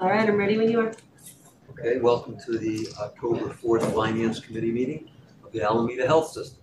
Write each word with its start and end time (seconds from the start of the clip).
All 0.00 0.08
right, 0.08 0.28
I'm 0.28 0.36
ready 0.36 0.56
when 0.56 0.70
you 0.70 0.80
are. 0.80 0.92
Okay, 1.70 1.98
welcome 2.00 2.38
to 2.46 2.58
the 2.58 2.88
October 3.00 3.50
fourth 3.52 3.92
Finance 3.94 4.40
Committee 4.40 4.70
meeting 4.72 5.10
of 5.44 5.52
the 5.52 5.62
Alameda 5.62 6.06
Health 6.06 6.30
System. 6.32 6.62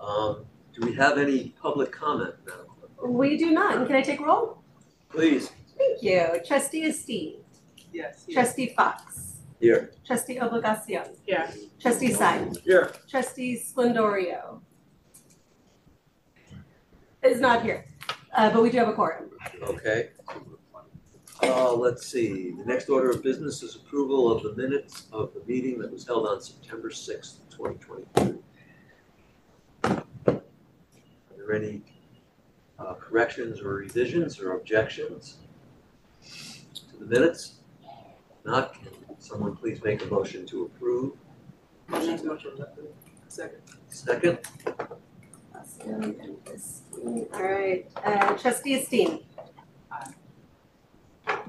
Um, 0.00 0.44
do 0.72 0.84
we 0.86 0.92
have 0.94 1.18
any 1.18 1.50
public 1.60 1.92
comment, 1.92 2.34
Madam 2.46 2.66
Clerk? 2.96 3.10
We 3.10 3.36
do 3.36 3.50
not. 3.52 3.76
And 3.78 3.86
Can 3.86 3.96
I 3.96 4.02
take 4.02 4.20
roll? 4.20 4.58
Please, 5.08 5.50
Thank 5.78 6.02
you. 6.02 6.40
Trustee 6.46 6.84
Esteen. 6.88 7.36
Yes. 7.92 8.26
Trustee 8.32 8.74
Fox. 8.76 9.36
here. 9.60 9.92
Trustee 10.04 10.36
Obligacion. 10.36 11.16
Yeah. 11.26 11.50
Trustee 11.80 12.12
Simon. 12.12 12.54
Here. 12.64 12.92
Trustee 13.08 13.56
Splendorio. 13.60 14.60
Is 17.22 17.40
not 17.40 17.62
here, 17.62 17.86
uh, 18.36 18.50
but 18.52 18.62
we 18.62 18.68
do 18.70 18.76
have 18.78 18.88
a 18.88 18.92
quorum. 18.92 19.30
Okay. 19.62 20.10
Uh, 21.46 21.74
let's 21.74 22.06
see, 22.06 22.52
the 22.52 22.64
next 22.64 22.88
order 22.88 23.10
of 23.10 23.22
business 23.22 23.62
is 23.62 23.76
approval 23.76 24.30
of 24.32 24.42
the 24.42 24.54
minutes 24.54 25.06
of 25.12 25.32
the 25.34 25.42
meeting 25.46 25.78
that 25.78 25.92
was 25.92 26.06
held 26.06 26.26
on 26.26 26.40
September 26.40 26.90
sixth, 26.90 27.40
twenty 27.50 27.76
twenty-two. 27.76 28.42
Are 29.84 30.02
there 31.36 31.52
any 31.54 31.82
uh, 32.78 32.94
corrections 32.94 33.60
or 33.60 33.74
revisions 33.74 34.40
or 34.40 34.52
objections 34.56 35.38
to 36.22 36.96
the 36.98 37.06
minutes? 37.06 37.56
Not, 38.44 38.74
can 38.74 38.92
someone 39.18 39.54
please 39.56 39.82
make 39.82 40.02
a 40.02 40.06
motion 40.06 40.46
to 40.46 40.64
approve? 40.64 41.12
Motion 41.88 42.18
to 42.18 42.38
Second. 43.28 43.60
Second, 43.88 44.38
Awesome. 45.54 46.16
All 47.32 47.42
right, 47.42 47.86
uh, 48.04 48.34
trustee 48.34 48.80
Esteen. 48.80 49.22
Aye. 49.90 50.12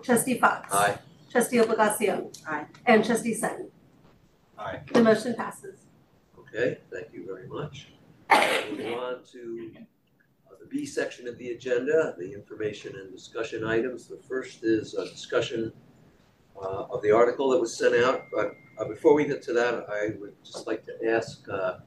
Trustee 0.05 0.37
Fox. 0.37 0.71
aye. 0.73 0.97
Trustee 1.31 1.57
Obligacion. 1.57 2.37
Aye. 2.47 2.65
And 2.85 3.03
trustee 3.03 3.33
Simon. 3.33 3.69
Aye. 4.57 4.79
The 4.93 5.03
motion 5.03 5.33
passes. 5.35 5.79
Okay, 6.39 6.77
thank 6.93 7.07
you 7.11 7.25
very 7.25 7.47
much. 7.47 7.87
Moving 8.69 8.93
on 8.93 9.23
to 9.33 9.71
uh, 10.47 10.53
the 10.61 10.67
B 10.67 10.85
section 10.85 11.27
of 11.27 11.37
the 11.37 11.49
agenda, 11.49 12.15
the 12.17 12.31
information 12.33 12.95
and 12.95 13.11
discussion 13.11 13.65
items. 13.65 14.07
The 14.07 14.17
first 14.17 14.63
is 14.63 14.93
a 14.93 15.05
discussion 15.09 15.73
uh, 16.55 16.83
of 16.89 17.01
the 17.01 17.11
article 17.11 17.49
that 17.49 17.59
was 17.59 17.75
sent 17.77 17.95
out, 17.95 18.21
but 18.33 18.53
uh, 18.79 18.87
before 18.87 19.13
we 19.13 19.25
get 19.25 19.41
to 19.43 19.53
that, 19.53 19.85
I 19.89 20.15
would 20.19 20.35
just 20.43 20.67
like 20.67 20.85
to 20.85 20.93
ask 21.09 21.43
uh, 21.49 21.53
our 21.55 21.81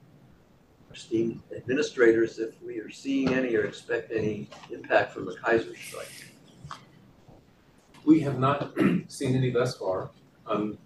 esteemed 0.94 1.40
administrators 1.56 2.38
if 2.38 2.60
we 2.62 2.78
are 2.80 2.90
seeing 2.90 3.32
any 3.32 3.54
or 3.56 3.64
expect 3.64 4.12
any 4.12 4.50
impact 4.70 5.14
from 5.14 5.24
the 5.24 5.36
Kaiser 5.36 5.74
strike. 5.76 6.08
We 8.08 8.20
have 8.20 8.38
not 8.38 8.72
seen 9.08 9.36
any 9.36 9.50
thus 9.50 9.76
far. 9.76 10.08
Um, 10.46 10.78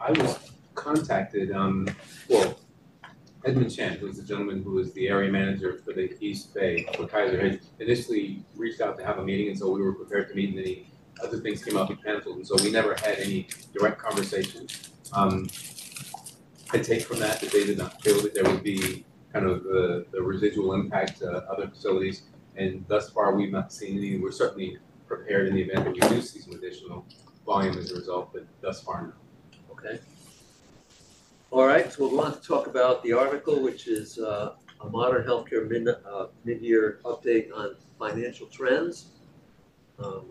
I 0.00 0.12
was 0.12 0.38
contacted, 0.74 1.52
um, 1.52 1.86
well, 2.30 2.58
Edmund 3.44 3.76
Chen, 3.76 3.98
who's 3.98 4.16
the 4.16 4.22
gentleman 4.22 4.62
who 4.62 4.78
is 4.78 4.90
the 4.94 5.06
area 5.06 5.30
manager 5.30 5.82
for 5.84 5.92
the 5.92 6.16
East 6.18 6.54
Bay 6.54 6.88
for 6.96 7.06
Kaiser, 7.06 7.38
had 7.38 7.60
initially 7.78 8.42
reached 8.54 8.80
out 8.80 8.96
to 8.96 9.04
have 9.04 9.18
a 9.18 9.22
meeting, 9.22 9.48
and 9.48 9.58
so 9.58 9.70
we 9.70 9.82
were 9.82 9.92
prepared 9.92 10.30
to 10.30 10.34
meet, 10.34 10.48
and 10.48 10.58
then 10.58 10.64
he, 10.64 10.88
other 11.22 11.40
things 11.40 11.62
came 11.62 11.76
up, 11.76 11.90
and 11.90 12.02
canceled, 12.02 12.36
and 12.36 12.46
so 12.46 12.56
we 12.64 12.70
never 12.70 12.94
had 12.94 13.18
any 13.18 13.48
direct 13.78 13.98
conversation. 13.98 14.66
Um, 15.12 15.50
I 16.72 16.78
take 16.78 17.02
from 17.02 17.18
that 17.18 17.38
that 17.42 17.52
they 17.52 17.66
did 17.66 17.76
not 17.76 18.00
feel 18.00 18.22
that 18.22 18.32
there 18.32 18.44
would 18.44 18.62
be 18.62 19.04
kind 19.30 19.44
of 19.44 19.62
the, 19.62 20.06
the 20.10 20.22
residual 20.22 20.72
impact 20.72 21.18
to 21.18 21.30
other 21.50 21.68
facilities, 21.68 22.22
and 22.56 22.82
thus 22.88 23.10
far, 23.10 23.34
we've 23.34 23.52
not 23.52 23.74
seen 23.74 23.98
any, 23.98 24.16
we're 24.16 24.32
certainly 24.32 24.78
prepared 25.06 25.48
in 25.48 25.54
the 25.54 25.62
event 25.62 25.84
that 25.84 25.92
we 25.92 26.00
do 26.14 26.20
see 26.20 26.40
some 26.40 26.54
additional 26.54 27.06
volume 27.44 27.78
as 27.78 27.90
a 27.92 27.94
result, 27.94 28.32
but 28.32 28.46
thus 28.60 28.82
far, 28.82 29.02
no. 29.02 29.12
Okay. 29.72 30.00
All 31.50 31.66
right, 31.66 31.92
so 31.92 32.06
we'll 32.08 32.16
want 32.16 32.40
to 32.40 32.46
talk 32.46 32.66
about 32.66 33.02
the 33.02 33.12
article, 33.12 33.62
which 33.62 33.86
is 33.86 34.18
uh, 34.18 34.54
a 34.80 34.88
modern 34.88 35.26
healthcare 35.26 35.68
mid, 35.68 35.86
uh, 35.88 36.26
mid-year 36.44 37.00
update 37.04 37.50
on 37.54 37.76
financial 37.98 38.46
trends. 38.46 39.06
Um, 39.98 40.26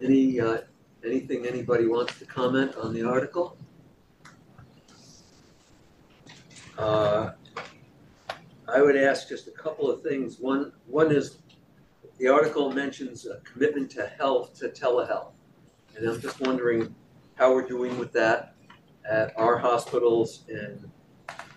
Any, 0.00 0.40
uh, 0.40 0.58
anything 1.04 1.46
anybody 1.46 1.86
wants 1.86 2.18
to 2.20 2.24
comment 2.24 2.76
on 2.76 2.92
the 2.94 3.02
article? 3.02 3.56
Uh, 6.78 7.32
I 8.68 8.82
would 8.82 8.96
ask 8.96 9.28
just 9.28 9.48
a 9.48 9.50
couple 9.50 9.90
of 9.90 10.02
things. 10.02 10.38
One, 10.38 10.72
one 10.86 11.10
is, 11.10 11.38
the 12.18 12.28
article 12.28 12.72
mentions 12.72 13.26
a 13.26 13.40
commitment 13.40 13.90
to 13.92 14.06
health, 14.18 14.54
to 14.58 14.68
telehealth. 14.68 15.32
And 15.96 16.08
I'm 16.08 16.20
just 16.20 16.40
wondering 16.40 16.94
how 17.36 17.54
we're 17.54 17.66
doing 17.66 17.98
with 17.98 18.12
that 18.12 18.54
at 19.08 19.32
our 19.38 19.56
hospitals 19.58 20.44
and 20.48 20.90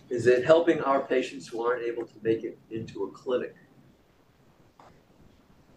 is 0.10 0.28
it 0.28 0.46
helping 0.46 0.82
our 0.82 1.02
patients 1.02 1.48
who 1.48 1.66
aren't 1.66 1.84
able 1.84 2.06
to 2.06 2.14
make 2.22 2.44
it 2.44 2.60
into 2.70 3.06
a 3.06 3.12
clinic? 3.12 3.56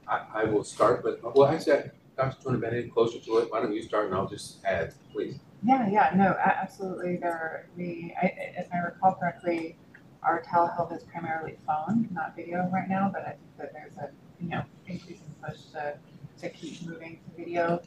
I, 0.08 0.24
I 0.34 0.44
will 0.44 0.64
start, 0.64 1.02
but, 1.02 1.20
well, 1.34 1.46
actually, 1.48 1.74
I- 1.74 1.90
Dr. 2.16 2.36
Tony 2.44 2.58
Bennett, 2.60 2.92
closer 2.94 3.18
to 3.18 3.38
it, 3.38 3.50
why 3.50 3.60
don't 3.60 3.74
you 3.74 3.82
start 3.82 4.06
and 4.06 4.14
I'll 4.14 4.28
just 4.28 4.64
add, 4.64 4.94
please. 5.12 5.36
Yeah, 5.64 5.88
yeah, 5.90 6.12
no, 6.14 6.36
absolutely. 6.44 7.16
There, 7.16 7.66
we, 7.76 8.14
I, 8.20 8.26
I- 8.26 8.54
if 8.60 8.68
I 8.72 8.78
recall 8.78 9.14
correctly, 9.14 9.76
our 10.22 10.40
telehealth 10.42 10.94
is 10.96 11.02
primarily 11.04 11.56
phone, 11.66 12.08
not 12.12 12.36
video 12.36 12.68
right 12.72 12.88
now, 12.88 13.10
but 13.12 13.22
I 13.22 13.30
think 13.30 13.56
that 13.58 13.72
there's 13.72 13.96
a, 13.96 14.10
you 14.40 14.48
know, 14.50 14.62
increasing 14.86 15.34
push 15.42 15.58
to, 15.72 15.96
to 16.40 16.48
keep 16.50 16.86
moving 16.86 17.18
to 17.24 17.36
video. 17.36 17.82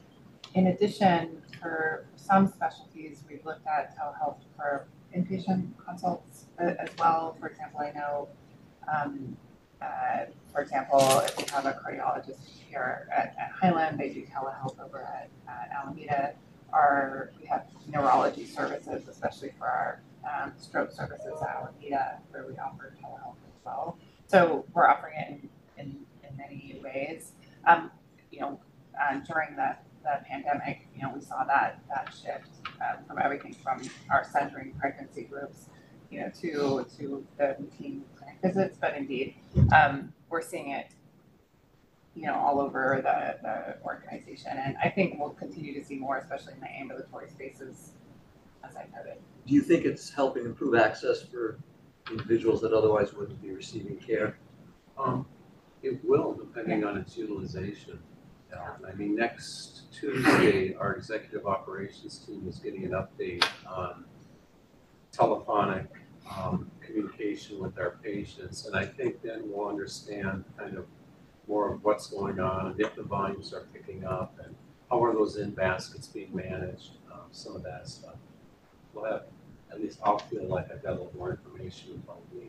In 0.53 0.67
addition, 0.67 1.41
for 1.61 2.05
some 2.15 2.47
specialties, 2.47 3.23
we've 3.29 3.45
looked 3.45 3.67
at 3.67 3.97
telehealth 3.97 4.37
for 4.55 4.87
inpatient 5.15 5.71
consults 5.83 6.45
as 6.57 6.89
well. 6.97 7.35
For 7.39 7.47
example, 7.47 7.81
I 7.81 7.91
know, 7.91 8.29
um, 8.93 9.37
uh, 9.81 10.25
for 10.51 10.61
example, 10.61 10.99
if 11.25 11.37
we 11.37 11.43
have 11.51 11.65
a 11.65 11.73
cardiologist 11.73 12.39
here 12.69 13.09
at, 13.15 13.35
at 13.39 13.51
Highland, 13.51 13.99
they 13.99 14.09
do 14.09 14.23
telehealth 14.25 14.79
over 14.83 15.01
at, 15.01 15.29
at 15.47 15.69
Alameda 15.71 16.33
our, 16.73 17.31
we 17.39 17.47
have 17.47 17.67
neurology 17.87 18.45
services, 18.45 19.07
especially 19.07 19.51
for 19.57 19.67
our 19.67 20.01
um, 20.25 20.53
stroke 20.57 20.91
services 20.91 21.33
at 21.41 21.55
Alameda, 21.55 22.19
where 22.31 22.45
we 22.45 22.53
offer 22.57 22.93
telehealth 23.01 23.37
as 23.47 23.65
well. 23.65 23.97
So 24.27 24.65
we're 24.73 24.87
offering 24.87 25.15
it 25.17 25.29
in 25.29 25.49
many 26.49 26.79
ways. 26.83 27.33
Um, 27.65 27.91
you 28.31 28.39
know, 28.39 28.59
uh, 28.99 29.19
during 29.27 29.55
the, 29.55 29.75
the 30.03 30.23
pandemic, 30.27 30.87
you 30.95 31.01
know, 31.01 31.11
we 31.13 31.21
saw 31.21 31.43
that, 31.43 31.81
that 31.89 32.13
shift 32.13 32.49
uh, 32.81 32.97
from 33.07 33.19
everything 33.19 33.53
from 33.53 33.81
our 34.09 34.25
centering 34.31 34.73
pregnancy 34.79 35.23
groups, 35.23 35.69
you 36.09 36.21
know, 36.21 36.29
to, 36.41 36.85
to 36.97 37.25
the 37.37 37.55
routine 37.59 38.03
clinic 38.17 38.37
visits, 38.41 38.77
but 38.79 38.95
indeed, 38.95 39.35
um, 39.75 40.13
we're 40.29 40.41
seeing 40.41 40.71
it 40.71 40.87
you 42.15 42.25
know, 42.25 42.33
all 42.35 42.59
over 42.59 42.99
the, 43.03 43.47
the 43.47 43.85
organization. 43.85 44.51
And 44.57 44.75
I 44.83 44.89
think 44.89 45.19
we'll 45.19 45.29
continue 45.29 45.79
to 45.79 45.85
see 45.85 45.97
more, 45.97 46.17
especially 46.17 46.53
in 46.53 46.59
the 46.59 46.71
ambulatory 46.71 47.29
spaces, 47.29 47.91
as 48.67 48.75
I 48.75 48.87
noted. 48.95 49.21
Do 49.45 49.53
you 49.53 49.61
think 49.61 49.85
it's 49.85 50.09
helping 50.09 50.43
improve 50.43 50.73
access 50.75 51.21
for 51.21 51.59
individuals 52.09 52.59
that 52.61 52.73
otherwise 52.73 53.13
wouldn't 53.13 53.39
be 53.39 53.51
receiving 53.51 53.97
care? 53.97 54.39
Um, 54.97 55.27
it 55.83 56.03
will, 56.03 56.33
depending 56.33 56.83
on 56.83 56.97
its 56.97 57.17
utilization. 57.17 57.99
Um, 58.53 58.85
I 58.87 58.95
mean, 58.95 59.15
next 59.15 59.91
Tuesday, 59.91 60.73
our 60.75 60.93
executive 60.95 61.45
operations 61.45 62.19
team 62.19 62.45
is 62.47 62.59
getting 62.59 62.85
an 62.85 62.91
update 62.91 63.45
on 63.67 64.05
telephonic, 65.11 65.87
um, 66.35 66.71
communication 66.81 67.59
with 67.59 67.77
our 67.77 67.97
patients. 68.03 68.65
And 68.65 68.75
I 68.75 68.85
think 68.85 69.21
then 69.21 69.43
we'll 69.45 69.67
understand 69.67 70.43
kind 70.57 70.77
of 70.77 70.85
more 71.47 71.73
of 71.73 71.83
what's 71.83 72.07
going 72.07 72.39
on, 72.39 72.67
and 72.67 72.79
if 72.79 72.95
the 72.95 73.03
volumes 73.03 73.53
are 73.53 73.67
picking 73.73 74.03
up, 74.05 74.37
and 74.43 74.53
how 74.89 75.03
are 75.03 75.13
those 75.13 75.37
in 75.37 75.51
baskets 75.51 76.07
being 76.07 76.33
managed, 76.35 76.91
um, 77.11 77.21
some 77.31 77.55
of 77.55 77.63
that 77.63 77.87
stuff. 77.87 78.15
We'll 78.93 79.05
have, 79.05 79.23
at 79.71 79.81
least 79.81 79.99
I'll 80.03 80.19
feel 80.19 80.45
like 80.45 80.71
I've 80.71 80.83
got 80.83 80.91
a 80.91 80.95
little 80.95 81.13
more 81.15 81.31
information 81.31 82.01
about 82.03 82.21
me. 82.33 82.47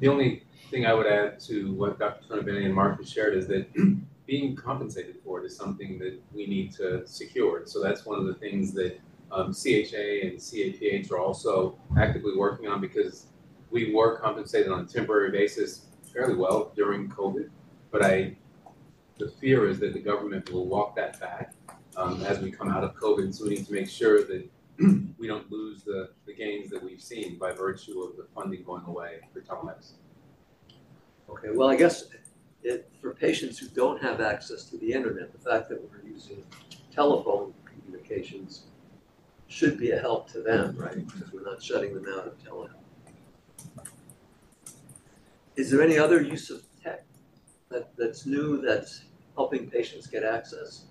The 0.00 0.08
only 0.08 0.44
thing 0.74 0.86
I 0.86 0.92
would 0.92 1.06
add 1.06 1.38
to 1.40 1.72
what 1.74 2.00
Dr. 2.00 2.42
Bennett 2.42 2.64
and 2.64 2.74
Mark 2.74 3.06
shared 3.06 3.36
is 3.36 3.46
that 3.46 3.72
being 4.26 4.56
compensated 4.56 5.16
for 5.22 5.40
it 5.40 5.46
is 5.46 5.56
something 5.56 6.00
that 6.00 6.20
we 6.32 6.46
need 6.46 6.72
to 6.72 7.06
secure. 7.06 7.62
So 7.64 7.80
that's 7.80 8.04
one 8.04 8.18
of 8.18 8.26
the 8.26 8.34
things 8.34 8.72
that 8.72 8.98
um, 9.30 9.52
CHA 9.52 10.06
and 10.24 10.36
CAPH 10.36 11.12
are 11.12 11.18
also 11.18 11.78
actively 11.96 12.36
working 12.36 12.66
on 12.66 12.80
because 12.80 13.26
we 13.70 13.94
were 13.94 14.18
compensated 14.18 14.72
on 14.72 14.80
a 14.80 14.84
temporary 14.84 15.30
basis 15.30 15.86
fairly 16.12 16.34
well 16.34 16.72
during 16.74 17.08
COVID. 17.08 17.50
But 17.92 18.04
I, 18.04 18.36
the 19.18 19.28
fear 19.40 19.68
is 19.68 19.78
that 19.78 19.92
the 19.92 20.00
government 20.00 20.50
will 20.52 20.66
walk 20.66 20.96
that 20.96 21.20
back 21.20 21.54
um, 21.96 22.20
as 22.22 22.40
we 22.40 22.50
come 22.50 22.68
out 22.68 22.82
of 22.82 22.96
COVID. 22.96 23.32
So 23.32 23.44
we 23.44 23.50
need 23.50 23.66
to 23.66 23.72
make 23.72 23.88
sure 23.88 24.24
that 24.24 24.50
we 25.18 25.28
don't 25.28 25.48
lose 25.52 25.84
the, 25.84 26.10
the 26.26 26.34
gains 26.34 26.68
that 26.70 26.82
we've 26.82 27.00
seen 27.00 27.38
by 27.38 27.52
virtue 27.52 28.02
of 28.02 28.16
the 28.16 28.26
funding 28.34 28.64
going 28.64 28.84
away 28.86 29.20
for 29.32 29.40
telemedicine. 29.40 29.98
Okay, 31.28 31.48
well, 31.52 31.68
I 31.68 31.76
guess 31.76 32.04
it, 32.62 32.90
for 33.00 33.14
patients 33.14 33.58
who 33.58 33.68
don't 33.68 34.02
have 34.02 34.20
access 34.20 34.64
to 34.70 34.76
the 34.78 34.92
internet, 34.92 35.32
the 35.32 35.38
fact 35.38 35.68
that 35.68 35.80
we're 35.82 36.08
using 36.08 36.42
telephone 36.92 37.52
communications 37.64 38.64
should 39.48 39.78
be 39.78 39.90
a 39.90 39.98
help 39.98 40.30
to 40.32 40.40
them, 40.40 40.76
right? 40.76 41.06
Because 41.06 41.32
we're 41.32 41.44
not 41.44 41.62
shutting 41.62 41.94
them 41.94 42.06
out 42.16 42.26
of 42.26 42.38
telehealth. 42.42 42.70
Is 45.56 45.70
there 45.70 45.82
any 45.82 45.98
other 45.98 46.20
use 46.20 46.50
of 46.50 46.64
tech 46.82 47.04
that, 47.70 47.96
that's 47.96 48.26
new, 48.26 48.60
that's 48.60 49.04
helping 49.36 49.70
patients 49.70 50.06
get 50.06 50.24
access? 50.24 50.86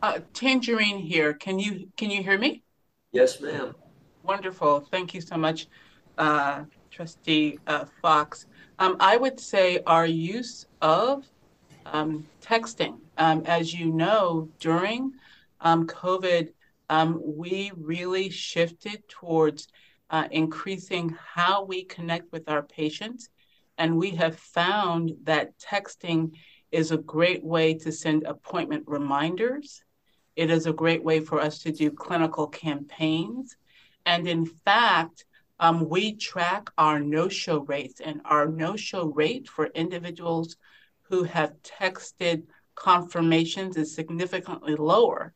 Uh, 0.00 0.20
Tangerine 0.32 0.98
here. 0.98 1.34
Can 1.34 1.58
you 1.58 1.88
can 1.96 2.08
you 2.10 2.22
hear 2.22 2.38
me? 2.38 2.62
Yes, 3.10 3.40
ma'am. 3.40 3.74
Wonderful. 4.28 4.80
Thank 4.80 5.14
you 5.14 5.22
so 5.22 5.38
much, 5.38 5.68
uh, 6.18 6.64
Trustee 6.90 7.58
uh, 7.66 7.86
Fox. 8.02 8.44
Um, 8.78 8.98
I 9.00 9.16
would 9.16 9.40
say 9.40 9.80
our 9.86 10.04
use 10.04 10.66
of 10.82 11.24
um, 11.86 12.26
texting. 12.42 12.98
Um, 13.16 13.42
as 13.46 13.72
you 13.72 13.90
know, 13.90 14.50
during 14.60 15.12
um, 15.62 15.86
COVID, 15.86 16.50
um, 16.90 17.22
we 17.24 17.72
really 17.74 18.28
shifted 18.28 19.02
towards 19.08 19.68
uh, 20.10 20.28
increasing 20.30 21.16
how 21.34 21.64
we 21.64 21.84
connect 21.84 22.30
with 22.30 22.50
our 22.50 22.62
patients. 22.62 23.30
And 23.78 23.96
we 23.96 24.10
have 24.10 24.38
found 24.38 25.12
that 25.22 25.58
texting 25.58 26.32
is 26.70 26.90
a 26.90 26.98
great 26.98 27.42
way 27.42 27.72
to 27.72 27.90
send 27.90 28.24
appointment 28.24 28.84
reminders. 28.86 29.82
It 30.36 30.50
is 30.50 30.66
a 30.66 30.72
great 30.74 31.02
way 31.02 31.20
for 31.20 31.40
us 31.40 31.60
to 31.60 31.72
do 31.72 31.90
clinical 31.90 32.46
campaigns. 32.46 33.56
And 34.06 34.26
in 34.26 34.46
fact, 34.46 35.24
um, 35.60 35.88
we 35.88 36.14
track 36.14 36.70
our 36.78 37.00
no 37.00 37.28
show 37.28 37.60
rates, 37.60 38.00
and 38.00 38.20
our 38.24 38.46
no 38.46 38.76
show 38.76 39.06
rate 39.06 39.48
for 39.48 39.66
individuals 39.66 40.56
who 41.02 41.24
have 41.24 41.54
texted 41.62 42.44
confirmations 42.74 43.76
is 43.76 43.94
significantly 43.94 44.76
lower 44.76 45.34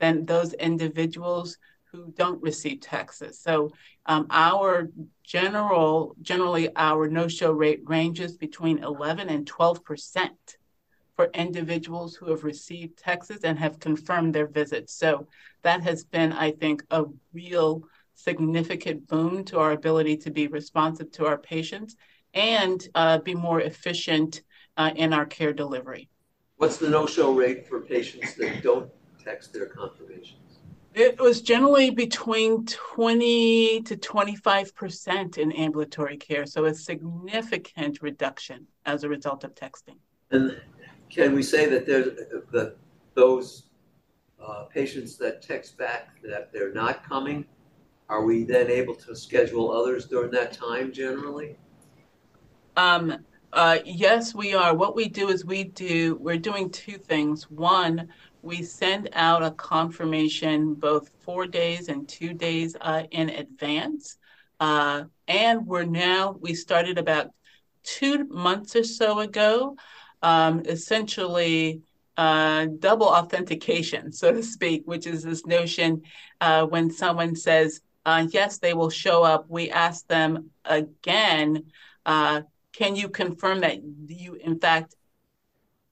than 0.00 0.24
those 0.24 0.54
individuals 0.54 1.58
who 1.92 2.12
don't 2.16 2.42
receive 2.42 2.80
texts. 2.80 3.42
So 3.42 3.72
um, 4.06 4.26
our 4.30 4.88
general, 5.24 6.14
generally 6.22 6.70
our 6.76 7.08
no-show 7.08 7.52
rate 7.52 7.80
ranges 7.84 8.36
between 8.36 8.82
11 8.82 9.28
and 9.28 9.46
12 9.46 9.84
percent 9.84 10.56
for 11.16 11.30
individuals 11.34 12.14
who 12.14 12.30
have 12.30 12.44
received 12.44 12.98
texts 12.98 13.42
and 13.42 13.58
have 13.58 13.80
confirmed 13.80 14.34
their 14.34 14.46
visits. 14.46 14.94
So 14.94 15.26
that 15.62 15.82
has 15.82 16.04
been, 16.04 16.32
I 16.32 16.52
think, 16.52 16.84
a 16.90 17.04
real 17.32 17.82
significant 18.18 19.06
boon 19.06 19.44
to 19.44 19.58
our 19.58 19.72
ability 19.72 20.16
to 20.16 20.30
be 20.30 20.48
responsive 20.48 21.10
to 21.12 21.24
our 21.24 21.38
patients 21.38 21.94
and 22.34 22.88
uh, 22.94 23.18
be 23.18 23.34
more 23.34 23.60
efficient 23.60 24.42
uh, 24.76 24.90
in 24.96 25.12
our 25.12 25.24
care 25.24 25.52
delivery. 25.52 26.08
What's 26.56 26.78
the 26.78 26.90
no-show 26.90 27.32
rate 27.32 27.68
for 27.68 27.80
patients 27.80 28.34
that 28.34 28.62
don't 28.62 28.90
text 29.24 29.52
their 29.52 29.66
confirmations? 29.66 30.58
It 30.94 31.20
was 31.20 31.42
generally 31.42 31.90
between 31.90 32.66
20 32.66 33.82
to 33.82 33.96
25% 33.96 35.38
in 35.38 35.52
ambulatory 35.52 36.16
care, 36.16 36.44
so 36.44 36.64
a 36.64 36.74
significant 36.74 38.02
reduction 38.02 38.66
as 38.84 39.04
a 39.04 39.08
result 39.08 39.44
of 39.44 39.54
texting. 39.54 39.98
And 40.32 40.60
can 41.08 41.34
we 41.34 41.44
say 41.44 41.66
that 41.66 41.86
there's, 41.86 42.16
that 42.50 42.76
those 43.14 43.68
uh, 44.44 44.64
patients 44.64 45.16
that 45.18 45.40
text 45.40 45.78
back 45.78 46.20
that 46.22 46.52
they're 46.52 46.72
not 46.72 47.04
coming, 47.04 47.44
are 48.08 48.24
we 48.24 48.44
then 48.44 48.70
able 48.70 48.94
to 48.94 49.14
schedule 49.14 49.70
others 49.70 50.06
during 50.06 50.30
that 50.32 50.52
time 50.52 50.92
generally? 50.92 51.56
Um, 52.76 53.24
uh, 53.52 53.78
yes, 53.84 54.34
we 54.34 54.54
are. 54.54 54.74
What 54.74 54.94
we 54.94 55.08
do 55.08 55.28
is 55.28 55.44
we 55.44 55.64
do, 55.64 56.16
we're 56.20 56.38
doing 56.38 56.70
two 56.70 56.98
things. 56.98 57.50
One, 57.50 58.08
we 58.42 58.62
send 58.62 59.10
out 59.14 59.42
a 59.42 59.50
confirmation 59.52 60.74
both 60.74 61.10
four 61.20 61.46
days 61.46 61.88
and 61.88 62.08
two 62.08 62.34
days 62.34 62.76
uh, 62.80 63.04
in 63.10 63.30
advance. 63.30 64.16
Uh, 64.60 65.04
and 65.26 65.66
we're 65.66 65.84
now, 65.84 66.36
we 66.40 66.54
started 66.54 66.98
about 66.98 67.28
two 67.82 68.24
months 68.26 68.76
or 68.76 68.84
so 68.84 69.20
ago, 69.20 69.76
um, 70.22 70.62
essentially 70.66 71.82
uh, 72.16 72.66
double 72.78 73.06
authentication, 73.06 74.12
so 74.20 74.32
to 74.32 74.42
speak, 74.42 74.82
which 74.86 75.06
is 75.06 75.22
this 75.22 75.46
notion 75.46 76.02
uh, 76.40 76.64
when 76.66 76.90
someone 76.90 77.34
says, 77.34 77.80
uh, 78.08 78.26
yes, 78.30 78.56
they 78.56 78.72
will 78.72 78.88
show 78.88 79.22
up, 79.22 79.44
we 79.50 79.70
ask 79.70 80.06
them 80.06 80.48
again, 80.64 81.64
uh, 82.06 82.40
can 82.72 82.96
you 82.96 83.10
confirm 83.10 83.60
that 83.60 83.82
you, 84.06 84.32
in 84.32 84.58
fact, 84.58 84.94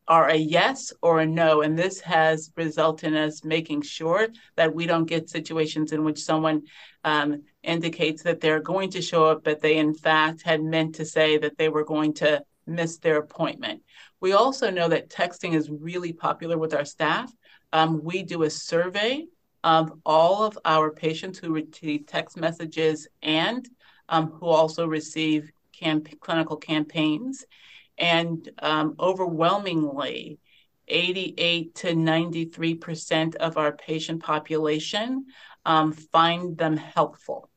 are 0.09 0.31
a 0.31 0.35
yes 0.37 0.95
or 1.03 1.21
a 1.21 1.27
no. 1.27 1.61
And 1.61 1.79
this 1.79 2.01
has 2.01 2.51
resulted 2.57 3.13
in 3.13 3.19
us 3.19 3.45
making 3.45 3.83
sure 3.83 4.29
that 4.55 4.75
we 4.75 4.87
don't 4.87 5.05
get 5.05 5.29
situations 5.29 5.93
in 5.93 6.05
which 6.05 6.23
someone 6.23 6.63
um, 7.05 7.43
indicates 7.63 8.23
that 8.23 8.41
they're 8.41 8.61
going 8.61 8.91
to 8.93 9.03
show 9.03 9.27
up, 9.27 9.45
but 9.45 9.61
they 9.61 9.77
in 9.77 9.93
fact 9.93 10.41
had 10.41 10.63
meant 10.63 10.95
to 10.95 11.05
say 11.05 11.37
that 11.37 11.59
they 11.59 11.69
were 11.69 11.85
going 11.85 12.15
to 12.15 12.43
miss 12.67 12.97
their 12.97 13.19
appointment. 13.19 13.83
We 14.21 14.33
also 14.33 14.71
know 14.71 14.89
that 14.89 15.11
texting 15.11 15.53
is 15.55 15.69
really 15.69 16.15
popular 16.15 16.57
with 16.57 16.73
our 16.73 16.87
staff. 16.87 17.31
Um, 17.75 18.03
we 18.03 18.23
do 18.23 18.45
a 18.45 18.51
survey 18.51 19.27
of 19.67 19.93
all 20.07 20.45
of 20.45 20.57
our 20.65 20.93
patients 20.93 21.41
who 21.41 21.53
receive 21.53 22.07
text 22.07 22.37
messages 22.37 23.09
and 23.21 23.69
um, 24.09 24.31
who 24.31 24.47
also 24.47 24.87
receive 24.87 25.51
camp- 25.73 26.21
clinical 26.21 26.57
campaigns. 26.57 27.45
And 27.99 28.49
um, 28.61 28.95
overwhelmingly, 29.01 30.39
88 30.87 31.75
to 31.75 31.89
93% 31.89 33.35
of 33.35 33.57
our 33.57 33.73
patient 33.73 34.23
population 34.23 35.27
um, 35.65 35.91
find 35.91 36.57
them 36.57 36.77
helpful. 36.77 37.51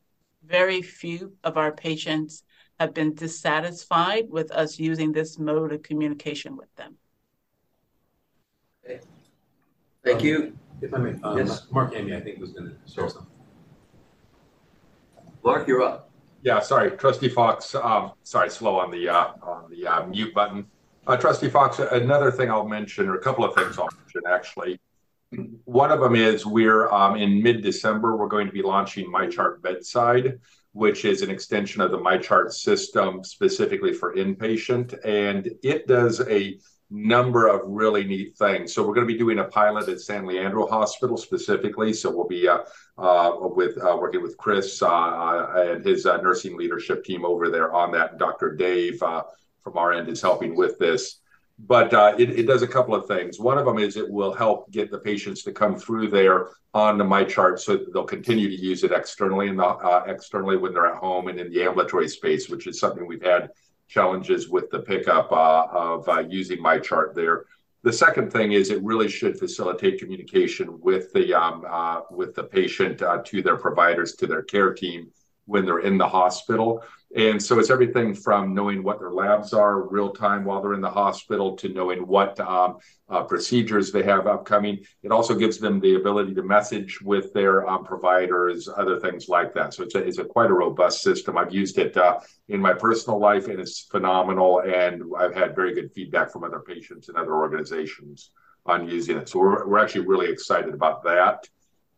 Very 0.44 0.82
few 0.82 1.34
of 1.44 1.58
our 1.58 1.72
patients 1.72 2.44
have 2.80 2.96
been 2.96 3.14
dissatisfied 3.14 4.32
with 4.32 4.50
us 4.50 4.80
using 4.80 5.12
this 5.12 5.38
mode 5.38 5.74
of 5.74 5.84
communication 5.84 6.58
with 6.58 6.74
them. 6.76 6.98
Okay. 8.84 9.00
Thank 10.04 10.24
you. 10.24 10.58
If 10.82 10.94
I 10.94 10.98
may, 10.98 11.20
um, 11.24 11.38
Yes. 11.38 11.68
Mark 11.72 11.94
Amy, 11.96 12.16
I 12.16 12.22
think 12.22 12.40
was 12.40 12.52
gonna 12.52 12.74
share 12.88 13.10
something. 13.10 13.32
Mark, 15.44 15.68
you're 15.68 15.82
up. 15.82 16.10
Yeah, 16.42 16.60
sorry, 16.60 16.92
trustee 16.92 17.30
Fox, 17.30 17.76
um, 17.76 18.14
sorry, 18.24 18.50
slow 18.50 18.80
on 18.80 18.92
the, 18.92 19.10
uh, 19.10 19.34
on 19.42 19.70
the, 19.70 19.86
uh, 19.88 20.06
mute 20.08 20.34
button. 20.34 20.66
Uh, 21.06 21.18
trustee 21.18 21.50
Fox, 21.50 21.80
another 21.80 22.32
thing 22.32 22.50
I'll 22.50 22.68
mention, 22.68 23.08
or 23.10 23.16
a 23.16 23.22
couple 23.22 23.44
of 23.44 23.56
things 23.56 23.78
I'll 23.78 23.90
mention, 23.98 24.22
actually. 24.28 24.80
One 25.66 25.92
of 25.92 26.00
them 26.00 26.16
is 26.16 26.46
we're, 26.46 26.90
um, 26.92 27.16
in 27.16 27.44
mid-December, 27.44 28.16
we're 28.16 28.28
going 28.28 28.48
to 28.48 28.54
be 28.54 28.62
launching 28.62 29.12
MyChart 29.12 29.62
Bedside, 29.62 30.40
which 30.72 31.04
is 31.06 31.22
an 31.22 31.30
extension 31.30 31.82
of 31.82 31.92
the 31.92 31.98
MyChart 31.98 32.52
system 32.52 33.24
specifically 33.24 33.94
for 33.94 34.16
inpatient, 34.16 34.98
and 35.06 35.52
it 35.62 35.88
does 35.88 36.22
a 36.28 36.58
number 36.90 37.48
of 37.48 37.62
really 37.66 38.04
neat 38.04 38.36
things. 38.36 38.74
So 38.74 38.82
we're 38.82 38.96
going 38.96 39.08
to 39.08 39.14
be 39.14 39.18
doing 39.18 39.40
a 39.40 39.44
pilot 39.44 39.90
at 39.90 40.02
San 40.02 40.26
Leandro 40.26 40.68
Hospital 40.68 41.18
specifically. 41.18 41.94
So 41.94 42.10
we'll 42.10 42.28
be 42.28 42.48
uh, 42.48 42.60
uh, 42.98 43.34
with 43.40 43.78
uh, 43.78 43.96
working 44.00 44.24
with 44.24 44.38
Chris 44.38 44.82
uh, 44.82 45.54
and 45.56 45.86
his 45.86 46.06
uh, 46.06 46.18
nursing 46.18 46.58
leadership 46.58 47.04
team 47.04 47.26
over 47.26 47.50
there 47.50 47.72
on 47.74 47.92
that. 47.92 48.18
Dr. 48.18 48.56
Dave 48.56 49.02
uh, 49.04 49.24
from 49.62 49.78
our 49.78 49.94
end 49.94 50.10
is 50.10 50.22
helping 50.22 50.56
with 50.56 50.80
this. 50.80 51.20
But 51.68 51.92
it, 52.18 52.30
it 52.40 52.48
does 52.48 52.62
a 52.62 52.68
couple 52.68 52.96
of 52.96 53.06
things. 53.06 53.38
One 53.38 53.58
of 53.58 53.66
them 53.66 53.80
is 53.80 53.98
it 53.98 54.10
will 54.10 54.34
help 54.34 54.72
get 54.72 54.90
the 54.90 54.98
patients 54.98 55.44
to 55.44 55.52
come 55.52 55.78
through 55.78 56.10
there 56.10 56.52
on 56.74 56.98
the 56.98 57.04
MyChart 57.04 57.60
so 57.60 57.80
they'll 57.92 58.06
continue 58.06 58.48
to 58.48 58.56
use 58.56 58.86
it 58.86 58.94
externally 58.94 59.50
and 59.50 59.62
externally 60.08 60.56
when 60.56 60.74
they're 60.74 60.86
at 60.86 60.96
home 60.96 61.28
and 61.28 61.38
in 61.38 61.52
the 61.52 61.62
ambulatory 61.62 62.08
space, 62.08 62.48
which 62.48 62.66
is 62.66 62.80
something 62.80 63.06
we've 63.06 63.22
had 63.22 63.50
challenges 63.90 64.48
with 64.48 64.70
the 64.70 64.80
pickup 64.80 65.32
uh, 65.32 65.66
of 65.72 66.08
uh, 66.08 66.20
using 66.20 66.60
MyChart 66.60 67.14
there. 67.14 67.46
The 67.84 67.92
second 67.92 68.32
thing 68.32 68.52
is 68.52 68.70
it 68.70 68.84
really 68.84 69.10
should 69.10 69.40
facilitate 69.40 70.00
communication 70.00 70.80
with 70.82 71.12
the 71.14 71.34
um, 71.34 71.66
uh, 71.68 72.02
with 72.12 72.36
the 72.36 72.44
patient 72.44 73.02
uh, 73.02 73.22
to 73.26 73.42
their 73.42 73.58
providers 73.58 74.14
to 74.16 74.28
their 74.28 74.44
care 74.44 74.74
team 74.74 75.12
when 75.46 75.66
they're 75.66 75.80
in 75.80 75.98
the 75.98 76.08
hospital. 76.08 76.84
And 77.16 77.42
so 77.42 77.58
it's 77.58 77.72
everything 77.72 78.14
from 78.14 78.54
knowing 78.54 78.84
what 78.84 79.00
their 79.00 79.12
labs 79.12 79.52
are 79.52 79.82
real 79.82 80.12
time 80.12 80.46
while 80.46 80.62
they're 80.62 80.76
in 80.76 80.82
the 80.82 80.92
hospital 80.92 81.56
to 81.58 81.70
knowing 81.70 82.06
what 82.06 82.40
um, 82.40 82.78
uh, 83.10 83.24
procedures 83.24 83.92
they 83.92 84.04
have 84.04 84.28
upcoming. 84.28 84.86
It 85.02 85.12
also 85.12 85.34
gives 85.34 85.58
them 85.58 85.80
the 85.80 85.96
ability 85.96 86.36
to 86.36 86.44
message 86.44 87.02
with 87.02 87.34
their 87.34 87.68
um, 87.68 87.84
providers, 87.84 88.70
other 88.70 89.00
things 89.00 89.28
like 89.28 89.56
that. 89.56 89.74
So 89.74 89.84
it's 89.84 89.96
a, 89.96 90.00
it's 90.00 90.20
a 90.20 90.24
quite 90.24 90.52
a 90.52 90.54
robust 90.54 91.02
system. 91.02 91.36
I've 91.36 91.54
used 91.54 91.80
it 91.80 91.98
uh, 91.98 92.20
in 92.48 92.60
my 92.62 92.74
personal 92.74 93.20
life 93.20 93.48
and 93.48 93.60
it's 93.60 93.88
phenomenal. 93.90 94.60
And 94.60 95.02
I've 95.18 95.34
had 95.34 95.56
very 95.56 95.74
good 95.74 95.92
feedback 95.92 96.32
from 96.32 96.44
other 96.44 96.60
patients 96.60 97.10
and 97.10 97.18
other 97.18 97.34
organizations 97.34 98.30
on 98.68 98.88
using 98.88 99.18
it. 99.18 99.30
So 99.30 99.40
we're, 99.40 99.68
we're 99.68 99.80
actually 99.80 100.06
really 100.06 100.30
excited 100.30 100.76
about 100.76 101.04
that. 101.06 101.48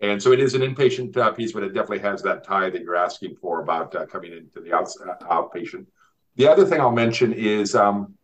And 0.02 0.22
so 0.22 0.32
it 0.32 0.40
is 0.40 0.56
an 0.56 0.62
inpatient 0.62 1.16
uh, 1.16 1.32
piece, 1.32 1.52
but 1.52 1.64
it 1.64 1.74
definitely 1.74 2.00
has 2.00 2.24
that 2.24 2.44
tie 2.44 2.70
that 2.72 2.82
you're 2.82 2.96
asking 2.96 3.36
for 3.36 3.62
about 3.62 3.96
uh, 3.96 4.06
coming 4.08 4.34
into 4.34 4.60
the 4.60 4.76
uh, 4.76 4.84
outpatient. 5.30 5.86
The 6.38 6.48
other 6.48 6.66
thing 6.66 6.82
I'll 6.82 6.92
mention 6.92 7.34
is 7.34 7.76
um, 7.76 8.16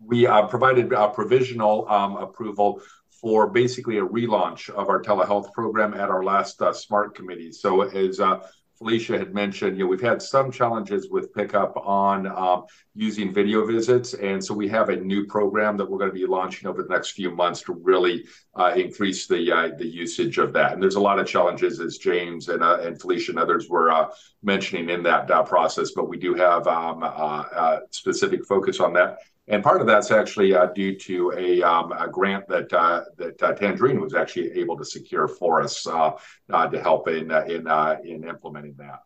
we 0.00 0.26
uh, 0.26 0.46
provided 0.46 0.92
uh, 0.92 1.08
provisional 1.08 1.88
um, 1.88 2.16
approval 2.16 2.82
for 3.08 3.48
basically 3.48 3.98
a 3.98 4.04
relaunch 4.04 4.68
of 4.68 4.90
our 4.90 5.00
telehealth 5.00 5.50
program 5.52 5.94
at 5.94 6.10
our 6.10 6.22
last 6.22 6.60
uh, 6.60 6.72
SMART 6.74 7.14
committee. 7.14 7.52
So 7.52 7.82
as 7.82 8.20
uh, 8.20 8.46
Felicia 8.78 9.16
had 9.16 9.32
mentioned, 9.32 9.78
you 9.78 9.84
know, 9.84 9.88
we've 9.88 10.00
had 10.00 10.20
some 10.20 10.50
challenges 10.50 11.08
with 11.08 11.32
pickup 11.32 11.76
on 11.76 12.26
um, 12.26 12.64
using 12.94 13.32
video 13.32 13.64
visits, 13.64 14.14
and 14.14 14.44
so 14.44 14.52
we 14.52 14.68
have 14.68 14.88
a 14.88 14.96
new 14.96 15.26
program 15.26 15.76
that 15.76 15.88
we're 15.88 15.98
going 15.98 16.10
to 16.10 16.14
be 16.14 16.26
launching 16.26 16.68
over 16.68 16.82
the 16.82 16.88
next 16.88 17.12
few 17.12 17.30
months 17.30 17.62
to 17.62 17.72
really 17.72 18.24
uh, 18.56 18.72
increase 18.74 19.26
the 19.26 19.52
uh, 19.52 19.68
the 19.76 19.86
usage 19.86 20.38
of 20.38 20.52
that. 20.52 20.72
And 20.72 20.82
there's 20.82 20.96
a 20.96 21.00
lot 21.00 21.18
of 21.18 21.26
challenges, 21.26 21.78
as 21.80 21.98
James 21.98 22.48
and 22.48 22.62
uh, 22.62 22.78
and 22.80 23.00
Felicia 23.00 23.30
and 23.32 23.38
others 23.38 23.68
were 23.68 23.90
uh, 23.92 24.08
mentioning 24.42 24.90
in 24.90 25.02
that 25.04 25.30
uh, 25.30 25.42
process, 25.44 25.92
but 25.92 26.08
we 26.08 26.18
do 26.18 26.34
have 26.34 26.66
um, 26.66 27.02
uh, 27.02 27.78
specific 27.90 28.44
focus 28.44 28.80
on 28.80 28.92
that. 28.94 29.18
And 29.46 29.62
part 29.62 29.80
of 29.82 29.86
that's 29.86 30.10
actually 30.10 30.54
uh, 30.54 30.66
due 30.66 30.96
to 31.00 31.32
a, 31.36 31.62
um, 31.62 31.92
a 31.92 32.08
grant 32.08 32.48
that 32.48 32.72
uh, 32.72 33.04
that 33.18 33.42
uh, 33.42 33.52
Tangerine 33.52 34.00
was 34.00 34.14
actually 34.14 34.52
able 34.52 34.76
to 34.78 34.84
secure 34.84 35.28
for 35.28 35.60
us 35.60 35.86
uh, 35.86 36.12
uh, 36.50 36.66
to 36.68 36.80
help 36.80 37.08
in 37.08 37.30
uh, 37.30 37.44
in 37.46 37.66
in 38.08 38.26
implementing 38.26 38.74
that. 38.78 39.00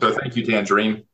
So 0.00 0.12
thank 0.12 0.36
you, 0.36 0.44
Tangerine. 0.44 1.04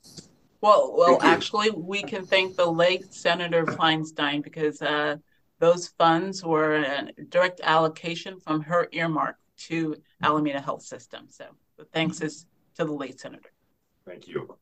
Well, 0.62 0.94
well, 0.96 1.18
Thank 1.18 1.22
you. 1.24 1.28
actually, 1.28 1.70
we 1.70 2.02
can 2.02 2.24
thank 2.24 2.54
the 2.54 2.70
late 2.70 3.12
Senator 3.12 3.66
Feinstein 3.66 4.44
because 4.44 4.80
uh, 4.80 5.16
those 5.58 5.88
funds 5.88 6.44
were 6.44 6.76
a 6.76 7.10
direct 7.28 7.60
allocation 7.64 8.38
from 8.38 8.62
her 8.62 8.88
earmark 8.92 9.36
to 9.56 9.96
Alameda 10.22 10.60
Health 10.60 10.82
System. 10.82 11.26
So 11.28 11.46
the 11.76 11.84
thanks 11.86 12.20
is 12.20 12.46
to 12.76 12.84
the 12.84 12.92
late 12.92 13.18
senator. 13.18 13.50
Thank 14.06 14.28
you. 14.28 14.56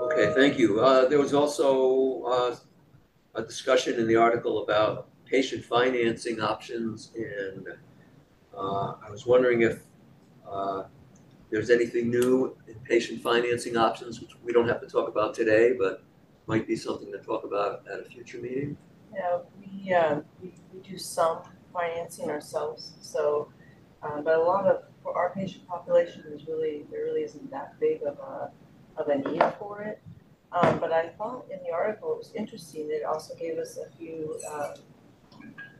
Okay, 0.00 0.32
thank 0.34 0.58
you. 0.58 0.80
Uh, 0.80 1.08
there 1.08 1.18
was 1.18 1.34
also, 1.34 2.22
uh, 2.24 2.56
a 3.36 3.42
discussion 3.42 3.98
in 3.98 4.06
the 4.06 4.16
article 4.16 4.62
about 4.62 5.08
patient 5.24 5.64
financing 5.64 6.40
options 6.40 7.12
and, 7.16 7.68
uh, 8.56 8.94
I 9.06 9.10
was 9.10 9.26
wondering 9.26 9.62
if, 9.62 9.82
uh, 10.48 10.84
there's 11.50 11.70
anything 11.70 12.10
new 12.10 12.56
in 12.66 12.74
patient 12.80 13.22
financing 13.22 13.76
options, 13.76 14.20
which 14.20 14.32
we 14.42 14.52
don't 14.52 14.68
have 14.68 14.80
to 14.80 14.86
talk 14.86 15.08
about 15.08 15.34
today, 15.34 15.72
but 15.78 16.02
might 16.46 16.66
be 16.66 16.76
something 16.76 17.10
to 17.12 17.18
talk 17.18 17.44
about 17.44 17.84
at 17.92 18.00
a 18.00 18.04
future 18.04 18.38
meeting. 18.38 18.76
Yeah, 19.14 19.38
we, 19.60 19.92
uh, 19.92 20.20
we, 20.42 20.52
we 20.72 20.80
do 20.80 20.98
some 20.98 21.42
financing 21.72 22.30
ourselves, 22.30 22.94
so, 23.00 23.52
uh, 24.02 24.20
but 24.20 24.34
a 24.34 24.42
lot 24.42 24.66
of, 24.66 24.82
for 25.02 25.16
our 25.16 25.30
patient 25.30 25.66
population, 25.68 26.24
there's 26.26 26.46
really, 26.46 26.84
there 26.90 27.04
really 27.04 27.22
isn't 27.22 27.50
that 27.50 27.78
big 27.78 28.02
of 28.02 28.18
a, 28.18 28.50
of 28.96 29.08
a 29.08 29.16
need 29.16 29.42
for 29.58 29.82
it. 29.82 30.00
Um, 30.52 30.78
but 30.78 30.92
I 30.92 31.08
thought 31.08 31.46
in 31.50 31.58
the 31.66 31.72
article, 31.72 32.12
it 32.12 32.18
was 32.18 32.32
interesting, 32.34 32.88
that 32.88 32.98
it 32.98 33.04
also 33.04 33.34
gave 33.34 33.58
us 33.58 33.76
a 33.76 33.96
few, 33.96 34.38
um, 34.52 34.74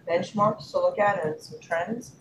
benchmarks 0.09 0.71
to 0.73 0.79
look 0.81 0.99
at 0.99 1.25
and 1.25 1.41
some 1.41 1.61
trends. 1.61 2.17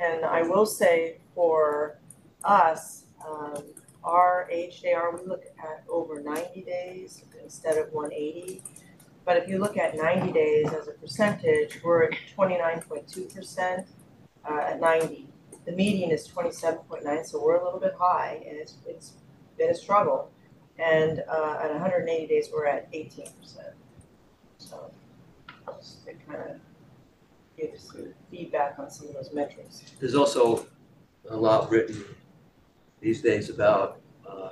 And 0.00 0.24
I 0.24 0.42
will 0.42 0.66
say 0.66 1.18
for 1.34 1.98
us, 2.44 3.04
um, 3.26 3.62
our 4.04 4.48
HDR, 4.52 5.20
we 5.20 5.26
look 5.26 5.44
at 5.58 5.84
over 5.88 6.20
ninety 6.20 6.62
days 6.62 7.24
instead 7.42 7.76
of 7.76 7.92
one 7.92 8.12
eighty. 8.12 8.62
But 9.24 9.36
if 9.36 9.48
you 9.48 9.58
look 9.58 9.76
at 9.76 9.96
ninety 9.96 10.32
days 10.32 10.72
as 10.72 10.88
a 10.88 10.92
percentage, 10.92 11.82
we're 11.82 12.04
at 12.04 12.12
twenty-nine 12.34 12.82
point 12.82 13.08
two 13.08 13.24
percent 13.24 13.88
uh, 14.48 14.60
at 14.70 14.80
ninety. 14.80 15.28
The 15.66 15.72
median 15.72 16.10
is 16.10 16.26
twenty-seven 16.26 16.80
point 16.88 17.04
nine, 17.04 17.24
so 17.24 17.42
we're 17.42 17.56
a 17.56 17.64
little 17.64 17.80
bit 17.80 17.94
high, 17.98 18.42
and 18.48 18.56
it's 18.56 18.76
it's 18.86 19.12
been 19.58 19.70
a 19.70 19.74
struggle. 19.74 20.30
And 20.78 21.22
uh, 21.28 21.58
at 21.62 21.76
hundred 21.76 22.00
and 22.00 22.08
eighty 22.08 22.26
days, 22.26 22.50
we're 22.52 22.66
at 22.66 22.88
eighteen 22.92 23.28
percent. 23.40 23.74
So 24.58 24.90
just 25.78 26.06
to 26.06 26.12
kind 26.26 26.50
of 26.50 26.56
give 27.56 27.78
some 27.78 28.14
feedback 28.30 28.78
on 28.78 28.90
some 28.90 29.08
of 29.08 29.14
those 29.14 29.32
metrics. 29.32 29.82
There's 29.98 30.14
also 30.14 30.66
a 31.28 31.36
lot 31.36 31.70
written 31.70 32.04
these 33.00 33.20
days 33.20 33.50
about, 33.50 34.00
uh, 34.28 34.50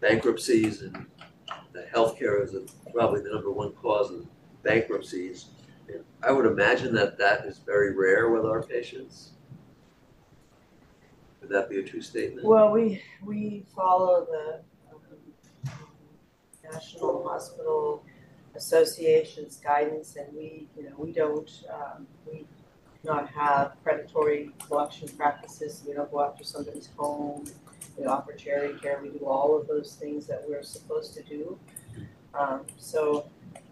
bankruptcies 0.00 0.82
and 0.82 1.06
that 1.72 1.90
healthcare 1.90 2.44
is 2.44 2.54
probably 2.92 3.22
the 3.22 3.30
number 3.30 3.50
one 3.50 3.72
cause 3.72 4.10
of 4.10 4.26
bankruptcies. 4.62 5.46
And 5.88 6.04
I 6.22 6.32
would 6.32 6.44
imagine 6.46 6.94
that 6.94 7.16
that 7.18 7.46
is 7.46 7.58
very 7.58 7.94
rare 7.94 8.28
with 8.30 8.44
our 8.44 8.62
patients. 8.62 9.30
Would 11.40 11.50
that 11.50 11.70
be 11.70 11.78
a 11.78 11.82
true 11.82 12.02
statement? 12.02 12.46
Well, 12.46 12.70
we, 12.70 13.02
we 13.24 13.64
follow 13.74 14.26
the 14.26 14.60
National 16.72 17.26
Hospital 17.28 18.04
Association's 18.54 19.56
guidance 19.56 20.16
and 20.16 20.26
we, 20.34 20.66
you 20.76 20.84
know, 20.84 20.94
we 20.96 21.12
don't, 21.12 21.50
um, 21.72 22.06
we 22.26 22.44
not 23.04 23.28
have 23.28 23.72
predatory 23.84 24.50
collection 24.66 25.08
practices. 25.08 25.82
We 25.86 25.94
don't 25.94 26.10
go 26.10 26.22
after 26.22 26.44
somebody's 26.44 26.88
home. 26.96 27.44
We 27.96 28.06
offer 28.06 28.32
charity 28.32 28.78
care. 28.80 28.98
We 29.02 29.10
do 29.10 29.24
all 29.26 29.58
of 29.58 29.66
those 29.68 29.94
things 29.94 30.26
that 30.26 30.42
we're 30.48 30.62
supposed 30.62 31.14
to 31.14 31.22
do. 31.22 31.58
Um, 32.38 32.62
so 32.78 33.26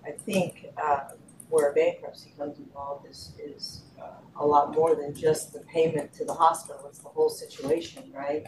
I 0.06 0.12
think, 0.12 0.66
uh, 0.82 1.10
where 1.50 1.72
bankruptcy 1.72 2.32
comes 2.38 2.58
involved 2.58 3.06
is, 3.08 3.32
is, 3.38 3.82
uh, 4.00 4.08
a 4.36 4.46
lot 4.46 4.74
more 4.74 4.94
than 4.94 5.14
just 5.14 5.52
the 5.52 5.60
payment 5.60 6.12
to 6.14 6.24
the 6.24 6.32
hospital. 6.34 6.86
It's 6.88 6.98
the 6.98 7.08
whole 7.08 7.30
situation, 7.30 8.10
right? 8.14 8.46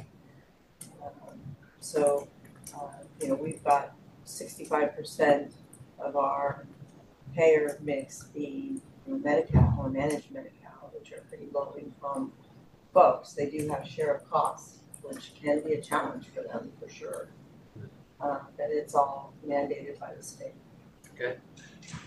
Um, 1.02 1.38
So, 1.80 2.26
uh, 2.74 3.04
you 3.20 3.28
know, 3.28 3.34
we've 3.34 3.62
got 3.62 3.95
sixty-five 4.26 4.94
percent 4.96 5.52
of 5.98 6.16
our 6.16 6.66
payer 7.34 7.78
mix 7.82 8.24
being 8.34 8.80
you 9.06 9.20
Medi-Cal 9.22 9.76
or 9.78 9.88
managed 9.88 10.30
Medi-Cal, 10.30 10.90
which 10.92 11.12
are 11.12 11.22
pretty 11.28 11.46
low 11.52 11.74
income 11.78 12.32
folks. 12.92 13.32
They 13.32 13.46
do 13.48 13.68
have 13.68 13.86
share 13.86 14.14
of 14.14 14.28
costs, 14.30 14.78
which 15.02 15.32
can 15.40 15.60
be 15.60 15.74
a 15.74 15.80
challenge 15.80 16.26
for 16.34 16.42
them 16.42 16.72
for 16.80 16.88
sure. 16.88 17.28
Uh, 18.20 18.38
but 18.56 18.66
it's 18.70 18.94
all 18.94 19.34
mandated 19.46 19.98
by 20.00 20.14
the 20.14 20.22
state. 20.22 20.54
Okay, 21.14 21.36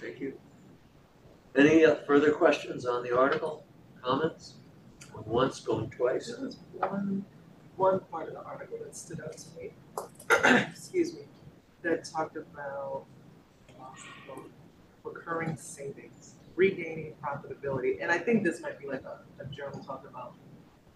thank 0.01 0.19
you. 0.19 0.33
Any 1.55 1.85
uh, 1.85 1.95
further 2.07 2.31
questions 2.31 2.85
on 2.85 3.03
the 3.03 3.15
article, 3.15 3.63
comments? 4.03 4.55
Going 5.13 5.25
Once, 5.27 5.59
going 5.59 5.89
twice? 5.89 6.27
There 6.27 6.45
was 6.45 6.57
one, 6.73 7.25
one 7.75 7.99
part 8.11 8.27
of 8.27 8.33
the 8.33 8.43
article 8.43 8.77
that 8.83 8.95
stood 8.95 9.21
out 9.21 9.35
to 9.38 9.47
me, 9.57 9.71
excuse 10.71 11.13
me, 11.13 11.21
that 11.81 12.05
talked 12.05 12.36
about 12.36 13.05
recurring 15.03 15.55
savings, 15.57 16.36
regaining 16.55 17.13
profitability. 17.24 18.01
And 18.01 18.12
I 18.12 18.17
think 18.17 18.43
this 18.43 18.62
might 18.62 18.79
be 18.79 18.88
like 18.88 19.03
a, 19.03 19.19
a 19.41 19.45
journal 19.48 19.83
talk 19.83 20.05
about 20.09 20.33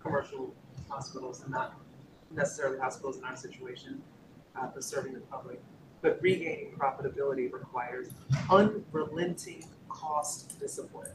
commercial 0.02 0.54
hospitals 0.90 1.42
and 1.42 1.52
not 1.52 1.80
necessarily 2.32 2.80
hospitals 2.80 3.18
in 3.18 3.24
our 3.24 3.36
situation, 3.36 4.02
uh, 4.56 4.70
for 4.70 4.82
serving 4.82 5.13
the 5.13 5.20
public. 5.22 5.62
But 6.02 6.20
regaining 6.22 6.74
profitability 6.78 7.52
requires 7.52 8.10
unrelenting 8.50 9.63
cost 9.88 10.60
discipline 10.60 11.12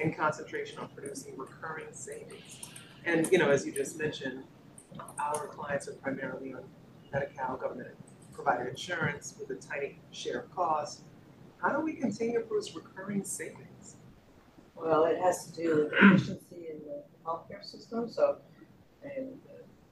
and 0.00 0.16
concentration 0.16 0.78
on 0.78 0.88
producing 0.88 1.36
recurring 1.36 1.86
savings. 1.92 2.68
And, 3.04 3.30
you 3.30 3.38
know, 3.38 3.50
as 3.50 3.64
you 3.64 3.72
just 3.72 3.98
mentioned, 3.98 4.42
our 5.18 5.46
clients 5.48 5.88
are 5.88 5.92
primarily 5.92 6.52
on 6.52 6.62
Medi-Cal 7.12 7.56
government 7.56 7.94
provided 8.38 8.68
insurance 8.68 9.34
with 9.38 9.50
a 9.50 9.60
tiny 9.60 9.98
share 10.12 10.40
of 10.40 10.54
cost. 10.54 11.02
How 11.60 11.70
do 11.70 11.80
we 11.80 11.94
continue 11.94 12.38
produce 12.40 12.72
recurring 12.72 13.24
savings? 13.24 13.96
Well, 14.76 15.06
it 15.06 15.18
has 15.18 15.46
to 15.46 15.52
do 15.60 15.76
with 15.76 15.92
efficiency 15.92 16.68
in 16.70 16.78
the 16.86 17.02
healthcare 17.26 17.64
system, 17.64 18.08
so, 18.08 18.36
and, 19.02 19.40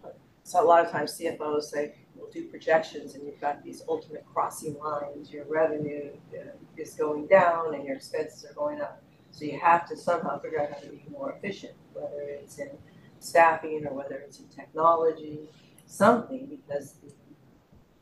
uh, 0.04 0.10
so 0.44 0.62
a 0.62 0.64
lot 0.64 0.84
of 0.84 0.92
times 0.92 1.18
CFOs 1.20 1.64
say, 1.64 1.96
we'll 2.14 2.30
do 2.30 2.44
projections 2.44 3.16
and 3.16 3.26
you've 3.26 3.40
got 3.40 3.64
these 3.64 3.82
ultimate 3.88 4.24
crossing 4.32 4.78
lines, 4.78 5.32
your 5.32 5.44
revenue 5.46 6.10
uh, 6.32 6.50
is 6.76 6.94
going 6.94 7.26
down 7.26 7.74
and 7.74 7.84
your 7.84 7.96
expenses 7.96 8.44
are 8.48 8.54
going 8.54 8.80
up. 8.80 9.02
So 9.32 9.44
you 9.44 9.58
have 9.58 9.88
to 9.88 9.96
somehow 9.96 10.38
figure 10.38 10.62
out 10.62 10.70
how 10.70 10.78
to 10.78 10.88
be 10.88 11.02
more 11.10 11.32
efficient, 11.32 11.72
whether 11.94 12.20
it's 12.20 12.58
in 12.58 12.70
staffing 13.18 13.84
or 13.86 13.92
whether 13.92 14.14
it's 14.14 14.38
in 14.38 14.46
technology, 14.46 15.40
something, 15.86 16.46
because 16.46 16.94
the 17.02 17.10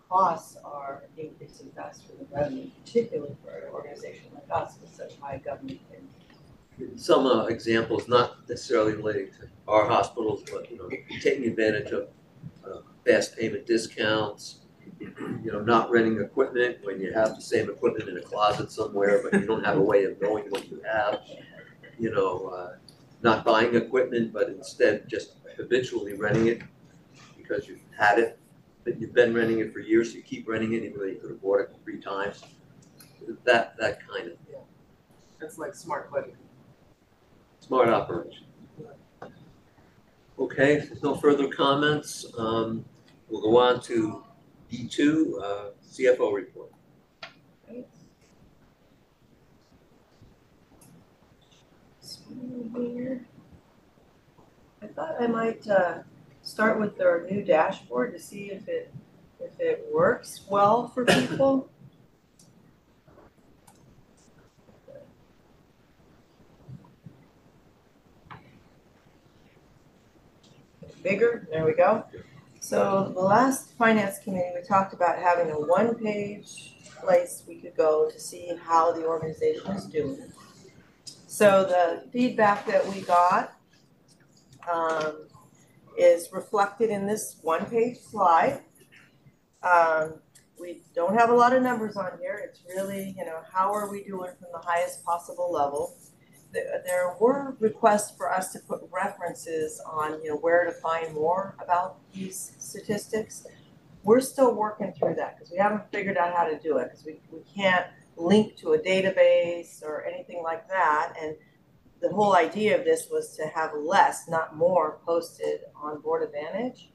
costs 0.08 0.56
are 0.64 1.04
increasing 1.16 1.70
faster 1.74 2.12
than 2.18 2.26
revenue, 2.30 2.70
particularly 2.84 3.36
for 3.42 3.50
an 3.50 3.72
organization 3.72 4.26
like 4.34 4.46
us 4.50 4.76
with 4.80 4.94
such 4.94 5.18
high 5.20 5.38
government 5.38 5.80
Some 6.96 7.26
uh, 7.26 7.46
examples, 7.46 8.08
not 8.08 8.48
necessarily 8.48 8.94
related 8.94 9.32
to 9.34 9.48
our 9.68 9.86
hospitals, 9.86 10.42
but, 10.52 10.70
you 10.70 10.78
know, 10.78 10.88
taking 11.20 11.44
advantage 11.46 11.90
of 11.92 12.08
uh, 12.64 12.78
fast 13.06 13.36
payment 13.36 13.66
discounts, 13.66 14.60
you 15.00 15.52
know, 15.52 15.60
not 15.60 15.90
renting 15.90 16.20
equipment 16.20 16.78
when 16.82 17.00
you 17.00 17.12
have 17.12 17.34
the 17.34 17.42
same 17.42 17.68
equipment 17.70 18.08
in 18.08 18.16
a 18.16 18.22
closet 18.22 18.70
somewhere, 18.70 19.22
but 19.22 19.40
you 19.40 19.46
don't 19.46 19.64
have 19.64 19.76
a 19.76 19.82
way 19.82 20.04
of 20.04 20.20
knowing 20.20 20.44
what 20.50 20.68
you 20.70 20.80
have. 20.90 21.20
You 21.98 22.10
know, 22.10 22.48
uh, 22.48 22.76
not 23.22 23.44
buying 23.44 23.74
equipment, 23.74 24.32
but 24.32 24.48
instead 24.48 25.08
just 25.08 25.36
habitually 25.56 26.14
renting 26.14 26.48
it 26.48 26.62
because 27.36 27.68
you've 27.68 27.80
had 27.96 28.18
it, 28.18 28.38
that 28.84 29.00
you've 29.00 29.14
been 29.14 29.34
renting 29.34 29.60
it 29.60 29.72
for 29.72 29.80
years, 29.80 30.10
so 30.10 30.16
you 30.16 30.22
keep 30.22 30.48
renting 30.48 30.72
it, 30.74 30.82
even 30.82 30.98
though 30.98 31.04
you 31.04 31.16
could 31.16 31.30
have 31.30 31.42
bought 31.42 31.60
it 31.60 31.74
three 31.82 32.00
times. 32.00 32.44
That, 33.44 33.76
that 33.78 34.06
kind 34.06 34.28
of 34.28 34.36
yeah. 34.50 34.58
It's 35.40 35.58
like 35.58 35.74
smart 35.74 36.10
budgeting. 36.10 36.36
smart 37.60 37.88
operation. 37.88 38.46
Okay, 40.38 40.74
if 40.74 40.88
there's 40.88 41.02
no 41.02 41.14
further 41.14 41.48
comments, 41.48 42.26
um, 42.36 42.84
we'll 43.28 43.40
go 43.40 43.56
on 43.56 43.80
to 43.82 44.24
D 44.70 44.88
two, 44.88 45.40
uh, 45.42 45.70
CFO 45.88 46.34
report. 46.34 46.72
I 54.82 54.86
thought 54.88 55.16
I 55.20 55.26
might 55.26 55.66
uh 55.68 55.98
start 56.54 56.78
with 56.78 57.00
our 57.00 57.26
new 57.28 57.42
dashboard 57.42 58.12
to 58.12 58.20
see 58.20 58.52
if 58.52 58.68
it 58.68 58.94
if 59.40 59.58
it 59.58 59.88
works 59.92 60.42
well 60.48 60.86
for 60.86 61.04
people. 61.04 61.68
Bigger, 71.02 71.48
there 71.50 71.66
we 71.66 71.74
go. 71.74 72.04
So 72.60 73.10
the 73.12 73.20
last 73.20 73.72
finance 73.72 74.20
committee, 74.20 74.52
we 74.54 74.62
talked 74.62 74.94
about 74.94 75.18
having 75.18 75.50
a 75.50 75.58
one-page 75.58 76.76
place 77.02 77.42
we 77.48 77.56
could 77.56 77.76
go 77.76 78.08
to 78.08 78.20
see 78.20 78.56
how 78.62 78.92
the 78.92 79.04
organization 79.04 79.72
is 79.72 79.86
doing. 79.86 80.32
So 81.26 81.64
the 81.64 82.08
feedback 82.12 82.64
that 82.66 82.86
we 82.86 83.00
got 83.00 83.56
um, 84.72 85.26
is 85.96 86.28
reflected 86.32 86.90
in 86.90 87.06
this 87.06 87.36
one-page 87.42 87.98
slide. 87.98 88.60
Um, 89.62 90.20
we 90.58 90.82
don't 90.94 91.18
have 91.18 91.30
a 91.30 91.34
lot 91.34 91.54
of 91.54 91.62
numbers 91.62 91.96
on 91.96 92.12
here. 92.20 92.40
It's 92.44 92.62
really, 92.68 93.14
you 93.18 93.24
know, 93.24 93.40
how 93.52 93.72
are 93.72 93.90
we 93.90 94.04
doing 94.04 94.30
from 94.38 94.48
the 94.52 94.58
highest 94.58 95.04
possible 95.04 95.50
level? 95.52 95.96
There, 96.52 97.16
were 97.18 97.56
requests 97.58 98.16
for 98.16 98.32
us 98.32 98.52
to 98.52 98.60
put 98.60 98.80
references 98.92 99.80
on, 99.84 100.22
you 100.22 100.30
know, 100.30 100.36
where 100.36 100.64
to 100.64 100.72
find 100.72 101.12
more 101.12 101.56
about 101.60 101.96
these 102.12 102.52
statistics. 102.58 103.44
We're 104.04 104.20
still 104.20 104.54
working 104.54 104.92
through 104.92 105.16
that 105.16 105.36
because 105.36 105.50
we 105.50 105.58
haven't 105.58 105.90
figured 105.90 106.16
out 106.16 106.32
how 106.32 106.44
to 106.44 106.56
do 106.60 106.78
it 106.78 106.90
because 106.90 107.04
we, 107.04 107.20
we 107.32 107.40
can't 107.52 107.86
link 108.16 108.56
to 108.58 108.74
a 108.74 108.78
database 108.78 109.82
or 109.82 110.04
anything 110.04 110.42
like 110.44 110.68
that. 110.68 111.14
And 111.20 111.34
the 112.04 112.14
whole 112.14 112.36
idea 112.36 112.78
of 112.78 112.84
this 112.84 113.08
was 113.10 113.34
to 113.34 113.46
have 113.46 113.72
less, 113.74 114.28
not 114.28 114.56
more, 114.56 114.98
posted 115.06 115.60
on 115.74 116.02
Board 116.02 116.22
Advantage. 116.22 116.90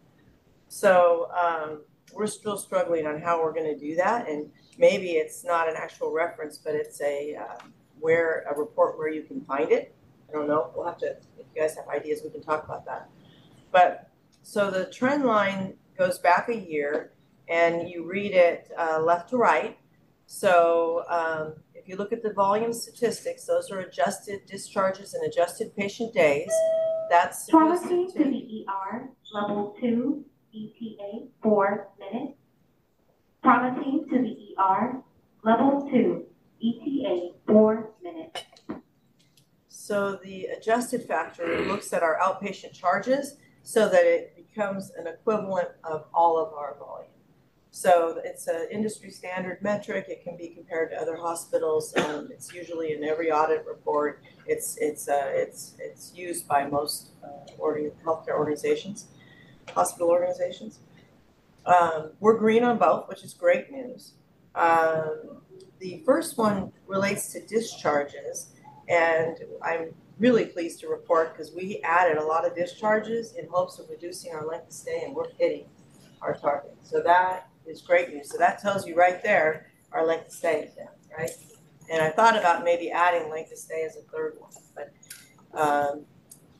So 0.67 1.31
um, 1.35 1.81
we're 2.13 2.27
still 2.27 2.57
struggling 2.57 3.07
on 3.07 3.19
how 3.19 3.41
we're 3.41 3.53
going 3.53 3.73
to 3.73 3.77
do 3.77 3.95
that, 3.95 4.29
and 4.29 4.51
maybe 4.77 5.13
it's 5.13 5.43
not 5.43 5.67
an 5.67 5.73
actual 5.75 6.13
reference, 6.13 6.59
but 6.59 6.75
it's 6.75 7.01
a 7.01 7.35
uh, 7.35 7.57
where 7.99 8.45
a 8.51 8.57
report 8.57 8.99
where 8.99 9.09
you 9.09 9.23
can 9.23 9.41
find 9.41 9.71
it. 9.71 9.95
I 10.29 10.33
don't 10.33 10.47
know. 10.47 10.71
We'll 10.75 10.85
have 10.85 10.99
to. 10.99 11.07
If 11.07 11.45
you 11.55 11.61
guys 11.61 11.75
have 11.75 11.87
ideas, 11.87 12.21
we 12.23 12.29
can 12.29 12.43
talk 12.43 12.63
about 12.63 12.85
that. 12.85 13.09
But 13.71 14.11
so 14.43 14.69
the 14.69 14.85
trend 14.85 15.25
line 15.25 15.73
goes 15.97 16.19
back 16.19 16.49
a 16.49 16.55
year, 16.55 17.13
and 17.47 17.89
you 17.89 18.05
read 18.05 18.33
it 18.33 18.71
uh, 18.77 18.99
left 19.01 19.31
to 19.31 19.37
right. 19.37 19.78
So 20.31 21.05
um, 21.09 21.55
if 21.73 21.87
you 21.87 21.95
look 21.95 22.13
at 22.13 22.21
the 22.21 22.31
volume 22.31 22.71
statistics, 22.71 23.45
those 23.45 23.71
are 23.71 23.79
adjusted 23.79 24.45
discharges 24.45 25.15
and 25.15 25.25
adjusted 25.25 25.75
patient 25.75 26.13
days. 26.13 26.51
That's 27.09 27.47
supposed 27.47 27.85
to 27.85 28.07
the 28.13 28.65
ER, 28.69 29.09
level 29.33 29.75
two, 29.81 30.23
ETA, 30.53 31.29
four 31.41 31.89
minutes. 31.99 32.37
Pharmacy 33.41 34.05
to 34.07 34.19
the 34.19 34.55
ER, 34.59 35.01
level 35.43 35.89
two, 35.91 36.25
ETA, 36.63 37.31
four 37.47 37.89
minutes. 38.03 38.43
So 39.67 40.19
the 40.23 40.45
adjusted 40.55 41.05
factor 41.05 41.65
looks 41.65 41.91
at 41.91 42.03
our 42.03 42.19
outpatient 42.19 42.73
charges 42.73 43.37
so 43.63 43.89
that 43.89 44.05
it 44.05 44.35
becomes 44.35 44.91
an 44.91 45.07
equivalent 45.07 45.69
of 45.83 46.05
all 46.13 46.37
of 46.37 46.53
our 46.53 46.77
volume. 46.77 47.09
So 47.71 48.19
it's 48.23 48.47
an 48.47 48.67
industry 48.71 49.11
standard 49.11 49.61
metric. 49.61 50.05
It 50.09 50.23
can 50.23 50.35
be 50.35 50.49
compared 50.49 50.89
to 50.91 50.97
other 50.99 51.15
hospitals. 51.15 51.95
Um, 51.97 52.29
it's 52.31 52.53
usually 52.53 52.93
in 52.93 53.03
every 53.03 53.31
audit 53.31 53.65
report. 53.65 54.23
It's 54.47 54.77
it's 54.77 55.07
uh, 55.07 55.29
it's 55.33 55.75
it's 55.79 56.11
used 56.15 56.47
by 56.47 56.65
most 56.65 57.11
uh, 57.23 57.51
organ, 57.57 57.91
healthcare 58.03 58.37
organizations, 58.37 59.05
hospital 59.73 60.09
organizations. 60.09 60.79
Um, 61.65 62.11
we're 62.19 62.37
green 62.37 62.63
on 62.63 62.79
both, 62.79 63.07
which 63.07 63.23
is 63.23 63.33
great 63.33 63.71
news. 63.71 64.13
Um, 64.55 65.41
the 65.79 66.01
first 66.05 66.37
one 66.37 66.71
relates 66.87 67.31
to 67.33 67.45
discharges. 67.45 68.51
And 68.87 69.37
I'm 69.61 69.93
really 70.17 70.45
pleased 70.45 70.79
to 70.81 70.87
report 70.87 71.33
because 71.33 71.53
we 71.53 71.79
added 71.83 72.17
a 72.17 72.23
lot 72.23 72.45
of 72.45 72.55
discharges 72.55 73.33
in 73.35 73.47
hopes 73.47 73.79
of 73.79 73.89
reducing 73.89 74.33
our 74.33 74.45
length 74.45 74.67
of 74.67 74.73
stay 74.73 75.03
and 75.05 75.15
we're 75.15 75.31
hitting 75.37 75.65
our 76.21 76.35
target. 76.35 76.75
So 76.83 77.01
that 77.01 77.48
is 77.69 77.81
great 77.81 78.09
news. 78.09 78.29
So 78.31 78.37
that 78.37 78.59
tells 78.59 78.87
you 78.87 78.95
right 78.95 79.21
there, 79.23 79.67
our 79.91 80.05
length 80.05 80.27
of 80.27 80.33
stay 80.33 80.63
is 80.63 80.73
down, 80.73 80.87
right? 81.17 81.31
And 81.91 82.01
I 82.01 82.09
thought 82.09 82.37
about 82.37 82.63
maybe 82.63 82.91
adding 82.91 83.29
length 83.29 83.51
of 83.51 83.57
stay 83.57 83.83
as 83.83 83.95
a 83.95 84.01
third 84.11 84.37
one, 84.39 84.51
but 84.75 84.91
um, 85.59 86.05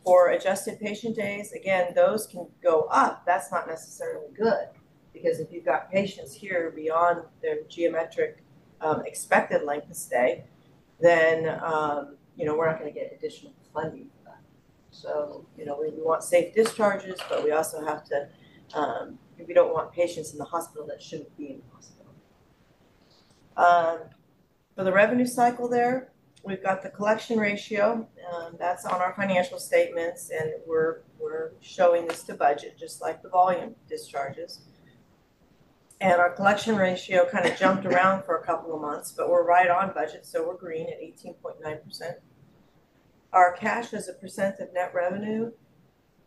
for 0.03 0.29
adjusted 0.29 0.79
patient 0.79 1.15
days, 1.15 1.51
again, 1.51 1.93
those 1.93 2.25
can 2.25 2.47
go 2.63 2.81
up. 2.89 3.23
That's 3.25 3.51
not 3.51 3.67
necessarily 3.67 4.27
good 4.35 4.67
because 5.13 5.39
if 5.39 5.51
you've 5.51 5.65
got 5.65 5.91
patients 5.91 6.33
here 6.33 6.71
beyond 6.75 7.23
their 7.41 7.57
geometric 7.67 8.43
um, 8.81 9.03
expected 9.05 9.63
length 9.63 9.89
of 9.89 9.95
stay, 9.95 10.45
then 10.99 11.59
um, 11.63 12.15
you 12.39 12.45
know, 12.45 12.55
we're 12.55 12.67
not 12.69 12.79
gonna 12.79 12.91
get 12.91 13.13
additional 13.15 13.53
funding 13.73 14.05
for 14.05 14.29
that. 14.29 14.39
So, 14.91 15.45
you 15.57 15.65
know, 15.65 15.77
we, 15.79 15.89
we 15.89 16.01
want 16.01 16.23
safe 16.23 16.55
discharges, 16.55 17.19
but 17.27 17.43
we 17.43 17.51
also 17.51 17.85
have 17.85 18.05
to, 18.05 18.29
um, 18.73 19.19
we 19.47 19.53
don't 19.53 19.73
want 19.73 19.91
patients 19.91 20.31
in 20.31 20.37
the 20.37 20.45
hospital 20.45 20.85
that 20.87 21.01
shouldn't 21.01 21.35
be 21.37 21.51
in 21.51 21.57
the 21.59 21.75
hospital. 21.75 22.13
Um, 23.57 24.09
for 24.75 24.83
the 24.83 24.91
revenue 24.91 25.25
cycle 25.25 25.67
there, 25.67 26.11
we've 26.43 26.63
got 26.63 26.81
the 26.81 26.89
collection 26.89 27.37
ratio, 27.37 28.07
um, 28.33 28.55
that's 28.57 28.85
on 28.85 29.01
our 29.01 29.13
financial 29.13 29.59
statements, 29.59 30.29
and 30.29 30.53
we're, 30.65 31.01
we're 31.19 31.51
showing 31.59 32.07
this 32.07 32.23
to 32.23 32.33
budget, 32.33 32.77
just 32.77 33.01
like 33.01 33.21
the 33.21 33.29
volume 33.29 33.75
discharges. 33.89 34.61
And 36.01 36.13
our 36.13 36.31
collection 36.31 36.77
ratio 36.77 37.27
kind 37.29 37.45
of 37.45 37.57
jumped 37.57 37.85
around 37.85 38.23
for 38.23 38.37
a 38.37 38.45
couple 38.45 38.73
of 38.73 38.79
months, 38.79 39.11
but 39.11 39.29
we're 39.29 39.45
right 39.45 39.69
on 39.69 39.93
budget, 39.93 40.25
so 40.25 40.47
we're 40.47 40.55
green 40.55 40.87
at 40.87 40.97
eighteen 41.01 41.33
point 41.33 41.57
nine 41.61 41.79
percent. 41.83 42.17
Our 43.33 43.51
cash 43.51 43.93
as 43.93 44.07
a 44.07 44.13
percent 44.13 44.61
of 44.61 44.73
net 44.73 44.93
revenue, 44.95 45.51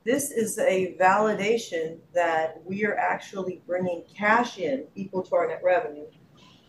this 0.05 0.31
is 0.31 0.59
a 0.59 0.97
validation 1.01 1.99
that 2.15 2.61
we 2.65 2.85
are 2.85 2.97
actually 2.97 3.63
bringing 3.67 4.05
cash 4.15 4.59
in 4.59 4.87
equal 4.95 5.23
to 5.23 5.35
our 5.37 5.47
net 5.47 5.61
revenue. 5.63 6.07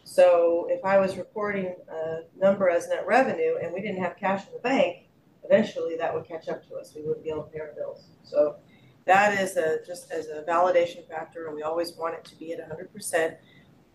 So 0.03 0.67
if 0.69 0.83
I 0.83 0.99
was 0.99 1.17
reporting 1.17 1.75
a 1.89 2.21
number 2.37 2.69
as 2.69 2.87
net 2.89 3.07
revenue 3.07 3.55
and 3.61 3.73
we 3.73 3.81
didn't 3.81 4.03
have 4.03 4.17
cash 4.17 4.45
in 4.47 4.53
the 4.53 4.59
bank, 4.59 5.07
eventually 5.43 5.95
that 5.97 6.13
would 6.13 6.27
catch 6.27 6.47
up 6.49 6.67
to 6.67 6.75
us. 6.75 6.93
We 6.95 7.01
wouldn't 7.01 7.23
be 7.23 7.29
able 7.29 7.43
to 7.43 7.49
pay 7.49 7.59
our 7.59 7.73
bills. 7.75 8.05
So 8.23 8.57
that 9.05 9.39
is 9.39 9.57
a, 9.57 9.79
just 9.85 10.11
as 10.11 10.27
a 10.27 10.43
validation 10.47 11.07
factor, 11.07 11.47
and 11.47 11.55
we 11.55 11.63
always 11.63 11.93
want 11.93 12.15
it 12.15 12.23
to 12.25 12.35
be 12.35 12.53
at 12.53 12.65
hundred 12.67 12.93
percent. 12.93 13.35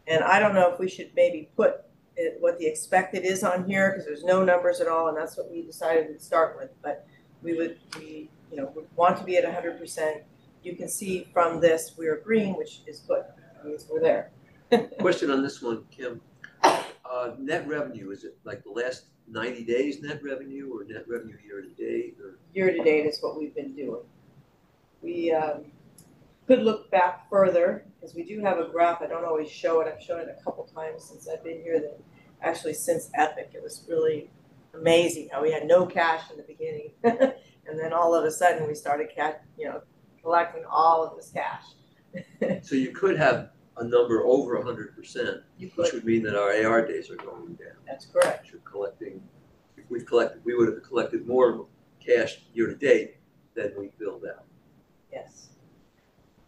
And 0.07 0.25
I 0.25 0.39
don't 0.39 0.55
know 0.55 0.73
if 0.73 0.79
we 0.79 0.89
should 0.89 1.11
maybe 1.15 1.51
put 1.57 1.83
it, 2.17 2.37
what 2.41 2.59
the 2.59 2.67
expected 2.67 3.25
is 3.25 3.45
on 3.45 3.69
here, 3.69 3.91
because 3.91 4.05
there's 4.05 4.25
no 4.25 4.45
numbers 4.45 4.81
at 4.81 4.89
all, 4.89 5.09
and 5.09 5.17
that's 5.17 5.37
what 5.37 5.51
we 5.51 5.63
decided 5.63 6.09
to 6.09 6.23
start 6.23 6.57
with, 6.59 6.71
but 6.83 7.07
we 7.43 7.55
would, 7.57 7.79
we, 7.99 8.29
you 8.51 8.57
know, 8.57 8.73
want 8.97 9.17
to 9.19 9.25
be 9.25 9.37
at 9.37 9.45
hundred 9.45 9.79
percent. 9.79 10.23
You 10.63 10.75
can 10.75 10.89
see 10.89 11.29
from 11.33 11.61
this, 11.61 11.95
we're 11.97 12.17
green, 12.17 12.55
which 12.55 12.81
is 12.87 13.01
good, 13.01 13.25
means 13.65 13.87
we're 13.91 14.01
there. 14.01 14.31
Question 14.99 15.31
on 15.31 15.43
this 15.43 15.63
one, 15.63 15.85
Kim. 15.91 16.21
Uh, 16.63 17.33
net 17.39 17.67
revenue, 17.67 18.11
is 18.11 18.25
it 18.25 18.37
like 18.45 18.63
the 18.65 18.71
last 18.71 19.05
ninety 19.27 19.65
days 19.65 20.03
net 20.03 20.23
revenue 20.23 20.71
or 20.73 20.85
net 20.85 21.09
revenue 21.09 21.37
year 21.45 21.63
to 21.63 21.69
date 21.69 22.17
or? 22.23 22.39
Year 22.53 22.71
to 22.71 22.83
date 22.83 23.07
is 23.07 23.19
what 23.21 23.39
we've 23.39 23.55
been 23.55 23.75
doing. 23.75 24.03
We, 25.01 25.33
um, 25.33 25.65
could 26.49 26.63
look 26.63 26.91
back 26.91 27.29
further, 27.29 27.85
because 27.95 28.17
we 28.17 28.25
do 28.25 28.41
have 28.41 28.59
a 28.59 28.65
graph, 28.65 29.03
I 29.03 29.07
don't 29.07 29.25
always 29.25 29.51
show 29.51 29.81
it, 29.81 29.95
I've 29.95 30.03
shown 30.03 30.21
it 30.21 30.35
a 30.41 30.43
couple 30.43 30.65
times 30.65 31.05
since 31.05 31.29
I've 31.29 31.45
been 31.45 31.61
here, 31.63 31.79
that 31.79 32.01
actually 32.43 32.73
since 32.73 33.11
Epic, 33.15 33.51
it 33.55 33.63
was 33.63 33.85
really 33.87 34.31
amazing 34.73 35.29
how 35.31 35.43
we 35.43 35.53
had 35.53 35.67
no 35.67 35.85
cash 35.85 36.23
in 36.31 36.39
the 36.39 36.43
beginning. 36.43 36.93
And 37.69 37.79
then 37.79 37.93
all 37.93 38.15
of 38.15 38.25
a 38.25 38.31
sudden, 38.31 38.67
we 38.67 38.75
started 38.75 39.09
cat, 39.15 39.45
you 39.59 39.67
know, 39.67 39.83
collecting 40.23 40.65
all 40.71 41.05
of 41.05 41.17
this 41.17 41.31
cash. 41.31 41.65
So 42.63 42.75
you 42.75 42.91
could 42.93 43.17
have 43.19 43.51
a 43.77 43.85
number 43.85 44.25
over 44.25 44.61
hundred 44.63 44.97
percent, 44.97 45.39
You 45.59 45.71
which 45.77 45.91
could, 45.91 45.95
would 45.97 46.05
mean 46.05 46.23
that 46.23 46.35
our 46.35 46.51
AR 46.65 46.87
days 46.87 47.11
are 47.11 47.17
going 47.17 47.55
down. 47.55 47.77
that's 47.87 48.07
correct. 48.07 48.51
You're 48.51 48.61
collecting, 48.63 49.21
if 49.77 49.85
we've 49.91 50.07
collected, 50.07 50.41
we 50.45 50.55
would 50.55 50.69
have 50.69 50.83
collected 50.83 51.27
more 51.27 51.67
cash 52.05 52.41
year-to-date 52.55 53.17
than 53.55 53.73
we 53.79 53.91
billed 53.99 54.25
out. 54.27 54.45
Yes. 55.13 55.51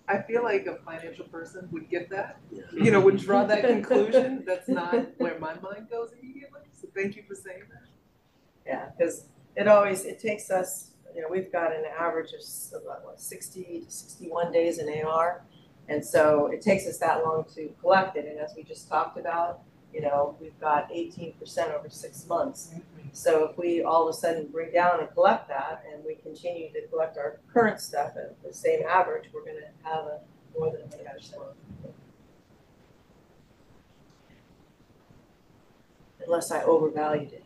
I 0.08 0.22
feel 0.22 0.42
like 0.42 0.66
a 0.66 0.76
financial 0.84 1.26
person 1.26 1.68
would 1.70 1.88
get 1.90 2.08
that, 2.10 2.40
Yeah. 2.50 2.62
you 2.72 2.90
know, 2.90 3.00
would 3.00 3.18
draw 3.18 3.44
that 3.44 3.62
conclusion. 3.74 4.42
That's 4.46 4.68
not 4.68 4.94
where 5.18 5.38
my 5.38 5.54
mind 5.60 5.88
goes 5.90 6.10
immediately. 6.20 6.62
So 6.72 6.88
thank 6.96 7.14
you 7.16 7.22
for 7.28 7.34
saying 7.34 7.64
that. 7.70 7.88
Yeah, 8.66 8.88
because 8.96 9.26
it 9.56 9.68
always, 9.68 10.04
it 10.04 10.18
takes 10.18 10.50
us, 10.50 10.92
you 11.14 11.22
know, 11.22 11.28
we've 11.30 11.50
got 11.50 11.72
an 11.72 11.84
average 11.98 12.32
of 12.32 12.82
about 12.82 12.98
uh, 12.98 13.00
what, 13.04 13.20
sixty 13.20 13.82
to 13.84 13.90
sixty-one 13.90 14.52
days 14.52 14.78
in 14.78 14.88
AR. 15.04 15.42
And 15.88 16.04
so 16.04 16.46
it 16.46 16.62
takes 16.62 16.86
us 16.86 16.98
that 16.98 17.24
long 17.24 17.44
to 17.56 17.68
collect 17.80 18.16
it, 18.16 18.26
and 18.26 18.38
as 18.38 18.54
we 18.56 18.62
just 18.62 18.88
talked 18.88 19.18
about, 19.18 19.62
you 19.92 20.00
know, 20.00 20.36
we've 20.40 20.58
got 20.60 20.88
eighteen 20.92 21.32
percent 21.32 21.72
over 21.72 21.88
six 21.90 22.26
months. 22.28 22.70
Mm-hmm. 22.72 23.08
So 23.12 23.44
if 23.48 23.58
we 23.58 23.82
all 23.82 24.08
of 24.08 24.14
a 24.14 24.16
sudden 24.16 24.46
bring 24.46 24.72
down 24.72 25.00
and 25.00 25.10
collect 25.10 25.48
that, 25.48 25.84
and 25.92 26.04
we 26.04 26.14
continue 26.14 26.72
to 26.72 26.86
collect 26.88 27.18
our 27.18 27.40
current 27.52 27.80
stuff 27.80 28.12
at 28.16 28.40
the 28.42 28.54
same 28.54 28.82
average, 28.88 29.24
we're 29.32 29.44
gonna 29.44 29.72
have 29.82 30.04
a 30.04 30.20
more 30.56 30.70
than 30.70 30.82
a 30.82 31.12
percent. 31.12 31.42
Unless 36.24 36.50
I 36.52 36.62
overvalued 36.62 37.32
it, 37.32 37.44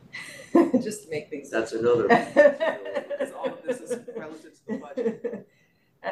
just 0.83 1.05
to 1.05 1.11
make 1.11 1.31
things. 1.31 1.50
That's 1.50 1.72
another. 1.72 2.09
Because 2.09 3.33
all 3.33 3.46
of 3.46 3.62
this 3.66 3.81
is 3.81 3.98
relative 4.16 4.53
to 4.55 4.66
the 4.66 4.77
budget. 4.79 5.48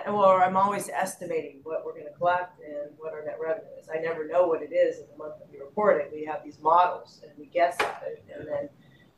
Well, 0.06 0.40
I'm 0.42 0.56
always 0.56 0.88
estimating 0.88 1.60
what 1.64 1.84
we're 1.84 1.92
gonna 1.92 2.16
collect 2.16 2.58
and 2.60 2.92
what 2.96 3.12
our 3.12 3.22
net 3.24 3.36
revenue 3.38 3.68
is. 3.78 3.90
I 3.94 3.98
never 3.98 4.26
know 4.26 4.46
what 4.46 4.62
it 4.62 4.72
is 4.72 4.98
in 4.98 5.04
the 5.12 5.18
month 5.18 5.34
that 5.38 5.48
we 5.52 5.58
report 5.58 6.00
it. 6.00 6.10
We 6.10 6.24
have 6.24 6.42
these 6.42 6.58
models 6.62 7.20
and 7.22 7.30
we 7.38 7.44
guess 7.44 7.78
at 7.78 8.02
it. 8.06 8.24
And 8.34 8.48
then 8.48 8.68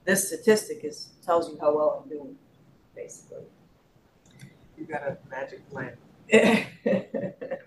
this 0.04 0.26
statistic 0.26 0.80
is, 0.82 1.10
tells 1.24 1.48
you 1.48 1.58
how 1.60 1.76
well 1.76 2.02
I'm 2.02 2.10
doing, 2.10 2.34
basically. 2.94 3.44
You 4.76 4.86
got 4.86 5.02
a 5.02 5.16
magic 5.30 5.68
plan. 5.70 5.96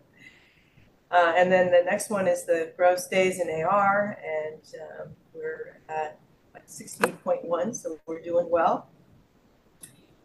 Uh, 1.10 1.34
and 1.38 1.52
then 1.52 1.72
the 1.72 1.84
next 1.90 2.10
one 2.10 2.28
is 2.28 2.46
the 2.46 2.74
gross 2.76 3.08
days 3.08 3.40
in 3.40 3.50
AR, 3.50 4.18
and 4.22 4.62
um, 5.00 5.08
we're 5.34 5.80
at 5.88 6.20
like 6.68 6.74
sixteen 6.74 7.14
point 7.24 7.46
one, 7.46 7.74
so 7.74 8.00
we're 8.06 8.22
doing 8.22 8.50
well. 8.50 8.90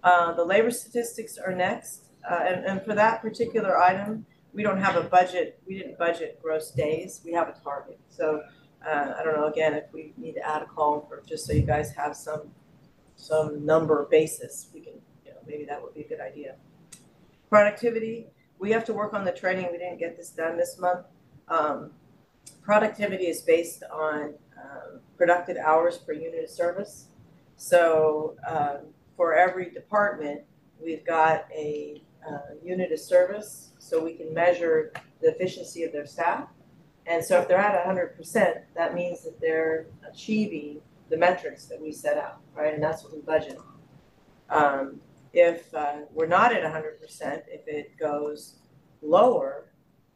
Uh, 0.02 0.32
the 0.32 0.44
labor 0.44 0.70
statistics 0.70 1.38
are 1.38 1.54
next, 1.54 2.06
uh, 2.28 2.40
and, 2.46 2.64
and 2.66 2.82
for 2.82 2.94
that 2.94 3.22
particular 3.22 3.78
item, 3.78 4.26
we 4.52 4.62
don't 4.62 4.78
have 4.78 4.96
a 4.96 5.02
budget, 5.02 5.60
we 5.66 5.78
didn't 5.78 5.96
budget 5.96 6.40
gross 6.42 6.72
days, 6.72 7.20
we 7.24 7.32
have 7.32 7.48
a 7.48 7.54
target. 7.62 7.98
So, 8.10 8.42
uh, 8.84 9.14
I 9.18 9.22
don't 9.22 9.36
know, 9.36 9.46
again, 9.46 9.74
if 9.74 9.84
we 9.92 10.12
need 10.16 10.34
to 10.34 10.46
add 10.46 10.62
a 10.62 10.66
column 10.66 11.04
for, 11.08 11.22
just 11.26 11.46
so 11.46 11.52
you 11.52 11.62
guys 11.62 11.92
have 11.92 12.16
some, 12.16 12.50
some 13.14 13.64
number 13.64 14.06
basis, 14.10 14.68
we 14.74 14.80
can, 14.80 14.94
you 15.24 15.30
know, 15.30 15.38
maybe 15.46 15.64
that 15.66 15.80
would 15.80 15.94
be 15.94 16.00
a 16.00 16.08
good 16.08 16.20
idea. 16.20 16.56
Productivity, 17.48 18.26
we 18.58 18.72
have 18.72 18.84
to 18.86 18.92
work 18.92 19.14
on 19.14 19.24
the 19.24 19.32
training, 19.32 19.68
we 19.70 19.78
didn't 19.78 19.98
get 19.98 20.16
this 20.16 20.30
done 20.30 20.56
this 20.56 20.78
month. 20.80 21.06
Um, 21.46 21.92
productivity 22.60 23.26
is 23.26 23.42
based 23.42 23.84
on, 23.84 24.34
um, 24.58 25.00
productive 25.22 25.56
hours 25.56 25.98
per 25.98 26.12
unit 26.12 26.42
of 26.42 26.50
service. 26.50 27.06
So, 27.56 28.34
um, 28.44 28.78
for 29.16 29.34
every 29.34 29.70
department, 29.70 30.40
we've 30.84 31.06
got 31.06 31.46
a, 31.54 32.02
uh, 32.28 32.54
unit 32.60 32.90
of 32.90 32.98
service, 32.98 33.70
so 33.78 34.02
we 34.02 34.14
can 34.14 34.34
measure 34.34 34.92
the 35.20 35.28
efficiency 35.28 35.84
of 35.84 35.92
their 35.92 36.06
staff. 36.06 36.48
And 37.06 37.24
so 37.24 37.40
if 37.40 37.46
they're 37.46 37.56
at 37.56 37.86
hundred 37.86 38.16
percent, 38.16 38.56
that 38.74 38.96
means 38.96 39.22
that 39.22 39.40
they're 39.40 39.86
achieving 40.10 40.80
the 41.08 41.16
metrics 41.16 41.66
that 41.66 41.80
we 41.80 41.92
set 41.92 42.16
out, 42.16 42.40
right, 42.56 42.74
and 42.74 42.82
that's 42.82 43.04
what 43.04 43.12
we 43.14 43.20
budget. 43.20 43.60
Um, 44.50 45.00
if, 45.32 45.72
uh, 45.72 45.98
we're 46.12 46.26
not 46.26 46.52
at 46.52 46.68
hundred 46.68 47.00
percent, 47.00 47.44
if 47.46 47.68
it 47.68 47.96
goes 47.96 48.56
lower, 49.02 49.66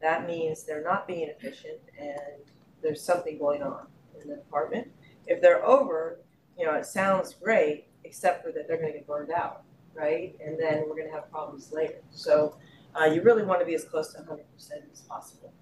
that 0.01 0.27
means 0.27 0.63
they're 0.63 0.83
not 0.83 1.07
being 1.07 1.29
efficient 1.29 1.79
and 1.97 2.41
there's 2.81 3.01
something 3.01 3.37
going 3.37 3.63
on 3.63 3.87
in 4.21 4.29
the 4.29 4.35
department. 4.35 4.87
If 5.27 5.41
they're 5.41 5.65
over, 5.65 6.19
you 6.57 6.65
know, 6.65 6.73
it 6.73 6.85
sounds 6.85 7.33
great, 7.33 7.87
except 8.03 8.43
for 8.43 8.51
that 8.51 8.67
they're 8.67 8.77
gonna 8.77 8.93
get 8.93 9.07
burned 9.07 9.31
out, 9.31 9.63
right? 9.93 10.35
And 10.43 10.59
then 10.59 10.85
we're 10.87 10.97
gonna 10.97 11.13
have 11.13 11.29
problems 11.29 11.71
later. 11.71 12.01
So, 12.11 12.57
uh, 12.99 13.05
you 13.05 13.21
really 13.21 13.43
wanna 13.43 13.65
be 13.65 13.75
as 13.75 13.83
close 13.83 14.13
to 14.13 14.23
hundred 14.23 14.51
percent 14.53 14.83
as 14.91 15.01
possible. 15.01 15.53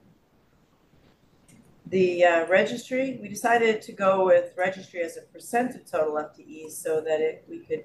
The, 1.88 2.25
uh, 2.25 2.47
registry, 2.47 3.19
we 3.21 3.28
decided 3.28 3.82
to 3.84 3.91
go 3.91 4.25
with 4.25 4.54
registry 4.58 5.01
as 5.01 5.17
a 5.17 5.21
percent 5.21 5.75
of 5.75 5.86
total 5.86 6.17
FTEs 6.17 6.71
so 6.71 7.01
that 7.01 7.21
it, 7.21 7.45
we 7.47 7.60
could, 7.60 7.84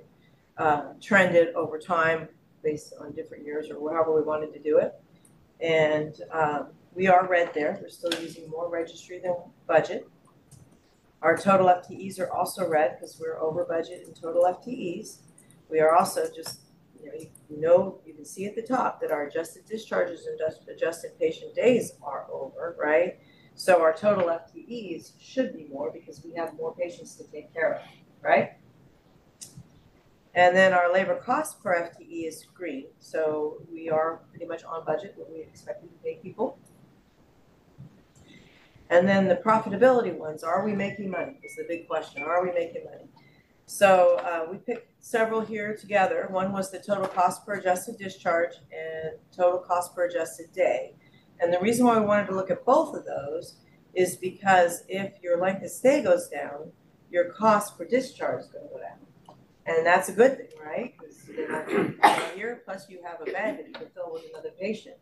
uh, 0.56 0.92
trend 1.00 1.36
it 1.36 1.54
over 1.54 1.78
time 1.78 2.28
based 2.62 2.94
on 3.00 3.12
different 3.12 3.44
years 3.44 3.70
or 3.70 3.92
however 3.92 4.14
we 4.14 4.22
wanted 4.22 4.52
to 4.52 4.58
do 4.58 4.78
it. 4.78 4.94
And 5.60 6.20
um, 6.32 6.68
we 6.94 7.08
are 7.08 7.26
red 7.26 7.52
there. 7.54 7.78
We're 7.80 7.88
still 7.88 8.12
using 8.20 8.48
more 8.48 8.68
registry 8.68 9.20
than 9.20 9.34
budget. 9.66 10.08
Our 11.22 11.36
total 11.36 11.66
FTEs 11.66 12.18
are 12.18 12.30
also 12.30 12.66
red 12.66 12.96
because 12.98 13.18
we're 13.20 13.38
over 13.38 13.64
budget 13.64 14.04
in 14.06 14.14
total 14.14 14.44
FTEs. 14.44 15.18
We 15.68 15.80
are 15.80 15.94
also 15.94 16.28
just, 16.34 16.60
you 16.98 17.06
know, 17.06 17.18
you 17.50 17.60
know, 17.60 18.00
you 18.06 18.14
can 18.14 18.24
see 18.24 18.46
at 18.46 18.54
the 18.54 18.62
top 18.62 19.00
that 19.02 19.10
our 19.10 19.26
adjusted 19.26 19.66
discharges 19.66 20.26
and 20.26 20.40
adjusted 20.68 21.18
patient 21.18 21.54
days 21.54 21.92
are 22.02 22.26
over, 22.32 22.74
right? 22.78 23.18
So 23.54 23.82
our 23.82 23.92
total 23.92 24.28
FTEs 24.28 25.12
should 25.20 25.54
be 25.54 25.66
more 25.70 25.90
because 25.92 26.24
we 26.24 26.32
have 26.34 26.54
more 26.54 26.74
patients 26.74 27.16
to 27.16 27.24
take 27.24 27.52
care 27.52 27.74
of, 27.74 27.82
right? 28.22 28.52
And 30.34 30.56
then 30.56 30.72
our 30.72 30.92
labor 30.92 31.16
cost 31.16 31.62
per 31.62 31.74
FTE 31.74 32.28
is 32.28 32.46
green, 32.54 32.86
so 33.00 33.58
we 33.70 33.90
are 33.90 34.20
pretty 34.30 34.46
much 34.46 34.62
on 34.64 34.84
budget, 34.86 35.14
what 35.16 35.30
we 35.30 35.40
expected 35.40 35.90
to 35.90 35.96
pay 36.04 36.20
people. 36.22 36.58
And 38.90 39.06
then 39.06 39.28
the 39.28 39.36
profitability 39.36 40.16
ones, 40.16 40.42
are 40.42 40.64
we 40.64 40.72
making 40.72 41.10
money, 41.10 41.40
is 41.44 41.54
the 41.54 41.64
big 41.66 41.86
question, 41.88 42.22
are 42.22 42.44
we 42.44 42.52
making 42.52 42.84
money? 42.84 43.08
So, 43.66 44.16
uh, 44.16 44.50
we 44.50 44.58
picked 44.58 44.92
several 44.98 45.40
here 45.40 45.76
together, 45.76 46.26
one 46.28 46.52
was 46.52 46.72
the 46.72 46.80
total 46.80 47.06
cost 47.06 47.46
per 47.46 47.54
adjusted 47.54 47.98
discharge 47.98 48.54
and 48.72 49.12
total 49.34 49.60
cost 49.60 49.94
per 49.94 50.06
adjusted 50.06 50.52
day. 50.52 50.96
And 51.38 51.54
the 51.54 51.60
reason 51.60 51.86
why 51.86 52.00
we 52.00 52.04
wanted 52.04 52.26
to 52.26 52.34
look 52.34 52.50
at 52.50 52.64
both 52.64 52.96
of 52.96 53.04
those 53.04 53.58
is 53.94 54.16
because 54.16 54.82
if 54.88 55.12
your 55.22 55.40
length 55.40 55.62
of 55.62 55.70
stay 55.70 56.02
goes 56.02 56.28
down, 56.28 56.72
your 57.10 57.32
cost 57.32 57.78
per 57.78 57.84
discharge 57.84 58.42
is 58.42 58.48
gonna 58.48 58.66
go 58.66 58.80
down. 58.80 59.36
And 59.66 59.86
that's 59.86 60.08
a 60.08 60.12
good 60.12 60.36
thing, 60.36 60.48
right? 60.64 60.94
Because 60.98 61.28
not 62.00 62.32
here, 62.34 62.62
plus 62.64 62.88
you 62.88 63.00
have 63.04 63.20
a 63.20 63.30
bed 63.30 63.58
that 63.58 63.68
you 63.68 63.72
can 63.72 63.88
fill 63.94 64.12
with 64.12 64.24
another 64.30 64.50
patient. 64.60 64.96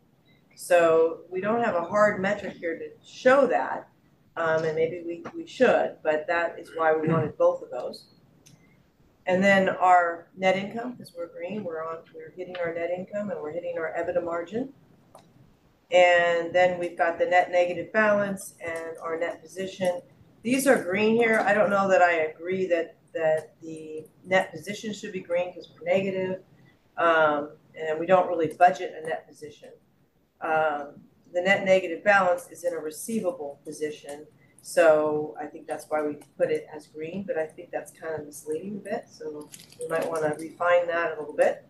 So 0.60 1.20
we 1.30 1.40
don't 1.40 1.62
have 1.62 1.76
a 1.76 1.84
hard 1.84 2.20
metric 2.20 2.56
here 2.58 2.76
to 2.76 2.88
show 3.06 3.46
that, 3.46 3.88
um, 4.36 4.64
and 4.64 4.74
maybe 4.74 5.04
we, 5.06 5.22
we 5.32 5.46
should, 5.46 5.98
but 6.02 6.26
that 6.26 6.58
is 6.58 6.72
why 6.74 6.92
we 6.92 7.06
wanted 7.06 7.38
both 7.38 7.62
of 7.62 7.70
those. 7.70 8.06
And 9.26 9.42
then 9.42 9.68
our 9.68 10.26
net 10.36 10.56
income, 10.56 10.94
because 10.94 11.14
we're 11.16 11.28
green, 11.28 11.62
we're 11.62 11.84
on, 11.84 11.98
we're 12.12 12.32
hitting 12.32 12.56
our 12.56 12.74
net 12.74 12.90
income 12.90 13.30
and 13.30 13.40
we're 13.40 13.52
hitting 13.52 13.78
our 13.78 13.94
EBITDA 13.96 14.24
margin. 14.24 14.70
And 15.92 16.52
then 16.52 16.80
we've 16.80 16.98
got 16.98 17.20
the 17.20 17.26
net 17.26 17.52
negative 17.52 17.92
balance 17.92 18.54
and 18.60 18.98
our 19.00 19.16
net 19.16 19.40
position. 19.40 20.00
These 20.42 20.66
are 20.66 20.82
green 20.82 21.14
here. 21.14 21.38
I 21.38 21.54
don't 21.54 21.70
know 21.70 21.88
that 21.88 22.02
I 22.02 22.14
agree 22.14 22.66
that 22.66 22.96
that 23.14 23.54
the 23.62 24.06
net 24.26 24.50
position 24.50 24.92
should 24.92 25.12
be 25.12 25.20
green 25.20 25.52
because 25.54 25.70
we're 25.70 25.86
negative. 25.86 26.42
Um, 26.96 27.50
and 27.80 28.00
we 28.00 28.06
don't 28.06 28.26
really 28.26 28.48
budget 28.48 28.92
a 29.00 29.06
net 29.06 29.28
position. 29.28 29.70
Um, 30.40 31.00
the 31.32 31.42
net 31.42 31.64
negative 31.64 32.02
balance 32.04 32.48
is 32.50 32.64
in 32.64 32.72
a 32.72 32.78
receivable 32.78 33.60
position. 33.64 34.26
So 34.62 35.34
I 35.40 35.46
think 35.46 35.66
that's 35.66 35.86
why 35.88 36.02
we 36.02 36.18
put 36.36 36.50
it 36.50 36.66
as 36.74 36.86
green, 36.88 37.24
but 37.26 37.38
I 37.38 37.46
think 37.46 37.70
that's 37.70 37.92
kind 37.92 38.14
of 38.14 38.26
misleading 38.26 38.76
a 38.76 38.90
bit. 38.90 39.04
So 39.10 39.48
we 39.78 39.88
might 39.88 40.08
want 40.08 40.22
to 40.22 40.34
refine 40.42 40.86
that 40.88 41.16
a 41.16 41.20
little 41.20 41.34
bit. 41.34 41.64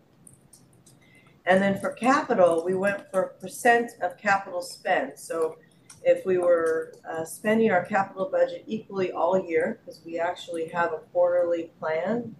And 1.45 1.61
then 1.61 1.79
for 1.79 1.91
capital, 1.93 2.63
we 2.65 2.75
went 2.75 3.09
for 3.11 3.35
percent 3.41 3.91
of 4.01 4.17
capital 4.17 4.61
spend. 4.61 5.17
So 5.17 5.57
if 6.03 6.25
we 6.25 6.37
were 6.37 6.93
uh, 7.09 7.25
spending 7.25 7.71
our 7.71 7.83
capital 7.85 8.29
budget 8.29 8.63
equally 8.67 9.11
all 9.11 9.39
year, 9.39 9.79
because 9.79 10.01
we 10.05 10.19
actually 10.19 10.67
have 10.69 10.93
a 10.93 10.99
quarterly 11.11 11.71
plan 11.79 12.35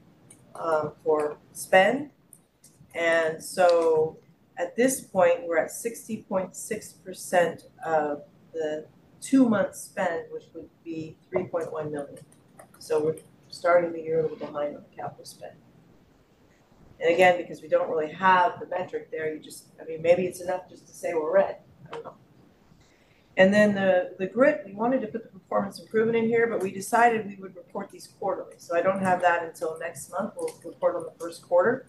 um, 0.56 0.94
for 1.04 1.38
spend. 1.54 2.12
And 2.96 3.44
so 3.44 4.18
at 4.60 4.76
this 4.76 5.02
point, 5.02 5.48
we're 5.48 5.58
at 5.58 5.72
sixty 5.72 6.18
point 6.30 6.56
six 6.56 6.92
percent 6.92 7.64
of 7.84 8.24
the 8.54 8.86
two-month 9.22 9.76
spend, 9.76 10.26
which 10.32 10.44
would 10.54 10.70
be 10.84 11.18
three 11.30 11.46
point 11.46 11.72
one 11.72 11.92
million. 11.92 12.20
So 12.78 13.04
we're 13.04 13.16
starting 13.48 13.92
the 13.94 14.02
year 14.02 14.20
a 14.20 14.22
little 14.22 14.38
behind 14.38 14.76
on 14.76 14.84
the 14.90 14.96
capital 14.96 15.26
spend. 15.26 15.54
And 17.02 17.14
again, 17.14 17.38
because 17.38 17.62
we 17.62 17.70
don't 17.70 17.90
really 17.90 18.12
have 18.12 18.60
the 18.60 18.68
metric 18.68 19.10
there, 19.10 19.34
you 19.34 19.40
just, 19.40 19.68
I 19.82 19.86
mean, 19.86 20.02
maybe 20.02 20.26
it's 20.26 20.42
enough 20.42 20.70
just 20.70 20.86
to 20.88 20.94
say 20.94 21.14
we're 21.14 21.34
red, 21.34 21.58
I 21.88 21.94
don't 21.94 22.04
know. 22.04 22.14
And 23.38 23.54
then 23.54 23.74
the, 23.74 24.16
the 24.20 24.28
grit, 24.28 24.64
we 24.66 24.74
wanted 24.74 25.00
to 25.02 25.08
put 25.08 25.24
the 25.24 25.30
performance 25.30 25.80
improvement 25.80 26.18
in 26.18 26.26
here, 26.26 26.46
but 26.48 26.62
we 26.62 26.72
decided 26.72 27.26
we 27.26 27.38
would 27.38 27.56
report 27.56 27.90
these 27.90 28.08
quarterly. 28.20 28.56
So 28.58 28.76
I 28.76 28.82
don't 28.82 29.02
have 29.02 29.22
that 29.22 29.44
until 29.44 29.80
next 29.80 30.12
month, 30.12 30.34
we'll 30.36 30.54
report 30.66 30.98
on 30.98 31.04
the 31.04 31.14
first 31.18 31.42
quarter. 31.42 31.88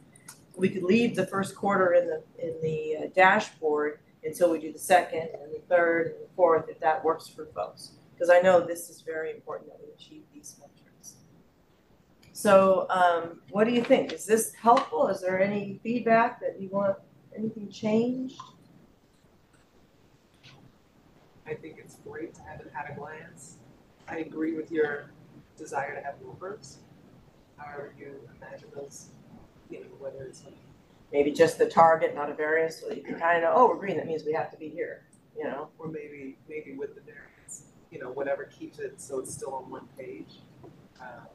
We 0.60 0.68
could 0.68 0.82
leave 0.82 1.16
the 1.16 1.26
first 1.26 1.56
quarter 1.56 1.94
in 1.94 2.06
the, 2.06 2.22
in 2.38 2.54
the 2.62 2.96
uh, 2.96 3.08
dashboard 3.14 4.00
until 4.22 4.50
we 4.50 4.58
do 4.58 4.70
the 4.72 4.78
second 4.78 5.28
and 5.40 5.50
the 5.52 5.62
third 5.68 6.08
and 6.08 6.16
the 6.16 6.28
fourth, 6.36 6.68
if 6.68 6.78
that 6.80 7.02
works 7.02 7.26
for 7.26 7.46
folks. 7.46 7.92
Because 8.12 8.28
I 8.28 8.40
know 8.40 8.60
this 8.60 8.90
is 8.90 9.00
very 9.00 9.30
important 9.30 9.70
that 9.70 9.78
we 9.82 9.90
achieve 9.94 10.22
these 10.34 10.56
metrics. 10.60 11.14
So, 12.34 12.86
um, 12.90 13.40
what 13.50 13.64
do 13.64 13.72
you 13.72 13.82
think? 13.82 14.12
Is 14.12 14.26
this 14.26 14.52
helpful? 14.54 15.08
Is 15.08 15.22
there 15.22 15.40
any 15.40 15.80
feedback 15.82 16.40
that 16.40 16.60
you 16.60 16.68
want, 16.68 16.98
anything 17.34 17.70
changed? 17.70 18.40
I 21.46 21.54
think 21.54 21.76
it's 21.78 21.96
great 22.06 22.34
to 22.34 22.42
have 22.42 22.60
it 22.60 22.70
at 22.78 22.92
a 22.92 22.94
glance. 22.94 23.56
I 24.06 24.18
agree 24.18 24.54
with 24.54 24.70
your 24.70 25.10
desire 25.56 25.94
to 25.94 26.04
have 26.04 26.14
numbers. 26.22 26.78
However, 27.56 27.94
you 27.98 28.14
imagine 28.36 28.68
those, 28.74 29.08
you 29.70 29.80
know, 29.80 29.86
whether 29.98 30.24
it's 30.24 30.44
like 30.44 30.54
Maybe 31.12 31.32
just 31.32 31.58
the 31.58 31.66
target, 31.66 32.14
not 32.14 32.30
a 32.30 32.34
variance, 32.34 32.80
so 32.80 32.88
you 32.90 33.02
can 33.02 33.18
kind 33.18 33.38
of 33.38 33.42
know, 33.42 33.52
oh, 33.56 33.68
we're 33.68 33.76
green, 33.76 33.96
that 33.96 34.06
means 34.06 34.24
we 34.24 34.32
have 34.32 34.50
to 34.52 34.56
be 34.56 34.68
here, 34.68 35.02
you 35.36 35.44
know? 35.44 35.68
or 35.78 35.88
maybe, 35.88 36.38
maybe 36.48 36.74
with 36.74 36.94
the 36.94 37.00
variance, 37.00 37.64
you 37.90 37.98
know, 37.98 38.10
whatever 38.10 38.44
keeps 38.44 38.78
it 38.78 39.00
so 39.00 39.18
it's 39.18 39.34
still 39.34 39.52
on 39.54 39.68
one 39.70 39.88
page. 39.98 40.38
Uh, 41.00 41.26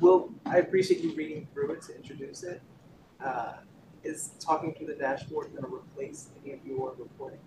Well, 0.00 0.30
I 0.46 0.58
appreciate 0.58 1.00
you 1.00 1.14
reading 1.14 1.46
through 1.52 1.72
it 1.72 1.82
to 1.82 1.96
introduce 1.96 2.42
it. 2.42 2.62
Uh, 3.22 3.52
Is 4.02 4.30
talking 4.40 4.72
through 4.72 4.86
the 4.86 4.94
dashboard 4.94 5.54
gonna 5.54 5.68
replace 5.68 6.30
any 6.42 6.54
of 6.54 6.64
your 6.64 6.94
reporting? 6.98 7.40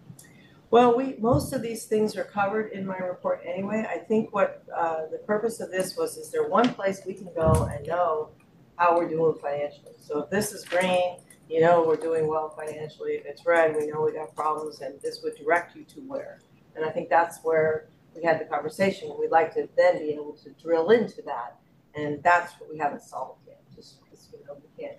Well, 0.69 0.95
we, 0.95 1.15
most 1.17 1.52
of 1.52 1.63
these 1.63 1.86
things 1.86 2.15
are 2.15 2.23
covered 2.23 2.71
in 2.73 2.86
my 2.86 2.97
report 2.97 3.41
anyway. 3.43 3.88
I 3.89 3.97
think 3.97 4.36
what, 4.36 4.63
uh, 4.76 5.08
the 5.12 5.17
purpose 5.17 5.60
of 5.62 5.71
this 5.71 5.97
was, 5.97 6.15
is 6.17 6.30
there 6.30 6.47
one 6.47 6.76
place 6.76 7.02
we 7.08 7.15
can 7.15 7.34
go 7.34 7.67
and 7.73 7.88
know 7.88 8.30
how 8.77 8.97
we're 8.97 9.09
doing 9.09 9.36
financially? 9.41 9.93
So 9.99 10.19
if 10.19 10.29
this 10.29 10.51
is 10.51 10.65
green, 10.65 11.17
you 11.49 11.62
know 11.62 11.83
we're 11.86 11.95
doing 11.95 12.27
well 12.27 12.49
financially. 12.49 13.13
If 13.13 13.25
it's 13.25 13.45
red, 13.45 13.75
we 13.75 13.88
know 13.88 14.01
we 14.01 14.13
got 14.13 14.36
problems 14.36 14.81
and 14.81 14.99
this 15.01 15.21
would 15.23 15.36
direct 15.36 15.75
you 15.75 15.83
to 15.86 15.99
where. 16.01 16.41
And 16.75 16.86
I 16.86 16.89
think 16.89 17.09
that's 17.09 17.39
where 17.43 17.89
we 18.15 18.23
had 18.23 18.39
the 18.39 18.45
conversation. 18.45 19.13
We'd 19.19 19.31
like 19.31 19.53
to 19.55 19.67
then 19.77 19.99
be 19.99 20.12
able 20.12 20.33
to 20.43 20.49
drill 20.51 20.89
into 20.89 21.21
that. 21.23 21.57
And 21.95 22.23
that's 22.23 22.53
what 22.59 22.69
we 22.71 22.77
haven't 22.77 23.03
solved 23.03 23.41
yet, 23.45 23.62
just 23.75 24.01
because, 24.01 24.29
you 24.31 24.39
know, 24.47 24.55
we 24.55 24.83
can't 24.83 24.97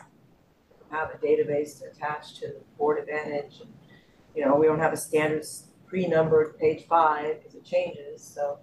have 0.91 1.11
a 1.11 1.19
database 1.19 1.83
attached 1.83 2.37
to 2.37 2.49
the 2.49 2.61
Board 2.79 3.01
Advantage. 3.01 3.61
and, 3.61 3.73
You 4.37 4.45
know, 4.45 4.55
we 4.55 4.67
don't 4.67 4.79
have 4.79 4.93
a 4.93 4.97
standard 4.97 5.45
pre-numbered 5.87 6.57
page 6.59 6.87
five 6.87 7.39
because 7.39 7.55
it 7.57 7.65
changes, 7.65 8.23
so. 8.23 8.59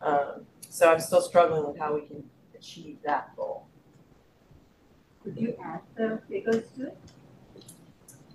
Um, 0.00 0.46
so 0.68 0.92
I'm 0.92 1.00
still 1.00 1.22
struggling 1.22 1.66
with 1.66 1.78
how 1.78 1.94
we 1.94 2.02
can 2.02 2.22
achieve 2.54 2.98
that 3.04 3.34
goal. 3.34 3.66
Could 5.26 5.40
you 5.40 5.56
add 5.60 5.80
the 5.96 6.22
figures 6.28 6.62
to 6.76 6.86
it? 6.86 6.98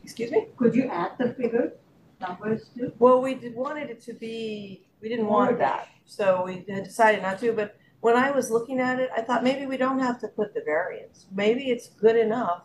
Excuse 0.03 0.29
me? 0.29 0.47
Could 0.57 0.75
you 0.75 0.89
add 0.89 1.11
the 1.17 1.33
figures, 1.35 1.71
numbers 2.19 2.69
to? 2.75 2.87
It? 2.87 2.95
Well, 2.99 3.21
we 3.21 3.33
did, 3.33 3.55
wanted 3.55 3.89
it 3.89 4.01
to 4.01 4.13
be, 4.13 4.83
we 5.01 5.07
didn't 5.07 5.27
want 5.27 5.57
that, 5.59 5.87
so 6.05 6.43
we 6.43 6.65
had 6.67 6.83
decided 6.83 7.21
not 7.21 7.39
to, 7.39 7.53
but 7.53 7.77
when 8.01 8.17
I 8.17 8.31
was 8.31 8.51
looking 8.51 8.81
at 8.81 8.99
it, 8.99 9.09
I 9.15 9.21
thought 9.21 9.41
maybe 9.41 9.65
we 9.65 9.77
don't 9.77 9.99
have 9.99 10.19
to 10.19 10.27
put 10.27 10.53
the 10.53 10.63
variance. 10.65 11.27
Maybe 11.33 11.69
it's 11.71 11.87
good 11.87 12.17
enough 12.17 12.63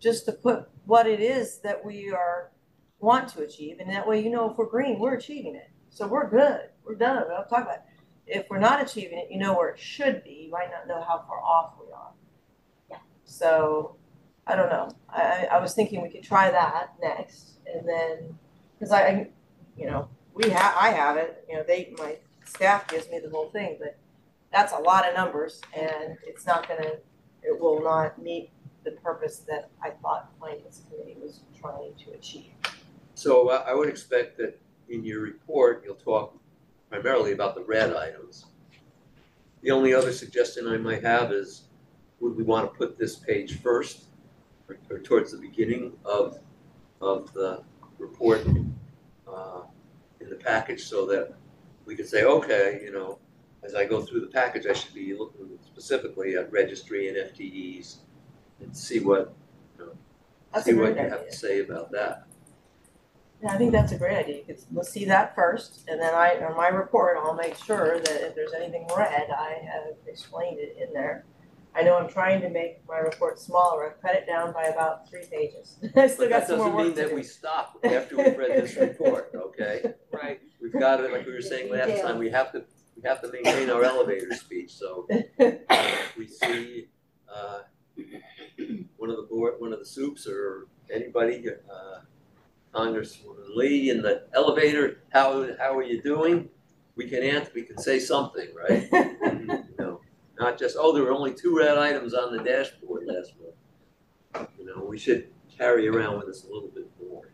just 0.00 0.24
to 0.24 0.32
put 0.32 0.68
what 0.84 1.06
it 1.06 1.20
is 1.20 1.60
that 1.60 1.84
we 1.84 2.10
are, 2.10 2.50
want 2.98 3.28
to 3.28 3.42
achieve, 3.42 3.76
and 3.78 3.88
that 3.92 4.08
way 4.08 4.20
you 4.20 4.28
know 4.28 4.50
if 4.50 4.58
we're 4.58 4.66
green, 4.66 4.98
we're 4.98 5.14
achieving 5.14 5.54
it. 5.54 5.70
So 5.90 6.08
we're 6.08 6.28
good, 6.28 6.70
we're 6.84 6.96
done, 6.96 7.22
we 7.28 7.32
don't 7.32 7.48
talk 7.48 7.62
about 7.62 7.76
it. 7.76 7.82
If 8.26 8.46
we're 8.50 8.58
not 8.58 8.82
achieving 8.82 9.18
it, 9.18 9.28
you 9.30 9.38
know 9.38 9.54
where 9.54 9.68
it 9.68 9.78
should 9.78 10.24
be, 10.24 10.46
you 10.46 10.50
might 10.50 10.70
not 10.72 10.88
know 10.88 11.00
how 11.06 11.24
far 11.28 11.40
off 11.40 11.74
we 11.80 11.92
are. 11.92 12.10
So, 13.28 13.96
I 14.46 14.56
don't 14.56 14.70
know, 14.70 14.90
I, 15.10 15.46
I, 15.52 15.60
was 15.60 15.74
thinking 15.74 16.00
we 16.00 16.08
could 16.08 16.22
try 16.22 16.50
that 16.50 16.94
next, 17.02 17.58
and 17.72 17.86
then, 17.86 18.38
cause 18.78 18.90
I, 18.90 19.28
you 19.76 19.86
know, 19.86 20.08
we 20.32 20.48
have, 20.48 20.74
I 20.80 20.88
have 20.88 21.18
it, 21.18 21.44
you 21.48 21.56
know, 21.56 21.62
they, 21.62 21.92
my 21.98 22.16
staff 22.46 22.88
gives 22.88 23.08
me 23.10 23.18
the 23.18 23.28
whole 23.28 23.50
thing, 23.50 23.76
but 23.78 23.98
that's 24.50 24.72
a 24.72 24.78
lot 24.78 25.06
of 25.06 25.14
numbers 25.14 25.60
and 25.76 26.16
it's 26.26 26.46
not 26.46 26.66
gonna, 26.66 26.92
it 27.42 27.60
will 27.60 27.82
not 27.82 28.20
meet 28.20 28.50
the 28.84 28.92
purpose 28.92 29.40
that 29.40 29.68
I 29.82 29.90
thought 29.90 30.32
finance 30.40 30.80
committee 30.88 31.18
was 31.20 31.40
trying 31.60 31.92
to 32.06 32.12
achieve. 32.12 32.52
So 33.14 33.50
I 33.50 33.70
I 33.70 33.74
would 33.74 33.88
expect 33.88 34.38
that 34.38 34.58
in 34.88 35.04
your 35.04 35.20
report, 35.20 35.82
you'll 35.84 35.96
talk 35.96 36.38
primarily 36.88 37.32
about 37.32 37.54
the 37.54 37.62
red 37.64 37.94
items. 37.94 38.46
The 39.60 39.70
only 39.70 39.92
other 39.92 40.12
suggestion 40.12 40.66
I 40.66 40.78
might 40.78 41.02
have 41.02 41.32
is, 41.32 41.64
would 42.20 42.36
we 42.36 42.42
want 42.42 42.70
to 42.70 42.76
put 42.78 42.98
this 42.98 43.16
page 43.16 43.60
first 43.60 44.04
or- 44.68 44.78
or 44.90 44.98
towards 44.98 45.32
the 45.32 45.38
beginning 45.38 45.96
of, 46.04 46.38
of 47.00 47.32
the 47.32 47.62
report 47.98 48.46
uh, 49.26 49.62
in 50.20 50.28
the 50.30 50.36
package 50.36 50.84
so 50.84 51.06
that 51.06 51.32
we 51.84 51.94
could 51.96 52.08
say, 52.08 52.24
okay, 52.24 52.80
you 52.84 52.92
know, 52.92 53.18
as 53.62 53.74
I 53.74 53.84
go 53.84 54.02
through 54.02 54.20
the 54.20 54.26
package, 54.28 54.66
I 54.66 54.72
should 54.72 54.94
be 54.94 55.14
looking 55.14 55.58
specifically 55.64 56.36
at 56.36 56.50
registry 56.52 57.08
and 57.08 57.16
FTEs 57.16 57.96
and 58.60 58.76
see 58.76 59.00
what, 59.00 59.32
That's 60.52 60.66
a 60.66 60.70
see 60.70 60.74
what 60.74 60.92
great 60.94 60.96
you 61.04 61.10
have 61.10 61.20
idea. 61.20 61.30
to 61.30 61.36
say 61.36 61.60
about 61.60 61.90
that. 61.92 62.24
Yeah, 63.42 63.52
I 63.52 63.56
think 63.58 63.70
that's 63.72 63.92
a 63.92 63.98
great 63.98 64.16
idea, 64.16 64.42
because 64.44 64.66
we'll 64.72 64.84
see 64.84 65.04
that 65.04 65.34
first, 65.36 65.84
and 65.88 66.00
then 66.00 66.12
I, 66.12 66.36
on 66.44 66.56
my 66.56 66.68
report, 66.68 67.16
I'll 67.22 67.34
make 67.34 67.54
sure 67.56 68.00
that 68.00 68.20
if 68.26 68.34
there's 68.34 68.52
anything 68.52 68.86
red, 68.96 69.28
I 69.30 69.60
have 69.72 69.94
explained 70.08 70.58
it 70.58 70.76
in 70.80 70.92
there. 70.92 71.24
I 71.74 71.82
know 71.82 71.96
I'm 71.96 72.08
trying 72.08 72.40
to 72.40 72.48
make 72.48 72.86
my 72.88 72.98
report 72.98 73.38
smaller, 73.38 73.86
I've 73.90 74.02
cut 74.02 74.14
it 74.14 74.26
down 74.26 74.52
by 74.52 74.64
about 74.64 75.08
three 75.08 75.24
pages. 75.30 75.76
I 75.96 76.06
still 76.08 76.24
But 76.24 76.30
got 76.30 76.40
that 76.40 76.48
some 76.48 76.58
more 76.58 76.66
doesn't 76.68 76.76
mean 76.76 76.86
work 76.86 76.94
to 76.96 77.00
that 77.02 77.08
do. 77.10 77.14
we 77.14 77.22
stop 77.22 77.78
after 77.84 78.16
we've 78.16 78.36
read 78.36 78.62
this 78.62 78.76
report, 78.76 79.30
okay? 79.34 79.94
Right. 80.12 80.40
We've 80.60 80.72
got 80.72 80.96
to, 80.96 81.08
like 81.08 81.26
we 81.26 81.32
were 81.32 81.40
saying 81.40 81.70
last 81.70 82.02
time, 82.02 82.18
we 82.18 82.30
have 82.30 82.50
to, 82.52 82.64
we 82.96 83.02
have 83.08 83.20
to 83.22 83.30
maintain 83.30 83.70
our 83.70 83.84
elevator 83.84 84.32
speech, 84.34 84.72
so 84.72 85.06
if 85.10 86.16
we 86.16 86.26
see, 86.26 86.88
uh, 87.32 87.60
one 88.96 89.10
of 89.10 89.16
the 89.16 89.22
board, 89.30 89.54
one 89.58 89.72
of 89.72 89.78
the 89.78 89.86
soups 89.86 90.26
or 90.26 90.66
anybody, 90.92 91.44
uh, 91.48 92.00
Congresswoman 92.74 93.54
Lee 93.54 93.90
in 93.90 94.02
the 94.02 94.24
elevator, 94.34 95.02
how, 95.10 95.48
how 95.58 95.76
are 95.76 95.82
you 95.82 96.02
doing? 96.02 96.48
We 96.96 97.08
can 97.08 97.22
answer, 97.22 97.52
we 97.54 97.62
can 97.62 97.78
say 97.78 97.98
something, 98.00 98.48
right? 98.54 98.88
You 100.38 100.44
know, 100.44 100.50
not 100.50 100.58
just, 100.58 100.76
oh, 100.78 100.92
there 100.92 101.02
were 101.02 101.12
only 101.12 101.32
two 101.32 101.56
red 101.56 101.76
items 101.78 102.14
on 102.14 102.36
the 102.36 102.42
dashboard 102.42 103.06
last 103.06 103.32
month. 103.40 104.48
You 104.58 104.66
know, 104.66 104.84
we 104.84 104.98
should 104.98 105.28
carry 105.56 105.88
around 105.88 106.18
with 106.18 106.28
us 106.28 106.44
a 106.44 106.46
little 106.46 106.68
bit 106.68 106.88
more 107.02 107.32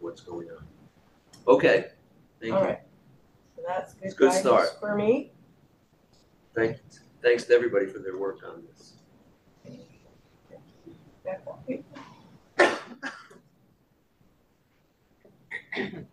what's 0.00 0.20
going 0.20 0.48
on. 0.50 0.64
Okay, 1.46 1.86
thank 2.40 2.52
you. 2.52 2.56
Alright, 2.58 2.80
so 3.56 3.62
that's 3.66 3.94
It's 4.02 4.14
good 4.14 4.30
a 4.30 4.34
good 4.34 4.44
guidance 4.44 4.68
start. 4.70 4.80
for 4.80 4.96
me. 4.96 5.32
Thank, 6.54 6.78
thanks 7.22 7.44
to 7.44 7.54
everybody 7.54 7.86
for 7.86 7.98
their 7.98 8.16
work 8.16 8.40
on 8.46 8.62
this. 8.68 8.94
Share 11.24 11.40
my 15.76 16.04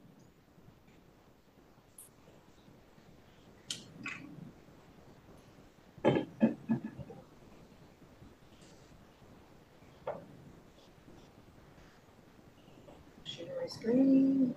screen. 13.82 14.56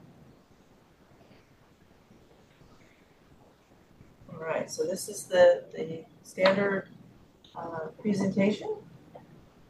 Alright, 4.32 4.70
so 4.70 4.84
this 4.84 5.08
is 5.08 5.24
the, 5.24 5.64
the 5.74 6.04
standard, 6.22 6.88
uh, 7.56 7.88
presentation. 8.00 8.76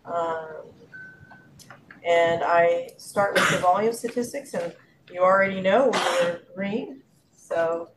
Um, 0.05 0.65
and 2.05 2.43
I 2.43 2.91
start 2.97 3.35
with 3.35 3.49
the 3.51 3.59
volume 3.59 3.93
statistics, 3.93 4.55
and 4.55 4.75
you 5.13 5.21
already 5.21 5.61
know 5.61 5.91
we're 5.93 6.41
green, 6.55 7.03
so, 7.33 7.91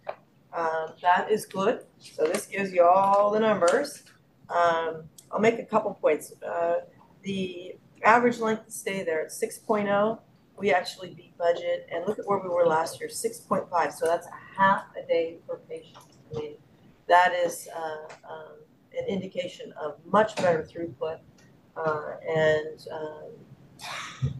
um, 0.54 0.94
that 1.02 1.32
is 1.32 1.46
good. 1.46 1.82
So 1.98 2.26
this 2.26 2.46
gives 2.46 2.72
you 2.72 2.84
all 2.84 3.32
the 3.32 3.40
numbers. 3.40 4.04
Um, 4.50 5.04
I'll 5.32 5.40
make 5.40 5.60
a 5.60 5.66
couple 5.66 5.94
points. 5.96 6.34
Uh, 6.44 6.82
the 7.24 7.76
average 8.04 8.40
length 8.40 8.68
of 8.68 8.74
stay 8.74 9.04
there 9.04 9.24
at 9.26 9.32
six 9.32 9.60
oh 9.68 10.20
we 10.58 10.74
actually 10.74 11.14
beat 11.14 11.38
budget 11.38 11.88
and 11.92 12.06
look 12.08 12.20
at 12.20 12.26
where 12.26 12.40
we 12.40 12.50
were 12.50 12.66
last 12.66 13.00
year, 13.00 13.10
six 13.10 13.40
point 13.40 13.70
five, 13.70 13.94
so 13.94 14.06
that's 14.06 14.28
a 14.28 14.60
half 14.62 14.86
a 15.02 15.08
day 15.08 15.38
per 15.48 15.58
patient. 15.70 15.98
I 16.36 16.40
mean, 16.40 16.54
that 17.08 17.34
is 17.34 17.68
uh 17.76 18.08
um 18.30 18.54
an 18.98 19.06
indication 19.08 19.72
of 19.80 19.96
much 20.06 20.36
better 20.38 20.64
throughput. 20.64 21.20
Uh 21.76 22.14
and 22.28 22.88
um 22.92 23.30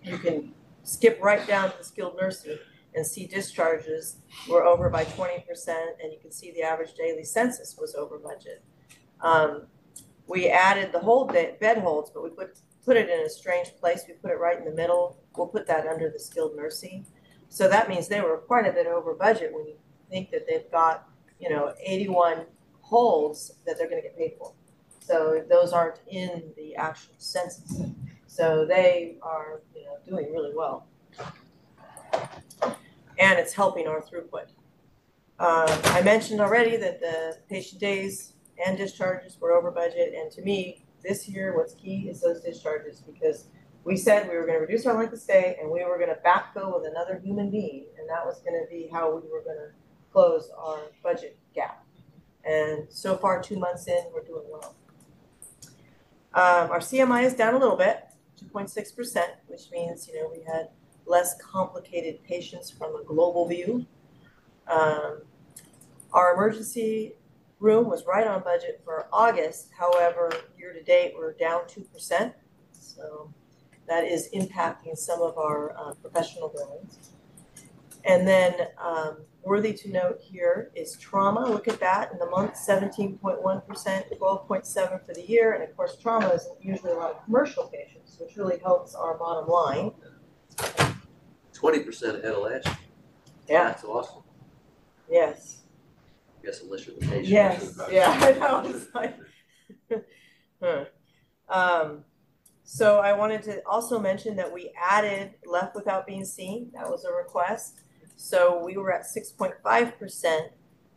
you 0.04 0.18
can 0.18 0.54
skip 0.84 1.20
right 1.22 1.46
down 1.48 1.72
to 1.72 1.78
the 1.78 1.84
skilled 1.84 2.16
nursing 2.20 2.58
and 2.96 3.06
see 3.06 3.28
discharges 3.28 4.18
were 4.50 4.64
over 4.66 4.90
by 4.90 5.04
twenty 5.04 5.40
percent 5.48 5.92
and 6.02 6.12
you 6.12 6.20
can 6.20 6.32
see 6.32 6.52
the 6.52 6.64
average 6.64 6.94
daily 6.96 7.24
census 7.24 7.78
was 7.80 7.94
over 7.96 8.18
budget. 8.18 8.64
Um 9.22 9.68
we 10.28 10.50
added 10.50 10.92
the 10.92 11.00
whole 11.00 11.26
day 11.26 11.56
bed 11.62 11.78
holds, 11.78 12.10
but 12.10 12.24
we 12.24 12.30
put 12.32 12.60
put 12.88 12.96
it 12.96 13.10
in 13.10 13.20
a 13.26 13.30
strange 13.30 13.76
place, 13.82 14.06
we 14.08 14.14
put 14.14 14.32
it 14.32 14.40
right 14.40 14.58
in 14.58 14.64
the 14.64 14.72
middle, 14.72 15.22
we'll 15.36 15.46
put 15.46 15.68
that 15.68 15.86
under 15.86 16.10
the 16.10 16.20
skilled 16.20 16.56
nursing. 16.56 17.06
So 17.50 17.68
that 17.68 17.90
means 17.90 18.08
they 18.08 18.22
were 18.22 18.38
quite 18.38 18.66
a 18.66 18.72
bit 18.72 18.88
over 18.88 19.14
budget 19.14 19.54
when 19.54 19.68
you 19.68 19.76
think 20.10 20.32
that 20.32 20.46
they've 20.48 20.72
got, 20.72 21.10
you 21.38 21.50
know, 21.50 21.74
eighty-one 21.84 22.46
holds 22.80 23.52
that 23.66 23.78
they're 23.78 23.90
gonna 23.90 24.02
get 24.02 24.18
paid 24.18 24.36
for. 24.40 24.54
So 25.02 25.44
those 25.50 25.74
aren't 25.74 26.00
in 26.10 26.54
the 26.56 26.76
actual 26.76 27.16
census. 27.18 27.82
So 28.28 28.66
they 28.66 29.18
are, 29.22 29.62
you 29.76 29.84
know, 29.84 29.98
doing 30.08 30.32
really 30.32 30.54
well. 30.56 30.88
And 33.20 33.38
it's 33.38 33.54
helping 33.54 33.88
our 33.88 34.02
throughput. 34.02 34.48
Um, 35.40 35.68
I 35.96 36.02
mentioned 36.04 36.40
already 36.40 36.78
that 36.78 37.02
the 37.02 37.38
patient 37.50 37.82
days 37.82 38.34
and 38.66 38.78
discharges 38.78 39.38
were 39.42 39.52
over 39.52 39.72
budget, 39.72 40.14
and 40.14 40.32
to 40.32 40.42
me, 40.42 40.86
this 41.08 41.28
year, 41.28 41.56
what's 41.56 41.74
key 41.76 42.10
is 42.10 42.22
those 42.22 42.42
discharges, 42.42 43.02
because 43.02 43.48
we 43.84 43.96
said 43.96 44.30
we 44.30 44.36
were 44.36 44.46
gonna 44.46 44.60
reduce 44.60 44.86
our 44.86 44.98
length 44.98 45.14
of 45.14 45.20
stay, 45.20 45.58
and 45.62 45.72
we 45.72 45.84
were 45.86 45.98
gonna 45.98 46.18
backfill 46.26 46.78
with 46.78 46.90
another 46.90 47.20
human 47.24 47.50
being, 47.50 47.86
and 47.98 48.10
that 48.10 48.26
was 48.26 48.42
gonna 48.42 48.66
be 48.70 48.90
how 48.92 49.08
we 49.10 49.22
were 49.30 49.42
gonna 49.42 49.72
close 50.12 50.50
our 50.58 50.80
budget 51.02 51.38
gap. 51.56 51.86
And 52.44 52.88
so 52.90 53.16
far, 53.16 53.42
two 53.42 53.58
months 53.58 53.88
in, 53.88 54.04
we're 54.14 54.24
doing 54.24 54.46
well. 54.50 54.76
Um, 56.34 56.72
our 56.72 56.80
CMI 56.80 57.24
is 57.24 57.34
down 57.34 57.54
a 57.54 57.58
little 57.58 57.78
bit, 57.78 58.04
two 58.36 58.48
point 58.48 58.70
six 58.70 58.92
percent, 58.92 59.32
which 59.48 59.72
means, 59.72 60.08
you 60.08 60.16
know, 60.16 60.30
we 60.30 60.44
had 60.44 60.70
less 61.06 61.36
complicated 61.42 62.24
patients 62.24 62.70
from 62.70 62.96
a 62.96 63.04
global 63.04 63.48
view. 63.48 63.86
Um, 64.68 65.22
our 66.12 66.34
emergency 66.34 67.16
room 67.60 67.90
was 67.90 68.06
right 68.06 68.28
on 68.28 68.44
budget 68.44 68.82
for 68.84 69.08
August, 69.12 69.70
however, 69.78 70.32
year-to-date, 70.58 71.14
we're 71.16 71.34
down 71.34 71.62
two 71.68 71.82
percent. 71.82 72.34
So 72.72 73.34
that 73.88 74.04
is 74.04 74.30
impacting 74.34 74.98
some 74.98 75.22
of 75.22 75.38
our 75.38 75.76
uh, 75.78 75.94
professional 75.96 76.50
billings. 76.50 77.12
And 78.06 78.28
then 78.28 78.54
um, 78.78 79.18
worthy 79.44 79.74
to 79.74 79.90
note 79.90 80.20
here 80.22 80.72
is 80.76 80.96
trauma, 80.98 81.46
look 81.50 81.68
at 81.68 81.80
that, 81.80 82.12
in 82.12 82.20
the 82.20 82.28
month 82.28 82.56
seventeen 82.56 83.18
point 83.18 83.42
one 83.42 83.62
percent, 83.62 84.06
twelve 84.18 84.48
point 84.48 84.66
seven 84.66 85.00
for 85.06 85.14
the 85.14 85.26
year, 85.28 85.54
and 85.54 85.64
of 85.64 85.76
course, 85.76 85.98
trauma 85.98 86.30
is 86.30 86.48
usually 86.62 86.92
a 86.92 86.96
lot 86.96 87.12
of 87.12 87.26
commercial 87.26 87.66
patients, 87.68 88.18
which 88.20 88.38
really 88.38 88.60
helps 88.60 88.96
our 88.96 89.18
bottom 89.18 89.50
line. 89.50 89.92
Twenty 91.54 91.80
percent 91.80 92.18
ahead 92.18 92.34
of 92.34 92.44
last 92.44 92.66
year. 92.66 92.78
Yeah. 93.50 93.64
That's 93.66 93.84
awesome. 93.84 94.24
Yes. 95.10 95.57
Guess 96.48 96.62
unless 96.62 96.88
you're 96.88 96.96
the 96.96 97.06
patient. 97.06 97.28
Yes, 97.28 97.80
yeah, 97.92 98.10
I 98.22 98.32
know, 98.40 98.70
it's 98.70 98.88
like, 98.96 99.18
huh. 100.64 100.86
Um, 101.50 102.06
so 102.64 103.00
I 103.00 103.12
wanted 103.12 103.44
to 103.44 103.62
also 103.66 104.00
mention 104.00 104.38
that 104.38 104.54
we 104.54 104.72
added 104.82 105.34
left 105.46 105.76
without 105.76 106.08
being 106.08 106.24
seen, 106.24 106.72
that 106.74 106.90
was 106.90 107.04
a 107.04 107.12
request. 107.12 107.82
So 108.16 108.64
we 108.64 108.78
were 108.78 108.94
at 108.94 109.06
six 109.06 109.30
point 109.30 109.56
five 109.62 110.00
percent, 110.00 110.54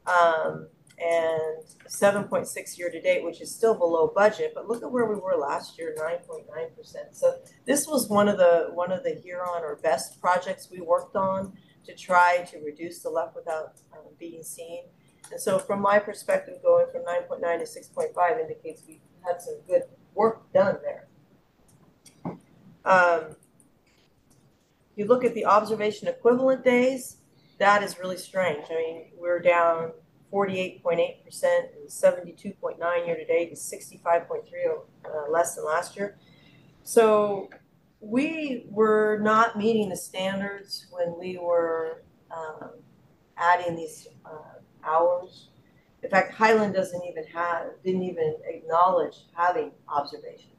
um, 0.07 0.69
and 1.01 1.65
seven 1.89 2.25
point 2.25 2.47
six 2.47 2.79
year 2.79 2.89
to 2.89 3.01
date, 3.01 3.25
which 3.25 3.41
is 3.41 3.53
still 3.53 3.75
below 3.75 4.13
budget, 4.15 4.53
but 4.55 4.69
look 4.69 4.85
at 4.85 4.93
where 4.93 5.07
we 5.07 5.17
were 5.17 5.35
last 5.37 5.79
year, 5.79 5.97
nine 5.99 6.19
point 6.29 6.45
nine 6.55 6.69
percent. 6.77 7.17
So 7.17 7.39
this 7.67 7.89
was 7.89 8.09
one 8.09 8.29
of 8.29 8.39
the, 8.39 8.69
one 8.73 8.93
of 8.93 9.03
the 9.03 9.15
Huron 9.15 9.65
or 9.65 9.81
best 9.83 10.21
projects 10.21 10.69
we 10.71 10.81
worked 10.81 11.17
on 11.17 11.55
to 11.87 11.95
try 11.97 12.47
to 12.53 12.59
reduce 12.59 13.01
the 13.01 13.11
left 13.11 13.35
without 13.35 13.81
um, 13.93 14.05
being 14.17 14.45
seen. 14.45 14.85
And 15.31 15.41
so 15.41 15.59
from 15.59 15.81
my 15.81 15.99
perspective, 15.99 16.57
going 16.63 16.87
from 16.93 17.05
nine 17.05 17.23
point 17.23 17.41
nine 17.41 17.61
to 17.61 17.67
six 17.67 17.87
point 17.89 18.15
five 18.15 18.39
indicates 18.39 18.83
we've 18.87 19.01
had 19.27 19.41
some 19.41 19.57
good 19.69 19.83
work 20.15 20.53
done 20.53 20.79
there. 20.83 21.07
Um, 22.85 23.37
you 24.97 25.07
look 25.07 25.25
at 25.25 25.35
the 25.35 25.45
observation 25.45 26.09
equivalent 26.09 26.65
days, 26.65 27.19
that 27.59 27.83
is 27.83 27.99
really 27.99 28.17
strange. 28.17 28.65
I 28.71 28.75
mean, 28.75 29.05
we're 29.19 29.41
down 29.41 29.93
forty-eight 30.31 30.83
point 30.83 31.01
eight 31.01 31.25
percent 31.25 31.67
and 31.81 31.91
seventy-two 31.91 32.53
point 32.61 32.79
nine 32.79 33.07
year 33.07 33.17
to 33.17 33.25
date 33.25 33.49
and 33.49 33.59
sixty-five 33.59 34.27
point 34.29 34.49
three 34.49 34.67
uh, 34.67 35.31
less 35.31 35.55
than 35.55 35.65
last 35.65 35.97
year. 35.97 36.19
So 36.83 37.51
we 38.01 38.65
were 38.71 39.19
not 39.23 39.59
meeting 39.59 39.91
the 39.91 39.97
standards 39.97 40.87
when 40.91 41.15
we 41.19 41.39
were 41.39 42.03
um, 42.31 42.71
adding 43.37 43.77
these 43.77 44.09
hours. 44.85 45.49
In 46.03 46.11
fact, 46.11 46.33
Highland 46.33 46.75
doesn't 46.75 47.05
even 47.05 47.25
have, 47.25 47.67
didn't 47.85 48.03
even 48.03 48.37
acknowledge 48.45 49.27
having 49.35 49.73
observation. 49.89 50.51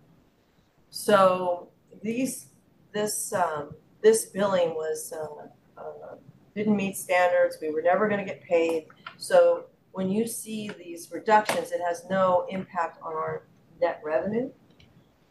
So 0.90 1.70
these, 2.04 2.50
this, 2.94 3.34
um, 3.34 3.76
this 4.02 4.26
billing 4.26 4.76
was, 4.76 5.14
uh, 5.16 5.82
uh, 5.82 6.16
didn't 6.56 6.76
meet 6.76 6.98
standards, 6.98 7.58
we 7.62 7.72
were 7.72 7.82
never 7.82 8.08
gonna 8.10 8.26
get 8.26 8.44
paid. 8.44 8.88
So 9.18 9.66
when 9.94 10.10
you 10.10 10.28
see 10.28 10.70
these 10.70 11.12
reductions, 11.12 11.72
it 11.72 11.82
has 11.82 12.04
no 12.10 12.46
impact 12.50 13.02
on 13.02 13.14
our 13.14 13.44
net 13.82 14.02
revenue. 14.04 14.52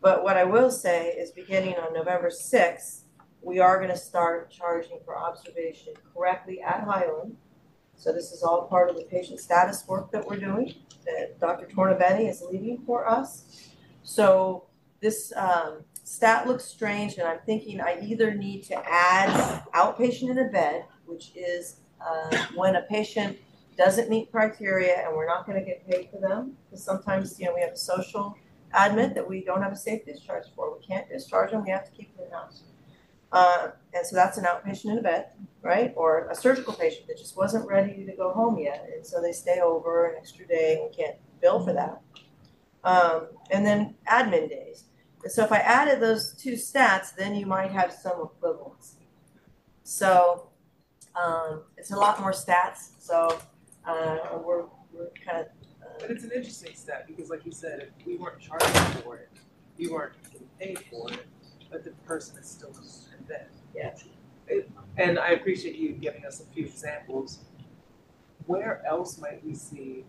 But 0.00 0.24
what 0.24 0.36
I 0.36 0.44
will 0.44 0.70
say 0.70 1.08
is 1.08 1.30
beginning 1.30 1.74
on 1.76 1.92
November 1.92 2.30
sixth, 2.30 3.04
we 3.42 3.58
are 3.58 3.80
gonna 3.80 3.96
start 3.96 4.50
charging 4.50 4.98
for 5.04 5.16
observation 5.16 5.92
correctly 6.14 6.60
at 6.62 6.84
Highland. 6.84 7.36
So 8.00 8.14
this 8.14 8.32
is 8.32 8.42
all 8.42 8.62
part 8.62 8.88
of 8.88 8.96
the 8.96 9.04
patient 9.04 9.40
status 9.40 9.86
work 9.86 10.10
that 10.12 10.26
we're 10.26 10.38
doing, 10.38 10.74
that 11.04 11.38
Dr. 11.38 11.66
Tornabene 11.66 12.30
is 12.30 12.42
leading 12.50 12.78
for 12.86 13.06
us. 13.06 13.68
So 14.04 14.64
this 15.00 15.34
um 15.36 15.84
stat 16.02 16.46
looks 16.48 16.64
strange 16.64 17.18
and 17.18 17.28
I'm 17.28 17.40
thinking 17.44 17.78
I 17.78 18.00
either 18.02 18.32
need 18.32 18.62
to 18.64 18.82
add 18.90 19.62
outpatient 19.74 20.30
in 20.30 20.38
a 20.38 20.48
bed, 20.48 20.86
which 21.04 21.32
is 21.36 21.80
uh 22.00 22.46
when 22.54 22.76
a 22.76 22.82
patient 22.88 23.36
doesn't 23.76 24.08
meet 24.08 24.32
criteria 24.32 25.06
and 25.06 25.14
we're 25.14 25.26
not 25.26 25.46
gonna 25.46 25.62
get 25.62 25.86
paid 25.86 26.08
for 26.10 26.26
them. 26.26 26.56
Because 26.70 26.82
sometimes, 26.82 27.38
you 27.38 27.44
know, 27.44 27.54
we 27.54 27.60
have 27.60 27.72
a 27.72 27.76
social 27.76 28.34
admit 28.72 29.14
that 29.14 29.28
we 29.28 29.44
don't 29.44 29.60
have 29.60 29.72
a 29.72 29.76
safe 29.76 30.06
discharge 30.06 30.46
for, 30.56 30.74
we 30.74 30.82
can't 30.82 31.06
discharge 31.10 31.50
them, 31.50 31.64
we 31.64 31.70
have 31.70 31.84
to 31.84 31.90
keep 31.90 32.16
them 32.16 32.24
in-house. 32.28 32.62
Uh, 33.32 33.68
and 33.94 34.04
so 34.06 34.16
that's 34.16 34.38
an 34.38 34.44
outpatient 34.44 34.86
in 34.92 34.98
a 34.98 35.02
bed, 35.02 35.26
right? 35.62 35.92
Or 35.96 36.28
a 36.28 36.34
surgical 36.34 36.72
patient 36.72 37.06
that 37.06 37.16
just 37.16 37.36
wasn't 37.36 37.68
ready 37.68 38.04
to 38.04 38.12
go 38.12 38.32
home 38.32 38.58
yet, 38.58 38.88
and 38.92 39.06
so 39.06 39.20
they 39.20 39.32
stay 39.32 39.60
over 39.60 40.06
an 40.06 40.14
extra 40.18 40.46
day 40.46 40.74
and 40.74 40.90
we 40.90 40.96
can't 40.96 41.16
bill 41.40 41.64
for 41.64 41.72
that. 41.72 42.00
Um, 42.82 43.28
and 43.50 43.64
then 43.64 43.94
admin 44.10 44.48
days. 44.48 44.84
So 45.26 45.44
if 45.44 45.52
I 45.52 45.58
added 45.58 46.00
those 46.00 46.32
two 46.32 46.54
stats, 46.54 47.14
then 47.14 47.34
you 47.34 47.46
might 47.46 47.70
have 47.70 47.92
some 47.92 48.20
equivalence. 48.22 48.96
So, 49.84 50.48
um, 51.14 51.64
it's 51.76 51.90
a 51.90 51.96
lot 51.96 52.20
more 52.20 52.32
stats, 52.32 52.90
so, 52.98 53.38
uh, 53.86 54.18
we're, 54.44 54.64
we're 54.92 55.10
kind 55.24 55.38
of, 55.40 55.46
But 55.98 56.10
it's 56.10 56.24
an 56.24 56.30
interesting 56.34 56.74
stat, 56.74 57.06
because 57.06 57.28
like 57.28 57.44
you 57.44 57.52
said, 57.52 57.90
if 57.98 58.06
we 58.06 58.16
weren't 58.16 58.40
charging 58.40 59.02
for 59.02 59.16
it, 59.16 59.28
you 59.76 59.92
weren't 59.92 60.14
getting 60.32 60.48
paid 60.58 60.78
for 60.90 61.10
it, 61.10 61.26
but 61.70 61.84
the 61.84 61.90
person 62.06 62.38
is 62.38 62.46
still 62.46 62.72
Yeah. 63.74 63.94
It- 64.48 64.70
And 64.96 65.18
I 65.18 65.30
appreciate 65.30 65.76
you 65.76 65.92
giving 65.92 66.24
us 66.26 66.40
a 66.40 66.44
few 66.52 66.66
examples. 66.66 67.38
Where 68.46 68.84
else 68.86 69.18
might 69.18 69.44
we 69.44 69.54
see 69.54 70.04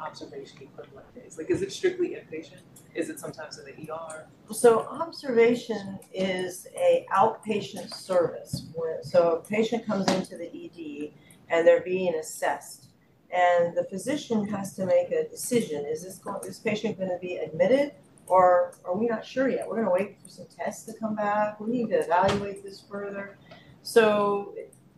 observation 0.00 0.58
equivalent 0.62 1.12
days? 1.14 1.38
Like, 1.38 1.50
is 1.50 1.62
it 1.62 1.72
strictly 1.72 2.08
inpatient? 2.10 2.60
Is 2.94 3.08
it 3.08 3.18
sometimes 3.18 3.58
in 3.58 3.64
the 3.64 3.90
ER? 3.90 4.26
So 4.52 4.80
observation 4.80 5.98
is 6.12 6.66
a 6.76 7.06
outpatient 7.12 7.92
service, 7.94 8.66
so 9.02 9.36
a 9.36 9.40
patient 9.40 9.86
comes 9.86 10.06
into 10.12 10.36
the 10.36 10.46
ED 10.46 11.12
and 11.48 11.66
they're 11.66 11.80
being 11.82 12.14
assessed. 12.16 12.88
And 13.30 13.76
the 13.76 13.84
physician 13.84 14.46
has 14.48 14.74
to 14.76 14.86
make 14.86 15.10
a 15.10 15.28
decision, 15.28 15.84
is 15.86 16.02
this 16.04 16.18
going, 16.18 16.40
this 16.42 16.58
patient 16.58 16.98
gonna 16.98 17.18
be 17.18 17.36
admitted? 17.36 17.92
Or 18.26 18.74
are 18.84 18.96
we 18.96 19.06
not 19.06 19.24
sure 19.24 19.48
yet, 19.48 19.68
we're 19.68 19.76
gonna 19.76 19.92
wait 19.92 20.20
for 20.22 20.28
some 20.28 20.46
tests 20.46 20.84
to 20.86 20.98
come 20.98 21.14
back, 21.14 21.60
we 21.60 21.70
need 21.70 21.88
to 21.90 22.00
evaluate 22.00 22.64
this 22.64 22.82
further. 22.88 23.38
So 23.82 24.54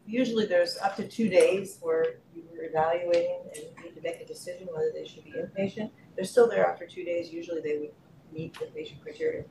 usually 0.06 0.46
there's 0.46 0.78
up 0.78 0.96
to 0.96 1.06
two 1.06 1.28
days 1.28 1.78
where 1.82 2.20
you're 2.34 2.64
evaluating 2.64 3.40
and 3.54 3.56
you 3.56 3.84
need 3.84 3.94
to 3.94 4.00
make 4.02 4.20
a 4.20 4.26
decision 4.26 4.68
whether 4.72 4.90
they 4.94 5.06
should 5.06 5.24
be 5.24 5.32
inpatient. 5.32 5.90
They're 6.16 6.24
still 6.24 6.48
there 6.48 6.66
after 6.66 6.86
two 6.86 7.04
days, 7.04 7.30
usually 7.30 7.60
they 7.60 7.78
would 7.78 7.92
meet 8.32 8.58
the 8.58 8.66
patient 8.66 9.02
criteria. 9.02 9.44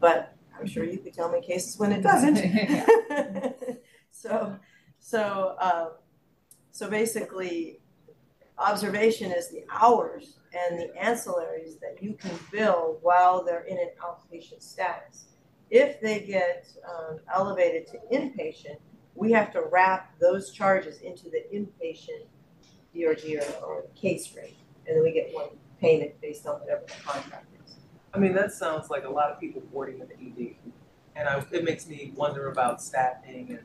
But 0.00 0.34
I'm 0.58 0.66
sure 0.66 0.84
you 0.84 0.98
could 0.98 1.12
tell 1.12 1.30
me 1.30 1.40
cases 1.42 1.78
when 1.78 1.92
it 1.92 2.02
doesn't. 2.02 2.38
So, 4.18 4.58
so, 4.98 5.54
um, 5.60 5.90
so 6.72 6.90
basically, 6.90 7.78
observation 8.58 9.32
is 9.32 9.48
the 9.48 9.64
hours 9.70 10.38
and 10.52 10.78
the 10.78 10.90
ancillaries 11.00 11.78
that 11.80 11.96
you 12.00 12.14
can 12.14 12.32
bill 12.50 12.98
while 13.02 13.44
they're 13.44 13.64
in 13.64 13.78
an 13.78 13.90
outpatient 14.02 14.62
status. 14.62 15.26
If 15.70 16.00
they 16.00 16.20
get, 16.20 16.68
um, 16.88 17.18
elevated 17.32 17.86
to 17.88 17.98
inpatient, 18.12 18.78
we 19.14 19.32
have 19.32 19.52
to 19.52 19.62
wrap 19.70 20.18
those 20.20 20.52
charges 20.52 21.00
into 21.00 21.24
the 21.24 21.44
inpatient 21.54 22.26
DRG 22.94 23.60
or, 23.60 23.64
or 23.64 23.84
case 23.94 24.34
rate. 24.36 24.56
And 24.86 24.96
then 24.96 25.02
we 25.02 25.12
get 25.12 25.32
one 25.34 25.48
payment 25.80 26.18
based 26.20 26.46
on 26.46 26.60
whatever 26.60 26.82
the 26.86 27.02
contract 27.02 27.46
is. 27.66 27.74
I 28.14 28.18
mean, 28.18 28.34
that 28.34 28.52
sounds 28.52 28.90
like 28.90 29.04
a 29.04 29.10
lot 29.10 29.30
of 29.30 29.38
people 29.38 29.62
boarding 29.72 30.00
in 30.00 30.08
the 30.08 30.14
ED. 30.14 30.54
And 31.16 31.28
I, 31.28 31.44
it 31.52 31.64
makes 31.64 31.86
me 31.86 32.12
wonder 32.16 32.50
about 32.50 32.80
staffing 32.80 33.50
and, 33.50 33.60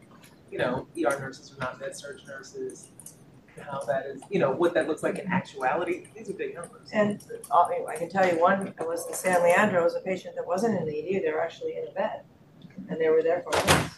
you 0.51 0.57
know, 0.57 0.87
ER 0.97 1.19
nurses 1.19 1.53
are 1.53 1.59
not 1.59 1.79
med 1.79 1.95
surg 1.95 2.17
nurses. 2.27 2.89
How 3.59 3.81
that 3.83 4.05
is, 4.07 4.21
you 4.29 4.39
know, 4.39 4.51
what 4.51 4.73
that 4.73 4.87
looks 4.87 5.03
like 5.03 5.19
in 5.19 5.27
actuality, 5.27 6.07
these 6.15 6.29
are 6.29 6.33
big 6.33 6.55
numbers. 6.55 6.89
And 6.91 7.23
uh, 7.51 7.65
I 7.87 7.95
can 7.95 8.09
tell 8.09 8.27
you 8.27 8.39
one, 8.39 8.67
it 8.67 8.75
was 8.79 9.05
in 9.07 9.13
San 9.13 9.43
Leandro, 9.43 9.81
it 9.81 9.83
was 9.83 9.95
a 9.95 9.99
patient 9.99 10.35
that 10.35 10.45
wasn't 10.47 10.79
in 10.79 10.85
the 10.85 11.15
ED, 11.15 11.23
they 11.23 11.31
were 11.31 11.41
actually 11.41 11.77
in 11.77 11.87
a 11.87 11.91
bed. 11.91 12.21
And 12.89 12.99
they 12.99 13.09
were 13.09 13.21
there 13.21 13.43
for 13.43 13.51
months. 13.67 13.95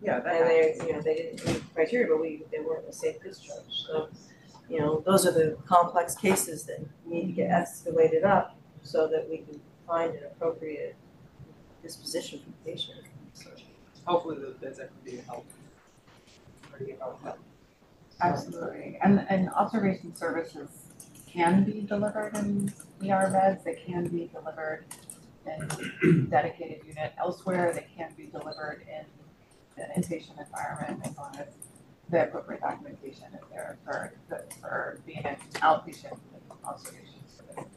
Yeah, 0.00 0.20
that 0.20 0.34
And 0.40 0.48
they, 0.48 0.68
happens. 0.72 0.86
you 0.86 0.92
know, 0.92 1.00
they 1.02 1.14
didn't 1.14 1.46
meet 1.46 1.74
criteria, 1.74 2.06
but 2.06 2.20
we, 2.20 2.42
they 2.52 2.60
weren't 2.60 2.88
a 2.88 2.92
safe 2.92 3.22
discharge, 3.22 3.64
so, 3.86 4.08
you 4.68 4.78
know, 4.78 5.02
those 5.04 5.26
are 5.26 5.32
the 5.32 5.56
complex 5.66 6.14
cases 6.14 6.64
that 6.64 6.84
need 7.06 7.26
to 7.26 7.32
get 7.32 7.50
escalated 7.50 8.24
up 8.24 8.56
so 8.82 9.08
that 9.08 9.28
we 9.28 9.38
can 9.38 9.60
find 9.86 10.14
an 10.14 10.24
appropriate 10.24 10.94
disposition 11.82 12.40
for 12.40 12.46
the 12.50 12.72
patient, 12.72 13.00
so. 13.32 13.50
Hopefully 14.06 14.36
the 14.38 14.50
beds 14.60 14.78
that 14.78 14.90
could 14.90 15.04
be 15.04 15.16
help. 15.26 15.46
Already 16.70 16.94
help. 16.98 17.38
Absolutely, 18.20 18.98
and, 19.02 19.26
and 19.28 19.50
observation 19.50 20.14
services 20.14 20.68
can 21.26 21.64
be 21.64 21.80
delivered 21.80 22.36
in 22.36 22.72
ER 23.02 23.28
beds, 23.30 23.64
they 23.64 23.74
can 23.74 24.06
be 24.06 24.30
delivered 24.32 24.84
in 25.46 26.28
dedicated 26.30 26.80
unit 26.86 27.12
elsewhere, 27.18 27.72
they 27.72 27.86
can 27.96 28.12
be 28.16 28.26
delivered 28.26 28.84
in 28.88 29.04
the 29.76 30.00
inpatient 30.00 30.38
environment 30.38 31.00
as 31.04 31.16
long 31.16 31.34
as 31.38 31.48
the 32.10 32.22
appropriate 32.22 32.60
documentation 32.60 33.24
is 33.34 33.40
there 33.50 33.76
for, 33.84 34.12
for 34.60 35.00
being 35.06 35.24
an 35.24 35.36
outpatient 35.54 36.16
observation 36.64 37.20
service. 37.26 37.70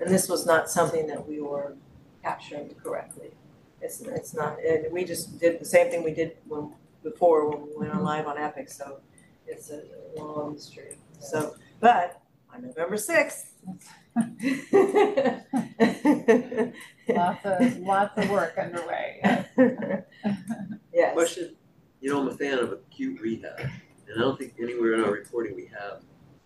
And 0.00 0.12
this 0.12 0.28
was 0.28 0.44
not 0.44 0.68
something 0.68 1.06
that 1.06 1.28
we 1.28 1.40
were 1.40 1.76
capturing 2.22 2.74
correctly. 2.82 3.30
It's, 3.80 4.00
it's 4.00 4.34
not, 4.34 4.58
and 4.64 4.92
we 4.92 5.04
just 5.04 5.38
did 5.38 5.60
the 5.60 5.64
same 5.64 5.90
thing 5.90 6.02
we 6.02 6.12
did 6.12 6.36
when, 6.46 6.72
before, 7.02 7.48
when 7.48 7.62
we 7.68 7.74
went 7.76 7.92
on 7.92 8.02
live 8.02 8.26
on 8.26 8.38
Epic, 8.38 8.68
so 8.68 9.00
it's 9.46 9.70
a 9.70 9.82
long 10.16 10.54
history. 10.54 10.96
So, 11.20 11.56
but 11.80 12.20
on 12.54 12.62
November 12.62 12.96
sixth. 12.96 13.54
Lots 17.08 17.44
of, 17.44 17.78
lots 17.78 18.18
of 18.18 18.30
work 18.30 18.58
underway, 18.58 19.20
yes. 19.24 19.48
Yes. 20.92 21.14
Question, 21.14 21.56
you 22.00 22.10
know, 22.10 22.20
I'm 22.20 22.28
a 22.28 22.36
fan 22.36 22.58
of 22.58 22.72
acute 22.72 23.20
rehab, 23.20 23.58
and 23.58 23.70
I 24.16 24.20
don't 24.20 24.38
think 24.38 24.54
anywhere 24.60 24.94
in 24.94 25.00
our 25.00 25.10
reporting 25.10 25.54
we 25.56 25.66
have 25.66 26.02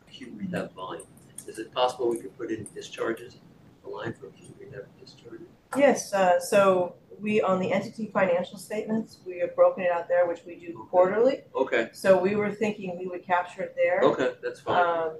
acute 0.06 0.32
rehab 0.36 0.72
volume. 0.74 1.06
Is 1.46 1.58
it 1.58 1.72
possible 1.72 2.08
we 2.10 2.18
could 2.18 2.36
put 2.38 2.50
in 2.50 2.66
discharges, 2.74 3.38
a 3.84 3.88
line 3.88 4.14
for 4.14 4.28
acute 4.28 4.56
rehab 4.60 4.86
discharges? 5.00 5.48
Yes, 5.76 6.12
uh, 6.12 6.38
so 6.40 6.94
we, 7.20 7.40
on 7.40 7.58
the 7.60 7.72
entity 7.72 8.10
financial 8.12 8.58
statements, 8.58 9.18
we 9.26 9.38
have 9.38 9.54
broken 9.56 9.84
it 9.84 9.90
out 9.90 10.08
there, 10.08 10.26
which 10.26 10.40
we 10.46 10.54
do 10.56 10.86
quarterly. 10.90 11.42
Okay, 11.54 11.88
So 11.92 12.18
we 12.18 12.36
were 12.36 12.50
thinking 12.50 12.98
we 12.98 13.06
would 13.06 13.24
capture 13.24 13.62
it 13.62 13.74
there. 13.74 14.00
okay, 14.02 14.32
that's 14.42 14.60
fine. 14.60 14.86
Um, 14.86 15.16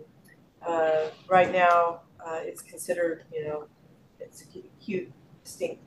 uh, 0.67 1.07
right 1.29 1.53
now, 1.53 2.01
uh, 2.25 2.41
it's 2.43 2.63
considered, 2.63 3.25
you 3.33 3.45
know, 3.45 3.67
it's 4.21 4.43
a 4.43 4.59
acute 4.81 5.11
distinct 5.45 5.83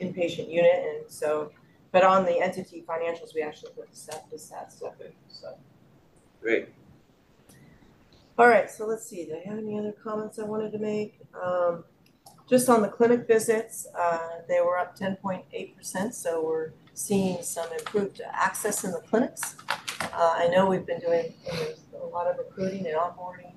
inpatient 0.00 0.50
unit, 0.50 0.84
and 0.88 1.10
so, 1.10 1.52
but 1.92 2.02
on 2.04 2.24
the 2.24 2.40
entity 2.40 2.84
financials, 2.86 3.34
we 3.34 3.42
actually 3.42 3.70
put 3.72 3.88
the 3.88 3.96
stat, 3.96 4.24
the 4.30 4.38
stat 4.38 4.72
stuff 4.72 4.94
in, 5.00 5.12
so. 5.28 5.56
Great. 6.42 6.68
All 8.36 8.48
right, 8.48 8.68
so 8.68 8.86
let's 8.86 9.08
see, 9.08 9.24
do 9.24 9.36
I 9.36 9.48
have 9.48 9.58
any 9.58 9.78
other 9.78 9.92
comments 9.92 10.38
I 10.40 10.44
wanted 10.44 10.72
to 10.72 10.78
make? 10.78 11.20
Um, 11.40 11.84
just 12.48 12.68
on 12.68 12.82
the 12.82 12.88
clinic 12.88 13.26
visits, 13.26 13.86
uh, 13.98 14.40
they 14.48 14.60
were 14.60 14.78
up 14.78 14.94
ten 14.94 15.16
point 15.16 15.44
eight 15.52 15.76
percent, 15.76 16.14
so 16.14 16.44
we're 16.44 16.72
seeing 16.94 17.42
some 17.42 17.66
improved 17.72 18.20
access 18.32 18.84
in 18.84 18.92
the 18.92 19.00
clinics. 19.00 19.56
Uh, 20.00 20.34
I 20.36 20.48
know 20.48 20.66
we've 20.66 20.86
been 20.86 21.00
doing, 21.00 21.32
a 22.00 22.06
lot 22.06 22.26
of 22.26 22.36
recruiting 22.38 22.86
and 22.86 22.96
onboarding, 22.96 23.54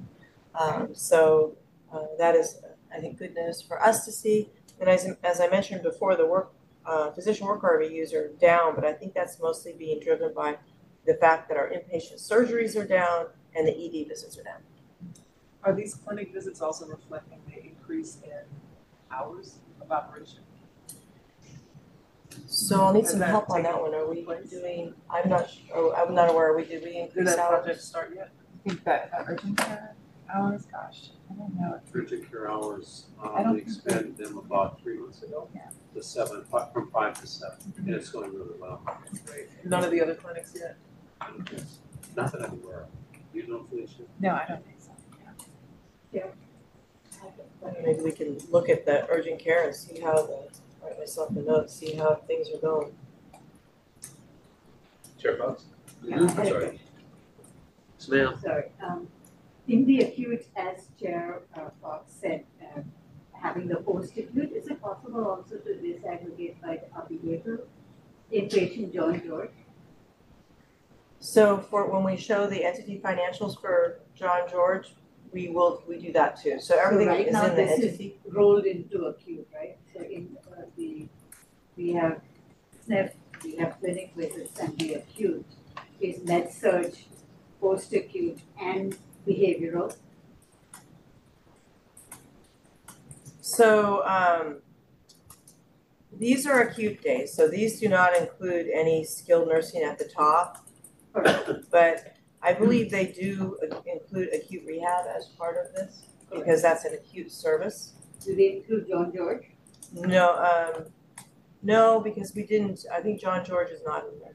um, 0.55 0.89
so, 0.93 1.55
uh, 1.93 2.05
that 2.17 2.35
is, 2.35 2.61
I 2.95 2.99
think, 2.99 3.19
good 3.19 3.35
news 3.35 3.61
for 3.61 3.81
us 3.81 4.05
to 4.05 4.11
see. 4.11 4.49
And 4.79 4.89
as, 4.89 5.07
as 5.23 5.39
I 5.39 5.47
mentioned 5.49 5.83
before, 5.83 6.15
the 6.15 6.25
work, 6.25 6.51
uh, 6.85 7.11
physician 7.11 7.45
work 7.45 7.61
RVUs 7.61 8.13
are 8.13 8.29
down, 8.39 8.73
but 8.73 8.85
I 8.85 8.93
think 8.93 9.13
that's 9.13 9.39
mostly 9.39 9.73
being 9.73 9.99
driven 9.99 10.33
by 10.33 10.57
the 11.05 11.15
fact 11.15 11.47
that 11.49 11.57
our 11.57 11.69
inpatient 11.69 12.15
surgeries 12.15 12.79
are 12.79 12.87
down 12.87 13.27
and 13.55 13.67
the 13.67 13.71
ED 13.71 14.07
visits 14.07 14.37
are 14.37 14.43
down. 14.43 14.61
Are 15.63 15.73
these 15.73 15.95
clinic 15.95 16.33
visits 16.33 16.61
also 16.61 16.87
reflecting 16.87 17.39
the 17.47 17.63
increase 17.63 18.17
in 18.23 18.31
hours 19.11 19.55
of 19.81 19.91
operation? 19.91 20.39
So 22.45 22.81
I'll 22.81 22.93
need 22.93 23.05
some 23.07 23.19
Has 23.19 23.27
that 23.27 23.29
help 23.29 23.49
on 23.49 23.63
that 23.63 23.81
one, 23.81 23.93
are 23.93 24.07
we 24.07 24.23
place? 24.23 24.49
doing, 24.49 24.93
I'm 25.09 25.29
not, 25.29 25.49
su- 25.49 25.59
oh, 25.73 25.93
I'm 25.95 26.13
not 26.13 26.29
aware, 26.29 26.55
we, 26.55 26.65
did 26.65 26.83
we 26.83 26.91
Did 26.93 27.03
increase 27.07 27.25
that 27.29 27.39
hours? 27.39 27.59
project 27.63 27.81
start 27.81 28.13
yet? 28.15 28.29
I 28.65 28.69
think 28.69 28.83
that, 28.85 29.11
that 29.11 29.25
urgent 29.27 29.57
care 29.57 29.95
hours, 30.33 30.65
gosh, 30.71 31.09
I 31.31 31.33
don't 31.35 31.59
know. 31.59 31.79
if 31.85 31.95
Urgent 31.95 32.29
care 32.29 32.49
hours, 32.49 33.05
I 33.21 33.27
um, 33.27 33.43
don't 33.43 33.53
we 33.55 33.59
think 33.61 33.69
expanded 33.75 34.17
them 34.17 34.37
about 34.37 34.81
three 34.81 34.97
months 34.99 35.23
ago. 35.23 35.49
Yeah. 35.55 35.69
To 35.95 36.03
seven, 36.03 36.43
fi- 36.51 36.69
from 36.73 36.91
five 36.91 37.19
to 37.21 37.27
seven, 37.27 37.57
and 37.77 37.89
it's 37.89 38.09
going 38.09 38.33
really 38.33 38.55
well. 38.59 38.81
Great. 39.25 39.47
None 39.65 39.83
of 39.83 39.89
the 39.91 40.01
other 40.01 40.13
clinics 40.15 40.53
yet? 40.55 40.77
Not 42.15 42.31
that 42.31 42.43
I'm 42.43 42.61
aware 42.63 42.81
of. 42.81 42.87
You 43.33 43.47
know, 43.47 43.65
Felicia? 43.69 44.03
No, 44.19 44.29
I 44.35 44.45
don't 44.47 44.63
think 44.65 44.77
so, 44.79 44.91
yeah. 46.13 46.23
Maybe 47.83 48.01
we 48.01 48.11
can 48.11 48.37
look 48.49 48.69
at 48.69 48.85
the 48.85 49.07
urgent 49.09 49.39
care 49.39 49.65
and 49.65 49.75
see 49.75 49.99
how 49.99 50.13
the, 50.13 50.47
write 50.83 50.99
myself 50.99 51.29
a 51.31 51.39
note, 51.39 51.69
see 51.69 51.95
how 51.95 52.15
things 52.27 52.47
are 52.53 52.59
going. 52.59 52.91
Chair 55.19 55.37
Fox? 55.37 55.65
Mm-hmm. 56.03 56.47
Sorry. 56.47 56.79
Yes, 57.99 58.09
ma'am. 58.09 58.39
Sorry, 58.41 58.65
um, 58.85 59.07
in 59.67 59.85
the 59.85 59.99
acute, 59.99 60.45
as 60.55 60.87
Chair 60.99 61.41
uh, 61.55 61.69
Fox 61.81 62.13
said, 62.13 62.45
uh, 62.61 62.81
having 63.33 63.67
the 63.67 63.77
post-acute, 63.77 64.51
is 64.53 64.67
it 64.67 64.81
possible 64.81 65.25
also 65.25 65.57
to 65.57 65.69
disaggregate 65.69 66.61
by 66.61 66.79
the 67.09 67.15
behavioral 67.15 67.61
inpatient 68.31 68.93
John 68.93 69.21
George? 69.25 69.51
So 71.19 71.57
for, 71.57 71.89
when 71.89 72.03
we 72.03 72.15
show 72.15 72.47
the 72.47 72.63
entity 72.63 73.01
financials 73.03 73.59
for 73.59 73.99
John 74.15 74.41
George, 74.49 74.93
we 75.31 75.49
will, 75.49 75.83
we 75.87 75.97
do 75.97 76.11
that 76.13 76.41
too, 76.41 76.59
so 76.59 76.77
everything 76.77 77.07
right 77.07 77.27
is 77.27 77.33
now 77.33 77.45
in 77.45 77.55
the 77.55 77.63
this 77.63 77.79
is- 77.79 78.11
Rolled 78.29 78.65
into 78.65 79.05
acute, 79.05 79.47
right? 79.53 79.77
So 79.93 80.01
in 80.01 80.37
uh, 80.51 80.61
the, 80.75 81.07
we 81.75 81.93
have 81.93 82.21
SNF, 82.87 83.11
we 83.43 83.55
have 83.55 83.79
clinic 83.79 84.11
visits 84.15 84.59
and 84.59 84.77
the 84.77 84.95
acute 84.95 85.45
is 86.01 86.23
med 86.23 86.51
surg, 86.51 86.93
post-acute 87.61 88.39
and 88.59 88.97
behavioral. 89.27 89.95
So, 93.41 94.05
um, 94.05 94.57
these 96.19 96.45
are 96.45 96.61
acute 96.61 97.01
days, 97.01 97.33
so 97.33 97.47
these 97.47 97.79
do 97.79 97.87
not 97.87 98.15
include 98.15 98.67
any 98.73 99.03
skilled 99.05 99.47
nursing 99.47 99.83
at 99.83 99.97
the 99.97 100.05
top. 100.05 100.67
But 101.13 102.16
I 102.41 102.53
believe 102.53 102.91
they 102.91 103.07
do 103.07 103.57
include 103.85 104.33
acute 104.33 104.63
rehab 104.65 105.05
as 105.15 105.27
part 105.37 105.57
of 105.57 105.73
this, 105.73 106.03
because 106.31 106.61
that's 106.61 106.85
an 106.85 106.93
acute 106.93 107.31
service. 107.31 107.93
Do 108.23 108.35
they 108.35 108.57
include 108.57 108.87
John 108.89 109.11
George? 109.15 109.45
No, 109.93 110.35
um, 110.35 110.85
no, 111.63 111.99
because 111.99 112.33
we 112.35 112.43
didn't, 112.43 112.85
I 112.93 113.01
think 113.01 113.19
John 113.19 113.43
George 113.43 113.69
is 113.71 113.81
not 113.85 114.05
in 114.05 114.19
there. 114.19 114.33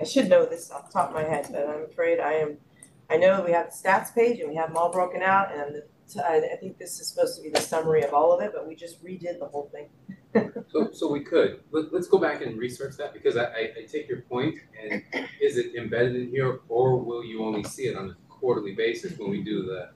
I 0.00 0.04
should 0.04 0.28
know 0.28 0.46
this 0.46 0.70
off 0.70 0.86
the 0.86 0.92
top 0.92 1.08
of 1.10 1.14
my 1.14 1.22
head, 1.24 1.48
but 1.50 1.68
I'm 1.68 1.84
afraid 1.84 2.20
I 2.20 2.32
am, 2.34 2.56
I 3.10 3.16
know 3.16 3.42
we 3.42 3.52
have 3.52 3.66
the 3.70 3.76
stats 3.88 4.14
page 4.14 4.40
and 4.40 4.48
we 4.48 4.56
have 4.56 4.68
them 4.68 4.76
all 4.76 4.90
broken 4.90 5.22
out 5.22 5.54
and 5.54 5.74
the- 5.76 5.84
I, 6.26 6.38
I 6.54 6.56
think 6.56 6.76
this 6.76 6.98
is 6.98 7.06
supposed 7.06 7.36
to 7.36 7.42
be 7.42 7.50
the 7.50 7.60
summary 7.60 8.02
of 8.02 8.12
all 8.12 8.32
of 8.32 8.42
it, 8.42 8.50
but 8.52 8.66
we 8.66 8.74
just 8.74 9.00
redid 9.04 9.38
the 9.38 9.46
whole 9.46 9.70
thing. 9.72 9.88
So, 10.68 10.90
so 10.92 11.10
we 11.10 11.20
could, 11.20 11.60
let, 11.72 11.92
let's 11.92 12.06
go 12.06 12.18
back 12.18 12.42
and 12.42 12.56
research 12.56 12.96
that, 12.98 13.12
because 13.12 13.36
I, 13.36 13.44
I, 13.44 13.60
I 13.80 13.86
take 13.90 14.08
your 14.08 14.20
point, 14.22 14.56
and 14.80 15.02
is 15.40 15.56
it 15.56 15.74
embedded 15.74 16.14
in 16.14 16.30
here, 16.30 16.60
or 16.68 16.96
will 16.96 17.24
you 17.24 17.44
only 17.44 17.64
see 17.64 17.84
it 17.84 17.96
on 17.96 18.10
a 18.10 18.14
quarterly 18.28 18.72
basis 18.72 19.18
when 19.18 19.30
we 19.30 19.42
do 19.42 19.64
the, 19.64 19.90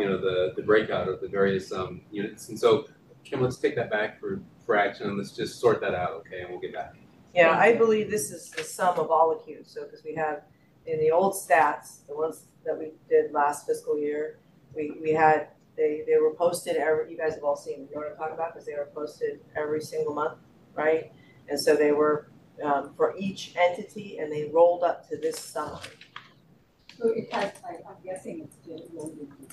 you 0.00 0.08
know, 0.08 0.18
the, 0.18 0.52
the 0.56 0.62
breakout 0.62 1.08
of 1.08 1.20
the 1.20 1.28
various, 1.28 1.72
um, 1.72 2.02
units, 2.12 2.48
and 2.48 2.58
so, 2.58 2.86
Kim, 3.24 3.40
let's 3.40 3.56
take 3.56 3.74
that 3.74 3.90
back 3.90 4.20
for, 4.20 4.40
for 4.64 4.76
action, 4.76 5.08
and 5.08 5.18
let's 5.18 5.32
just 5.32 5.58
sort 5.58 5.80
that 5.80 5.94
out, 5.94 6.12
okay, 6.12 6.42
and 6.42 6.50
we'll 6.50 6.60
get 6.60 6.72
back. 6.72 6.94
Yeah, 7.34 7.58
I 7.58 7.76
believe 7.76 8.10
this 8.10 8.30
is 8.30 8.50
the 8.50 8.62
sum 8.62 8.98
of 8.98 9.10
all 9.10 9.32
acute, 9.32 9.68
so, 9.68 9.84
because 9.84 10.04
we 10.04 10.14
have, 10.14 10.42
in 10.86 11.00
the 11.00 11.10
old 11.10 11.34
stats, 11.34 12.06
the 12.06 12.14
ones 12.14 12.44
that 12.64 12.78
we 12.78 12.92
did 13.08 13.32
last 13.32 13.66
fiscal 13.66 13.98
year, 13.98 14.38
we, 14.74 14.92
we 15.02 15.10
had, 15.10 15.48
they, 15.80 16.02
they 16.06 16.18
were 16.18 16.34
posted 16.34 16.76
every, 16.76 17.10
you 17.10 17.16
guys 17.16 17.34
have 17.34 17.42
all 17.42 17.56
seen, 17.56 17.88
you 17.88 17.94
know 17.94 18.02
what 18.02 18.10
I'm 18.10 18.16
talking 18.18 18.34
about, 18.34 18.52
because 18.52 18.66
they 18.66 18.74
were 18.74 18.90
posted 18.94 19.40
every 19.56 19.80
single 19.80 20.14
month, 20.14 20.38
right? 20.74 21.10
And 21.48 21.58
so 21.58 21.74
they 21.74 21.92
were, 21.92 22.28
um, 22.62 22.92
for 22.96 23.14
each 23.18 23.54
entity, 23.56 24.18
and 24.18 24.30
they 24.30 24.50
rolled 24.52 24.82
up 24.82 25.08
to 25.08 25.16
this 25.16 25.38
summary. 25.38 25.80
So 26.98 27.08
it 27.08 27.32
has, 27.32 27.52
I, 27.66 27.76
I'm 27.88 27.96
guessing 28.04 28.42
it's 28.44 28.56
still 28.62 28.84
rolled 28.92 29.16
into. 29.18 29.48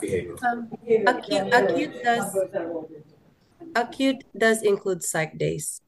Behavioral. 0.00 0.42
Um, 0.42 0.70
Acute, 1.06 1.52
acute 1.52 2.02
does- 2.02 2.34
Numbers 2.34 2.54
are 2.54 2.66
rolled 2.66 2.90
into. 2.90 3.78
Acute 3.78 4.24
does 4.36 4.62
include 4.62 5.02
psych 5.04 5.36
days. 5.36 5.82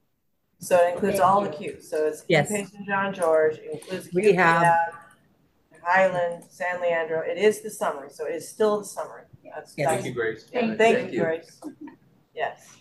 So 0.58 0.76
it 0.76 0.94
includes 0.94 1.20
all 1.20 1.44
acute, 1.44 1.82
so 1.82 2.06
it's 2.06 2.24
Yes. 2.28 2.50
inpatient 2.52 2.86
John 2.86 3.14
George, 3.14 3.56
it 3.56 3.70
includes 3.72 4.06
acute 4.08 4.24
Rehab. 4.26 4.60
rehab, 4.62 4.94
Highland, 5.84 6.44
San 6.48 6.80
Leandro, 6.80 7.20
it 7.20 7.38
is 7.38 7.62
the 7.62 7.70
summary, 7.70 8.08
so 8.10 8.26
it 8.26 8.34
is 8.34 8.48
still 8.48 8.78
the 8.78 8.84
summary. 8.84 9.22
That's, 9.54 9.74
Yes. 9.76 9.88
Thank 9.88 9.98
that's, 9.98 10.06
you, 10.06 10.14
Grace. 10.14 10.44
Thank 10.52 10.78
thank 10.78 10.98
Thank 10.98 11.12
you, 11.12 11.18
you. 11.18 11.24
Grace. 11.24 11.60
Yes. 12.34 12.76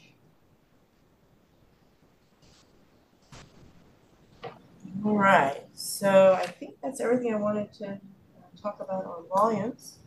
All 5.06 5.18
right, 5.18 5.64
so 5.74 6.34
I 6.34 6.46
think 6.46 6.76
that's 6.82 7.02
everything 7.02 7.34
I 7.34 7.38
wanted 7.38 7.74
to 7.74 7.88
uh, 7.88 8.62
talk 8.62 8.80
about 8.80 9.06
on 9.06 9.26
volumes. 9.28 10.00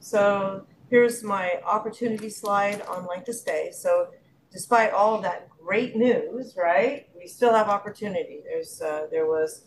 So 0.00 0.66
here's 0.90 1.22
my 1.22 1.60
opportunity 1.64 2.28
slide 2.28 2.82
on 2.82 3.06
length 3.06 3.28
of 3.28 3.36
stay. 3.36 3.70
So 3.72 4.08
despite 4.50 4.92
all 4.92 5.14
of 5.14 5.22
that 5.22 5.48
great 5.58 5.96
news, 5.96 6.54
right, 6.58 7.06
we 7.16 7.26
still 7.26 7.54
have 7.54 7.68
opportunity. 7.68 8.40
There's, 8.44 8.82
uh, 8.82 9.06
there 9.10 9.24
was, 9.26 9.64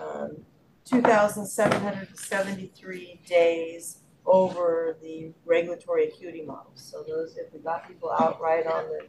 um, 0.00 0.38
two 0.84 1.00
thousand 1.00 1.46
seven 1.46 1.80
hundred 1.80 2.08
and 2.08 2.18
seventy-three 2.18 3.20
days 3.26 3.98
over 4.26 4.96
the 5.02 5.32
regulatory 5.44 6.08
acuity 6.08 6.42
model. 6.42 6.70
So 6.74 7.02
those, 7.06 7.36
if 7.36 7.52
we 7.52 7.60
got 7.60 7.86
people 7.86 8.10
out 8.10 8.40
right 8.40 8.66
on 8.66 8.84
the, 8.88 9.06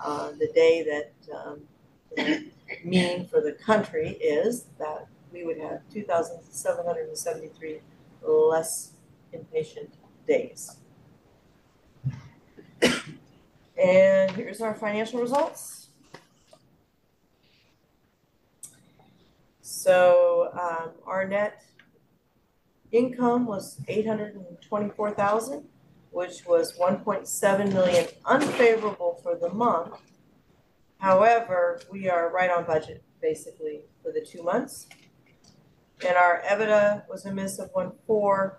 uh, 0.00 0.30
the 0.32 0.48
day 0.54 0.82
that, 0.82 1.12
um, 1.36 1.60
the 2.16 2.50
mean 2.84 3.26
for 3.26 3.40
the 3.40 3.52
country 3.52 4.10
is, 4.10 4.66
that 4.78 5.06
we 5.32 5.44
would 5.44 5.58
have 5.58 5.80
two 5.92 6.04
thousand 6.04 6.38
seven 6.50 6.86
hundred 6.86 7.08
and 7.08 7.18
seventy-three 7.18 7.80
less 8.22 8.92
inpatient 9.34 9.88
days. 10.26 10.76
And 13.82 14.30
here's 14.32 14.60
our 14.60 14.74
financial 14.74 15.18
results. 15.20 15.81
So, 19.82 20.50
um, 20.52 20.90
our 21.04 21.26
net 21.26 21.60
income 22.92 23.46
was 23.46 23.80
eight 23.88 24.06
hundred 24.06 24.36
and 24.36 24.46
twenty-four 24.62 25.10
thousand, 25.10 25.64
which 26.12 26.46
was 26.46 26.74
one 26.76 27.00
point 27.00 27.26
seven 27.26 27.74
million 27.74 28.06
unfavorable 28.24 29.18
for 29.24 29.34
the 29.34 29.52
month. 29.52 29.96
However, 30.98 31.80
we 31.90 32.08
are 32.08 32.30
right 32.30 32.48
on 32.48 32.64
budget, 32.64 33.02
basically, 33.20 33.80
for 34.04 34.12
the 34.12 34.20
two 34.20 34.44
months. 34.44 34.86
And 36.06 36.16
our 36.16 36.44
EBITDA 36.48 37.08
was 37.08 37.24
a 37.26 37.34
miss 37.34 37.58
of 37.58 37.72
1.4, 37.74 38.54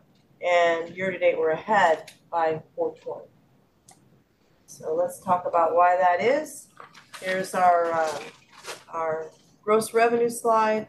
and 0.45 0.89
year-to-date, 0.89 1.37
we're 1.39 1.51
ahead 1.51 2.11
by 2.29 2.61
four 2.75 2.95
twenty. 2.95 3.27
So 4.65 4.93
let's 4.93 5.21
talk 5.21 5.45
about 5.45 5.73
why 5.73 5.95
that 5.95 6.19
is. 6.19 6.67
Here's 7.21 7.53
our, 7.53 7.93
um, 7.93 8.23
our 8.89 9.31
gross 9.63 9.93
revenue 9.93 10.29
slide. 10.29 10.87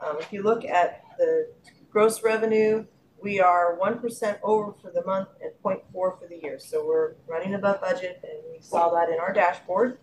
Um, 0.00 0.16
if 0.20 0.32
you 0.32 0.42
look 0.42 0.64
at 0.64 1.04
the 1.18 1.50
gross 1.90 2.22
revenue, 2.22 2.84
we 3.22 3.40
are 3.40 3.76
one 3.76 3.98
percent 3.98 4.38
over 4.42 4.72
for 4.80 4.90
the 4.90 5.04
month 5.04 5.28
and 5.42 5.50
0.4 5.64 5.82
for 5.92 6.18
the 6.28 6.38
year. 6.42 6.58
So 6.58 6.86
we're 6.86 7.14
running 7.26 7.54
above 7.54 7.80
budget 7.80 8.20
and 8.22 8.38
we 8.52 8.60
saw 8.60 8.90
that 8.90 9.08
in 9.08 9.18
our 9.18 9.32
dashboard. 9.32 9.98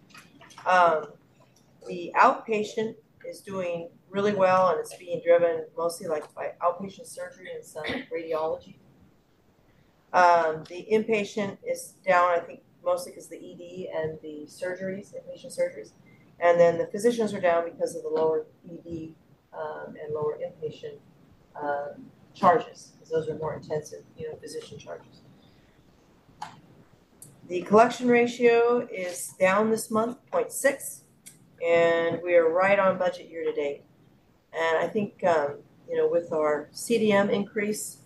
Um, 0.65 1.07
the 1.87 2.11
outpatient 2.17 2.95
is 3.27 3.41
doing 3.41 3.89
really 4.09 4.33
well 4.33 4.69
and 4.69 4.79
it's 4.79 4.95
being 4.95 5.21
driven 5.23 5.65
mostly 5.77 6.07
like 6.07 6.33
by 6.33 6.51
outpatient 6.61 7.07
surgery 7.07 7.49
and 7.53 7.63
some 7.63 7.83
radiology. 8.13 8.75
Um, 10.13 10.63
the 10.69 10.87
inpatient 10.91 11.57
is 11.67 11.95
down, 12.05 12.29
I 12.29 12.39
think, 12.39 12.61
mostly 12.85 13.11
because 13.11 13.27
the 13.27 13.37
ED 13.37 13.97
and 13.97 14.19
the 14.21 14.45
surgeries, 14.47 15.13
inpatient 15.15 15.57
surgeries. 15.57 15.91
And 16.39 16.59
then 16.59 16.77
the 16.77 16.87
physicians 16.87 17.33
are 17.33 17.41
down 17.41 17.65
because 17.65 17.95
of 17.95 18.03
the 18.03 18.09
lower 18.09 18.45
ED 18.69 19.13
um, 19.57 19.95
and 20.01 20.13
lower 20.13 20.37
inpatient 20.37 20.97
um, 21.61 22.05
charges, 22.33 22.93
because 22.93 23.09
those 23.09 23.29
are 23.29 23.35
more 23.35 23.55
intensive, 23.55 24.03
you 24.17 24.29
know, 24.29 24.35
physician 24.37 24.77
charges. 24.77 25.21
The 27.47 27.61
collection 27.61 28.07
ratio 28.07 28.87
is 28.91 29.33
down 29.39 29.69
this 29.69 29.91
month, 29.91 30.17
0.6, 30.31 31.01
and 31.65 32.21
we 32.23 32.35
are 32.35 32.49
right 32.49 32.79
on 32.79 32.97
budget 32.97 33.29
year 33.29 33.43
to 33.43 33.53
date. 33.53 33.83
And 34.53 34.77
I 34.77 34.87
think, 34.87 35.23
um, 35.25 35.57
you 35.89 35.97
know, 35.97 36.07
with 36.07 36.31
our 36.31 36.69
CDM 36.73 37.29
increase 37.31 37.97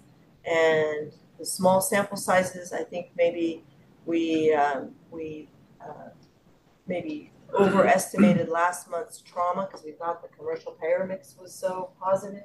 and 0.46 1.12
the 1.38 1.46
small 1.46 1.82
sample 1.82 2.18
sizes, 2.18 2.74
I 2.74 2.84
think 2.84 3.12
maybe 3.16 3.64
we, 4.06 4.54
um, 4.54 4.92
we, 5.12 5.50
uh, 5.82 6.10
maybe 6.88 7.32
overestimated 7.54 8.50
last 8.50 8.90
month's 8.90 9.22
trauma 9.22 9.66
because 9.66 9.86
we 9.86 9.92
thought 9.92 10.22
the 10.22 10.36
commercial 10.38 10.74
payer 10.74 11.06
mix 11.08 11.36
was 11.40 11.54
so 11.54 11.92
positive. 12.02 12.44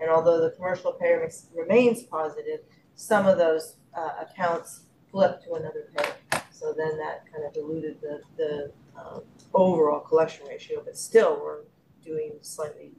And 0.00 0.10
although 0.10 0.40
the 0.40 0.50
commercial 0.50 0.92
payer 0.92 1.20
mix 1.20 1.46
remains 1.54 2.02
positive, 2.04 2.60
some 2.94 3.26
of 3.26 3.38
those 3.38 3.76
uh, 3.96 4.10
accounts 4.20 4.84
flipped 5.10 5.44
to 5.44 5.54
another 5.54 5.88
payer. 5.96 6.42
So 6.50 6.74
then 6.76 6.96
that 6.98 7.24
kind 7.32 7.44
of 7.44 7.52
diluted 7.52 8.00
the, 8.00 8.20
the 8.36 8.72
um, 8.98 9.22
overall 9.54 10.00
collection 10.00 10.46
ratio, 10.46 10.82
but 10.84 10.96
still 10.96 11.40
we're 11.42 11.62
doing 12.04 12.32
slightly 12.40 12.92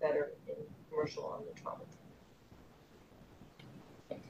better 0.00 0.32
in 0.48 0.54
commercial 0.90 1.24
on 1.24 1.42
the 1.46 1.60
trauma. 1.60 1.82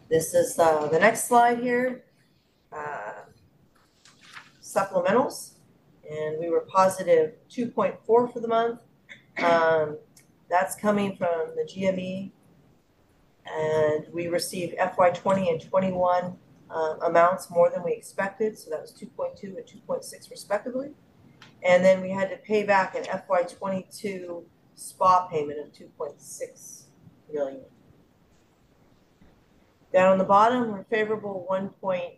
This 0.09 0.35
is 0.35 0.59
uh, 0.59 0.87
the 0.89 0.99
next 0.99 1.27
slide 1.27 1.61
here. 1.61 2.05
Uh, 2.71 3.23
supplementals 4.63 5.55
and 6.13 6.39
we 6.39 6.51
were 6.51 6.61
positive 6.61 7.35
two 7.49 7.69
point 7.69 7.95
four 8.07 8.29
for 8.29 8.41
the 8.41 8.49
month. 8.49 8.81
Um, 9.43 9.99
that's 10.51 10.75
coming 10.77 11.17
from 11.17 11.53
the 11.57 11.65
GME. 11.65 12.33
And 13.45 14.07
we 14.13 14.29
received 14.29 14.77
FY 14.79 15.11
twenty 15.11 15.49
and 15.51 15.61
twenty-one 15.61 16.37
um, 16.71 16.99
amounts 17.03 17.51
more 17.51 17.71
than 17.71 17.83
we 17.83 17.93
expected, 17.93 18.59
so 18.59 18.71
that 18.71 18.81
was 18.81 18.93
two 18.93 19.07
point 19.07 19.37
two 19.37 19.55
and 19.57 19.67
two 19.67 19.81
point 19.87 20.05
six 20.05 20.31
respectively. 20.31 20.91
And 21.65 21.85
then 21.85 22.03
we 22.03 22.11
had 22.11 22.31
to 22.31 22.37
pay 22.37 22.63
back 22.65 22.95
an 22.95 23.05
FY 23.05 23.43
twenty-two 23.45 24.45
spa 24.75 25.27
payment 25.29 25.59
of 25.61 25.73
two 25.73 25.89
point 25.99 26.21
six 26.21 26.87
million. 27.33 27.63
Down 29.93 30.13
on 30.13 30.19
the 30.19 30.25
bottom, 30.25 30.73
we're 30.73 30.85
favorable 30.85 31.45
one 31.49 31.69
point 31.69 32.15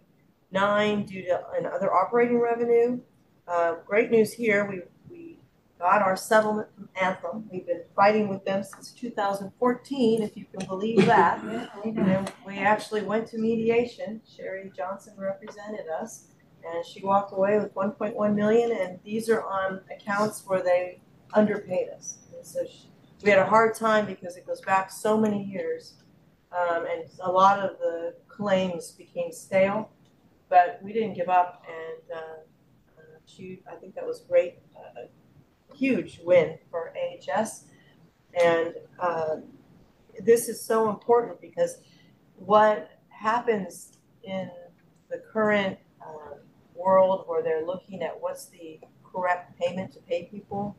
nine 0.53 1.05
due 1.05 1.23
to 1.23 1.41
another 1.59 1.93
operating 1.93 2.39
revenue. 2.39 3.01
Um, 3.47 3.79
great 3.87 4.11
news 4.11 4.33
here, 4.33 4.65
we, 4.65 4.81
we 5.11 5.39
got 5.79 6.03
our 6.03 6.17
settlement 6.17 6.69
from 6.75 6.89
Anthem. 7.01 7.49
We've 7.53 7.67
been 7.67 7.83
fighting 7.95 8.29
with 8.29 8.45
them 8.45 8.63
since 8.63 8.91
two 8.91 9.11
thousand 9.11 9.53
fourteen, 9.59 10.23
if 10.23 10.37
you 10.37 10.47
can 10.47 10.67
believe 10.67 11.05
that. 11.07 11.43
And 11.85 12.33
we 12.47 12.59
actually 12.59 13.03
went 13.03 13.27
to 13.29 13.39
mediation. 13.39 14.23
Sherry 14.27 14.73
Johnson 14.75 15.15
represented 15.19 15.87
us. 15.89 16.29
And 16.67 16.85
she 16.87 17.05
walked 17.05 17.33
away 17.33 17.59
with 17.59 17.75
one 17.77 17.91
point 17.91 18.17
one 18.17 18.35
million 18.35 18.73
and 18.73 18.99
these 19.05 19.29
are 19.29 19.43
on 19.43 19.83
accounts 19.95 20.45
where 20.47 20.63
they 20.63 20.99
underpaid 21.35 21.89
us. 21.91 22.17
And 22.35 22.47
so 22.47 22.61
she, 22.65 22.89
we 23.23 23.29
had 23.29 23.39
a 23.39 23.45
hard 23.45 23.75
time 23.75 24.07
because 24.07 24.37
it 24.37 24.47
goes 24.47 24.63
back 24.63 24.91
so 24.91 25.19
many 25.19 25.45
years. 25.45 25.97
Um, 26.53 26.87
and 26.87 27.05
a 27.21 27.31
lot 27.31 27.59
of 27.59 27.79
the 27.79 28.15
claims 28.29 28.93
became 28.93 29.31
stale, 29.31 29.91
but 30.49 30.81
we 30.83 30.95
didn't 30.95 31.15
give 31.15 31.29
up 31.29 31.63
and, 31.69 32.19
uh, 32.19 32.37
she, 33.35 33.61
I 33.70 33.76
think 33.76 33.95
that 33.95 34.07
was 34.07 34.20
great, 34.28 34.59
uh, 34.76 35.03
a 35.03 35.76
huge 35.76 36.20
win 36.22 36.59
for 36.70 36.93
AHS. 36.97 37.64
And 38.43 38.74
uh, 38.99 39.37
this 40.24 40.49
is 40.49 40.61
so 40.61 40.91
important 40.91 41.41
because 41.41 41.78
what 42.37 42.91
happens 43.09 43.99
in 44.22 44.51
the 45.11 45.18
current 45.32 45.78
uh, 46.01 46.37
world 46.74 47.24
where 47.26 47.43
they're 47.43 47.64
looking 47.64 48.03
at 48.03 48.20
what's 48.20 48.47
the 48.47 48.80
correct 49.14 49.59
payment 49.59 49.93
to 49.93 50.01
pay 50.01 50.24
people. 50.24 50.76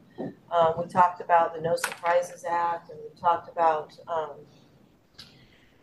Um, 0.52 0.74
we 0.78 0.88
talked 0.88 1.22
about 1.22 1.56
the 1.56 1.62
No 1.62 1.76
Surprises 1.76 2.44
Act 2.44 2.90
and 2.90 3.00
we 3.02 3.20
talked 3.20 3.50
about 3.50 3.94
um, 4.08 4.32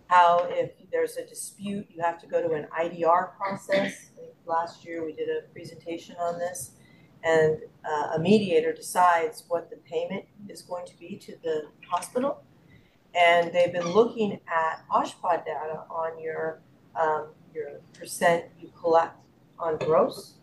how 0.09 0.47
if 0.51 0.73
there's 0.93 1.17
a 1.17 1.27
dispute, 1.27 1.87
you 1.91 2.03
have 2.03 2.21
to 2.21 2.27
go 2.27 2.47
to 2.47 2.55
an 2.55 2.67
IDR 2.79 3.37
process. 3.37 4.11
Last 4.47 4.85
year 4.85 5.05
we 5.05 5.13
did 5.13 5.29
a 5.29 5.49
presentation 5.53 6.15
on 6.21 6.39
this. 6.39 6.73
And 7.25 7.59
uh, 7.85 8.13
a 8.17 8.19
mediator 8.19 8.73
decides 8.73 9.45
what 9.49 9.71
the 9.71 9.77
payment 9.77 10.25
is 10.49 10.63
going 10.63 10.87
to 10.87 10.99
be 10.99 11.17
to 11.17 11.37
the 11.43 11.69
hospital. 11.89 12.43
And 13.15 13.53
they've 13.53 13.73
been 13.73 13.89
looking 13.89 14.41
at 14.49 14.85
OSHPD 14.93 15.45
data 15.45 15.85
on 15.91 16.21
your, 16.21 16.63
um, 17.01 17.29
your 17.55 17.81
percent 17.99 18.47
you 18.61 18.71
collect 18.79 19.17
on 19.59 19.79
gross. 19.79 20.35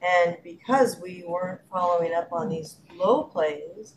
And 0.00 0.36
because 0.42 0.98
we 1.00 1.24
weren't 1.26 1.60
following 1.70 2.12
up 2.14 2.32
on 2.32 2.48
these 2.48 2.78
low 2.94 3.24
plays, 3.24 3.94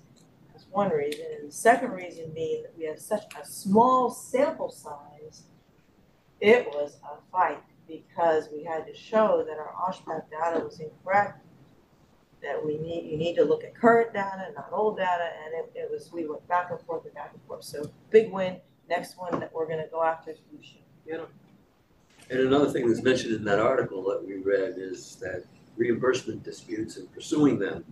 That's 0.51 0.65
one 0.71 0.91
reason. 0.91 1.25
And 1.39 1.49
the 1.49 1.55
second 1.55 1.91
reason 1.91 2.31
being 2.33 2.63
that 2.63 2.73
we 2.77 2.85
have 2.85 2.99
such 2.99 3.23
a 3.41 3.45
small 3.45 4.09
sample 4.09 4.69
size, 4.69 5.14
it 6.45 6.67
was 6.67 6.97
a 7.03 7.17
fight 7.31 7.63
because 7.87 8.49
we 8.53 8.63
had 8.63 8.85
to 8.85 8.93
show 8.93 9.43
that 9.47 9.57
our 9.57 9.73
OSHPD 9.89 10.29
data 10.29 10.63
was 10.63 10.79
incorrect, 10.79 11.43
that 12.43 12.63
we 12.63 12.77
need, 12.77 13.09
you 13.09 13.17
need 13.17 13.35
to 13.35 13.43
look 13.43 13.63
at 13.63 13.73
current 13.75 14.13
data, 14.13 14.51
not 14.55 14.69
old 14.71 14.97
data, 14.97 15.31
and 15.43 15.53
it, 15.55 15.71
it 15.73 15.89
was, 15.89 16.11
we 16.13 16.27
went 16.27 16.47
back 16.47 16.69
and 16.69 16.79
forth 16.81 17.03
and 17.05 17.13
back 17.15 17.31
and 17.33 17.41
forth. 17.47 17.63
So 17.63 17.89
big 18.11 18.31
win. 18.31 18.57
Next 18.87 19.17
one 19.17 19.39
that 19.39 19.51
we're 19.51 19.67
gonna 19.67 19.87
go 19.89 20.03
after 20.03 20.31
is 20.31 20.37
Shield. 20.61 21.27
And 22.29 22.39
another 22.39 22.71
thing 22.71 22.87
that's 22.87 23.01
mentioned 23.01 23.33
in 23.33 23.43
that 23.45 23.59
article 23.59 24.03
that 24.03 24.23
we 24.23 24.35
read 24.35 24.75
is 24.77 25.15
that 25.21 25.45
reimbursement 25.77 26.43
disputes 26.43 26.97
and 26.97 27.11
pursuing 27.11 27.57
them 27.57 27.83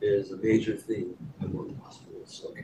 is 0.00 0.30
a 0.30 0.36
major 0.36 0.76
theme 0.76 1.16
among 1.40 1.80
hospitals, 1.82 2.42
so 2.42 2.54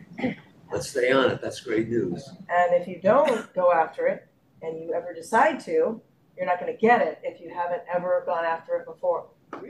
let's 0.72 0.88
stay 0.88 1.10
on 1.10 1.30
it, 1.32 1.40
that's 1.40 1.60
great 1.60 1.88
news. 1.88 2.28
And 2.48 2.80
if 2.80 2.86
you 2.86 3.00
don't 3.00 3.52
go 3.54 3.72
after 3.72 4.06
it 4.06 4.27
and 4.62 4.82
you 4.82 4.92
ever 4.94 5.12
decide 5.14 5.60
to, 5.60 6.00
you're 6.36 6.46
not 6.46 6.60
gonna 6.60 6.76
get 6.76 7.02
it 7.02 7.18
if 7.22 7.40
you 7.40 7.52
haven't 7.52 7.82
ever 7.92 8.22
gone 8.26 8.44
after 8.44 8.76
it 8.76 8.86
before. 8.86 9.26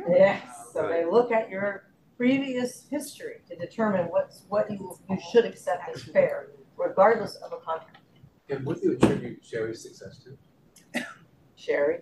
Yes, 0.09 0.43
so 0.73 0.89
they 0.89 1.05
look 1.05 1.31
at 1.33 1.49
your 1.49 1.85
previous 2.17 2.87
history 2.91 3.37
to 3.49 3.57
determine 3.57 4.07
what's, 4.07 4.43
what 4.49 4.71
you, 4.71 4.99
you 5.09 5.19
should 5.31 5.45
accept 5.45 5.89
as 5.95 6.03
fair, 6.03 6.49
regardless 6.77 7.37
of 7.37 7.53
a 7.53 7.59
contract. 7.59 7.99
And 8.51 8.65
what 8.67 8.81
do 8.81 8.89
you 8.89 8.93
attribute 8.97 9.45
Sherry's 9.45 9.83
success 9.83 10.19
to? 10.25 11.05
Sherry? 11.57 12.01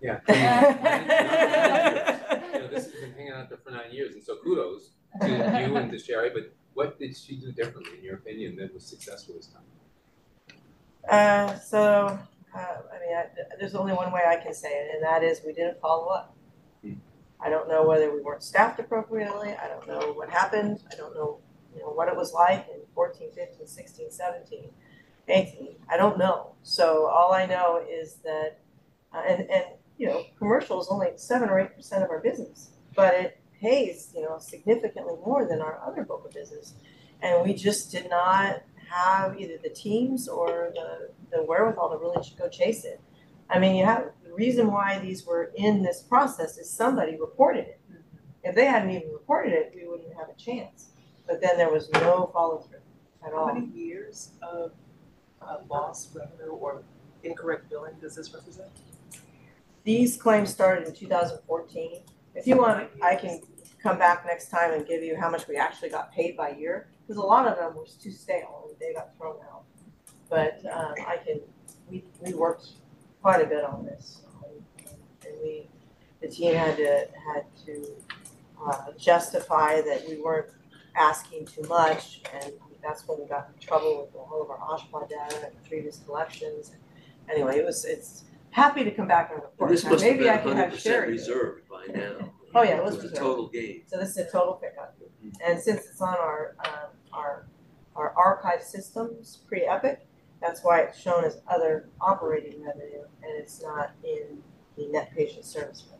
Yeah. 0.00 0.20
You 2.52 2.58
know, 2.58 2.68
this 2.68 2.84
has 2.84 2.92
been 3.00 3.12
hanging 3.14 3.32
out 3.32 3.48
there 3.48 3.56
for 3.64 3.70
nine 3.70 3.90
years, 3.92 4.14
and 4.14 4.22
so 4.22 4.36
kudos 4.44 4.90
to 5.22 5.26
you 5.26 5.76
and 5.76 5.90
to 5.90 5.98
Sherry, 5.98 6.28
but 6.34 6.52
what 6.74 6.98
did 6.98 7.16
she 7.16 7.36
do 7.36 7.50
differently, 7.50 7.96
in 7.98 8.04
your 8.04 8.16
opinion, 8.16 8.56
that 8.56 8.74
was 8.74 8.84
successful 8.84 9.36
this 9.36 9.46
time? 9.46 9.62
Uh, 11.08 11.58
so, 11.58 12.18
uh, 12.54 12.58
I 12.58 13.06
mean, 13.06 13.16
I, 13.16 13.26
there's 13.58 13.74
only 13.74 13.92
one 13.92 14.12
way 14.12 14.22
I 14.26 14.36
can 14.36 14.54
say 14.54 14.70
it, 14.70 14.94
and 14.94 15.02
that 15.02 15.22
is 15.22 15.40
we 15.44 15.52
didn't 15.52 15.80
follow 15.80 16.08
up. 16.08 16.36
I 17.44 17.50
don't 17.50 17.68
know 17.68 17.84
whether 17.84 18.12
we 18.14 18.20
weren't 18.20 18.42
staffed 18.42 18.78
appropriately, 18.78 19.54
I 19.60 19.66
don't 19.66 19.86
know 19.88 20.12
what 20.12 20.30
happened, 20.30 20.84
I 20.92 20.94
don't 20.94 21.14
know, 21.14 21.40
you 21.74 21.80
know, 21.80 21.88
what 21.88 22.06
it 22.06 22.16
was 22.16 22.32
like 22.32 22.68
in 22.72 22.80
14, 22.94 23.30
15, 23.34 23.66
16, 23.66 24.10
17, 24.10 24.70
18, 25.26 25.76
I 25.90 25.96
don't 25.96 26.18
know. 26.18 26.54
So 26.62 27.06
all 27.06 27.32
I 27.32 27.46
know 27.46 27.84
is 27.88 28.18
that, 28.24 28.60
uh, 29.12 29.22
and, 29.26 29.50
and, 29.50 29.64
you 29.98 30.06
know, 30.06 30.24
commercial 30.38 30.80
is 30.80 30.86
only 30.88 31.08
seven 31.16 31.48
or 31.48 31.58
eight 31.58 31.74
percent 31.74 32.04
of 32.04 32.10
our 32.10 32.20
business, 32.20 32.70
but 32.94 33.14
it 33.14 33.40
pays, 33.60 34.12
you 34.14 34.22
know, 34.22 34.38
significantly 34.38 35.14
more 35.24 35.46
than 35.46 35.60
our 35.60 35.80
other 35.84 36.04
book 36.04 36.24
of 36.24 36.32
business. 36.32 36.74
And 37.22 37.44
we 37.44 37.54
just 37.54 37.90
did 37.90 38.08
not 38.08 38.62
have 38.92 39.40
either 39.40 39.56
the 39.62 39.70
teams 39.70 40.28
or 40.28 40.72
the, 40.74 40.90
the 41.32 41.42
wherewithal 41.44 41.90
to 41.92 41.98
really 42.04 42.20
go 42.38 42.48
chase 42.48 42.84
it. 42.84 43.00
I 43.48 43.58
mean, 43.58 43.74
you 43.76 43.84
have, 43.84 44.04
the 44.24 44.32
reason 44.32 44.64
why 44.76 44.98
these 44.98 45.20
were 45.26 45.52
in 45.56 45.82
this 45.82 46.02
process 46.02 46.58
is 46.58 46.68
somebody 46.70 47.16
reported 47.28 47.66
it. 47.72 47.80
If 48.44 48.54
they 48.54 48.66
hadn't 48.66 48.90
even 48.90 49.10
reported 49.12 49.52
it, 49.52 49.72
we 49.74 49.86
wouldn't 49.88 50.14
have 50.20 50.28
a 50.28 50.38
chance. 50.46 50.90
But 51.26 51.40
then 51.40 51.56
there 51.56 51.70
was 51.70 51.88
no 51.94 52.30
follow 52.32 52.58
through 52.58 52.80
at 53.26 53.32
all. 53.32 53.48
How 53.48 53.54
many 53.54 53.66
years 53.68 54.30
of 54.42 54.72
uh, 55.40 55.58
lost 55.70 56.10
revenue 56.14 56.50
or 56.50 56.82
incorrect 57.22 57.70
billing 57.70 57.94
does 58.00 58.16
this 58.16 58.34
represent? 58.34 58.70
These 59.84 60.16
claims 60.16 60.50
started 60.50 60.88
in 60.88 60.94
two 60.94 61.06
thousand 61.06 61.38
fourteen. 61.46 62.02
If 62.34 62.46
you 62.46 62.56
want, 62.56 62.88
I 63.02 63.14
can 63.14 63.40
come 63.82 63.98
back 63.98 64.24
next 64.26 64.48
time 64.48 64.72
and 64.72 64.86
give 64.86 65.02
you 65.02 65.16
how 65.16 65.30
much 65.30 65.46
we 65.48 65.56
actually 65.56 65.90
got 65.90 66.12
paid 66.12 66.36
by 66.36 66.50
year, 66.50 66.88
because 67.06 67.16
a 67.22 67.26
lot 67.26 67.46
of 67.46 67.56
them 67.56 67.74
was 67.74 67.94
too 67.94 68.10
stale 68.10 68.68
and 68.68 68.78
they 68.80 68.94
got 68.94 69.16
thrown 69.16 69.36
out. 69.52 69.64
But, 70.28 70.64
um, 70.72 70.94
I 71.06 71.16
can, 71.24 71.40
we, 71.90 72.04
we 72.20 72.32
worked 72.34 72.68
quite 73.20 73.42
a 73.42 73.46
bit 73.46 73.64
on 73.64 73.84
this. 73.84 74.22
um, 74.36 74.64
And 75.26 75.34
we, 75.42 75.68
the 76.20 76.28
team 76.28 76.54
had 76.54 76.76
to, 76.76 77.08
had 77.34 77.44
to, 77.66 77.86
uh, 78.64 78.92
justify 78.98 79.80
that 79.82 80.04
we 80.08 80.20
weren't 80.20 80.50
asking 80.96 81.46
too 81.46 81.62
much. 81.68 82.22
And 82.40 82.52
that's 82.82 83.06
when 83.06 83.20
we 83.20 83.26
got 83.26 83.50
in 83.54 83.60
trouble 83.60 84.00
with 84.02 84.14
all 84.14 84.42
of 84.42 84.50
our 84.50 84.58
OSHPD 84.58 85.08
data 85.10 85.46
and 85.46 85.64
previous 85.68 85.98
collections. 86.06 86.72
Anyway, 87.30 87.58
it 87.58 87.64
was, 87.64 87.84
it's, 87.84 88.24
happy 88.50 88.84
to 88.84 88.90
come 88.90 89.08
back 89.08 89.30
and 89.32 89.42
report. 89.42 89.70
This 89.70 89.82
must 89.82 90.02
have 90.04 90.12
Maybe 90.12 90.24
been 90.24 90.34
I 90.34 90.36
can 90.36 90.56
have 90.56 90.70
percent 90.70 90.82
Sherry 90.82 91.06
do 91.06 91.12
it. 91.12 91.16
reserved 91.16 91.68
by 91.70 91.86
now. 91.86 92.30
Oh, 92.54 92.62
yeah, 92.62 92.76
it 92.76 92.84
was 92.84 92.96
It 92.96 93.02
was 93.04 93.12
a 93.12 93.16
total 93.16 93.48
gain. 93.48 93.82
So 93.86 93.96
this 93.98 94.10
is 94.10 94.18
a 94.18 94.30
total 94.30 94.54
pickup. 94.54 94.94
And 95.44 95.60
since 95.60 95.86
it's 95.86 96.00
on 96.00 96.14
our, 96.14 96.54
um, 96.64 96.90
our, 97.12 97.46
our 97.96 98.14
archive 98.16 98.62
systems, 98.62 99.40
pre-Epic, 99.46 100.06
that's 100.40 100.62
why 100.64 100.80
it's 100.80 100.98
shown 100.98 101.24
as 101.24 101.40
other 101.48 101.88
operating 102.00 102.64
revenue 102.64 103.02
and 103.22 103.38
it's 103.38 103.62
not 103.62 103.92
in 104.02 104.42
the 104.76 104.88
net 104.88 105.12
patient 105.16 105.44
service 105.44 105.84
revenue. 105.84 105.98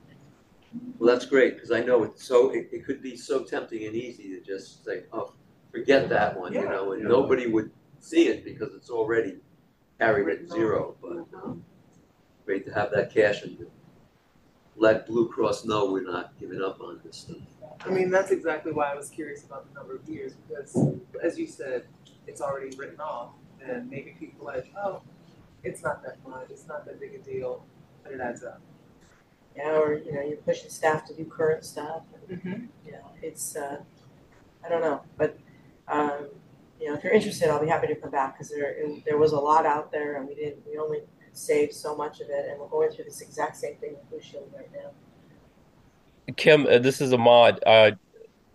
Well, 0.99 1.13
that's 1.15 1.27
great, 1.27 1.55
because 1.55 1.71
I 1.71 1.81
know 1.81 2.03
it's 2.03 2.25
so, 2.25 2.51
it, 2.51 2.69
it 2.73 2.85
could 2.85 3.03
be 3.03 3.17
so 3.17 3.45
tempting 3.45 3.87
and 3.87 3.95
easy 3.95 4.31
to 4.31 4.41
just 4.41 4.85
say, 4.85 5.05
oh, 5.13 5.35
forget 5.71 6.09
that 6.09 6.39
one, 6.39 6.53
you 6.55 6.65
know, 6.65 6.93
and 6.93 7.03
Yeah. 7.03 7.09
nobody 7.09 7.47
would 7.47 7.71
see 8.01 8.29
it 8.29 8.45
because 8.45 8.75
it's 8.75 8.91
already 8.91 9.37
carried 10.01 10.29
at 10.29 10.51
zero, 10.51 10.97
but, 11.01 11.27
um, 11.45 11.63
great 12.45 12.65
to 12.67 12.73
have 12.73 12.91
that 12.91 13.13
cash 13.15 13.43
and 13.43 13.57
to 13.59 13.71
let 14.77 15.07
Blue 15.07 15.29
Cross 15.29 15.65
know 15.67 15.93
we're 15.93 16.03
not 16.03 16.33
giving 16.41 16.63
up 16.63 16.81
on 16.81 17.01
this 17.05 17.19
stuff. 17.19 17.37
I 17.85 17.91
mean, 17.91 18.11
that's 18.11 18.31
exactly 18.31 18.73
why 18.73 18.91
I 18.93 18.95
was 18.95 19.09
curious 19.11 19.45
about 19.45 19.69
the 19.69 19.75
number 19.79 19.97
of 19.97 20.09
years, 20.09 20.35
because 20.49 20.77
as 21.23 21.39
you 21.39 21.47
said, 21.47 21.85
it's 22.27 22.41
already 22.41 22.75
written 22.77 23.01
off, 23.01 23.31
and 23.65 23.89
maybe 23.91 24.15
people 24.19 24.49
are 24.49 24.57
like, 24.57 24.73
oh, 24.77 25.03
it's 25.65 25.83
not 25.83 26.03
that 26.05 26.17
much, 26.29 26.51
it's 26.51 26.67
not 26.67 26.85
that 26.87 27.01
big 27.01 27.15
a 27.15 27.19
deal, 27.19 27.65
but 28.03 28.13
it 28.13 28.21
adds 28.21 28.43
up. 28.45 28.61
Yeah, 29.57 29.73
or, 29.73 29.95
you 29.99 30.13
know, 30.13 30.23
you're 30.23 30.39
pushing 30.39 30.71
staff 30.71 31.05
to 31.07 31.15
do 31.15 31.25
current 31.25 31.65
stuff 31.65 32.03
and, 32.15 32.23
Mm-hmm. 32.43 32.65
you 32.87 32.93
know, 32.93 33.11
it's, 33.21 33.57
uh, 33.57 33.79
I 34.65 34.69
don't 34.69 34.81
know, 34.81 35.03
but, 35.19 35.39
um, 35.89 36.29
you 36.81 36.89
know, 36.89 36.95
if 36.95 37.05
you're 37.05 37.13
interested, 37.13 37.49
I'll 37.51 37.61
be 37.61 37.69
happy 37.69 37.87
to 37.89 37.95
come 37.95 38.11
back, 38.11 38.39
cause 38.39 38.49
there, 38.49 38.71
it- 38.71 39.05
there 39.05 39.19
was 39.19 39.33
a 39.33 39.39
lot 39.39 39.67
out 39.67 39.93
there 39.93 40.17
and 40.17 40.27
we 40.27 40.35
didn't, 40.35 40.67
we 40.67 40.79
only 40.79 41.01
saved 41.35 41.75
so 41.75 41.95
much 41.97 42.21
of 42.21 42.29
it, 42.31 42.47
and 42.51 42.59
we're 42.61 42.69
going 42.69 42.91
through 42.91 43.05
this 43.05 43.21
exact 43.21 43.57
same 43.57 43.77
thing 43.77 43.93
with 43.95 44.09
Blue 44.11 44.21
Shield 44.21 44.51
right 44.57 44.71
now. 44.73 44.91
Kim, 46.37 46.67
uh, 46.67 46.79
this 46.79 47.01
is 47.01 47.13
Ahmad. 47.13 47.61
Uh, 47.67 47.93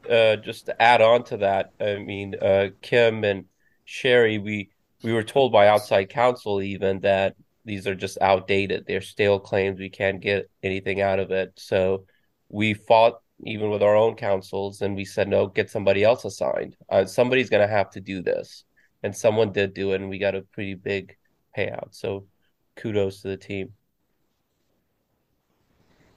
uh, 0.10 0.38
just 0.38 0.68
to 0.68 0.82
add 0.82 1.02
on 1.02 1.24
to 1.26 1.38
that, 1.38 1.74
I 1.80 1.98
mean, 1.98 2.36
uh, 2.42 2.70
Kim 2.82 3.24
and 3.24 3.46
Sherry, 3.86 4.38
we 4.38 4.70
we 5.04 5.14
were 5.14 5.24
told 5.24 5.52
by 5.52 5.68
outside 5.68 6.10
counsel 6.10 6.62
even 6.62 7.02
that 7.02 7.36
these 7.66 7.88
are 7.88 7.96
just 7.96 8.18
outdated. 8.22 8.86
They're 8.88 9.02
stale 9.02 9.40
claims. 9.40 9.80
We 9.80 9.90
can't 9.90 10.22
get 10.22 10.50
anything 10.64 11.02
out 11.02 11.20
of 11.20 11.32
it. 11.32 11.54
So 11.58 12.06
we 12.50 12.74
fought 12.74 13.22
even 13.44 13.70
with 13.70 13.84
our 13.84 13.96
own 13.96 14.16
counsels, 14.16 14.82
and 14.82 14.96
we 14.96 15.06
said 15.06 15.28
no, 15.28 15.48
get 15.48 15.70
somebody 15.70 16.04
else 16.04 16.26
assigned. 16.26 16.76
Uh, 16.90 17.06
somebody's 17.06 17.50
gonna 17.50 17.68
have 17.68 17.90
to 17.92 18.02
do 18.02 18.22
this, 18.22 18.64
and 19.04 19.16
someone 19.16 19.52
did 19.52 19.74
do 19.74 19.92
it, 19.92 20.02
and 20.02 20.10
we 20.10 20.18
got 20.18 20.36
a 20.36 20.42
pretty 20.42 20.74
big 20.74 21.16
payout. 21.56 21.94
So 21.94 22.28
kudos 22.76 23.22
to 23.22 23.30
the 23.30 23.38
team. 23.38 23.74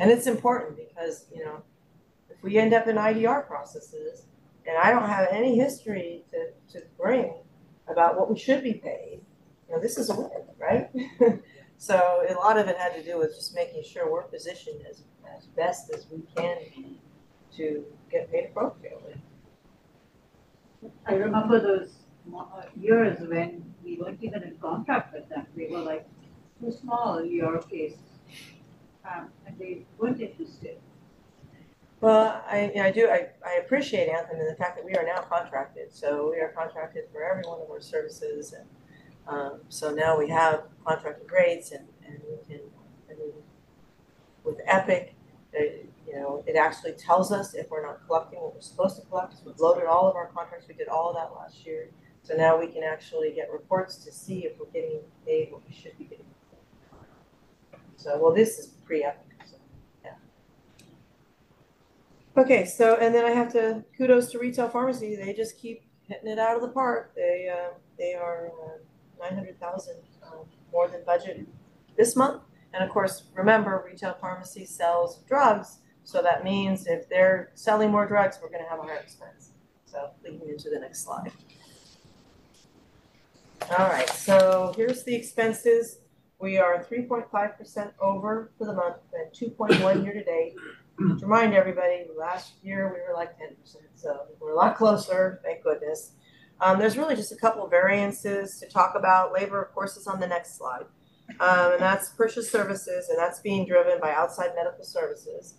And 0.01 0.11
it's 0.11 0.27
important 0.27 0.79
because, 0.79 1.27
you 1.33 1.45
know, 1.45 1.63
if 2.31 2.43
we 2.43 2.57
end 2.57 2.73
up 2.73 2.89
in 2.89 2.97
IDR 2.97 3.47
processes 3.47 4.25
and 4.67 4.77
I 4.79 4.91
don't 4.91 5.07
have 5.07 5.29
any 5.31 5.59
history 5.59 6.25
to, 6.31 6.47
to 6.73 6.87
bring 6.99 7.35
about 7.87 8.19
what 8.19 8.31
we 8.31 8.39
should 8.39 8.63
be 8.63 8.73
paid, 8.73 9.21
you 9.69 9.75
know, 9.75 9.81
this 9.81 9.99
is 9.99 10.09
a 10.09 10.15
win, 10.15 10.31
right? 10.59 10.89
so 11.77 12.25
a 12.27 12.33
lot 12.33 12.57
of 12.57 12.67
it 12.67 12.79
had 12.79 12.95
to 12.95 13.05
do 13.05 13.19
with 13.19 13.35
just 13.35 13.55
making 13.55 13.83
sure 13.85 14.11
we're 14.11 14.23
positioned 14.23 14.81
as, 14.89 15.03
as 15.37 15.45
best 15.55 15.93
as 15.93 16.07
we 16.11 16.23
can 16.35 16.57
to 17.57 17.85
get 18.11 18.33
paid 18.33 18.47
appropriately. 18.47 19.17
I 21.05 21.13
remember 21.13 21.61
those 21.61 21.93
uh, 22.35 22.63
years 22.75 23.19
when 23.21 23.75
we 23.85 23.99
weren't 24.01 24.23
even 24.23 24.45
in 24.45 24.57
contract 24.57 25.13
with 25.13 25.29
them, 25.29 25.47
we 25.55 25.67
were 25.67 25.81
like 25.81 26.09
too 26.59 26.73
small, 26.73 27.23
your 27.23 27.61
case. 27.61 27.97
Um, 29.13 29.29
and 29.47 29.59
they 29.59 29.87
weren't 29.99 30.21
interested. 30.21 30.77
Well, 32.01 32.43
I, 32.49 32.73
I 32.81 32.91
do, 32.91 33.09
I, 33.09 33.29
I 33.47 33.55
appreciate 33.65 34.09
Anthem 34.09 34.39
and 34.39 34.49
the 34.49 34.55
fact 34.55 34.77
that 34.77 34.85
we 34.85 34.95
are 34.95 35.05
now 35.05 35.21
contracted, 35.23 35.93
so 35.93 36.31
we 36.31 36.41
are 36.41 36.49
contracted 36.57 37.05
for 37.13 37.23
every 37.23 37.43
one 37.43 37.61
of 37.61 37.71
our 37.71 37.81
services 37.81 38.55
and, 38.55 38.67
um, 39.27 39.61
so 39.69 39.93
now 39.93 40.19
we 40.19 40.29
have 40.29 40.65
contracted 40.85 41.31
rates 41.31 41.73
and, 41.73 41.87
and 42.07 42.19
we 42.29 42.37
can, 42.47 42.65
I 43.11 43.15
mean, 43.19 43.33
with 44.45 44.57
Epic, 44.67 45.15
it, 45.53 45.91
you 46.07 46.15
know, 46.15 46.43
it 46.47 46.57
actually 46.57 46.93
tells 46.93 47.31
us 47.33 47.55
if 47.55 47.69
we're 47.71 47.85
not 47.85 48.01
collecting 48.07 48.41
what 48.41 48.55
we're 48.55 48.63
supposed 48.63 48.97
to 48.97 49.03
collect, 49.07 49.35
we've 49.45 49.59
loaded 49.59 49.85
all 49.87 50.09
of 50.09 50.17
our 50.17 50.27
contracts, 50.29 50.67
we 50.69 50.75
did 50.75 50.89
all 50.89 51.11
of 51.11 51.17
that 51.17 51.37
last 51.39 51.67
year. 51.67 51.91
So 52.23 52.35
now 52.35 52.59
we 52.59 52.67
can 52.67 52.83
actually 52.83 53.33
get 53.33 53.51
reports 53.53 53.97
to 54.05 54.13
see 54.13 54.47
if 54.47 54.59
we're 54.59 54.67
getting 54.67 55.01
paid 55.27 55.53
what 55.53 55.63
we 55.69 55.75
should 55.75 55.97
be 55.99 56.05
getting. 56.05 56.25
So, 57.97 58.19
well, 58.19 58.35
this 58.35 58.59
is 58.59 58.75
pre-Epic, 58.91 59.31
so, 59.49 59.57
yeah. 60.05 60.15
Okay, 62.37 62.65
so, 62.65 62.97
and 62.97 63.15
then 63.15 63.25
I 63.25 63.31
have 63.31 63.53
to, 63.53 63.85
kudos 63.97 64.33
to 64.33 64.41
retail 64.41 64.69
pharmacy, 64.69 65.15
they 65.15 65.33
just 65.33 65.57
keep 65.57 65.85
hitting 66.09 66.29
it 66.29 66.41
out 66.41 66.57
of 66.57 66.63
the 66.63 66.71
park. 66.71 67.13
They, 67.15 67.49
uh, 67.49 67.75
they 67.97 68.15
are 68.15 68.51
nine 69.21 69.37
hundred 69.37 69.61
thousand, 69.61 69.99
um, 70.27 70.41
more 70.73 70.89
than 70.89 71.05
budget 71.07 71.47
this 71.97 72.17
month. 72.17 72.43
And 72.75 72.83
of 72.83 72.91
course, 72.91 73.23
remember, 73.33 73.85
retail 73.87 74.17
pharmacy 74.21 74.65
sells 74.65 75.19
drugs, 75.29 75.79
so 76.03 76.21
that 76.21 76.43
means 76.43 76.89
if 76.89 77.09
they're 77.09 77.53
selling 77.55 77.93
more 77.93 78.07
drugs, 78.07 78.41
we're 78.43 78.51
gonna 78.51 78.69
have 78.69 78.81
a 78.81 78.83
higher 78.83 78.97
expense. 78.97 79.53
So 79.87 80.11
leading 80.25 80.49
into 80.49 80.69
the 80.69 80.81
next 80.81 81.05
slide. 81.05 81.31
All 83.79 83.87
right, 83.87 84.11
so 84.11 84.73
here's 84.77 85.05
the 85.05 85.15
expenses. 85.15 85.99
We 86.41 86.57
are 86.57 86.83
three 86.83 87.03
point 87.03 87.27
five 87.31 87.59
percent 87.59 87.93
over 88.01 88.51
for 88.57 88.67
the 88.67 88.73
month 88.73 88.97
and 89.13 89.33
two 89.33 89.51
point 89.51 89.79
one 89.83 90.03
year 90.03 90.15
to 90.15 90.25
date. 90.25 90.55
To 90.99 91.19
remind 91.23 91.55
everybody, 91.55 92.05
last 92.19 92.55
year 92.63 92.93
we 92.93 93.01
were 93.01 93.15
like 93.15 93.37
ten 93.39 93.55
percent, 93.61 93.85
so 93.95 94.27
we're 94.41 94.53
a 94.53 94.57
lot 94.57 94.77
closer, 94.77 95.41
thank 95.45 95.63
goodness. 95.63 96.13
Um, 96.61 96.79
there's 96.79 96.97
really 96.97 97.17
just 97.17 97.33
a 97.33 97.37
couple 97.37 97.67
variances 97.69 98.59
to 98.61 98.67
talk 98.67 98.95
about. 98.95 99.33
Labor, 99.33 99.63
of 99.63 99.75
course, 99.75 99.97
is 99.97 100.07
on 100.07 100.21
the 100.21 100.27
next 100.27 100.59
slide. 100.59 100.85
Um, 101.39 101.73
and 101.73 101.81
that's 101.81 102.11
purchase 102.11 102.51
services, 102.51 103.09
and 103.09 103.19
that's 103.19 103.41
being 103.41 103.67
driven 103.67 104.01
by 104.01 104.13
outside 104.13 104.51
medical 104.57 104.85
services. 104.85 105.55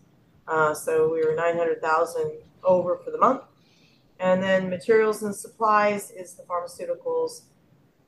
Uh, 0.47 0.73
so 0.73 1.11
we 1.11 1.23
were 1.23 1.35
nine 1.35 1.57
hundred 1.57 1.81
thousand 1.81 2.33
over 2.63 2.97
for 2.97 3.11
the 3.11 3.17
month. 3.17 3.43
And 4.19 4.43
then 4.43 4.69
materials 4.69 5.23
and 5.23 5.35
supplies 5.35 6.11
is 6.11 6.35
the 6.35 6.43
pharmaceuticals. 6.43 7.43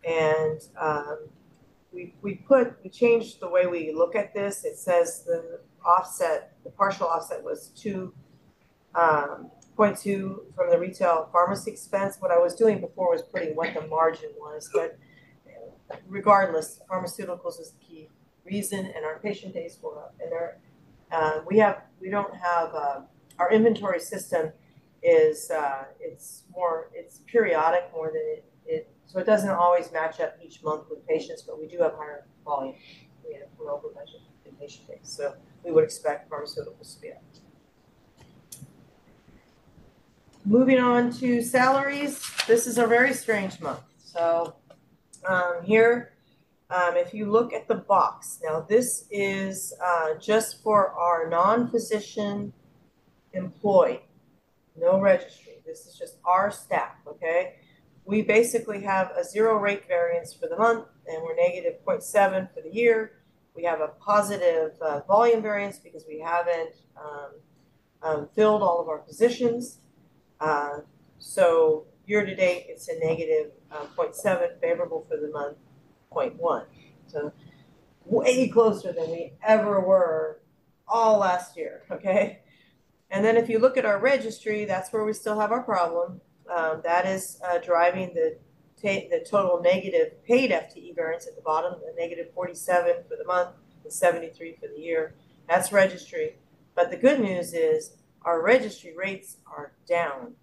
And 0.07 0.61
um, 0.79 1.29
we, 1.93 2.13
we 2.21 2.35
put, 2.35 2.75
we 2.83 2.89
changed 2.89 3.39
the 3.39 3.49
way 3.49 3.67
we 3.67 3.93
look 3.93 4.15
at 4.15 4.33
this. 4.33 4.65
It 4.65 4.77
says 4.77 5.23
the 5.25 5.59
offset, 5.85 6.53
the 6.63 6.69
partial 6.71 7.07
offset 7.07 7.43
was 7.43 7.71
two, 7.75 8.13
um, 8.95 9.51
point 9.75 9.97
two 9.97 10.45
from 10.55 10.69
the 10.69 10.77
retail 10.77 11.29
pharmacy 11.31 11.71
expense. 11.71 12.17
What 12.19 12.31
I 12.31 12.37
was 12.37 12.55
doing 12.55 12.79
before 12.79 13.11
was 13.11 13.21
putting 13.21 13.55
what 13.55 13.73
the 13.73 13.87
margin 13.87 14.29
was, 14.39 14.69
but 14.73 14.97
regardless, 16.07 16.79
pharmaceuticals 16.89 17.59
is 17.59 17.71
the 17.71 17.85
key 17.85 18.09
reason, 18.45 18.91
and 18.95 19.05
our 19.05 19.19
patient 19.19 19.53
days 19.53 19.77
go 19.81 19.91
up. 19.91 20.15
And 20.19 20.33
our, 20.33 20.57
uh, 21.11 21.41
we 21.45 21.57
have, 21.59 21.83
we 21.99 22.09
don't 22.09 22.35
have, 22.35 22.73
uh, 22.73 23.01
our 23.39 23.51
inventory 23.51 23.99
system 23.99 24.51
is, 25.01 25.49
uh, 25.51 25.85
it's 25.99 26.43
more, 26.55 26.89
it's 26.93 27.19
periodic 27.27 27.89
more 27.93 28.07
than 28.07 28.21
it, 28.21 28.45
so 29.13 29.19
it 29.19 29.27
doesn't 29.27 29.51
always 29.51 29.91
match 29.91 30.19
up 30.19 30.35
each 30.43 30.63
month 30.63 30.85
with 30.89 31.07
patients, 31.07 31.43
but 31.43 31.59
we 31.59 31.67
do 31.67 31.77
have 31.83 31.93
higher 31.93 32.25
volume. 32.43 32.73
We 33.23 33.35
have, 33.35 33.43
we're 33.59 33.71
over 33.71 33.89
budget 33.89 34.21
in 34.43 34.53
patient 34.55 34.87
days, 34.87 35.01
so 35.03 35.35
we 35.63 35.71
would 35.71 35.83
expect 35.83 36.31
pharmaceuticals 36.31 36.95
to 36.95 37.01
be 37.01 37.11
up. 37.11 37.21
Moving 40.45 40.79
on 40.79 41.13
to 41.19 41.43
salaries, 41.43 42.27
this 42.47 42.65
is 42.65 42.79
a 42.79 42.87
very 42.87 43.13
strange 43.13 43.61
month. 43.61 43.83
So 43.99 44.55
um, 45.25 45.59
here, 45.63 46.13
um, 46.71 46.97
if 46.97 47.13
you 47.13 47.31
look 47.31 47.53
at 47.53 47.67
the 47.67 47.75
box, 47.75 48.39
now 48.43 48.65
this 48.67 49.05
is 49.11 49.73
uh, 49.81 50.15
just 50.19 50.63
for 50.63 50.89
our 50.89 51.29
non-physician 51.29 52.51
employee, 53.33 54.01
no 54.75 54.99
registry. 54.99 55.61
This 55.67 55.85
is 55.85 55.95
just 55.97 56.17
our 56.25 56.49
staff, 56.49 56.95
okay? 57.07 57.57
We 58.05 58.21
basically 58.21 58.81
have 58.81 59.11
a 59.11 59.23
zero 59.23 59.57
rate 59.57 59.87
variance 59.87 60.33
for 60.33 60.47
the 60.47 60.57
month 60.57 60.85
and 61.07 61.23
we're 61.23 61.35
negative 61.35 61.75
0.7 61.85 62.53
for 62.53 62.61
the 62.61 62.73
year. 62.73 63.23
We 63.55 63.63
have 63.63 63.81
a 63.81 63.89
positive 63.99 64.73
uh, 64.81 65.01
volume 65.01 65.41
variance 65.41 65.79
because 65.79 66.05
we 66.07 66.19
haven't 66.19 66.75
um, 66.97 67.31
um, 68.01 68.29
filled 68.35 68.61
all 68.61 68.81
of 68.81 68.89
our 68.89 68.99
positions. 68.99 69.79
Uh, 70.39 70.79
so 71.19 71.85
year 72.05 72.25
to 72.25 72.35
date, 72.35 72.65
it's 72.67 72.89
a 72.89 72.99
negative 72.99 73.51
uh, 73.71 73.85
0.7, 73.97 74.59
favorable 74.59 75.05
for 75.09 75.17
the 75.17 75.29
month 75.29 75.57
0.1. 76.11 76.65
So 77.07 77.31
way 78.05 78.49
closer 78.49 78.91
than 78.91 79.09
we 79.11 79.33
ever 79.43 79.79
were 79.79 80.41
all 80.87 81.19
last 81.19 81.55
year, 81.55 81.83
okay? 81.91 82.39
And 83.09 83.23
then 83.23 83.37
if 83.37 83.49
you 83.49 83.59
look 83.59 83.77
at 83.77 83.85
our 83.85 83.99
registry, 83.99 84.65
that's 84.65 84.91
where 84.91 85.05
we 85.05 85.13
still 85.13 85.39
have 85.39 85.51
our 85.51 85.63
problem. 85.63 86.21
Um, 86.49 86.81
that 86.83 87.05
is 87.05 87.39
uh, 87.47 87.59
driving 87.59 88.13
the 88.13 88.37
the 88.83 89.25
total 89.25 89.61
negative 89.61 90.21
paid 90.25 90.51
FTE 90.51 90.93
variance 90.93 91.25
at 91.25 91.35
the 91.37 91.41
bottom, 91.41 91.79
the 91.79 91.93
negative 91.97 92.27
47 92.33 92.95
for 93.07 93.15
the 93.15 93.23
month 93.23 93.51
and 93.83 93.93
73 93.93 94.57
for 94.59 94.67
the 94.67 94.77
year. 94.77 95.13
That's 95.47 95.71
registry. 95.71 96.35
But 96.75 96.91
the 96.91 96.97
good 96.97 97.21
news 97.21 97.53
is 97.53 97.95
our 98.23 98.41
registry 98.41 98.93
rates 98.95 99.37
are 99.45 99.71
down. 99.87 100.33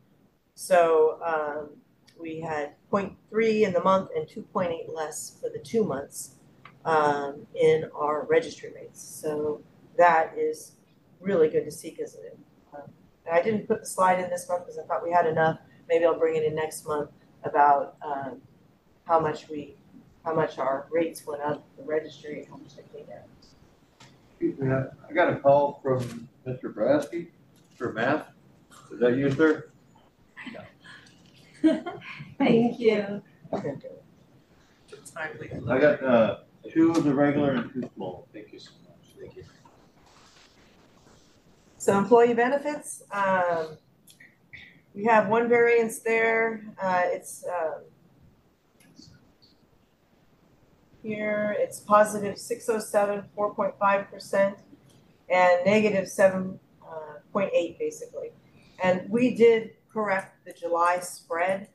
So 0.55 1.19
um, 1.23 1.77
we 2.19 2.41
had 2.41 2.75
0.3 2.93 3.63
in 3.63 3.73
the 3.73 3.83
month 3.83 4.11
and 4.17 4.27
2.8 4.27 4.95
less 4.95 5.37
for 5.41 5.51
the 5.51 5.59
two 5.59 5.85
months 5.85 6.37
um, 6.85 7.47
in 7.55 7.91
our 7.95 8.25
registry 8.25 8.73
rates. 8.75 9.03
So 9.03 9.63
that 9.97 10.35
is 10.37 10.73
really 11.21 11.49
good 11.49 11.65
to 11.65 11.71
see 11.71 11.91
because 11.91 12.17
um, 12.75 12.91
I 13.31 13.43
didn't 13.43 13.69
put 13.69 13.81
the 13.81 13.87
slide 13.87 14.21
in 14.21 14.31
this 14.31 14.49
month 14.49 14.65
because 14.65 14.79
I 14.79 14.83
thought 14.85 15.03
we 15.03 15.13
had 15.13 15.27
enough. 15.27 15.59
Maybe 15.91 16.05
I'll 16.05 16.17
bring 16.19 16.37
it 16.37 16.45
in 16.45 16.55
next 16.55 16.87
month 16.87 17.11
about 17.43 17.97
um, 18.01 18.41
how 19.07 19.19
much 19.19 19.49
we, 19.49 19.75
how 20.25 20.33
much 20.33 20.57
our 20.59 20.87
rates 20.89 21.27
went 21.27 21.43
up, 21.43 21.67
the 21.77 21.83
registry, 21.83 22.39
and 22.39 22.49
how 22.49 22.57
much 22.59 22.77
they 22.77 22.85
came 22.97 23.07
down. 23.07 23.25
Excuse 24.31 24.57
me, 24.61 24.73
I 24.73 24.85
I 25.09 25.13
got 25.13 25.33
a 25.33 25.37
call 25.41 25.81
from 25.83 26.29
Mr. 26.47 26.73
Brasky 26.73 27.31
for 27.75 27.93
math. 27.93 28.27
Is 28.93 29.01
that 29.01 29.17
you, 29.17 29.33
sir? 29.33 29.71
Thank 32.39 32.79
you. 32.79 33.23
Timely. 35.13 35.51
I 35.69 35.79
got, 35.79 36.03
uh, 36.05 36.39
two 36.73 36.93
of 36.93 37.03
the 37.03 37.13
regular 37.13 37.51
and 37.53 37.73
two 37.73 37.91
small. 37.97 38.29
Thank 38.33 38.53
you 38.53 38.61
so 38.61 38.71
much. 38.85 39.15
Thank 39.19 39.37
you. 39.37 39.45
So 41.79 41.99
employee 41.99 42.35
benefits, 42.35 43.03
um, 43.11 43.77
we 44.95 45.05
have 45.05 45.29
one 45.29 45.49
variance 45.49 46.01
there, 46.01 46.65
uh, 46.83 47.03
it's, 47.05 47.45
um, 47.47 47.83
here, 51.03 51.57
it's 51.59 51.81
positive 51.81 52.37
six 52.37 52.69
oh 52.69 52.79
seven, 52.79 53.25
four 53.35 53.55
point 53.55 53.75
five 53.79 54.11
percent, 54.11 54.59
and 55.29 55.65
negative 55.65 56.09
seven, 56.09 56.59
uh, 56.83 57.15
point 57.33 57.51
eight, 57.55 57.79
basically. 57.79 58.31
And 58.83 59.09
we 59.09 59.35
did 59.35 59.71
correct 59.93 60.45
the 60.45 60.53
July 60.53 61.01
spread, 61.01 61.69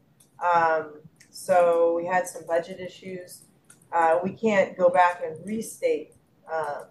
um, 0.43 0.99
so 1.31 1.93
we 1.95 2.05
had 2.05 2.27
some 2.27 2.45
budget 2.45 2.79
issues. 2.79 3.45
Uh, 3.91 4.19
we 4.23 4.31
can't 4.31 4.77
go 4.77 4.89
back 4.89 5.21
and 5.25 5.37
restate, 5.45 6.13
uh, 6.51 6.83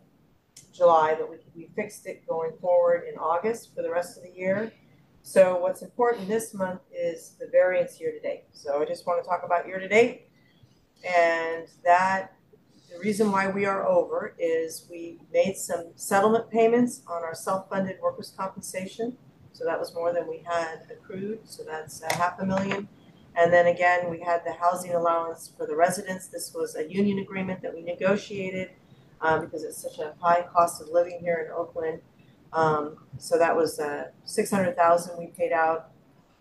July, 0.73 1.15
but 1.17 1.31
we, 1.31 1.37
we 1.55 1.69
fixed 1.77 2.07
it 2.07 2.27
going 2.27 2.53
forward 2.61 3.05
in 3.09 3.17
August 3.17 3.75
for 3.75 3.83
the 3.83 3.91
rest 3.91 4.17
of 4.17 4.25
the 4.25 4.33
year. 4.37 4.73
So 5.27 5.57
what's 5.57 5.81
important 5.81 6.29
this 6.29 6.53
month 6.53 6.83
is 6.95 7.35
the 7.41 7.49
variance 7.51 7.99
year 7.99 8.13
to 8.13 8.21
date. 8.21 8.45
So 8.53 8.83
I 8.83 8.85
just 8.85 9.07
want 9.07 9.25
to 9.25 9.29
talk 9.29 9.41
about 9.43 9.67
year 9.67 9.79
to 9.79 9.89
date. 9.89 10.29
And 11.03 11.67
that, 11.83 12.35
the 12.93 12.99
reason 12.99 13.33
why 13.33 13.49
we 13.49 13.65
are 13.65 13.87
over 13.87 14.35
is 14.39 14.87
we 14.91 15.19
made 15.33 15.57
some 15.57 15.87
settlement 15.97 16.51
payments 16.51 17.01
on 17.09 17.23
our 17.23 17.35
self-funded 17.35 17.97
workers' 18.03 18.35
compensation. 18.37 19.17
So 19.55 19.65
that 19.65 19.81
was 19.81 19.95
more 19.95 20.13
than 20.13 20.29
we 20.29 20.43
had 20.45 20.83
accrued, 20.91 21.41
so 21.45 21.63
that's 21.65 22.03
a 22.03 22.15
half 22.17 22.39
a 22.41 22.45
million. 22.45 22.87
And 23.35 23.51
then 23.51 23.67
again, 23.67 24.11
we 24.11 24.21
had 24.21 24.43
the 24.45 24.53
housing 24.53 24.93
allowance 24.93 25.51
for 25.57 25.67
the 25.67 25.75
residents. 25.75 26.27
This 26.27 26.53
was 26.55 26.77
a 26.77 26.87
union 26.87 27.19
agreement 27.19 27.63
that 27.63 27.75
we 27.75 27.81
negotiated 27.81 28.73
um, 29.23 29.41
because 29.41 29.65
it's 29.65 29.81
such 29.81 29.99
a 30.01 30.13
high 30.21 30.43
cost 30.43 30.83
of 30.83 30.89
living 30.89 31.19
here 31.21 31.47
in 31.47 31.51
Oakland. 31.51 32.03
Um, 32.55 32.99
so 33.19 33.37
that 33.37 33.55
was 33.55 33.81
uh, 33.81 34.11
six 34.25 34.51
hundred 34.51 34.77
thousand 34.77 35.19
we 35.19 35.27
paid 35.27 35.53
out 35.53 35.91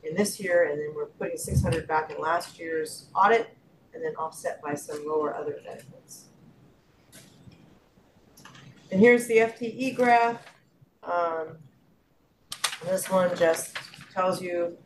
in 0.03 0.15
this 0.15 0.39
year, 0.39 0.69
and 0.69 0.79
then 0.79 0.93
we're 0.95 1.07
putting 1.07 1.37
six 1.37 1.61
hundred 1.61 1.87
back 1.87 2.11
in 2.11 2.21
last 2.21 2.59
year's 2.59 3.07
audit, 3.15 3.57
and 3.93 4.03
then 4.03 4.15
offset 4.15 4.61
by 4.61 4.75
some 4.75 5.05
lower 5.07 5.35
other 5.35 5.59
benefits. 5.65 6.25
And 8.91 9.01
here's 9.01 9.25
the 9.25 9.37
FTE 9.37 9.95
graph. 9.95 10.45
Um, 11.01 11.57
this 12.85 13.09
one 13.09 13.35
just 13.35 13.75
tells 14.13 14.39
you, 14.39 14.77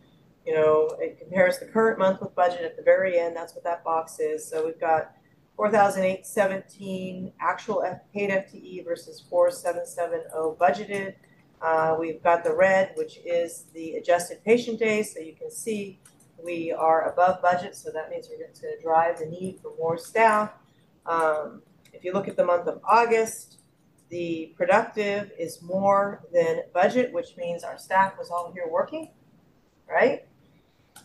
you 0.45 0.53
know, 0.53 0.95
it 1.01 1.19
compares 1.19 1.59
the 1.59 1.65
current 1.65 1.99
month 1.99 2.21
with 2.21 2.33
budget 2.33 2.61
at 2.61 2.77
the 2.77 2.83
very 2.83 3.19
end. 3.19 3.35
That's 3.35 3.53
what 3.53 3.65
that 3.65 3.83
box 3.83 4.19
is. 4.19 4.47
So 4.47 4.65
we've 4.65 4.79
got 4.79 5.16
four 5.57 5.69
thousand 5.69 6.03
eight 6.03 6.25
seventeen 6.25 7.33
actual 7.41 7.83
F- 7.83 7.99
paid 8.13 8.29
FTE 8.29 8.85
versus 8.85 9.25
four 9.29 9.51
seven 9.51 9.85
seven 9.85 10.21
oh 10.33 10.55
budgeted. 10.59 11.15
Uh, 11.61 11.97
we've 11.99 12.21
got 12.21 12.43
the 12.43 12.53
red, 12.55 12.91
which 12.95 13.17
is 13.25 13.65
the 13.73 13.95
adjusted 13.95 14.41
patient 14.45 14.79
days, 14.79 15.13
so 15.13 15.19
you 15.19 15.33
can 15.33 15.49
see 15.49 15.99
we 16.41 16.71
are 16.71 17.11
above 17.11 17.41
budget, 17.41 17.75
so 17.75 17.91
that 17.91 18.09
means 18.11 18.29
we're 18.29 18.37
gonna 18.37 18.81
drive 18.81 19.17
the 19.17 19.25
need 19.25 19.59
for 19.59 19.73
more 19.77 19.97
staff. 19.97 20.51
Um, 21.07 21.63
if 21.91 22.03
you 22.03 22.13
look 22.13 22.27
at 22.27 22.37
the 22.37 22.45
month 22.45 22.67
of 22.67 22.79
August, 22.87 23.57
the 24.09 24.53
productive 24.55 25.31
is 25.37 25.61
more 25.63 26.23
than 26.31 26.61
budget, 26.73 27.11
which 27.11 27.35
means 27.35 27.63
our 27.63 27.77
staff 27.77 28.17
was 28.19 28.29
all 28.29 28.51
here 28.53 28.67
working, 28.69 29.09
right? 29.89 30.25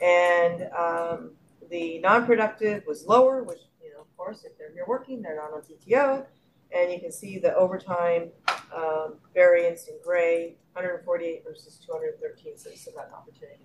And 0.02 0.68
um, 0.78 1.30
the 1.70 1.98
non-productive 2.00 2.84
was 2.86 3.06
lower, 3.06 3.42
which, 3.42 3.60
course, 4.22 4.44
if 4.44 4.56
they're 4.56 4.72
here 4.72 4.84
working, 4.86 5.20
they're 5.20 5.36
not 5.36 5.52
on 5.52 5.62
TTO. 5.62 6.24
And 6.74 6.92
you 6.92 7.00
can 7.00 7.12
see 7.12 7.38
the 7.38 7.54
overtime 7.54 8.30
um, 8.74 9.16
variance 9.34 9.88
in 9.88 9.94
gray, 10.02 10.56
148 10.72 11.42
versus 11.44 11.78
213, 11.84 12.56
so 12.56 12.70
still 12.74 12.94
got 12.94 13.08
an 13.08 13.14
opportunity. 13.14 13.58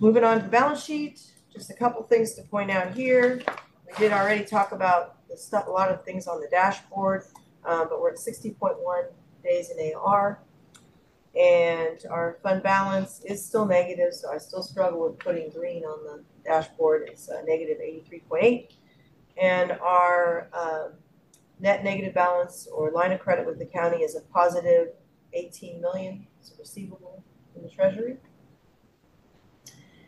Moving 0.00 0.24
on 0.24 0.42
to 0.42 0.48
balance 0.48 0.84
sheet, 0.84 1.22
just 1.52 1.70
a 1.70 1.74
couple 1.74 2.02
things 2.02 2.34
to 2.34 2.42
point 2.42 2.70
out 2.70 2.92
here. 2.92 3.40
We 3.86 3.94
did 3.96 4.12
already 4.12 4.44
talk 4.44 4.72
about 4.72 5.26
the 5.28 5.36
stuff, 5.36 5.66
a 5.66 5.70
lot 5.70 5.90
of 5.90 6.04
things 6.04 6.26
on 6.26 6.40
the 6.40 6.48
dashboard, 6.50 7.24
uh, 7.64 7.86
but 7.86 8.00
we're 8.00 8.10
at 8.10 8.18
60.1 8.18 8.76
days 9.42 9.70
in 9.70 9.94
AR. 9.94 10.40
And 11.34 11.98
our 12.10 12.38
fund 12.42 12.62
balance 12.62 13.22
is 13.24 13.44
still 13.44 13.64
negative, 13.64 14.12
so 14.12 14.30
I 14.30 14.38
still 14.38 14.62
struggle 14.62 15.08
with 15.08 15.18
putting 15.18 15.50
green 15.50 15.84
on 15.84 16.04
the 16.04 16.24
dashboard. 16.44 17.08
It's 17.10 17.28
uh, 17.28 17.42
negative 17.46 17.78
83.8. 17.78 18.68
And 19.40 19.72
our 19.72 20.48
um, 20.52 20.92
net 21.60 21.82
negative 21.84 22.14
balance 22.14 22.68
or 22.72 22.90
line 22.90 23.12
of 23.12 23.20
credit 23.20 23.46
with 23.46 23.58
the 23.58 23.66
county 23.66 23.98
is 23.98 24.14
a 24.16 24.20
positive 24.32 24.88
18 25.32 25.80
million. 25.80 26.26
It's 26.40 26.52
receivable 26.58 27.24
in 27.56 27.62
the 27.62 27.68
treasury. 27.68 28.16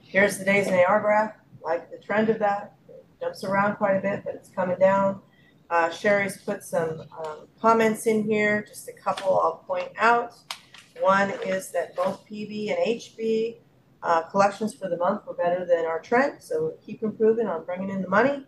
Here's 0.03 0.39
the 0.39 0.45
days 0.45 0.69
in 0.69 0.75
AR 0.75 1.01
graph, 1.01 1.35
like 1.63 1.91
the 1.91 1.99
trend 1.99 2.29
of 2.29 2.39
that. 2.39 2.77
It 2.89 3.05
jumps 3.21 3.43
around 3.43 3.77
quite 3.77 3.97
a 3.97 4.01
bit, 4.01 4.23
but 4.25 4.35
it's 4.35 4.49
coming 4.49 4.79
down. 4.79 5.21
Uh, 5.69 5.91
Sherry's 5.91 6.37
put 6.37 6.63
some 6.63 7.03
um, 7.19 7.49
comments 7.61 8.07
in 8.07 8.23
here, 8.23 8.65
just 8.69 8.89
a 8.89 8.93
couple 8.93 9.41
I'll 9.41 9.65
point 9.67 9.91
out. 9.99 10.35
One 11.01 11.31
is 11.45 11.73
that 11.73 11.97
both 11.97 12.25
PB 12.27 12.71
and 12.71 12.79
HB 12.87 13.57
uh, 14.07 14.23
collections 14.23 14.73
for 14.73 14.89
the 14.89 14.97
month 14.97 15.27
were 15.27 15.35
better 15.35 15.67
than 15.67 15.85
our 15.85 16.01
trend, 16.01 16.41
so 16.41 16.75
keep 16.81 17.03
improving 17.03 17.49
on 17.49 17.65
bringing 17.65 17.91
in 17.91 18.01
the 18.01 18.09
money. 18.09 18.47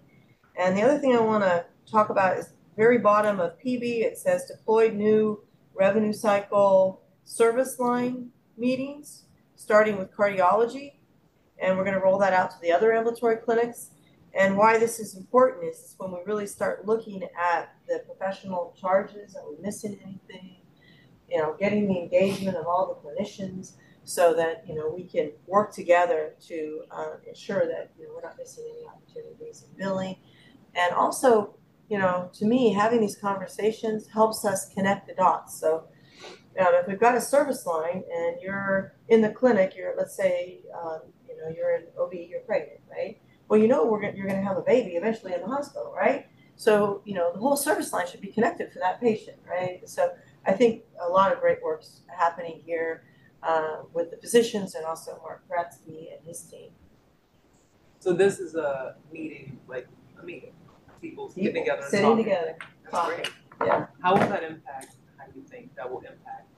And 0.56 0.76
the 0.76 0.82
other 0.82 0.98
thing 0.98 1.16
I 1.16 1.20
want 1.20 1.42
to 1.42 1.64
talk 1.90 2.10
about 2.10 2.38
is 2.38 2.52
very 2.76 2.98
bottom 2.98 3.40
of 3.40 3.58
PB, 3.58 4.02
it 4.02 4.18
says 4.18 4.44
deployed 4.44 4.94
new 4.94 5.42
revenue 5.74 6.12
cycle 6.12 7.02
service 7.24 7.80
line 7.80 8.30
meetings, 8.56 9.24
starting 9.56 9.98
with 9.98 10.12
cardiology. 10.12 10.92
And 11.60 11.76
we're 11.76 11.84
going 11.84 11.96
to 11.96 12.00
roll 12.00 12.18
that 12.18 12.32
out 12.32 12.52
to 12.52 12.56
the 12.62 12.70
other 12.70 12.92
ambulatory 12.92 13.38
clinics. 13.38 13.90
And 14.34 14.56
why 14.56 14.78
this 14.78 15.00
is 15.00 15.16
important 15.16 15.64
is 15.64 15.96
when 15.98 16.12
we 16.12 16.18
really 16.24 16.46
start 16.46 16.86
looking 16.86 17.24
at 17.24 17.74
the 17.88 18.04
professional 18.06 18.76
charges, 18.80 19.34
are 19.34 19.50
we 19.50 19.60
missing 19.60 19.98
anything? 20.04 20.58
You 21.28 21.38
know, 21.38 21.56
getting 21.58 21.88
the 21.88 21.98
engagement 21.98 22.56
of 22.56 22.68
all 22.68 22.86
the 22.86 23.08
clinicians 23.08 23.72
so 24.08 24.32
that, 24.32 24.64
you 24.66 24.74
know, 24.74 24.88
we 24.88 25.04
can 25.04 25.30
work 25.46 25.70
together 25.70 26.34
to 26.40 26.80
uh, 26.90 27.16
ensure 27.28 27.66
that, 27.66 27.92
you 27.98 28.06
know, 28.06 28.12
we're 28.14 28.22
not 28.22 28.38
missing 28.38 28.64
any 28.72 28.86
opportunities 28.86 29.66
in 29.68 29.78
billing. 29.78 30.16
And 30.74 30.94
also, 30.94 31.56
you 31.90 31.98
know, 31.98 32.30
to 32.32 32.46
me, 32.46 32.72
having 32.72 33.02
these 33.02 33.16
conversations 33.16 34.08
helps 34.08 34.46
us 34.46 34.70
connect 34.72 35.08
the 35.08 35.14
dots. 35.14 35.60
So, 35.60 35.88
um, 36.58 36.68
if 36.70 36.88
we've 36.88 36.98
got 36.98 37.16
a 37.16 37.20
service 37.20 37.66
line 37.66 38.02
and 38.10 38.36
you're 38.40 38.94
in 39.08 39.20
the 39.20 39.28
clinic, 39.28 39.74
you're, 39.76 39.94
let's 39.94 40.16
say, 40.16 40.60
um, 40.74 41.00
you 41.28 41.36
know, 41.36 41.54
you're 41.54 41.76
in 41.76 41.84
OB, 42.00 42.14
you're 42.14 42.40
pregnant, 42.40 42.80
right? 42.90 43.20
Well, 43.48 43.60
you 43.60 43.68
know, 43.68 43.84
we're 43.84 44.00
gonna, 44.00 44.14
you're 44.16 44.26
going 44.26 44.40
to 44.40 44.46
have 44.46 44.56
a 44.56 44.62
baby 44.62 44.92
eventually 44.92 45.34
in 45.34 45.42
the 45.42 45.48
hospital, 45.48 45.92
right? 45.94 46.28
So, 46.56 47.02
you 47.04 47.12
know, 47.12 47.30
the 47.34 47.40
whole 47.40 47.58
service 47.58 47.92
line 47.92 48.06
should 48.06 48.22
be 48.22 48.32
connected 48.32 48.72
for 48.72 48.78
that 48.78 49.02
patient, 49.02 49.36
right? 49.46 49.86
So, 49.86 50.14
I 50.46 50.52
think 50.52 50.84
a 50.98 51.10
lot 51.10 51.30
of 51.30 51.40
great 51.40 51.62
work's 51.62 52.00
happening 52.06 52.62
here 52.64 53.02
uh, 53.42 53.82
with 53.92 54.10
the 54.10 54.16
physicians 54.16 54.74
and 54.74 54.84
also 54.84 55.18
Mark 55.22 55.42
Kratzky 55.48 56.12
and 56.16 56.26
his 56.26 56.42
team. 56.42 56.70
So 58.00 58.12
this 58.12 58.38
is 58.38 58.54
a 58.54 58.96
meeting, 59.12 59.58
like 59.68 59.88
a 60.20 60.24
meeting, 60.24 60.52
people 61.00 61.28
getting 61.28 61.44
People 61.44 61.60
together 61.62 61.82
and 61.82 61.90
Sitting 61.90 62.06
talking. 62.06 62.24
together, 62.24 62.56
That's 62.84 62.94
talking, 62.94 63.16
great. 63.58 63.68
yeah. 63.68 63.86
How 64.02 64.12
will 64.14 64.28
that 64.28 64.42
impact, 64.44 64.96
how 65.18 65.26
do 65.26 65.32
you 65.38 65.44
think 65.46 65.74
that 65.76 65.90
will 65.90 66.00
impact 66.00 66.48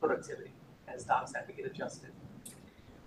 productivity 0.00 0.52
as 0.88 1.04
docs 1.04 1.32
have 1.34 1.46
to 1.46 1.52
get 1.52 1.66
adjusted? 1.66 2.10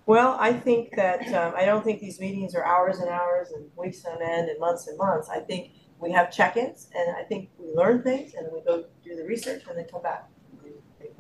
Well, 0.06 0.36
I 0.40 0.52
think 0.54 0.96
that, 0.98 1.26
um, 1.34 1.54
I 1.56 1.64
don't 1.66 1.84
think 1.84 2.00
these 2.02 2.20
meetings 2.20 2.56
are 2.56 2.66
hours 2.66 2.98
and 3.00 3.10
hours 3.10 3.52
and 3.52 3.70
weeks 3.78 4.04
on 4.06 4.22
end 4.22 4.50
and 4.50 4.60
months 4.60 4.88
and 4.88 4.98
months. 4.98 5.30
I 5.30 5.40
think 5.40 5.72
we 6.00 6.12
have 6.12 6.30
check-ins 6.32 6.90
and 6.94 7.16
I 7.16 7.24
think 7.24 7.50
we 7.58 7.74
learn 7.74 8.04
things 8.04 8.34
and 8.34 8.48
we 8.52 8.62
go 8.62 8.86
do 9.04 9.16
the 9.16 9.24
research 9.24 9.64
and 9.70 9.78
then 9.78 9.86
come 9.90 10.02
back. 10.02 10.28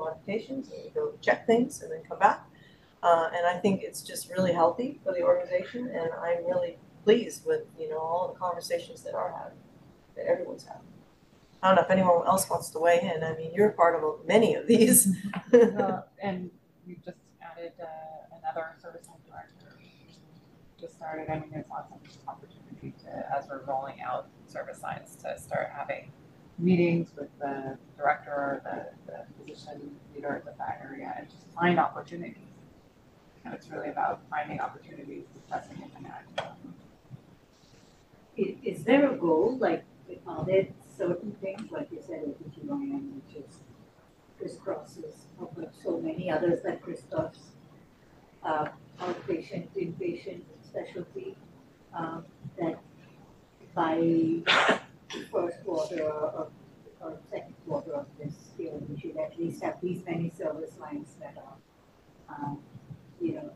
Modifications 0.03 0.69
and 0.71 0.93
go 0.93 1.13
check 1.21 1.45
things 1.47 1.81
and 1.81 1.91
then 1.91 2.01
come 2.07 2.19
back. 2.19 2.45
Uh, 3.01 3.29
and 3.35 3.45
I 3.45 3.57
think 3.59 3.81
it's 3.83 4.01
just 4.01 4.29
really 4.29 4.53
healthy 4.53 4.99
for 5.03 5.13
the 5.13 5.23
organization 5.23 5.87
and 5.87 6.09
I'm 6.21 6.45
really 6.45 6.77
pleased 7.03 7.45
with, 7.45 7.63
you 7.79 7.89
know, 7.89 7.99
all 7.99 8.31
the 8.33 8.39
conversations 8.39 9.01
that 9.03 9.13
are 9.13 9.31
having, 9.37 9.57
that 10.15 10.25
everyone's 10.25 10.63
having. 10.63 10.81
I 11.61 11.67
don't 11.67 11.75
know 11.75 11.81
if 11.83 11.91
anyone 11.91 12.27
else 12.27 12.49
wants 12.49 12.69
to 12.71 12.79
weigh 12.79 13.01
in. 13.01 13.23
I 13.23 13.35
mean, 13.37 13.51
you're 13.53 13.71
part 13.71 14.01
of 14.01 14.25
many 14.27 14.55
of 14.55 14.67
these. 14.67 15.07
Uh, 15.53 16.01
And 16.21 16.49
we 16.87 16.95
just 17.05 17.17
added 17.41 17.73
uh, 17.79 17.85
another 18.39 18.65
service 18.81 19.07
line 19.07 19.17
director. 19.29 19.77
Just 20.79 20.95
started, 20.95 21.29
I 21.29 21.39
mean, 21.39 21.49
there's 21.53 21.69
lots 21.69 21.91
of 21.91 21.99
opportunity 22.27 22.93
to, 23.03 23.37
as 23.37 23.45
we're 23.47 23.63
rolling 23.65 24.01
out 24.01 24.27
service 24.47 24.81
lines, 24.81 25.15
to 25.23 25.37
start 25.37 25.69
having 25.75 26.11
meetings 26.59 27.09
with 27.17 27.29
the 27.39 27.77
director 27.97 28.31
or 28.31 28.61
the, 28.63 29.11
the 29.11 29.25
physician 29.37 29.95
leader 30.13 30.35
of 30.35 30.57
that 30.57 30.81
area 30.83 31.13
and 31.17 31.29
just 31.29 31.47
find 31.53 31.79
opportunities. 31.79 32.37
And 33.45 33.53
it's 33.53 33.69
really 33.69 33.89
about 33.89 34.21
finding 34.29 34.59
opportunities, 34.59 35.23
discussing 35.33 35.81
and 35.81 35.93
connecting. 35.95 36.45
Is, 38.37 38.55
is 38.63 38.83
there 38.83 39.11
a 39.11 39.17
goal, 39.17 39.57
like, 39.59 39.83
are 40.27 40.45
there 40.45 40.67
certain 40.97 41.35
things, 41.41 41.71
like 41.71 41.89
you 41.91 41.99
said, 42.05 42.23
OBGYN, 42.23 43.11
which 43.15 43.43
is 43.43 43.59
crisscrosses, 44.39 45.25
of 45.39 45.49
so 45.83 45.99
many 45.99 46.31
others 46.31 46.61
that 46.63 46.81
crisscross, 46.81 47.37
uh, 48.43 48.67
outpatient, 49.01 49.67
inpatient 49.75 50.41
specialty, 50.63 51.35
um, 51.95 52.25
that 52.59 52.79
by 53.75 53.97
first 55.31 55.63
quarter 55.65 56.03
or, 56.03 56.47
or 57.01 57.17
second 57.31 57.55
quarter 57.67 57.93
of 57.93 58.05
this 58.19 58.33
year, 58.57 58.73
we 58.87 58.99
should 58.99 59.17
at 59.17 59.37
least 59.39 59.63
have 59.63 59.79
these 59.81 60.03
many 60.05 60.31
service 60.37 60.77
lines 60.79 61.15
that 61.19 61.35
are, 61.37 62.35
um, 62.35 62.59
you 63.19 63.33
know, 63.33 63.51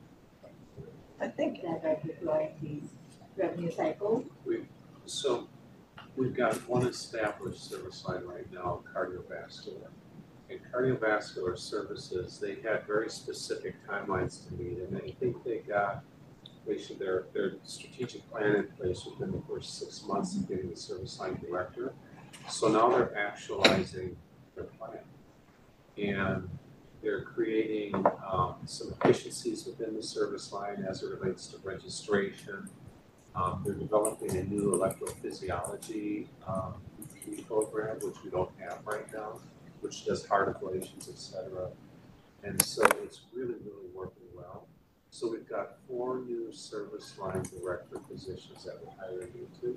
I 1.20 1.28
think 1.28 1.62
that 1.64 1.84
are 1.84 1.98
deploying 2.06 2.52
these 2.62 2.90
revenue 3.36 3.72
cycle 3.72 4.26
So 5.06 5.48
we've 6.16 6.36
got 6.36 6.56
one 6.68 6.86
established 6.86 7.70
service 7.70 8.04
line 8.06 8.24
right 8.26 8.52
now, 8.52 8.82
cardiovascular. 8.94 9.90
And 10.50 10.60
cardiovascular 10.74 11.58
services, 11.58 12.40
they 12.40 12.56
had 12.56 12.86
very 12.86 13.10
specific 13.10 13.76
timelines 13.88 14.48
to 14.48 14.54
meet, 14.54 14.78
and 14.80 14.98
I 14.98 15.12
think 15.20 15.44
they 15.44 15.58
got, 15.58 16.04
should, 16.76 16.98
their, 16.98 17.28
their 17.34 17.54
strategic 17.64 18.28
plan 18.32 18.56
in 18.56 18.68
place 18.78 19.06
within 19.06 19.32
the 19.32 19.42
first 19.48 19.80
six 19.80 20.04
months 20.04 20.36
of 20.36 20.50
getting 20.50 20.72
the 20.72 20.76
service 20.76 21.20
line 21.20 21.40
director. 21.40 21.94
So 22.50 22.68
now 22.68 22.90
they're 22.90 23.16
actualizing 23.16 24.18
their 24.56 24.66
plan. 24.66 25.00
And 25.98 26.50
they're 27.04 27.22
creating, 27.22 27.94
um, 28.28 28.56
some 28.66 28.92
efficiencies 29.00 29.66
within 29.66 29.96
the 29.96 30.04
service 30.04 30.52
line 30.52 30.84
as 30.90 31.04
it 31.04 31.10
relates 31.18 31.46
to 31.48 31.58
registration, 31.64 32.68
um, 33.36 33.62
they're 33.64 33.76
developing 33.76 34.36
a 34.36 34.44
new 34.44 34.72
electrophysiology, 34.72 36.26
um, 36.48 36.74
program, 37.48 37.98
which 38.02 38.16
we 38.24 38.30
don't 38.30 38.52
have 38.58 38.80
right 38.86 39.12
now, 39.14 39.40
which 39.82 40.06
does 40.06 40.26
heart 40.26 40.48
ablations, 40.54 41.10
et 41.10 41.18
cetera. 41.18 41.70
And 42.44 42.62
so 42.64 42.84
it's 43.04 43.22
really, 43.34 43.56
really 43.66 43.90
working 43.94 44.24
well. 44.36 44.66
So 45.18 45.32
we've 45.32 45.50
got 45.50 45.78
four 45.88 46.20
new 46.20 46.54
service 46.54 47.18
line 47.18 47.42
director 47.60 47.98
positions 47.98 48.64
that 48.66 48.78
we're 48.80 48.94
hiring 49.00 49.32
into. 49.34 49.76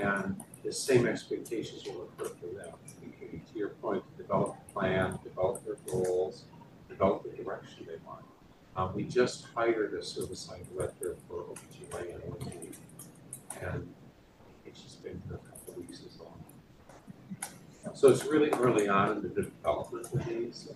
And 0.00 0.40
the 0.62 0.72
same 0.72 1.08
expectations 1.08 1.82
will 1.84 2.04
occur 2.04 2.32
for 2.40 2.54
them. 2.56 2.72
To 3.02 3.58
your 3.58 3.70
point, 3.70 4.04
to 4.08 4.22
develop 4.22 4.56
a 4.68 4.72
plan, 4.72 5.18
develop 5.24 5.64
their 5.64 5.74
goals, 5.88 6.44
develop 6.88 7.24
the 7.24 7.42
direction 7.42 7.86
they 7.88 7.96
want. 8.06 8.24
Um, 8.76 8.94
we 8.94 9.02
just 9.02 9.46
hired 9.52 9.92
a 9.94 10.04
service 10.04 10.48
line 10.48 10.64
director 10.72 11.16
for 11.28 11.42
OBGYN 11.42 12.20
and 13.62 13.88
she's 14.72 14.94
been 14.94 15.20
here 15.26 15.40
a 15.44 15.50
couple 15.50 15.74
weeks 15.74 16.02
as 16.06 16.20
well. 16.20 16.38
So 17.94 18.10
it's 18.10 18.24
really 18.24 18.50
early 18.50 18.86
on 18.86 19.10
in 19.10 19.22
the 19.22 19.28
development 19.28 20.06
of 20.14 20.24
these. 20.24 20.68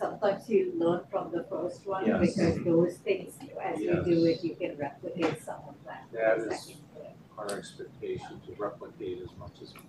And 0.00 0.20
sometimes 0.20 0.48
you 0.48 0.72
learn 0.76 1.02
from 1.10 1.30
the 1.32 1.44
first 1.44 1.86
one 1.86 2.06
Yes. 2.06 2.20
because 2.20 2.64
those 2.64 2.96
things, 2.98 3.38
as 3.62 3.80
you 3.80 4.02
do 4.04 4.24
it, 4.24 4.44
you 4.44 4.54
can 4.54 4.76
replicate 4.76 5.42
some 5.42 5.60
of 5.68 5.74
that. 5.86 6.06
That 6.12 6.38
is 6.38 6.74
yeah. 6.96 7.08
our 7.38 7.50
expectation 7.50 8.40
to 8.46 8.52
replicate 8.58 9.22
as 9.22 9.30
much 9.38 9.62
as 9.62 9.72
we 9.74 9.80
can. 9.80 9.88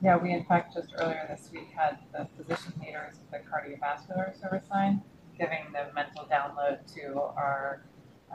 Yeah, 0.00 0.16
we 0.16 0.32
in 0.32 0.44
fact 0.44 0.74
just 0.74 0.92
earlier 0.98 1.26
this 1.28 1.50
week 1.52 1.70
had 1.74 1.98
the 2.12 2.26
physician 2.36 2.74
leaders 2.80 3.14
of 3.14 3.30
the 3.30 3.38
cardiovascular 3.38 4.38
service 4.40 4.68
line 4.70 5.02
giving 5.38 5.72
the 5.72 5.92
mental 5.94 6.26
download 6.30 6.78
to 6.94 7.20
our 7.20 7.82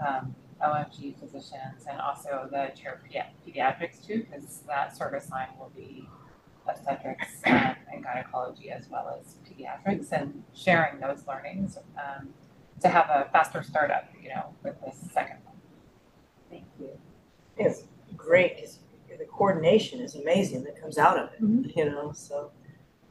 um, 0.06 0.36
OMG 0.62 1.18
physicians 1.20 1.86
and 1.90 2.00
also 2.00 2.48
the 2.52 2.72
chair 2.80 2.94
of 2.94 3.46
pediatrics 3.46 4.06
too, 4.06 4.26
because 4.30 4.62
that 4.68 4.96
service 4.96 5.30
line 5.30 5.50
will 5.58 5.72
be 5.76 6.08
obstetrics 6.68 7.42
um, 7.46 7.76
and 7.92 8.04
gynecology 8.04 8.72
as 8.72 8.90
well 8.90 9.20
as 9.20 9.36
pediatrics 9.64 10.12
and 10.12 10.44
sharing 10.54 11.00
those 11.00 11.26
learnings 11.28 11.78
um, 11.98 12.30
to 12.82 12.88
have 12.88 13.10
a 13.10 13.30
faster 13.32 13.62
startup, 13.64 14.06
you 14.22 14.30
know, 14.30 14.54
with 14.64 14.80
this 14.82 14.96
second 15.14 15.38
one. 15.46 15.56
Thank 16.50 16.66
you. 16.80 16.90
It's 17.58 17.84
great, 18.16 18.58
'cause 18.58 18.80
the 19.18 19.26
coordination 19.26 20.00
is 20.00 20.16
amazing 20.16 20.64
that 20.64 20.80
comes 20.80 20.98
out 20.98 21.18
of 21.18 21.32
it, 21.34 21.76
you 21.76 21.86
know, 21.86 22.12
so. 22.14 22.52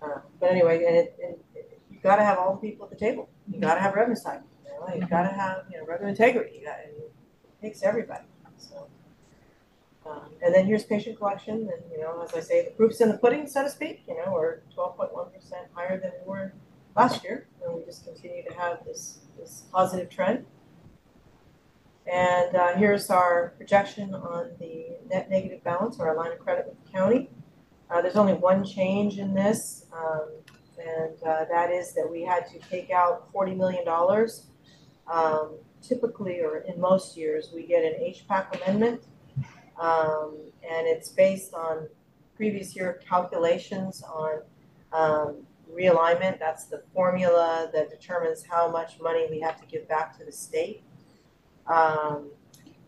uh, 0.01 0.21
But 0.41 0.51
anyway, 0.53 0.85
and 0.85 0.97
it, 0.97 1.19
and 1.23 1.35
it- 1.55 1.81
you 1.91 1.99
gotta 2.01 2.23
have 2.25 2.39
all 2.39 2.55
the 2.55 2.61
people 2.61 2.85
at 2.87 2.91
the 2.91 2.97
table. 2.97 3.29
You 3.49 3.61
gotta 3.61 3.81
have 3.81 3.95
revenue 3.95 4.15
cycle, 4.17 4.47
you 4.65 4.71
know, 4.71 4.95
you 4.95 5.07
gotta 5.07 5.29
have, 5.35 5.65
you 5.71 5.79
know, 5.79 5.85
revenue 5.85 6.11
integrity, 6.11 6.59
you 6.59 6.65
got, 6.67 6.79
and 6.85 6.97
it 6.97 7.13
takes 7.61 7.83
everybody, 7.83 8.25
so. 8.57 8.89
Um, 10.09 10.31
And 10.43 10.55
then 10.55 10.67
here's 10.67 10.85
patient 10.85 11.19
collection, 11.19 11.69
and, 11.73 11.83
you 11.93 12.01
know, 12.01 12.23
as 12.23 12.33
I 12.35 12.41
say, 12.41 12.65
the 12.65 12.71
proof's 12.71 13.01
in 13.01 13.09
the 13.11 13.19
pudding, 13.19 13.47
so 13.47 13.63
to 13.63 13.71
speak, 13.71 14.05
you 14.09 14.17
know, 14.17 14.33
we're 14.33 14.61
twelve 14.75 14.97
point 14.97 15.13
one 15.15 15.31
percent 15.31 15.67
higher 15.75 16.01
than 16.01 16.13
we 16.23 16.29
were 16.31 16.55
last 16.97 17.23
year. 17.25 17.47
And 17.63 17.75
we 17.75 17.85
just 17.85 18.05
continue 18.05 18.43
to 18.49 18.55
have 18.55 18.85
this, 18.87 19.21
this 19.39 19.65
positive 19.73 20.09
trend. 20.09 20.47
And 22.07 22.57
uh, 22.57 22.75
here's 22.77 23.11
our 23.11 23.53
projection 23.59 24.15
on 24.15 24.53
the 24.59 24.97
net 25.11 25.29
negative 25.29 25.63
balance 25.63 25.97
or 25.99 26.09
our 26.09 26.17
line 26.17 26.33
of 26.33 26.39
credit 26.39 26.67
with 26.67 26.83
the 26.83 26.91
county. 26.91 27.29
Uh, 27.91 28.01
there's 28.01 28.17
only 28.17 28.33
one 28.33 28.65
change 28.65 29.19
in 29.19 29.35
this, 29.35 29.85
um, 29.93 30.29
and 30.79 31.23
uh, 31.23 31.45
that 31.51 31.71
is 31.71 31.93
that 31.95 32.09
we 32.11 32.23
had 32.23 32.47
to 32.47 32.59
take 32.71 32.91
out 32.91 33.31
$40 33.33 33.57
million. 33.57 33.87
Um, 35.07 35.57
typically, 35.83 36.41
or 36.41 36.59
in 36.59 36.81
most 36.81 37.17
years, 37.17 37.51
we 37.55 37.67
get 37.67 37.85
an 37.85 37.95
HPAC 38.01 38.63
amendment, 38.63 39.03
um, 39.79 40.37
and 40.69 40.87
it's 40.87 41.09
based 41.09 41.55
on 41.55 41.89
previous 42.37 42.75
year 42.75 43.01
calculations 43.09 44.03
on 44.03 44.43
um, 44.93 45.37
realignment. 45.73 46.39
That's 46.39 46.65
the 46.65 46.83
formula 46.95 47.71
that 47.73 47.91
determines 47.91 48.45
how 48.45 48.71
much 48.71 49.01
money 49.01 49.27
we 49.31 49.41
have 49.41 49.61
to 49.61 49.67
give 49.67 49.89
back 49.89 50.19
to 50.19 50.25
the 50.25 50.33
state. 50.33 50.83
Um, 51.67 52.31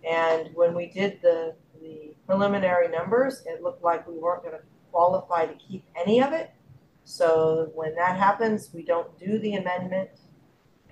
and 0.09 0.51
when 0.55 0.75
we 0.75 0.87
did 0.87 1.21
the, 1.23 1.55
the 1.81 2.15
preliminary 2.27 2.89
numbers, 2.89 3.43
it 3.47 3.63
looked 3.63 3.83
like 3.83 4.07
we 4.09 4.17
weren't 4.17 4.43
gonna 4.43 4.61
qualify 4.91 5.47
to 5.47 5.55
keep 5.55 5.85
any 5.95 6.23
of 6.23 6.33
it. 6.33 6.51
So 7.05 7.71
when 7.75 7.95
that 7.97 8.17
happens, 8.17 8.71
we 8.73 8.83
don't 8.83 9.17
do 9.19 9.39
the 9.39 9.55
amendment 9.55 10.11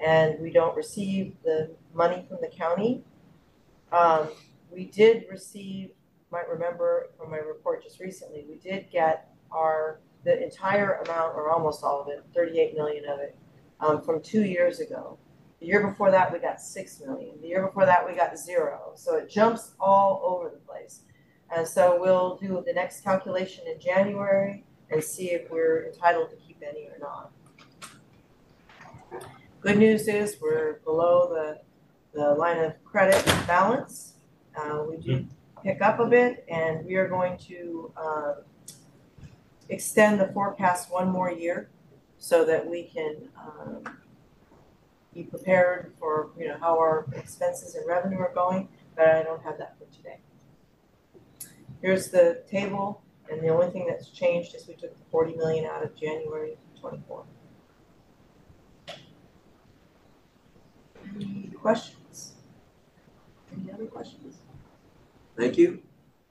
and 0.05 0.39
we 0.41 0.51
don't 0.51 0.77
receive 0.77 1.35
the 1.45 1.71
money 1.95 2.25
from 2.29 2.39
the 2.41 2.49
county. 2.49 3.03
Um, 3.93 4.29
we 4.71 4.87
did 4.87 5.25
receive, 5.31 5.91
might 6.31 6.49
remember 6.49 7.11
from 7.17 7.31
my 7.31 7.39
report 7.39 7.83
just 7.83 8.01
recently, 8.01 8.45
we 8.49 8.57
did 8.57 8.91
get 8.91 9.35
our, 9.51 10.01
the 10.25 10.43
entire 10.43 10.95
amount, 11.05 11.35
or 11.37 11.51
almost 11.51 11.83
all 11.83 12.01
of 12.01 12.09
it, 12.09 12.25
thirty-eight 12.35 12.75
million 12.75 13.05
of 13.09 13.19
it, 13.21 13.37
um, 13.81 14.03
from 14.03 14.21
two 14.21 14.45
years 14.45 14.81
ago. 14.81 15.19
The 15.61 15.67
year 15.67 15.87
before 15.87 16.11
that, 16.11 16.33
we 16.33 16.39
got 16.39 16.61
six 16.61 17.01
million. 17.01 17.41
The 17.41 17.49
year 17.49 17.67
before 17.67 17.87
that, 17.87 18.07
we 18.07 18.15
got 18.15 18.39
zero. 18.39 18.93
So 18.95 19.17
it 19.17 19.29
jumps 19.29 19.73
all 19.81 20.23
over 20.25 20.51
the 20.51 20.61
place. 20.61 21.03
And 21.55 21.67
so 21.67 21.99
we'll 21.99 22.37
do 22.37 22.63
the 22.65 22.73
next 22.73 23.03
calculation 23.03 23.65
in 23.67 23.81
January 23.81 24.65
and 24.91 25.03
see 25.03 25.31
if 25.33 25.51
we're 25.51 25.87
entitled 25.87 26.31
to 26.31 26.37
keep 26.37 26.63
any 26.63 26.87
or 26.87 26.99
not. 27.01 27.33
Good 29.61 29.79
news 29.79 30.07
is 30.07 30.37
we're 30.41 30.75
below 30.85 31.29
the, 31.29 31.61
the 32.13 32.35
line 32.35 32.59
of 32.59 32.73
credit 32.85 33.25
balance. 33.47 34.08
Uh, 34.59 34.83
we 34.91 34.97
did 34.97 35.29
pick 35.63 35.81
up 35.81 36.01
a 36.01 36.07
bit 36.07 36.45
and 36.49 36.85
we 36.85 36.97
are 36.97 37.07
going 37.07 37.39
to, 37.39 37.93
uh, 37.97 38.35
extend 39.69 40.19
the 40.19 40.27
forecast 40.33 40.91
one 40.91 41.09
more 41.09 41.31
year 41.31 41.69
so 42.19 42.45
that 42.45 42.67
we 42.67 42.83
can, 42.85 43.29
um, 43.41 43.99
be 45.15 45.23
prepared 45.23 45.93
for, 45.99 46.31
you 46.39 46.49
know, 46.49 46.57
how 46.59 46.77
our 46.79 47.07
expenses 47.15 47.75
and 47.77 47.87
revenue 47.87 48.19
are 48.19 48.33
going, 48.35 48.69
but 48.97 49.07
I 49.09 49.23
don't 49.23 49.43
have 49.43 49.59
that 49.59 49.77
for 49.79 49.87
today. 49.97 50.19
Here's 51.81 52.09
the 52.09 52.43
table, 52.51 53.03
and 53.31 53.41
the 53.41 53.49
only 53.49 53.71
thing 53.71 53.87
that's 53.87 54.09
changed 54.09 54.55
is 54.55 54.67
we 54.67 54.75
took 54.75 54.93
the 54.99 55.05
forty 55.11 55.35
million 55.35 55.65
out 55.65 55.83
of 55.85 55.95
January 55.95 56.57
twenty-four. 56.81 57.25
Any 61.15 61.51
questions? 61.61 62.35
Any 63.53 63.73
other 63.73 63.87
questions? 63.87 64.28
Thank 65.39 65.57
you. 65.57 65.81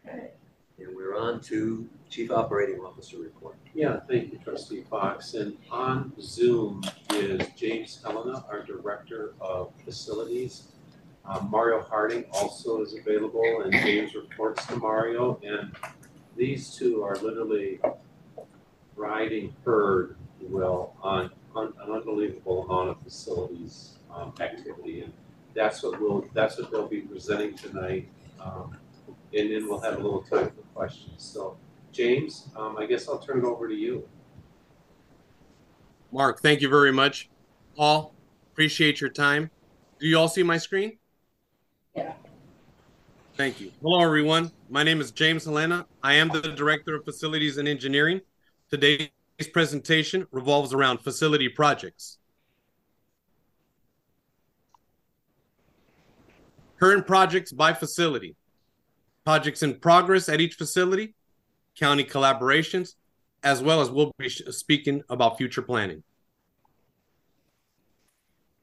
Okay. 0.06 0.32
And 0.80 0.94
we're 0.94 1.16
on 1.16 1.40
to 1.44 1.88
Chief 2.10 2.30
Operating 2.30 2.82
Officer 2.82 3.18
report. 3.20 3.56
Yeah, 3.74 4.02
thank 4.06 4.34
you, 4.34 4.40
trustee 4.40 4.84
Fox. 4.90 5.34
And 5.34 5.58
on 5.72 6.12
Zoom 6.20 6.84
is 7.14 7.48
James 7.56 8.02
Helena, 8.04 8.44
our 8.50 8.64
Director 8.64 9.34
of 9.40 9.72
Facilities. 9.86 10.64
Uh, 11.26 11.40
Mario 11.50 11.82
Harding 11.84 12.26
also 12.34 12.82
is 12.82 12.96
available 12.96 13.62
and 13.62 13.72
James 13.72 14.14
reports 14.14 14.66
to 14.68 14.76
Mario. 14.76 15.40
And 15.42 15.74
these 16.36 16.76
two 16.76 17.02
are 17.02 17.16
literally 17.16 17.80
riding 18.98 19.56
herd, 19.64 20.18
if 20.36 20.50
you 20.50 20.54
will, 20.54 20.94
on, 21.02 21.32
on 21.56 21.74
an 21.82 21.94
unbelievable 21.94 22.66
amount 22.66 22.90
of 22.90 23.02
facilities 23.04 23.94
um, 24.14 24.34
activity. 24.42 25.02
And 25.02 25.14
that's 25.54 25.82
what 25.82 26.00
we'll, 26.02 26.26
that's 26.34 26.58
what 26.60 26.72
they'll 26.72 26.88
be 26.88 27.02
presenting 27.02 27.56
tonight. 27.56 28.10
Um, 28.42 28.76
And 29.34 29.52
then 29.52 29.68
we'll 29.68 29.82
have 29.82 29.96
a 29.96 30.02
little 30.02 30.22
time 30.22 30.48
for 30.50 30.62
questions. 30.74 31.24
So 31.24 31.58
James, 31.92 32.50
um, 32.56 32.78
I 32.78 32.86
guess 32.86 33.08
I'll 33.08 33.20
turn 33.20 33.40
it 33.40 33.44
over 33.44 33.68
to 33.68 33.74
you. 33.74 34.08
Mark, 36.12 36.42
thank 36.42 36.62
you 36.62 36.70
very 36.70 36.92
much. 36.92 37.30
Paul, 37.76 38.14
appreciate 38.54 39.02
your 39.02 39.10
time. 39.10 39.50
Do 40.00 40.08
you 40.08 40.18
all 40.18 40.28
see 40.28 40.44
my 40.44 40.58
screen? 40.58 40.98
Yeah. 41.96 42.14
Thank 43.36 43.60
you. 43.60 43.72
Hello, 43.82 44.04
everyone. 44.04 44.52
My 44.70 44.84
name 44.84 45.02
is 45.02 45.12
James 45.12 45.46
Helena. 45.46 45.86
I 46.02 46.14
am 46.14 46.30
the 46.30 46.42
Director 46.42 46.96
of 46.96 47.06
Facilities 47.06 47.58
and 47.58 47.68
Engineering. 47.68 48.22
Today's 48.70 49.10
presentation 49.54 50.26
revolves 50.32 50.74
around 50.74 51.00
facility 51.00 51.50
projects. 51.50 52.18
Current 56.80 57.06
projects 57.06 57.52
by 57.52 57.74
facility. 57.74 58.36
Projects 59.28 59.62
in 59.62 59.74
progress 59.74 60.30
at 60.30 60.40
each 60.40 60.54
facility, 60.54 61.14
county 61.78 62.06
collaborations, 62.06 62.94
as 63.44 63.62
well 63.62 63.82
as 63.82 63.92
we'll 63.92 64.14
be 64.18 64.30
speaking 64.30 65.04
about 65.10 65.38
future 65.38 65.62
planning. 65.62 66.02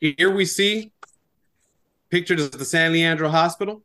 Here 0.01 0.35
we 0.35 0.47
see 0.47 0.91
pictured 2.09 2.41
as 2.41 2.49
the 2.49 2.65
San 2.65 2.95
Leandro 2.95 3.29
Hospital 3.29 3.83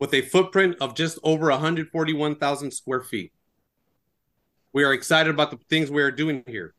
with 0.00 0.12
a 0.14 0.22
footprint 0.22 0.74
of 0.80 0.96
just 0.96 1.20
over 1.22 1.48
141,000 1.48 2.72
square 2.72 3.02
feet. 3.02 3.30
We 4.72 4.82
are 4.82 4.94
excited 4.94 5.30
about 5.30 5.52
the 5.52 5.60
things 5.70 5.92
we 5.92 6.02
are 6.02 6.10
doing 6.10 6.42
here. 6.48 6.74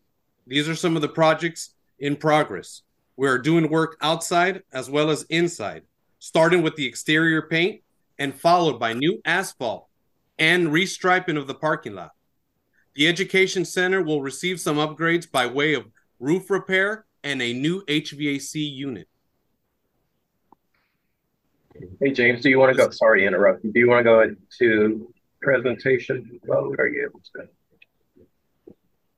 These 0.45 0.68
are 0.68 0.76
some 0.76 0.98
of 0.98 1.02
the 1.02 1.08
projects 1.08 1.70
in 2.00 2.18
progress. 2.18 2.82
We 3.16 3.30
are 3.30 3.38
doing 3.38 3.70
work 3.70 3.95
outside 4.02 4.64
as 4.74 4.89
well 4.89 5.10
as 5.10 5.24
inside, 5.30 5.84
starting 6.20 6.64
with 6.64 6.76
the 6.76 6.86
exterior 6.86 7.43
paint 7.43 7.80
and 8.20 8.34
followed 8.34 8.80
by 8.80 8.93
new 8.93 9.22
asphalt 9.26 9.88
and 10.39 10.68
restriping 10.68 11.38
of 11.38 11.47
the 11.47 11.53
parking 11.53 11.95
lot. 11.95 12.11
The 12.95 13.07
education 13.07 13.65
center 13.65 14.01
will 14.01 14.22
receive 14.22 14.59
some 14.59 14.78
upgrades 14.78 15.30
by 15.30 15.45
way 15.45 15.74
of 15.74 15.86
roof 16.20 16.49
repair 16.49 17.05
and 17.24 17.41
a 17.41 17.53
new 17.53 17.84
HVAC 17.86 18.74
unit. 18.74 19.07
Hey, 21.99 22.11
James, 22.11 22.41
do 22.41 22.49
you 22.49 22.57
want 22.57 22.76
to 22.76 22.78
go? 22.78 22.89
Sorry 22.89 23.22
to 23.22 23.28
interrupt. 23.28 23.61
Do 23.61 23.80
you 23.80 23.88
want 23.88 23.99
to 23.99 24.03
go 24.03 24.22
into 24.22 25.13
presentation 25.41 26.39
mode? 26.47 26.80
Are 26.80 26.88
you 26.88 27.07
able 27.07 27.22
to? 27.36 27.47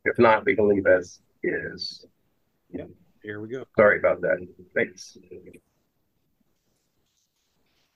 If 0.03 0.19
not, 0.19 0.45
we 0.45 0.55
can 0.55 0.67
leave 0.67 0.85
as 0.85 1.19
is. 1.43 2.05
Yeah, 2.71 2.85
here 3.23 3.39
we 3.39 3.47
go. 3.47 3.65
Sorry 3.77 3.99
about 3.99 4.21
that. 4.21 4.45
Thanks. 4.75 5.17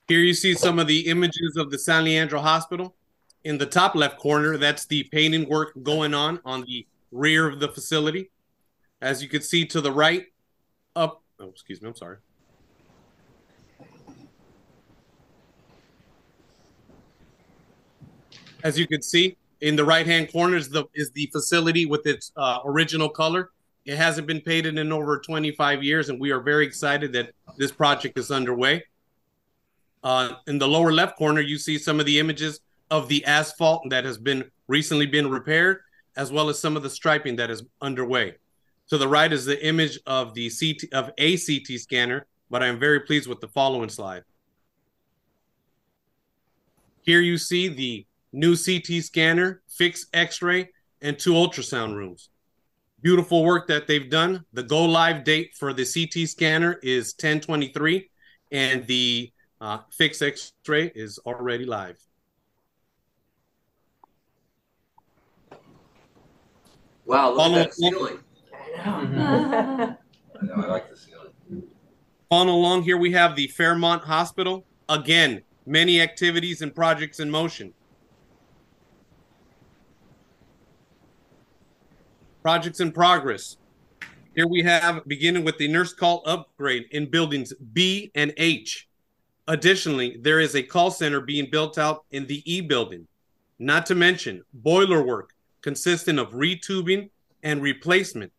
Here 0.06 0.20
you 0.20 0.34
see 0.34 0.52
some 0.52 0.78
of 0.78 0.86
the 0.86 1.06
images 1.06 1.56
of 1.56 1.70
the 1.70 1.78
San 1.78 2.04
Leandro 2.04 2.40
Hospital. 2.40 2.94
In 3.42 3.56
the 3.56 3.64
top 3.64 3.94
left 3.94 4.18
corner, 4.18 4.58
that's 4.58 4.84
the 4.84 5.04
painting 5.04 5.48
work 5.48 5.72
going 5.82 6.12
on 6.12 6.40
on 6.44 6.62
the 6.66 6.86
rear 7.10 7.48
of 7.48 7.58
the 7.58 7.68
facility. 7.68 8.30
As 9.00 9.22
you 9.22 9.30
can 9.30 9.40
see 9.40 9.64
to 9.66 9.80
the 9.80 9.90
right, 9.90 10.26
up, 10.94 11.22
oh, 11.40 11.48
excuse 11.48 11.80
me, 11.80 11.88
I'm 11.88 11.96
sorry. 11.96 12.18
As 18.62 18.78
you 18.78 18.86
can 18.86 19.00
see, 19.00 19.36
in 19.62 19.76
the 19.76 19.84
right-hand 19.84 20.30
corner 20.30 20.56
is 20.56 20.68
the 20.68 20.84
is 20.94 21.10
the 21.12 21.26
facility 21.32 21.86
with 21.86 22.06
its 22.06 22.30
uh, 22.36 22.58
original 22.66 23.08
color. 23.08 23.50
It 23.86 23.96
hasn't 23.96 24.26
been 24.26 24.40
painted 24.40 24.78
in 24.78 24.92
over 24.92 25.18
25 25.18 25.82
years, 25.82 26.10
and 26.10 26.20
we 26.20 26.30
are 26.30 26.40
very 26.40 26.66
excited 26.66 27.12
that 27.14 27.32
this 27.56 27.72
project 27.72 28.18
is 28.18 28.30
underway. 28.30 28.84
Uh, 30.04 30.34
in 30.46 30.58
the 30.58 30.68
lower 30.68 30.92
left 30.92 31.16
corner, 31.16 31.40
you 31.40 31.56
see 31.56 31.78
some 31.78 31.98
of 31.98 32.04
the 32.04 32.20
images 32.20 32.60
of 32.90 33.08
the 33.08 33.24
asphalt 33.24 33.88
that 33.88 34.04
has 34.04 34.18
been 34.18 34.44
recently 34.68 35.06
been 35.06 35.30
repaired, 35.30 35.80
as 36.16 36.30
well 36.30 36.50
as 36.50 36.58
some 36.58 36.76
of 36.76 36.82
the 36.82 36.90
striping 36.90 37.36
that 37.36 37.50
is 37.50 37.62
underway. 37.80 38.34
To 38.90 38.98
the 38.98 39.08
right 39.08 39.32
is 39.32 39.46
the 39.46 39.66
image 39.66 39.98
of 40.06 40.34
the 40.34 40.50
CT 40.50 40.92
of 40.92 41.10
a 41.16 41.38
CT 41.38 41.80
scanner, 41.80 42.26
but 42.50 42.62
I 42.62 42.66
am 42.66 42.78
very 42.78 43.00
pleased 43.00 43.26
with 43.26 43.40
the 43.40 43.48
following 43.48 43.88
slide. 43.88 44.24
Here 47.00 47.20
you 47.20 47.38
see 47.38 47.68
the 47.68 48.06
new 48.32 48.56
CT 48.56 49.02
scanner, 49.02 49.62
fixed 49.68 50.08
X-ray, 50.12 50.68
and 51.00 51.18
two 51.18 51.32
ultrasound 51.32 51.94
rooms. 51.94 52.28
Beautiful 53.00 53.42
work 53.44 53.68
that 53.68 53.86
they've 53.86 54.10
done. 54.10 54.44
The 54.52 54.62
go 54.62 54.84
live 54.84 55.24
date 55.24 55.54
for 55.54 55.72
the 55.72 55.84
CT 55.84 56.28
scanner 56.28 56.78
is 56.82 57.14
1023, 57.14 58.10
and 58.52 58.86
the 58.86 59.32
uh, 59.64 59.78
fixed 59.90 60.22
X-ray 60.22 60.92
is 60.94 61.18
already 61.20 61.64
live. 61.64 61.98
Wow, 67.06 67.30
look 67.30 67.38
Follow- 67.38 67.58
at 67.58 67.64
that 67.68 67.74
ceiling. 67.74 68.18
I 68.84 69.04
know, 69.04 69.96
I 70.54 70.66
like 70.66 70.90
the 70.90 70.96
ceiling. 70.96 71.64
Following 72.28 72.48
along 72.50 72.82
here, 72.82 72.98
we 72.98 73.12
have 73.12 73.36
the 73.36 73.46
Fairmont 73.46 74.04
Hospital. 74.04 74.66
Again, 74.90 75.42
many 75.64 75.98
activities 75.98 76.60
and 76.60 76.74
projects 76.74 77.18
in 77.18 77.30
motion. 77.30 77.72
Projects 82.42 82.80
in 82.80 82.92
progress. 82.92 83.56
Here 84.34 84.46
we 84.46 84.62
have 84.62 85.06
beginning 85.06 85.44
with 85.44 85.56
the 85.56 85.68
nurse 85.68 85.94
call 85.94 86.22
upgrade 86.26 86.84
in 86.90 87.08
buildings 87.08 87.54
B 87.72 88.10
and 88.14 88.34
H. 88.36 88.88
Additionally, 89.46 90.16
there 90.20 90.40
is 90.40 90.54
a 90.54 90.62
call 90.62 90.90
center 90.90 91.20
being 91.20 91.50
built 91.50 91.76
out 91.76 92.04
in 92.10 92.26
the 92.26 92.42
E 92.50 92.60
building. 92.60 93.06
Not 93.58 93.86
to 93.86 93.94
mention 93.94 94.42
boiler 94.52 95.02
work 95.02 95.34
consisting 95.60 96.18
of 96.18 96.32
retubing 96.32 97.10
and 97.42 97.62
replacement. 97.62 98.32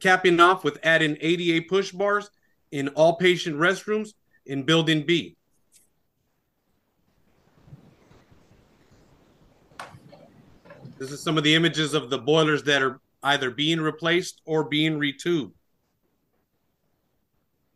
Capping 0.00 0.40
off 0.40 0.62
with 0.64 0.78
adding 0.82 1.16
ADA 1.20 1.66
push 1.68 1.90
bars 1.92 2.30
in 2.70 2.88
all 2.88 3.16
patient 3.16 3.56
restrooms 3.56 4.14
in 4.46 4.62
building 4.62 5.04
B. 5.04 5.36
This 10.98 11.12
is 11.12 11.22
some 11.22 11.38
of 11.38 11.44
the 11.44 11.54
images 11.54 11.94
of 11.94 12.10
the 12.10 12.18
boilers 12.18 12.62
that 12.64 12.82
are 12.82 13.00
either 13.22 13.50
being 13.50 13.80
replaced 13.80 14.42
or 14.44 14.64
being 14.64 14.98
retubed. 14.98 15.52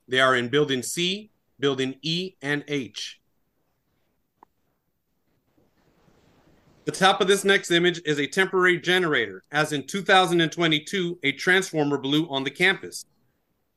They 0.06 0.20
are 0.20 0.36
in 0.36 0.48
building 0.48 0.82
C, 0.82 1.30
building 1.64 1.94
E, 2.02 2.34
and 2.42 2.62
H. 2.68 3.22
The 6.84 6.92
top 6.92 7.22
of 7.22 7.26
this 7.26 7.42
next 7.42 7.70
image 7.70 8.02
is 8.04 8.20
a 8.20 8.26
temporary 8.26 8.78
generator, 8.78 9.42
as 9.50 9.72
in 9.72 9.86
2022, 9.86 11.20
a 11.22 11.32
transformer 11.32 11.96
blew 11.96 12.28
on 12.28 12.44
the 12.44 12.50
campus. 12.50 13.06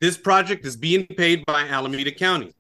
This 0.02 0.18
project 0.18 0.66
is 0.66 0.76
being 0.76 1.08
paid 1.08 1.46
by 1.46 1.62
Alameda 1.62 2.12
County. 2.12 2.54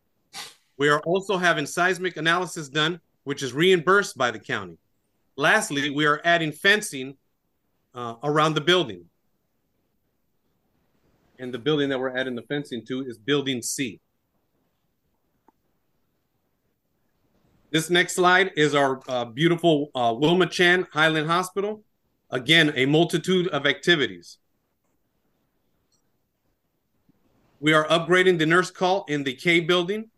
We 0.78 0.88
are 0.88 1.01
also 1.01 1.36
having 1.36 1.65
seismic 1.65 2.15
analysis 2.15 2.69
done, 2.69 3.01
which 3.25 3.43
is 3.43 3.51
reimbursed 3.51 4.17
by 4.17 4.32
the 4.32 4.39
county. 4.39 4.78
Lastly, 5.36 5.89
we 5.89 6.05
are 6.05 6.21
adding 6.23 6.53
fencing 6.53 7.17
uh, 7.93 8.15
around 8.23 8.53
the 8.53 8.61
building. 8.61 9.03
And 11.38 11.53
the 11.53 11.59
building 11.59 11.89
that 11.89 11.99
we're 11.99 12.15
adding 12.15 12.36
the 12.36 12.43
fencing 12.43 12.86
to 12.86 13.01
is 13.01 13.17
Building 13.17 13.61
C. 13.61 13.99
This 17.70 17.89
next 17.89 18.15
slide 18.15 18.51
is 18.55 18.74
our 18.74 19.01
uh, 19.09 19.26
beautiful 19.26 19.91
uh, 19.93 20.15
Wilma 20.18 20.47
Chan 20.47 20.88
Highland 20.93 21.28
Hospital. 21.28 21.84
Again, 22.30 22.72
a 22.76 22.86
multitude 22.86 23.47
of 23.49 23.65
activities. 23.65 24.38
We 27.59 27.74
are 27.74 27.86
upgrading 27.88 28.39
the 28.39 28.45
nurse 28.45 28.72
call 28.72 29.03
in 29.09 29.24
the 29.24 29.34
K 29.34 29.59
building, 29.59 30.09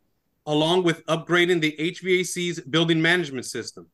along 0.46 0.84
with 0.84 1.04
upgrading 1.08 1.62
the 1.62 1.76
HVAC's 1.80 2.60
building 2.62 3.02
management 3.02 3.46
system. 3.46 3.88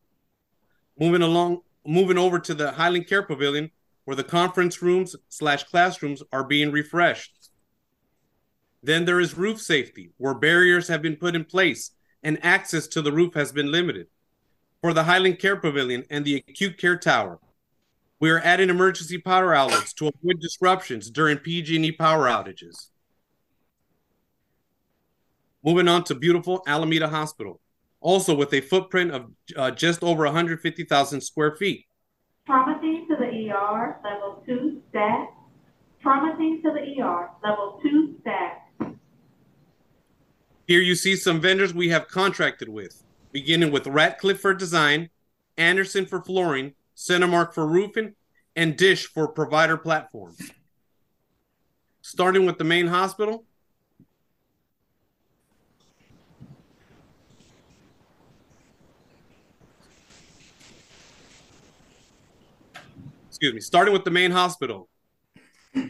Moving 0.99 1.21
along, 1.21 1.61
moving 1.85 2.17
over 2.17 2.39
to 2.39 2.53
the 2.53 2.71
Highland 2.71 3.07
Care 3.07 3.23
Pavilion, 3.23 3.71
where 4.03 4.15
the 4.15 4.23
conference 4.23 4.81
rooms 4.81 5.15
slash 5.29 5.63
classrooms 5.63 6.21
are 6.33 6.43
being 6.43 6.71
refreshed. 6.71 7.51
Then 8.83 9.05
there 9.05 9.21
is 9.21 9.37
roof 9.37 9.61
safety, 9.61 10.11
where 10.17 10.33
barriers 10.33 10.89
have 10.89 11.01
been 11.01 11.15
put 11.15 11.35
in 11.35 11.45
place 11.45 11.91
and 12.25 12.43
access 12.43 12.87
to 12.87 13.01
the 13.03 13.11
roof 13.11 13.35
has 13.35 13.51
been 13.53 13.71
limited. 13.71 14.07
For 14.81 14.93
the 14.93 15.03
Highland 15.03 15.39
Care 15.39 15.55
Pavilion 15.55 16.03
and 16.09 16.25
the 16.25 16.43
Acute 16.47 16.77
Care 16.77 16.97
Tower, 16.97 17.39
we 18.19 18.31
are 18.31 18.39
adding 18.39 18.69
emergency 18.69 19.19
power 19.19 19.53
outlets 19.53 19.93
to 19.93 20.07
avoid 20.07 20.39
disruptions 20.41 21.09
during 21.11 21.37
PG&E 21.37 21.91
power 21.93 22.25
outages. 22.25 22.89
Moving 25.63 25.87
on 25.87 26.03
to 26.05 26.15
beautiful 26.15 26.63
Alameda 26.67 27.07
Hospital, 27.07 27.61
also 28.01 28.33
with 28.35 28.53
a 28.53 28.61
footprint 28.61 29.11
of 29.11 29.31
uh, 29.55 29.71
just 29.71 30.03
over 30.03 30.23
150,000 30.23 31.21
square 31.21 31.55
feet. 31.55 31.85
Trauma 32.47 32.79
team 32.81 33.07
to 33.07 33.15
the 33.17 33.51
ER, 33.51 33.99
level 34.03 34.43
two, 34.45 34.81
staff. 34.89 35.29
Trauma 36.01 36.35
team 36.37 36.61
to 36.63 36.71
the 36.71 37.01
ER, 37.01 37.29
level 37.43 37.79
two, 37.83 38.15
staff. 38.21 38.64
Here 40.67 40.81
you 40.81 40.95
see 40.95 41.15
some 41.15 41.39
vendors 41.39 41.75
we 41.75 41.89
have 41.89 42.07
contracted 42.07 42.69
with, 42.69 43.03
beginning 43.31 43.71
with 43.71 43.85
Ratcliffe 43.85 44.39
for 44.39 44.53
design, 44.53 45.09
Anderson 45.57 46.07
for 46.07 46.23
flooring, 46.23 46.73
CentiMark 46.97 47.53
for 47.53 47.67
roofing, 47.67 48.15
and 48.55 48.75
Dish 48.75 49.05
for 49.05 49.27
provider 49.27 49.77
platform. 49.77 50.35
Starting 52.01 52.47
with 52.47 52.57
the 52.57 52.63
main 52.63 52.87
hospital. 52.87 53.45
Excuse 63.27 63.53
me. 63.53 63.61
Starting 63.61 63.93
with 63.93 64.03
the 64.03 64.11
main 64.11 64.31
hospital. 64.31 64.89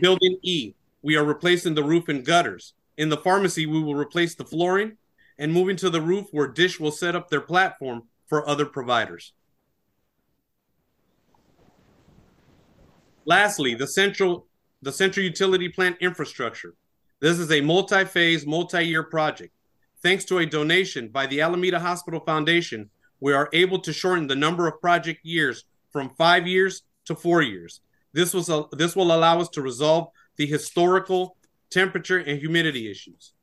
Building 0.01 0.37
E, 0.41 0.73
we 1.01 1.15
are 1.15 1.23
replacing 1.23 1.75
the 1.75 1.83
roof 1.83 2.09
and 2.09 2.25
gutters. 2.25 2.74
In 2.97 3.09
the 3.09 3.17
pharmacy, 3.17 3.65
we 3.65 3.81
will 3.81 3.95
replace 3.95 4.35
the 4.35 4.45
flooring 4.45 4.97
and 5.37 5.51
moving 5.51 5.75
to 5.77 5.89
the 5.89 6.01
roof 6.01 6.27
where 6.31 6.47
Dish 6.47 6.79
will 6.79 6.91
set 6.91 7.15
up 7.15 7.29
their 7.29 7.41
platform 7.41 8.03
for 8.27 8.47
other 8.47 8.65
providers. 8.65 9.33
Lastly, 13.25 13.75
the 13.75 13.87
central 13.87 14.47
the 14.81 14.91
central 14.91 15.25
utility 15.25 15.67
plant 15.67 15.97
infrastructure. 15.99 16.75
This 17.19 17.39
is 17.39 17.51
a 17.51 17.61
multi-phase, 17.61 18.45
multi-year 18.45 19.01
project. 19.01 19.51
Thanks 20.03 20.25
to 20.25 20.37
a 20.37 20.45
donation 20.45 21.07
by 21.07 21.25
the 21.25 21.41
Alameda 21.41 21.79
Hospital 21.79 22.19
Foundation, 22.19 22.91
we 23.19 23.33
are 23.33 23.49
able 23.51 23.79
to 23.79 23.91
shorten 23.91 24.27
the 24.27 24.35
number 24.35 24.67
of 24.67 24.79
project 24.79 25.25
years 25.25 25.63
from 25.89 26.09
5 26.09 26.45
years 26.45 26.83
to 27.05 27.15
4 27.15 27.41
years. 27.41 27.81
This 28.13 28.31
was 28.31 28.49
a, 28.49 28.65
this 28.73 28.95
will 28.95 29.11
allow 29.11 29.39
us 29.39 29.49
to 29.49 29.61
resolve 29.63 30.09
the 30.35 30.45
historical 30.45 31.35
temperature 31.75 32.19
and 32.19 32.39
humidity 32.39 32.89
issues. 32.89 33.33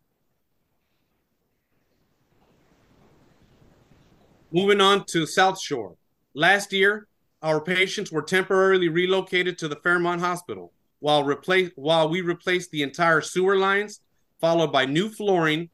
Moving 4.50 4.80
on 4.80 5.04
to 5.06 5.26
South 5.26 5.60
Shore. 5.60 5.96
Last 6.32 6.72
year, 6.72 7.08
our 7.42 7.60
patients 7.60 8.10
were 8.10 8.22
temporarily 8.22 8.88
relocated 8.88 9.58
to 9.58 9.68
the 9.68 9.76
Fairmont 9.76 10.22
Hospital 10.22 10.72
while 11.00 11.24
replace 11.24 11.72
while 11.74 12.08
we 12.08 12.22
replaced 12.22 12.70
the 12.70 12.82
entire 12.82 13.20
sewer 13.20 13.56
lines, 13.56 14.00
followed 14.40 14.72
by 14.72 14.86
new 14.86 15.10
flooring, 15.10 15.68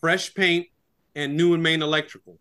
fresh 0.00 0.34
paint, 0.34 0.66
and 1.14 1.36
new 1.36 1.54
and 1.54 1.62
main 1.62 1.82
electrical. 1.82 2.40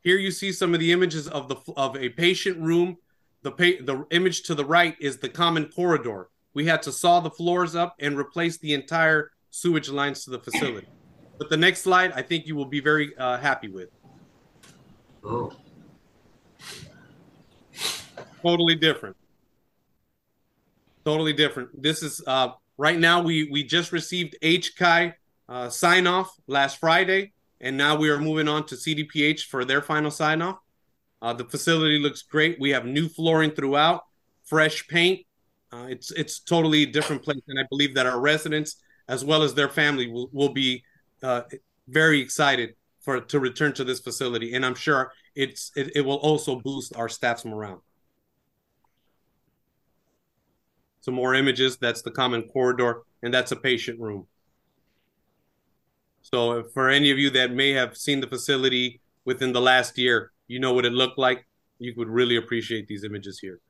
Here 0.00 0.16
you 0.16 0.30
see 0.30 0.52
some 0.52 0.72
of 0.72 0.80
the 0.80 0.92
images 0.92 1.28
of 1.28 1.48
the 1.48 1.56
of 1.76 1.96
a 1.96 2.08
patient 2.08 2.58
room. 2.58 2.96
The 3.42 3.52
pa- 3.52 3.84
the 3.84 4.06
image 4.10 4.44
to 4.44 4.54
the 4.54 4.64
right 4.64 4.96
is 5.00 5.18
the 5.18 5.28
common 5.28 5.66
corridor. 5.66 6.30
We 6.54 6.66
had 6.66 6.82
to 6.82 6.92
saw 6.92 7.20
the 7.20 7.30
floors 7.30 7.74
up 7.74 7.94
and 8.00 8.18
replace 8.18 8.58
the 8.58 8.74
entire 8.74 9.30
sewage 9.50 9.88
lines 9.88 10.24
to 10.24 10.30
the 10.30 10.38
facility. 10.38 10.88
But 11.38 11.50
the 11.50 11.56
next 11.56 11.82
slide, 11.82 12.12
I 12.12 12.22
think 12.22 12.46
you 12.46 12.56
will 12.56 12.64
be 12.66 12.80
very 12.80 13.16
uh, 13.16 13.38
happy 13.38 13.68
with. 13.68 13.90
Oh, 15.24 15.52
totally 18.42 18.74
different 18.74 19.16
totally 21.04 21.32
different 21.32 21.70
this 21.80 22.02
is 22.02 22.22
uh 22.26 22.50
right 22.76 22.98
now 22.98 23.20
we 23.20 23.48
we 23.50 23.62
just 23.62 23.92
received 23.92 24.36
HCAI 24.42 25.14
uh, 25.48 25.68
sign 25.68 26.06
off 26.06 26.34
last 26.46 26.78
friday 26.78 27.32
and 27.60 27.76
now 27.76 27.96
we 27.96 28.10
are 28.10 28.18
moving 28.18 28.48
on 28.48 28.64
to 28.66 28.74
cdph 28.74 29.40
for 29.42 29.64
their 29.64 29.82
final 29.82 30.10
sign 30.10 30.42
off 30.42 30.58
uh, 31.22 31.32
the 31.32 31.44
facility 31.44 31.98
looks 31.98 32.22
great 32.22 32.60
we 32.60 32.70
have 32.70 32.84
new 32.84 33.08
flooring 33.08 33.50
throughout 33.50 34.04
fresh 34.44 34.86
paint 34.88 35.20
Uh, 35.72 35.86
it's 35.90 36.10
it's 36.12 36.40
totally 36.40 36.86
different 36.86 37.22
place, 37.22 37.42
and 37.48 37.58
I 37.58 37.64
believe 37.68 37.94
that 37.94 38.06
our 38.06 38.20
residents 38.20 38.76
as 39.08 39.24
well 39.24 39.42
as 39.42 39.54
their 39.54 39.68
family 39.68 40.06
will 40.06 40.28
will 40.32 40.52
be 40.52 40.82
uh, 41.22 41.42
very 41.88 42.20
excited 42.20 42.74
for 43.00 43.20
to 43.20 43.40
return 43.40 43.72
to 43.74 43.84
this 43.84 44.00
facility, 44.00 44.54
and 44.54 44.64
I'm 44.64 44.74
sure 44.74 45.12
it's 45.34 45.70
it, 45.76 45.92
it 45.96 46.00
will 46.02 46.16
also 46.16 46.60
boost 46.60 46.96
our 46.96 47.08
staff's 47.08 47.44
morale. 47.44 47.82
Some 51.00 51.14
more 51.14 51.34
images. 51.34 51.78
That's 51.78 52.02
the 52.02 52.10
common 52.10 52.42
corridor, 52.48 53.02
and 53.22 53.32
that's 53.32 53.52
a 53.52 53.56
patient 53.56 54.00
room. 54.00 54.26
So, 56.22 56.64
for 56.74 56.90
any 56.90 57.10
of 57.10 57.18
you 57.18 57.30
that 57.30 57.52
may 57.52 57.70
have 57.70 57.96
seen 57.96 58.20
the 58.20 58.26
facility 58.26 59.00
within 59.24 59.52
the 59.52 59.60
last 59.60 59.96
year, 59.96 60.32
you 60.46 60.60
know 60.60 60.72
what 60.72 60.84
it 60.84 60.92
looked 60.92 61.18
like. 61.18 61.46
You 61.78 61.94
would 61.96 62.08
really 62.08 62.36
appreciate 62.36 62.88
these 62.88 63.04
images 63.04 63.38
here. 63.38 63.60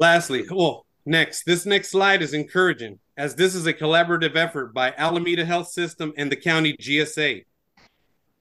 Lastly, 0.00 0.46
well, 0.50 0.86
next, 1.04 1.44
this 1.44 1.66
next 1.66 1.90
slide 1.90 2.22
is 2.22 2.32
encouraging 2.32 2.98
as 3.18 3.34
this 3.34 3.54
is 3.54 3.66
a 3.66 3.74
collaborative 3.74 4.34
effort 4.34 4.72
by 4.72 4.94
Alameda 4.96 5.44
Health 5.44 5.68
System 5.68 6.14
and 6.16 6.32
the 6.32 6.36
county 6.36 6.74
GSA. 6.80 7.44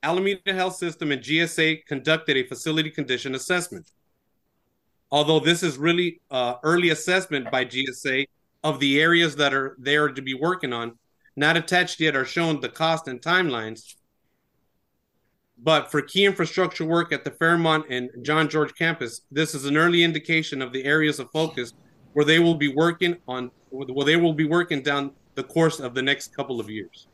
Alameda 0.02 0.54
Health 0.54 0.78
System 0.78 1.12
and 1.12 1.22
GSA 1.22 1.86
conducted 1.86 2.38
a 2.38 2.48
facility 2.48 2.90
condition 2.90 3.36
assessment. 3.36 3.92
Although 5.12 5.42
this 5.42 5.62
is 5.62 5.78
really 5.78 6.22
uh, 6.32 6.56
early 6.64 6.92
assessment 6.92 7.52
by 7.52 7.66
GSA 7.66 8.28
of 8.64 8.80
the 8.80 9.02
areas 9.02 9.36
that 9.36 9.54
are 9.54 9.76
there 9.80 10.08
to 10.08 10.22
be 10.22 10.34
working 10.34 10.72
on, 10.72 10.98
not 11.36 11.58
attached 11.58 12.00
yet 12.00 12.16
are 12.16 12.24
shown 12.24 12.62
the 12.62 12.70
cost 12.70 13.10
and 13.10 13.22
timelines. 13.22 13.96
But 15.62 15.92
for 15.92 16.02
key 16.02 16.26
infrastructure 16.26 16.86
work 16.86 17.12
at 17.12 17.24
the 17.24 17.32
Fairmont 17.32 17.86
and 17.90 18.10
John 18.22 18.50
George 18.50 18.74
campus, 18.76 19.22
this 19.30 19.54
is 19.54 19.66
an 19.66 19.76
early 19.76 20.04
indication 20.04 20.62
of 20.62 20.72
the 20.72 20.86
areas 20.86 21.20
of 21.20 21.30
focus 21.32 21.74
where 22.14 22.26
they 22.26 22.40
will 22.40 22.56
be 22.56 22.74
working 22.74 23.18
on, 23.28 23.52
where 23.70 24.06
they 24.06 24.16
will 24.16 24.34
be 24.34 24.46
working 24.46 24.82
down 24.82 25.12
the 25.36 25.44
course 25.44 25.80
of 25.80 25.94
the 25.94 26.02
next 26.02 26.36
couple 26.36 26.60
of 26.60 26.70
years. 26.70 27.08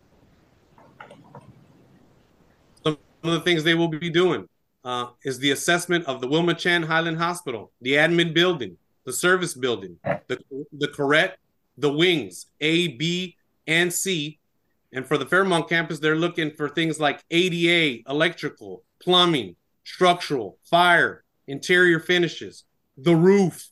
Some 2.84 2.98
of 3.24 3.32
the 3.32 3.42
things 3.42 3.64
they 3.64 3.74
will 3.74 3.88
be 3.88 4.10
doing 4.10 4.48
uh, 4.84 5.08
is 5.24 5.40
the 5.40 5.52
assessment 5.52 6.06
of 6.06 6.22
the 6.22 6.28
Wilma 6.28 6.54
Chan 6.54 6.84
Highland 6.84 7.18
Hospital, 7.18 7.72
the 7.82 7.94
admin 7.94 8.34
building, 8.34 8.78
the 9.06 9.14
service 9.14 9.56
building, 9.56 9.98
the, 10.28 10.40
the 10.72 10.88
correct, 10.90 11.40
the 11.78 11.92
wings, 11.92 12.46
A, 12.62 12.90
B, 12.90 13.36
and 13.66 13.92
C. 13.92 14.40
And 14.96 15.06
for 15.06 15.18
the 15.18 15.26
Fairmont 15.26 15.68
campus, 15.68 16.00
they're 16.00 16.16
looking 16.16 16.52
for 16.52 16.70
things 16.70 17.02
like 17.02 17.22
ADA, 17.30 18.10
electrical, 18.10 18.86
plumbing, 19.02 19.58
structural, 19.84 20.58
fire, 20.64 21.26
interior 21.48 22.00
finishes, 22.00 22.64
the 22.98 23.14
roof, 23.14 23.72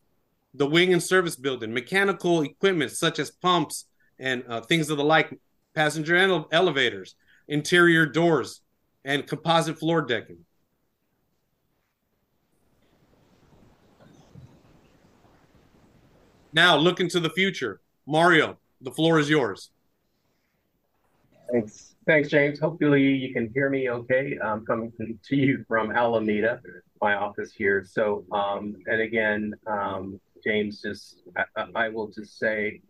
the 0.54 0.68
wing 0.68 0.92
and 0.92 1.02
service 1.02 1.38
building, 1.38 1.74
mechanical 1.74 2.42
equipment 2.42 2.92
such 2.92 3.20
as 3.20 3.32
pumps 3.32 3.86
and 4.20 4.44
uh, 4.50 4.60
things 4.60 4.90
of 4.90 4.98
the 4.98 5.04
like, 5.04 5.40
passenger 5.74 6.18
ele- 6.18 6.50
elevators, 6.52 7.16
interior 7.48 8.06
doors, 8.06 8.60
and 9.06 9.26
composite 9.26 9.80
floor 9.80 10.02
decking. 10.02 10.40
Now, 16.52 16.76
look 16.76 17.00
into 17.00 17.22
the 17.22 17.30
future. 17.30 17.80
Mario, 18.06 18.58
the 18.82 18.92
floor 18.92 19.20
is 19.20 19.30
yours. 19.30 19.70
Thanks. 21.52 21.96
Thanks, 22.06 22.30
James. 22.30 22.60
Hopefully 22.60 23.02
you 23.02 23.34
can 23.34 23.50
hear 23.54 23.70
me 23.70 23.90
okay. 23.90 24.38
I'm 24.44 24.66
coming 24.66 24.92
to 24.98 25.36
you 25.36 25.64
from 25.68 25.92
Alameda, 25.92 26.60
my 27.02 27.16
office 27.16 27.54
here. 27.54 27.86
So, 27.86 28.26
um, 28.32 28.76
and 28.88 29.02
again, 29.02 29.54
um, 29.68 30.20
James, 30.44 30.82
just 30.82 31.22
I, 31.56 31.66
I 31.76 31.90
will 31.90 32.08
just 32.08 32.38
say 32.38 32.82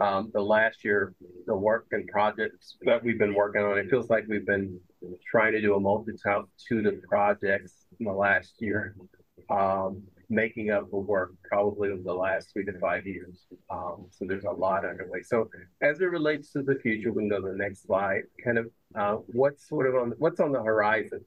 um, 0.00 0.30
the 0.34 0.40
last 0.40 0.84
year, 0.84 1.14
the 1.46 1.54
work 1.54 1.86
and 1.92 2.08
projects 2.08 2.76
that 2.82 3.02
we've 3.02 3.18
been 3.18 3.34
working 3.34 3.62
on, 3.62 3.78
it 3.78 3.88
feels 3.88 4.10
like 4.10 4.24
we've 4.28 4.46
been 4.46 4.80
trying 5.30 5.52
to 5.52 5.60
do 5.60 5.74
a 5.74 5.80
multitude 5.80 6.20
of 6.26 6.48
to 6.68 6.82
the 6.82 7.00
projects 7.08 7.72
in 8.00 8.06
the 8.06 8.12
last 8.12 8.54
year. 8.58 8.96
Um, 9.50 10.02
making 10.28 10.70
up 10.70 10.90
the 10.90 10.96
work 10.96 11.32
probably 11.44 11.90
of 11.90 12.04
the 12.04 12.12
last 12.12 12.52
three 12.52 12.64
to 12.64 12.78
five 12.78 13.06
years. 13.06 13.46
Um, 13.70 14.06
so 14.10 14.24
there's 14.26 14.44
a 14.44 14.50
lot 14.50 14.84
underway. 14.84 15.22
So 15.22 15.48
as 15.82 16.00
it 16.00 16.06
relates 16.06 16.52
to 16.52 16.62
the 16.62 16.76
future, 16.76 17.12
we 17.12 17.22
can 17.22 17.28
go 17.28 17.40
to 17.40 17.48
the 17.48 17.56
next 17.56 17.84
slide. 17.84 18.22
Kind 18.44 18.58
of 18.58 18.66
uh, 18.98 19.16
what's 19.32 19.68
sort 19.68 19.86
of 19.86 19.94
on 19.94 20.14
what's 20.18 20.40
on 20.40 20.52
the 20.52 20.62
horizon. 20.62 21.24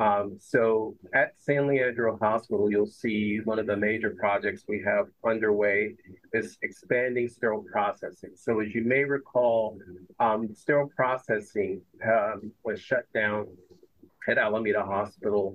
Um, 0.00 0.38
so 0.40 0.96
at 1.14 1.32
San 1.36 1.66
Leandro 1.66 2.16
Hospital, 2.16 2.70
you'll 2.70 2.86
see 2.86 3.40
one 3.44 3.58
of 3.58 3.66
the 3.66 3.76
major 3.76 4.16
projects 4.18 4.64
we 4.66 4.82
have 4.84 5.06
underway 5.26 5.94
is 6.32 6.56
expanding 6.62 7.28
sterile 7.28 7.64
processing. 7.70 8.30
So 8.34 8.60
as 8.60 8.74
you 8.74 8.82
may 8.82 9.04
recall, 9.04 9.78
um, 10.20 10.54
sterile 10.54 10.90
processing 10.96 11.82
um, 12.02 12.50
was 12.64 12.80
shut 12.80 13.04
down 13.12 13.46
at 14.26 14.38
Alameda 14.38 14.82
Hospital 14.82 15.54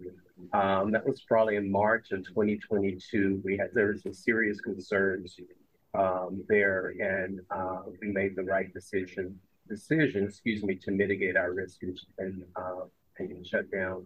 um, 0.54 0.92
that 0.92 1.06
was 1.06 1.22
probably 1.22 1.56
in 1.56 1.72
March 1.72 2.12
of 2.12 2.26
2022. 2.28 3.42
We 3.44 3.58
had 3.58 3.70
there 3.74 3.88
were 3.88 3.98
some 3.98 4.14
serious 4.14 4.60
concerns 4.62 5.38
um, 5.98 6.44
there, 6.48 6.94
and 7.00 7.40
uh, 7.52 7.82
we 8.02 8.10
made 8.10 8.36
the 8.36 8.44
right 8.44 8.74
decision 8.74 9.40
decision, 9.68 10.26
excuse 10.26 10.64
me, 10.64 10.76
to 10.76 10.92
mitigate 10.92 11.38
our 11.38 11.54
risk 11.54 11.84
and 11.84 12.00
and, 12.18 12.44
uh, 12.56 12.86
and 13.20 13.46
shut 13.46 13.70
down 13.72 14.06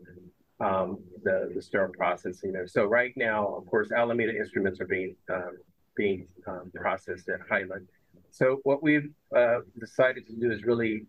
um, 0.60 1.00
the 1.24 1.52
the 1.56 1.62
sterile 1.62 1.94
processing 1.94 2.52
there. 2.52 2.68
So 2.68 2.86
right 2.86 3.14
now, 3.16 3.48
of 3.56 3.66
course, 3.66 3.92
Alameda 3.92 4.36
instruments 4.36 4.80
are 4.80 4.88
being 4.88 5.16
uh, 5.34 5.52
being 5.96 6.28
um, 6.48 6.72
processed 6.74 7.30
at 7.30 7.40
Highland. 7.50 7.88
So 8.32 8.60
what 8.64 8.82
we've 8.82 9.12
uh, 9.36 9.60
decided 9.80 10.26
to 10.28 10.34
do 10.34 10.52
is 10.52 10.64
really 10.64 11.06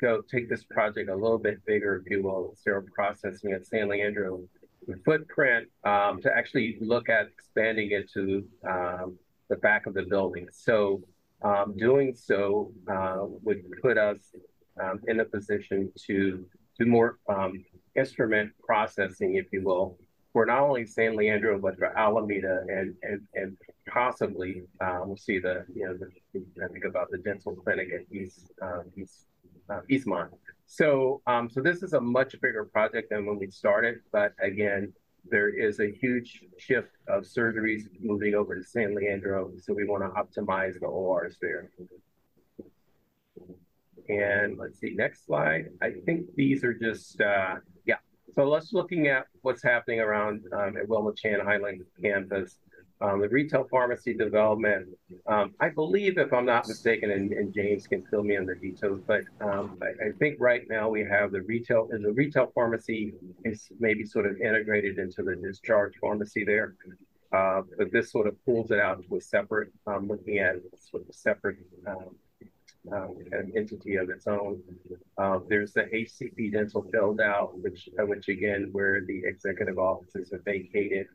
go 0.00 0.22
take 0.22 0.48
this 0.48 0.64
project 0.64 1.08
a 1.10 1.14
little 1.14 1.38
bit 1.38 1.64
bigger, 1.66 2.02
if 2.04 2.10
you 2.10 2.22
will, 2.22 2.54
sterile 2.56 2.86
processing 2.94 3.52
at 3.52 3.66
San 3.66 3.88
Leandro 3.88 4.42
footprint 5.04 5.68
um, 5.84 6.20
to 6.22 6.30
actually 6.36 6.76
look 6.80 7.08
at 7.08 7.26
expanding 7.26 7.90
it 7.92 8.10
to 8.12 8.44
um, 8.68 9.18
the 9.48 9.56
back 9.56 9.86
of 9.86 9.94
the 9.94 10.02
building. 10.02 10.46
So 10.52 11.02
um, 11.42 11.76
doing 11.76 12.14
so 12.14 12.72
uh, 12.90 13.18
would 13.42 13.62
put 13.82 13.98
us 13.98 14.18
um, 14.82 15.00
in 15.06 15.20
a 15.20 15.24
position 15.24 15.92
to 16.06 16.44
do 16.78 16.86
more 16.86 17.18
um, 17.28 17.64
instrument 17.96 18.52
processing, 18.64 19.36
if 19.36 19.46
you 19.52 19.62
will, 19.62 19.98
for 20.32 20.46
not 20.46 20.60
only 20.60 20.84
San 20.84 21.16
Leandro 21.16 21.58
but 21.58 21.78
for 21.78 21.96
Alameda 21.96 22.64
and 22.68 22.94
and 23.02 23.20
and 23.34 23.56
possibly 23.88 24.64
uh, 24.80 25.00
we'll 25.04 25.16
see 25.16 25.38
the 25.38 25.64
you 25.72 25.86
know 25.86 25.96
the, 25.96 26.64
I 26.64 26.68
think 26.72 26.84
about 26.84 27.10
the 27.10 27.18
dental 27.18 27.54
clinic 27.54 27.88
at 27.94 28.12
East 28.14 28.50
uh, 28.60 28.82
East 28.96 29.26
uh, 29.70 29.80
Eastmont. 29.90 30.28
So, 30.66 31.20
um, 31.26 31.48
so 31.50 31.60
this 31.60 31.82
is 31.82 31.92
a 31.92 32.00
much 32.00 32.40
bigger 32.40 32.64
project 32.64 33.10
than 33.10 33.26
when 33.26 33.38
we 33.38 33.50
started, 33.50 34.00
but 34.12 34.32
again, 34.40 34.92
there 35.30 35.48
is 35.48 35.80
a 35.80 35.90
huge 35.90 36.42
shift 36.58 36.90
of 37.08 37.24
surgeries 37.24 37.82
moving 38.00 38.34
over 38.34 38.56
to 38.56 38.62
San 38.62 38.94
Leandro, 38.94 39.50
so 39.60 39.72
we 39.72 39.86
want 39.86 40.02
to 40.02 40.08
optimize 40.10 40.78
the 40.80 40.86
ORs 40.86 41.36
there. 41.40 41.70
And 44.08 44.58
let's 44.58 44.78
see, 44.80 44.94
next 44.94 45.24
slide. 45.24 45.70
I 45.80 45.92
think 46.04 46.26
these 46.34 46.62
are 46.62 46.74
just, 46.74 47.20
uh, 47.20 47.56
yeah. 47.86 47.96
So 48.32 48.48
let's 48.48 48.72
looking 48.74 49.06
at 49.06 49.26
what's 49.40 49.62
happening 49.62 50.00
around 50.00 50.44
um, 50.52 50.76
at 50.76 50.86
Wilma 50.88 51.12
Chan 51.16 51.40
Highland 51.40 51.82
campus 52.02 52.58
um, 53.00 53.20
the 53.20 53.28
retail 53.28 53.66
pharmacy 53.70 54.14
development. 54.14 54.88
Um, 55.26 55.54
I 55.60 55.68
believe, 55.68 56.18
if 56.18 56.32
I'm 56.32 56.46
not 56.46 56.68
mistaken, 56.68 57.10
and, 57.10 57.32
and, 57.32 57.52
James 57.52 57.86
can 57.86 58.02
fill 58.02 58.22
me 58.22 58.36
in 58.36 58.46
the 58.46 58.54
details, 58.54 59.00
but 59.06 59.22
um, 59.40 59.78
I, 59.82 60.06
I, 60.06 60.12
think 60.18 60.36
right 60.38 60.62
now 60.68 60.88
we 60.88 61.04
have 61.04 61.32
the 61.32 61.42
retail, 61.42 61.88
the 61.90 62.12
retail 62.12 62.50
pharmacy 62.54 63.14
is 63.44 63.68
maybe 63.80 64.04
sort 64.04 64.26
of 64.26 64.40
integrated 64.40 64.98
into 64.98 65.22
the 65.22 65.36
discharge 65.36 65.94
pharmacy 66.00 66.44
there. 66.44 66.76
Uh, 67.32 67.62
but 67.76 67.90
this 67.90 68.12
sort 68.12 68.28
of 68.28 68.44
pulls 68.44 68.70
it 68.70 68.78
out 68.78 69.02
to 69.08 69.16
a 69.16 69.20
separate, 69.20 69.72
um, 69.88 70.06
looking 70.06 70.38
at 70.38 70.56
sort 70.78 71.06
of 71.08 71.14
separate 71.14 71.58
um, 71.86 72.14
um, 72.92 73.16
kind 73.30 73.52
entity 73.56 73.96
of 73.96 74.08
its 74.08 74.26
own. 74.26 74.62
Uh, 75.18 75.40
there's 75.48 75.72
the 75.72 75.82
HCP 75.82 76.52
dental 76.52 76.82
build 76.82 77.20
out, 77.20 77.58
which, 77.58 77.88
which 77.98 78.28
again, 78.28 78.68
where 78.72 79.00
the 79.04 79.22
executive 79.24 79.78
offices 79.78 80.32
are 80.32 80.42
vacated 80.44 81.08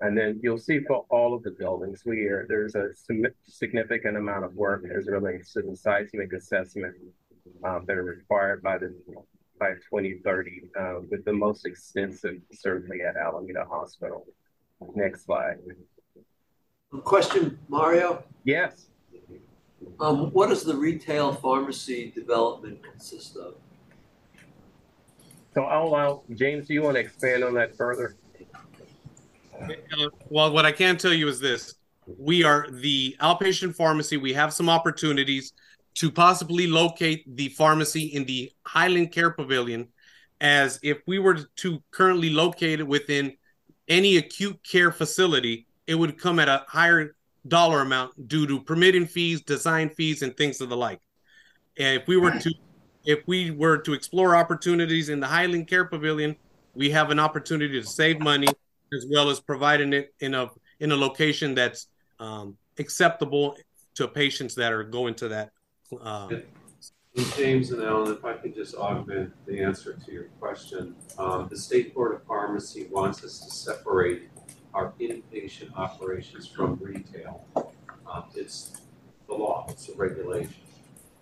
and 0.00 0.16
then 0.16 0.40
you'll 0.42 0.58
see 0.58 0.80
for 0.80 1.04
all 1.10 1.34
of 1.34 1.42
the 1.42 1.50
buildings, 1.50 2.02
we 2.06 2.26
are, 2.26 2.46
there's 2.48 2.74
a 2.74 2.88
significant 3.44 4.16
amount 4.16 4.44
of 4.44 4.54
work 4.54 4.84
as 4.96 5.06
it 5.06 5.10
relates 5.10 5.52
to 5.52 5.62
the 5.62 5.76
seismic 5.76 6.32
assessment 6.32 6.94
um, 7.64 7.84
that 7.86 7.96
are 7.96 8.04
required 8.04 8.62
by 8.62 8.78
the 8.78 8.94
by 9.58 9.74
2030, 9.74 10.62
uh, 10.80 10.94
with 11.10 11.22
the 11.26 11.32
most 11.32 11.66
extensive 11.66 12.36
certainly 12.50 13.02
at 13.02 13.14
Alameda 13.16 13.66
Hospital. 13.68 14.26
Next 14.94 15.26
slide. 15.26 15.58
Question, 17.04 17.58
Mario? 17.68 18.24
Yes. 18.44 18.86
Um, 20.00 20.30
what 20.32 20.48
does 20.48 20.64
the 20.64 20.74
retail 20.74 21.34
pharmacy 21.34 22.10
development 22.10 22.82
consist 22.82 23.36
of? 23.36 23.56
So 25.52 25.64
I'll 25.64 25.88
allow 25.88 26.22
James. 26.34 26.66
Do 26.68 26.74
you 26.74 26.82
want 26.82 26.96
to 26.96 27.00
expand 27.00 27.44
on 27.44 27.52
that 27.54 27.76
further? 27.76 28.16
Uh, 29.62 30.08
Well, 30.28 30.52
what 30.52 30.66
I 30.66 30.72
can 30.72 30.96
tell 30.96 31.12
you 31.12 31.28
is 31.28 31.40
this. 31.40 31.74
We 32.06 32.44
are 32.44 32.66
the 32.70 33.16
outpatient 33.20 33.76
pharmacy. 33.76 34.16
We 34.16 34.32
have 34.32 34.52
some 34.52 34.68
opportunities 34.68 35.52
to 35.94 36.10
possibly 36.10 36.66
locate 36.66 37.24
the 37.36 37.48
pharmacy 37.50 38.06
in 38.06 38.24
the 38.24 38.52
Highland 38.66 39.12
Care 39.12 39.30
Pavilion 39.30 39.88
as 40.40 40.78
if 40.82 40.98
we 41.06 41.18
were 41.18 41.38
to 41.56 41.82
currently 41.90 42.30
locate 42.30 42.80
it 42.80 42.86
within 42.86 43.36
any 43.88 44.16
acute 44.16 44.58
care 44.62 44.90
facility, 44.90 45.66
it 45.86 45.94
would 45.94 46.18
come 46.18 46.38
at 46.38 46.48
a 46.48 46.64
higher 46.66 47.16
dollar 47.46 47.80
amount 47.80 48.28
due 48.28 48.46
to 48.46 48.60
permitting 48.60 49.06
fees, 49.06 49.42
design 49.42 49.90
fees, 49.90 50.22
and 50.22 50.36
things 50.36 50.60
of 50.60 50.68
the 50.68 50.76
like. 50.76 51.00
And 51.76 52.00
if 52.00 52.08
we 52.08 52.16
were 52.16 52.38
to 52.38 52.54
if 53.04 53.20
we 53.26 53.50
were 53.50 53.78
to 53.78 53.94
explore 53.94 54.36
opportunities 54.36 55.08
in 55.08 55.20
the 55.20 55.26
Highland 55.26 55.68
Care 55.68 55.86
Pavilion, 55.86 56.36
we 56.74 56.90
have 56.90 57.10
an 57.10 57.18
opportunity 57.18 57.80
to 57.80 57.86
save 57.86 58.20
money 58.20 58.48
as 58.92 59.06
well 59.10 59.30
as 59.30 59.40
providing 59.40 59.92
it 59.92 60.14
in 60.20 60.34
a 60.34 60.50
in 60.80 60.92
a 60.92 60.96
location 60.96 61.54
that's 61.54 61.86
um, 62.18 62.56
acceptable 62.78 63.56
to 63.94 64.08
patients 64.08 64.54
that 64.54 64.72
are 64.72 64.84
going 64.84 65.14
to 65.14 65.28
that. 65.28 65.50
And 67.16 67.26
James 67.36 67.72
and 67.72 67.82
Ellen, 67.82 68.12
if 68.12 68.24
I 68.24 68.34
could 68.34 68.54
just 68.54 68.76
augment 68.76 69.32
the 69.46 69.60
answer 69.60 69.94
to 69.94 70.12
your 70.12 70.24
question. 70.38 70.94
Um, 71.18 71.48
the 71.50 71.56
State 71.56 71.92
Board 71.92 72.14
of 72.14 72.22
Pharmacy 72.24 72.86
wants 72.90 73.24
us 73.24 73.40
to 73.40 73.50
separate 73.50 74.28
our 74.72 74.92
inpatient 75.00 75.74
operations 75.76 76.46
from 76.46 76.78
retail. 76.80 77.44
Um, 77.56 78.24
it's 78.34 78.80
the 79.26 79.34
law, 79.34 79.66
it's 79.68 79.88
a 79.88 79.94
regulation. 79.94 80.54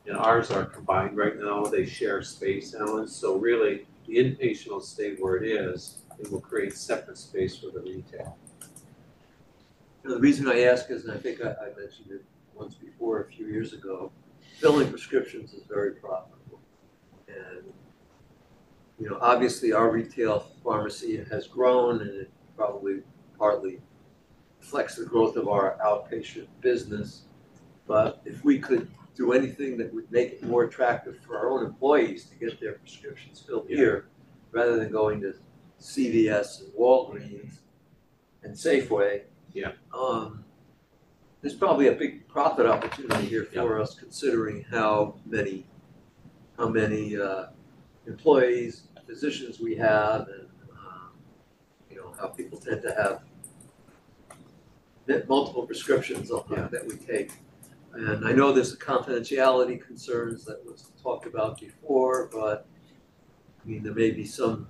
And 0.07 0.17
ours 0.17 0.51
are 0.51 0.65
combined 0.65 1.17
right 1.17 1.39
now, 1.39 1.65
they 1.65 1.87
share 1.87 2.23
space, 2.23 2.75
Ellen, 2.75 3.09
so 3.09 3.37
really, 3.37 3.87
the 4.07 4.17
inpatient 4.17 4.69
will 4.69 4.81
stay 4.81 5.17
where 5.17 5.37
it 5.37 5.47
is, 5.47 6.03
it 6.19 6.31
will 6.31 6.41
create 6.41 6.73
separate 6.75 7.19
space 7.19 7.57
for 7.57 7.71
the 7.71 7.81
retail. 7.81 8.37
You 10.03 10.11
know, 10.11 10.15
the 10.15 10.21
reason 10.21 10.49
I 10.49 10.63
ask 10.63 10.91
is, 10.91 11.05
and 11.05 11.13
I 11.13 11.19
think 11.19 11.45
I, 11.45 11.51
I 11.51 11.69
mentioned 11.79 12.11
it 12.11 12.25
once 12.55 12.75
before, 12.75 13.23
a 13.23 13.27
few 13.27 13.47
years 13.47 13.73
ago, 13.73 14.11
filling 14.59 14.89
prescriptions 14.89 15.53
is 15.55 15.63
very 15.69 15.93
profitable. 15.93 16.61
And, 17.29 17.65
you 18.99 19.09
know, 19.09 19.19
obviously 19.21 19.73
our 19.73 19.91
retail 19.91 20.47
pharmacy 20.65 21.25
has 21.31 21.47
grown 21.47 22.01
and 22.01 22.11
it 22.11 22.31
probably 22.57 23.03
partly 23.39 23.81
reflects 24.59 24.97
the 24.97 25.05
growth 25.05 25.37
of 25.37 25.49
our 25.49 25.79
outpatient 25.85 26.49
business. 26.61 27.23
But 27.87 28.21
if 28.25 28.45
we 28.45 28.59
could 28.59 28.91
do 29.15 29.33
anything 29.33 29.77
that 29.79 29.93
would 29.95 30.11
make 30.11 30.33
it 30.35 30.43
more 30.45 30.65
attractive 30.65 31.19
for 31.25 31.39
our 31.39 31.51
own 31.51 31.65
employees 31.65 32.25
to 32.27 32.35
get 32.35 32.61
their 32.61 32.75
prescriptions 32.75 33.41
filled 33.41 33.69
here, 33.69 34.07
rather 34.53 34.77
than 34.77 34.91
going 34.91 35.21
to 35.21 35.35
CVS 35.81 36.61
and 36.61 36.73
Walgreens 36.75 37.59
and 38.43 38.55
Safeway. 38.55 39.23
Yeah. 39.53 39.73
Um, 39.95 40.45
there's 41.41 41.55
probably 41.55 41.89
a 41.89 41.93
big 41.93 42.27
profit 42.29 42.67
opportunity 42.67 43.27
here 43.27 43.45
for 43.45 43.81
us 43.81 43.95
considering 43.95 44.65
how 44.71 45.17
many, 45.25 45.67
how 46.59 46.69
many, 46.69 47.17
uh, 47.17 47.47
employees, 48.07 48.89
physicians 49.07 49.59
we 49.59 49.75
have 49.75 50.29
and, 50.29 50.49
um, 50.73 51.11
you 51.91 51.97
know, 51.97 52.13
how 52.21 52.29
people 52.29 52.59
tend 52.59 52.83
to 52.83 52.95
have 52.95 53.23
multiple 55.27 55.67
prescriptions 55.67 56.31
uh, 56.31 56.69
that 56.71 56.87
we 56.87 56.97
take. 56.97 57.33
And 57.95 58.27
I 58.27 58.33
know 58.33 58.53
there's 58.53 58.77
confidentiality 58.77 59.81
concerns 59.81 60.45
that 60.45 60.65
was 60.65 60.93
talked 61.03 61.27
about 61.27 61.59
before, 61.59 62.29
but 62.31 62.67
I 63.65 63.69
mean, 63.69 63.83
there 63.83 63.95
may 63.95 64.11
be 64.11 64.27
some, 64.27 64.69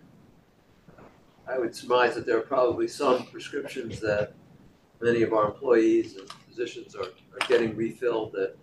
I 1.49 1.59
would 1.59 1.75
surmise 1.75 2.15
that 2.15 2.27
there 2.27 2.37
are 2.37 2.43
probably 2.43 2.89
some 2.89 3.25
prescriptions 3.27 4.01
that 4.01 4.35
many 5.01 5.23
of 5.23 5.33
our 5.33 5.47
employees 5.47 6.17
and 6.17 6.29
physicians 6.47 6.95
are, 6.95 7.05
are 7.05 7.49
getting 7.49 7.75
refilled 7.75 8.33
that 8.33 8.57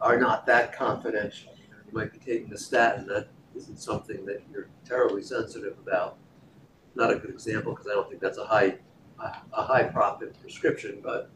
are 0.00 0.18
not 0.18 0.44
that 0.46 0.76
confidential. 0.76 1.52
You, 1.58 1.64
might 1.90 2.12
be 2.12 2.18
taking 2.18 2.52
a 2.52 2.58
statin 2.58 3.06
that 3.06 3.28
isn't 3.56 3.78
something 3.78 4.26
that 4.26 4.42
you're 4.52 4.68
terribly 4.84 5.22
sensitive 5.22 5.78
about. 5.78 6.18
Not 6.94 7.10
a 7.10 7.16
good 7.16 7.30
example 7.30 7.72
because 7.72 7.86
I 7.90 7.94
don't 7.94 8.06
think 8.06 8.20
that's 8.20 8.36
a 8.36 8.44
high, 8.44 8.74
a, 9.18 9.36
a 9.54 9.62
high 9.62 9.84
profit 9.84 10.38
prescription, 10.38 11.00
but 11.02 11.30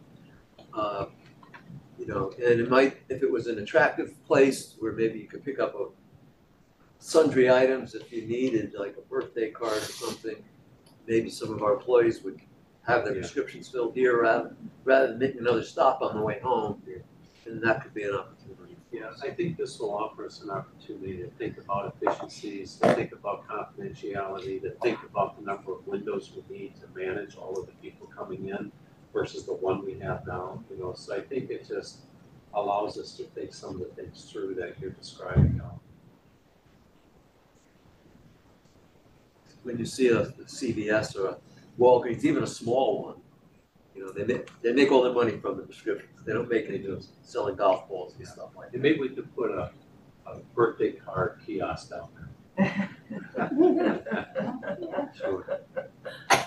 uh, 0.74 1.07
you 1.99 2.07
know, 2.07 2.33
and 2.37 2.61
it 2.61 2.69
might, 2.69 2.99
if 3.09 3.23
it 3.23 3.31
was 3.31 3.47
an 3.47 3.59
attractive 3.61 4.23
place 4.27 4.74
where 4.79 4.93
maybe 4.93 5.19
you 5.19 5.27
could 5.27 5.43
pick 5.43 5.59
up 5.59 5.74
a 5.74 5.87
sundry 7.03 7.51
items 7.51 7.97
if 7.97 8.12
you 8.12 8.23
needed, 8.23 8.74
like 8.79 8.97
a 8.97 9.01
birthday 9.03 9.51
card 9.51 9.77
or 9.77 9.81
something, 9.81 10.37
maybe 11.09 11.29
some 11.29 11.53
of 11.53 11.61
our 11.61 11.74
employees 11.74 12.23
would 12.23 12.41
have 12.83 13.05
their 13.05 13.15
Yeah. 13.15 13.20
prescriptions 13.20 13.69
filled 13.69 13.95
here 13.95 14.23
rather, 14.23 14.55
rather 14.85 15.09
than 15.09 15.19
making 15.19 15.41
another 15.41 15.65
stop 15.65 16.01
on 16.01 16.16
the 16.16 16.23
way 16.23 16.39
home. 16.39 16.81
And 17.45 17.61
that 17.61 17.83
could 17.83 17.93
be 17.93 18.05
an 18.05 18.15
opportunity. 18.15 18.77
Yeah, 18.93 19.12
I 19.20 19.31
think 19.31 19.57
this 19.57 19.81
will 19.81 19.93
offer 19.93 20.27
us 20.27 20.43
an 20.43 20.51
opportunity 20.51 21.16
to 21.19 21.29
think 21.31 21.59
about 21.59 21.93
efficiencies, 21.93 22.77
to 22.77 22.95
think 22.95 23.11
about 23.12 23.49
confidentiality, 23.49 24.62
to 24.62 24.70
think 24.83 25.03
about 25.03 25.37
the 25.37 25.43
number 25.43 25.73
of 25.73 25.85
windows 25.87 26.31
we 26.37 26.57
need 26.57 26.74
to 26.77 26.87
manage 26.95 27.35
all 27.37 27.59
of 27.59 27.66
the 27.66 27.73
people 27.83 28.07
coming 28.07 28.49
in 28.49 28.70
versus 29.12 29.45
the 29.45 29.55
one 29.55 29.85
we 29.85 29.99
have 29.99 30.24
now, 30.27 30.62
you 30.70 30.77
know, 30.79 30.93
so 30.93 31.16
I 31.16 31.20
think 31.20 31.51
it 31.51 31.66
just 31.66 32.03
allows 32.55 32.97
us 32.97 33.16
to 33.16 33.24
think 33.24 33.55
some 33.55 33.74
of 33.74 33.81
the 33.81 34.03
things 34.03 34.31
through 34.31 34.55
that 34.55 34.79
you're 34.79 34.91
describing 34.91 35.57
now. 35.57 35.81
When 39.63 39.79
you 39.79 39.87
see 39.87 40.09
a 40.09 40.27
CVS 40.27 41.17
or 41.17 41.27
a 41.29 41.37
Walgreens, 41.79 42.25
even 42.25 42.43
a 42.43 42.47
small 42.47 43.03
one, 43.05 43.17
you 43.95 44.05
know, 44.05 44.13
they 44.13 44.25
make, 44.25 44.49
they 44.63 44.73
make 44.73 44.91
all 44.91 45.03
their 45.03 45.13
money 45.13 45.39
from 45.39 45.57
the 45.57 45.63
prescriptions. 45.63 46.21
They 46.25 46.33
don't 46.33 46.49
make 46.49 46.67
any 46.69 46.85
of 46.87 47.05
selling 47.23 47.57
golf 47.57 47.89
balls 47.89 48.15
and 48.17 48.27
stuff 48.27 48.51
like 48.57 48.69
that. 48.71 48.75
And 48.75 48.83
maybe 48.83 48.99
we 49.01 49.09
could 49.11 49.35
put 49.37 49.51
a, 49.51 49.71
a 50.27 50.39
birthday 50.55 50.93
card 50.93 51.41
kiosk 51.47 51.91
down 51.91 52.09
there. 52.59 52.91
Sure. 55.17 55.61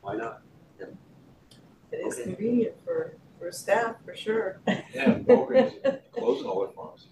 Why 0.00 0.16
not? 0.16 0.42
It 0.78 1.96
is 1.98 2.16
convenient 2.18 2.74
for, 2.84 3.16
for 3.38 3.52
staff, 3.52 3.96
for 4.04 4.16
sure. 4.16 4.60
Yeah, 4.66 5.18
Walgreens 5.20 6.00
closing 6.12 6.46
all 6.48 6.60
their 6.64 6.72
pharmacies. 6.72 7.10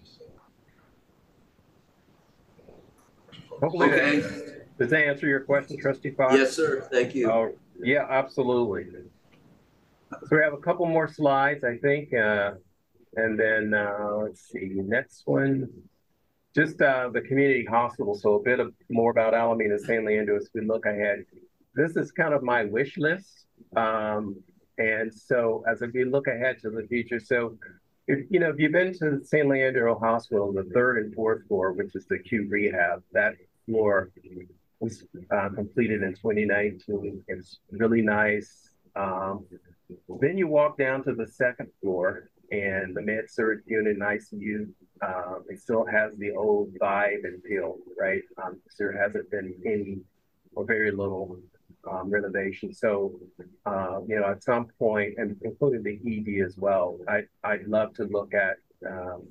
Hopefully 3.61 3.89
that- 3.89 3.99
Okay. 4.15 4.49
Does 4.79 4.89
that 4.89 5.07
answer 5.07 5.27
your 5.27 5.41
question, 5.41 5.77
trustee 5.79 6.11
Fox? 6.11 6.33
Yes, 6.35 6.55
sir. 6.55 6.87
Thank 6.91 7.13
you. 7.15 7.29
Oh, 7.29 7.53
yeah, 7.81 8.05
absolutely. 8.09 8.87
So 10.11 10.35
we 10.35 10.41
have 10.41 10.53
a 10.53 10.57
couple 10.57 10.85
more 10.85 11.07
slides, 11.07 11.63
I 11.63 11.77
think, 11.77 12.13
uh, 12.13 12.53
and 13.15 13.39
then, 13.39 13.73
uh, 13.73 14.17
let's 14.23 14.49
see, 14.49 14.71
next 14.75 15.23
one. 15.25 15.69
Just, 16.55 16.81
uh, 16.81 17.09
the 17.09 17.21
community 17.21 17.65
hospital, 17.65 18.15
so 18.15 18.35
a 18.35 18.43
bit 18.43 18.59
of 18.59 18.73
more 18.89 19.11
about 19.11 19.33
Alameda 19.33 19.79
San 19.79 20.05
Leandro 20.05 20.37
as 20.37 20.49
we 20.53 20.61
look 20.61 20.85
ahead. 20.85 21.25
This 21.75 21.95
is 21.95 22.11
kind 22.11 22.33
of 22.33 22.43
my 22.43 22.65
wish 22.65 22.97
list. 22.97 23.47
Um, 23.75 24.35
and 24.77 25.13
so 25.13 25.63
as 25.67 25.81
we 25.81 26.03
look 26.05 26.27
ahead 26.27 26.59
to 26.61 26.69
the 26.69 26.83
future, 26.87 27.19
so 27.19 27.57
if, 28.07 28.25
you 28.29 28.39
know, 28.39 28.49
if 28.49 28.59
you've 28.59 28.71
been 28.71 28.93
to 28.99 29.23
San 29.23 29.49
Leandro 29.49 29.97
Hospital, 29.97 30.51
the 30.51 30.63
third 30.73 30.97
and 30.97 31.13
fourth 31.15 31.47
floor, 31.47 31.71
which 31.71 31.95
is 31.95 32.05
the 32.05 32.15
acute 32.15 32.49
rehab, 32.49 33.03
that 33.13 33.35
floor 33.65 34.11
was 34.83 35.05
uh, 35.31 35.49
completed 35.55 36.03
in 36.03 36.13
2019. 36.13 37.23
It's 37.27 37.59
really 37.71 38.01
nice. 38.01 38.69
Um, 38.95 39.45
then 40.21 40.37
you 40.37 40.47
walk 40.47 40.77
down 40.77 41.03
to 41.05 41.13
the 41.13 41.25
second 41.27 41.69
floor, 41.81 42.29
and 42.51 42.95
the 42.95 43.01
med 43.01 43.29
surg 43.29 43.63
unit 43.65 43.95
and 43.97 44.01
ICU, 44.01 44.67
um, 45.01 45.43
it 45.49 45.59
still 45.59 45.85
has 45.85 46.11
the 46.17 46.31
old 46.31 46.73
vibe 46.79 47.23
and 47.23 47.41
feel, 47.43 47.77
right? 47.99 48.21
Um, 48.43 48.59
there 48.77 48.91
hasn't 49.01 49.31
been 49.31 49.55
any 49.65 50.01
or 50.55 50.65
very 50.65 50.91
little 50.91 51.39
um, 51.89 52.09
renovation. 52.09 52.73
So, 52.73 53.19
uh, 53.65 54.01
you 54.07 54.19
know, 54.19 54.27
at 54.27 54.43
some 54.43 54.67
point, 54.77 55.15
and 55.17 55.35
including 55.41 55.83
the 55.83 55.95
ED 56.05 56.45
as 56.45 56.57
well, 56.57 56.99
I, 57.07 57.23
I'd 57.43 57.67
love 57.67 57.93
to 57.95 58.03
look 58.03 58.33
at 58.33 58.57
um, 58.87 59.27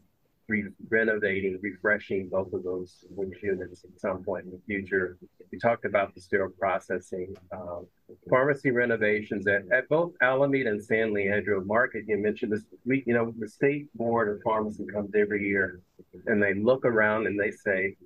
re- 0.52 0.68
renovating, 0.90 1.58
refreshing 1.62 2.28
both 2.28 2.52
of 2.52 2.62
those 2.62 3.04
units 3.42 3.84
at 3.84 3.98
some 3.98 4.22
point 4.22 4.44
in 4.44 4.50
the 4.50 4.60
future. 4.66 5.16
We 5.50 5.58
talked 5.58 5.86
about 5.86 6.14
the 6.14 6.20
sterile 6.20 6.52
processing, 6.58 7.34
um, 7.52 7.86
pharmacy 8.28 8.70
renovations 8.70 9.46
at, 9.46 9.62
at 9.72 9.88
both 9.88 10.12
Alameda 10.20 10.70
and 10.70 10.84
San 10.84 11.14
Leandro 11.14 11.64
Market. 11.64 12.04
You 12.06 12.18
mentioned 12.18 12.52
this, 12.52 12.64
we, 12.84 13.02
you 13.06 13.14
know, 13.14 13.32
the 13.38 13.48
state 13.48 13.86
board 13.96 14.28
of 14.28 14.42
pharmacy 14.42 14.84
comes 14.92 15.12
every 15.14 15.42
year 15.48 15.80
and 16.26 16.42
they 16.42 16.54
look 16.54 16.84
around 16.84 17.26
and 17.26 17.40
they 17.40 17.50
say, 17.50 17.96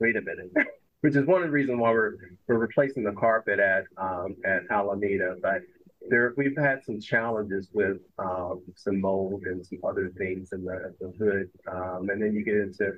wait 0.00 0.16
a 0.16 0.22
minute. 0.22 0.50
Which 1.02 1.16
is 1.16 1.26
one 1.26 1.42
of 1.42 1.48
the 1.48 1.52
reasons 1.52 1.78
why 1.78 1.90
we're 1.90 2.14
we're 2.48 2.56
replacing 2.56 3.04
the 3.04 3.12
carpet 3.12 3.58
at 3.58 3.84
um, 3.98 4.36
at 4.46 4.62
Alameda, 4.70 5.36
but 5.42 5.60
there 6.08 6.34
we've 6.36 6.56
had 6.56 6.84
some 6.84 7.00
challenges 7.00 7.68
with 7.72 7.98
um, 8.18 8.62
some 8.76 9.00
mold 9.00 9.42
and 9.44 9.64
some 9.64 9.78
other 9.84 10.10
things 10.18 10.52
in 10.52 10.64
the, 10.64 10.94
the 11.00 11.12
hood, 11.18 11.50
um, 11.70 12.08
and 12.10 12.22
then 12.22 12.34
you 12.34 12.44
get 12.44 12.56
into 12.56 12.92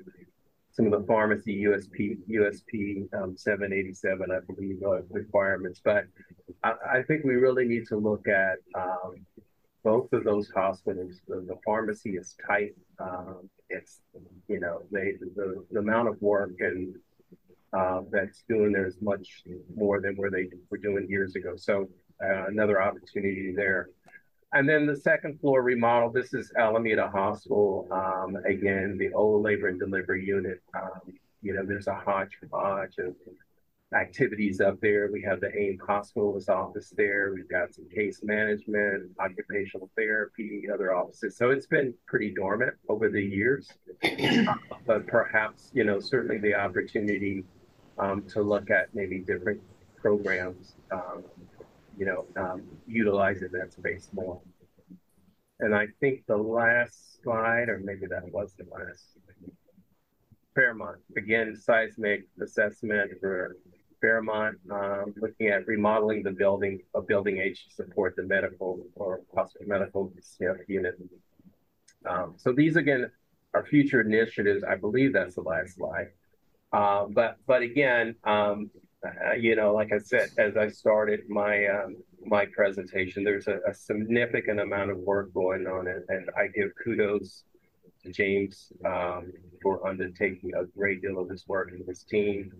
some 0.71 0.85
of 0.85 0.91
the 0.91 1.07
pharmacy 1.07 1.63
USP 1.63 2.17
USP 2.29 3.11
um, 3.15 3.35
787, 3.35 4.27
I 4.31 4.39
believe, 4.53 4.81
uh, 4.85 5.01
requirements. 5.09 5.81
But 5.83 6.05
I, 6.63 6.73
I 6.97 7.03
think 7.03 7.23
we 7.23 7.33
really 7.33 7.65
need 7.65 7.87
to 7.87 7.97
look 7.97 8.27
at, 8.27 8.57
um, 8.75 9.25
both 9.83 10.11
of 10.11 10.23
those 10.23 10.49
hospitals. 10.53 11.21
The, 11.27 11.37
the 11.47 11.57
pharmacy 11.65 12.11
is 12.11 12.35
tight. 12.45 12.75
Um, 12.99 13.49
it's, 13.69 14.01
you 14.47 14.59
know, 14.59 14.81
they, 14.91 15.13
the, 15.35 15.65
the 15.71 15.79
amount 15.79 16.09
of 16.09 16.21
work 16.21 16.51
and, 16.59 16.95
uh, 17.73 18.01
that's 18.11 18.43
doing 18.47 18.71
there 18.71 18.85
is 18.85 18.97
much 19.01 19.43
more 19.75 19.99
than 19.99 20.15
where 20.15 20.31
they 20.31 20.47
were 20.69 20.77
doing 20.77 21.07
years 21.09 21.35
ago. 21.35 21.55
So, 21.55 21.89
uh, 22.23 22.47
another 22.47 22.81
opportunity 22.81 23.53
there. 23.55 23.89
And 24.53 24.67
then 24.67 24.85
the 24.85 24.95
second 24.95 25.39
floor 25.39 25.61
remodel, 25.61 26.09
this 26.09 26.33
is 26.33 26.51
Alameda 26.57 27.09
Hospital. 27.09 27.87
Um, 27.91 28.37
again, 28.45 28.97
the 28.97 29.13
old 29.13 29.43
labor 29.43 29.67
and 29.67 29.79
delivery 29.79 30.25
unit. 30.25 30.61
Um, 30.73 31.13
you 31.41 31.53
know, 31.53 31.65
there's 31.65 31.87
a 31.87 31.95
hodgepodge 31.95 32.97
of 32.99 33.13
activities 33.93 34.59
up 34.59 34.79
there. 34.81 35.09
We 35.11 35.21
have 35.23 35.39
the 35.39 35.55
AIM 35.55 35.77
hospitalist 35.77 36.49
office 36.49 36.93
there. 36.95 37.31
We've 37.33 37.47
got 37.49 37.73
some 37.73 37.87
case 37.89 38.21
management, 38.23 39.11
occupational 39.19 39.89
therapy, 39.95 40.63
other 40.73 40.93
offices. 40.93 41.37
So 41.37 41.51
it's 41.51 41.67
been 41.67 41.93
pretty 42.05 42.33
dormant 42.33 42.73
over 42.89 43.09
the 43.09 43.21
years. 43.21 43.69
but 44.85 45.07
perhaps, 45.07 45.71
you 45.73 45.83
know, 45.83 45.99
certainly 45.99 46.37
the 46.37 46.55
opportunity 46.55 47.45
um, 47.97 48.23
to 48.29 48.41
look 48.41 48.69
at 48.69 48.93
maybe 48.93 49.19
different 49.19 49.61
programs, 49.95 50.75
um, 50.91 51.23
you 51.97 52.05
know, 52.05 52.25
um, 52.35 52.63
utilizing 52.87 53.49
that 53.53 53.73
space 53.73 54.09
more. 54.13 54.39
And 55.59 55.73
I 55.73 55.87
think 55.99 56.25
the 56.27 56.37
last 56.37 57.21
slide, 57.23 57.69
or 57.69 57.79
maybe 57.83 58.05
that 58.07 58.31
was 58.31 58.53
the 58.53 58.65
last. 58.71 59.03
Fairmont, 60.55 60.97
again, 61.15 61.55
seismic 61.55 62.27
assessment 62.41 63.11
for 63.21 63.57
Fairmont, 64.01 64.57
um, 64.71 65.13
looking 65.21 65.49
at 65.49 65.67
remodeling 65.67 66.23
the 66.23 66.31
building, 66.31 66.79
a 66.95 67.01
building 67.01 67.37
H 67.37 67.67
to 67.67 67.75
support 67.75 68.15
the 68.15 68.23
medical 68.23 68.83
or 68.95 69.21
hospital 69.35 69.67
medical 69.67 70.11
unit. 70.67 70.95
Um, 72.09 72.33
so 72.37 72.53
these 72.53 72.75
again 72.75 73.11
are 73.53 73.65
future 73.65 74.01
initiatives. 74.01 74.63
I 74.63 74.75
believe 74.75 75.13
that's 75.13 75.35
the 75.35 75.41
last 75.41 75.75
slide. 75.75 76.07
Uh, 76.71 77.05
but 77.05 77.37
but 77.45 77.61
again, 77.61 78.15
um, 78.23 78.69
uh, 79.05 79.33
you 79.33 79.55
know, 79.55 79.73
like 79.73 79.91
I 79.93 79.99
said, 79.99 80.29
as 80.37 80.57
I 80.57 80.69
started 80.69 81.29
my 81.29 81.67
um, 81.67 81.97
my 82.25 82.45
presentation, 82.45 83.23
there's 83.23 83.47
a, 83.47 83.59
a, 83.67 83.73
significant 83.73 84.59
amount 84.59 84.89
of 84.89 84.97
work 84.97 85.33
going 85.33 85.67
on, 85.67 85.87
and, 85.87 86.03
and 86.09 86.29
I 86.35 86.47
give 86.47 86.71
kudos 86.83 87.43
to 88.03 88.11
James 88.11 88.71
um, 88.85 89.31
for 89.61 89.87
undertaking 89.87 90.51
a 90.55 90.65
great 90.65 91.01
deal 91.01 91.19
of 91.19 91.29
this 91.29 91.47
work 91.47 91.69
and 91.71 91.87
his 91.87 92.03
team. 92.03 92.51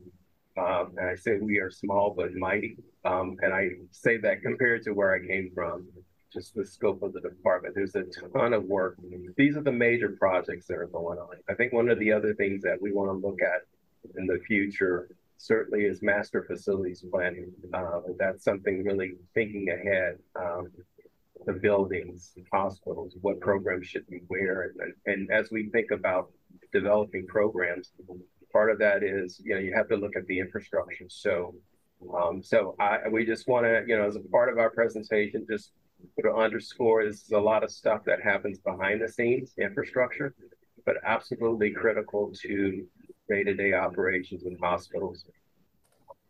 Um, 0.57 0.93
and 0.97 1.09
I 1.09 1.15
say 1.15 1.37
we 1.39 1.57
are 1.59 1.69
small 1.71 2.13
but 2.15 2.33
mighty, 2.33 2.77
um, 3.03 3.37
and 3.41 3.53
I 3.53 3.69
say 3.91 4.17
that 4.17 4.41
compared 4.41 4.83
to 4.83 4.91
where 4.91 5.13
I 5.13 5.25
came 5.25 5.51
from, 5.53 5.87
just 6.31 6.53
the 6.53 6.65
scope 6.65 7.01
of 7.01 7.13
the 7.13 7.21
department. 7.21 7.73
There's 7.75 7.95
a 7.95 8.03
ton 8.33 8.53
of 8.53 8.63
work. 8.63 8.97
These 9.37 9.57
are 9.57 9.61
the 9.61 9.71
major 9.71 10.09
projects 10.09 10.67
that 10.67 10.77
are 10.77 10.87
going 10.87 11.17
on. 11.17 11.35
I 11.49 11.55
think 11.55 11.73
one 11.73 11.89
of 11.89 11.99
the 11.99 12.11
other 12.11 12.33
things 12.35 12.61
that 12.63 12.81
we 12.81 12.91
want 12.91 13.09
to 13.09 13.27
look 13.27 13.39
at 13.41 13.61
in 14.17 14.27
the 14.27 14.39
future 14.47 15.09
certainly 15.37 15.85
is 15.85 16.01
master 16.01 16.43
facilities 16.43 17.03
planning. 17.11 17.51
Uh, 17.73 18.01
that's 18.17 18.43
something 18.43 18.83
really 18.83 19.13
thinking 19.33 19.69
ahead. 19.69 20.17
Um, 20.35 20.67
the 21.45 21.53
buildings, 21.53 22.33
hospitals, 22.51 23.15
what 23.21 23.39
programs 23.39 23.87
should 23.87 24.07
be 24.07 24.21
where, 24.27 24.73
and, 24.79 24.93
and 25.05 25.31
as 25.31 25.49
we 25.51 25.69
think 25.69 25.91
about 25.91 26.31
developing 26.73 27.25
programs, 27.27 27.91
part 28.51 28.71
of 28.71 28.79
that 28.79 29.03
is 29.03 29.39
you 29.43 29.53
know 29.53 29.59
you 29.61 29.73
have 29.75 29.87
to 29.87 29.95
look 29.95 30.15
at 30.15 30.25
the 30.27 30.39
infrastructure. 30.39 31.05
So, 31.07 31.55
um, 32.13 32.41
so 32.43 32.75
I 32.79 33.07
we 33.09 33.25
just 33.25 33.47
want 33.47 33.65
to 33.65 33.83
you 33.87 33.97
know 33.97 34.07
as 34.07 34.15
a 34.15 34.19
part 34.19 34.49
of 34.51 34.57
our 34.57 34.69
presentation, 34.69 35.45
just 35.49 35.71
to 36.21 36.33
underscore 36.33 37.05
this 37.05 37.23
is 37.23 37.31
a 37.31 37.39
lot 37.39 37.63
of 37.63 37.71
stuff 37.71 38.03
that 38.05 38.21
happens 38.21 38.59
behind 38.59 39.01
the 39.01 39.07
scenes, 39.07 39.53
infrastructure, 39.57 40.33
but 40.85 40.95
absolutely 41.05 41.71
critical 41.71 42.31
to 42.41 42.85
day-to-day 43.29 43.73
operations 43.73 44.43
in 44.43 44.57
hospitals 44.61 45.25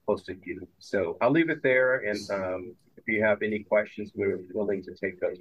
post 0.07 0.29
acute. 0.29 0.67
So 0.79 1.17
I'll 1.21 1.31
leave 1.31 1.49
it 1.49 1.61
there, 1.61 1.97
and 1.99 2.31
um, 2.31 2.75
if 2.95 3.07
you 3.07 3.23
have 3.23 3.41
any 3.41 3.59
questions, 3.59 4.11
we're 4.15 4.39
willing 4.53 4.81
to 4.83 4.93
take 4.95 5.19
those. 5.19 5.37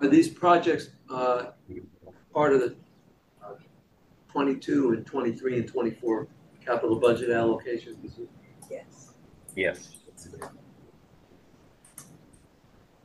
Are 0.00 0.08
these 0.08 0.28
projects 0.28 0.90
uh, 1.10 1.46
part 2.32 2.52
of 2.52 2.60
the 2.60 2.76
uh, 3.44 3.54
22 4.30 4.92
and 4.92 5.06
23 5.06 5.58
and 5.58 5.68
24 5.68 6.28
capital 6.64 6.98
budget 6.98 7.30
allocations? 7.30 7.96
Yes. 8.70 9.14
Yes. 9.56 9.96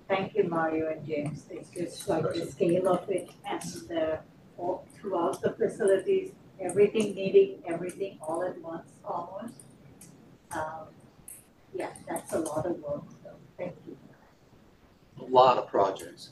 Thank 0.07 0.35
you, 0.35 0.43
Mario 0.43 0.91
and 0.91 1.05
James. 1.05 1.45
It's 1.49 1.69
just 1.69 2.07
like 2.07 2.33
the 2.33 2.45
scale 2.45 2.87
of 2.87 3.09
it 3.09 3.31
and 3.49 3.61
the 3.61 4.19
all 4.63 4.87
throughout 4.95 5.41
the 5.41 5.51
facilities, 5.51 6.31
everything 6.59 7.13
needing 7.15 7.61
everything 7.67 8.17
all 8.21 8.43
at 8.43 8.57
once 8.61 8.89
almost. 9.03 9.55
Um, 10.51 10.87
yeah, 11.73 11.89
that's 12.07 12.33
a 12.33 12.39
lot 12.39 12.65
of 12.65 12.79
work, 12.79 13.03
so 13.23 13.31
thank 13.57 13.75
you. 13.87 13.97
A 15.19 15.25
lot 15.25 15.57
of 15.57 15.67
projects. 15.67 16.29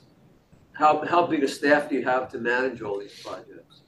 How, 0.73 1.05
how 1.05 1.25
big 1.27 1.43
a 1.43 1.47
staff 1.47 1.89
do 1.89 1.95
you 1.95 2.05
have 2.05 2.31
to 2.31 2.37
manage 2.37 2.81
all 2.81 2.99
these 2.99 3.19
projects? 3.21 3.81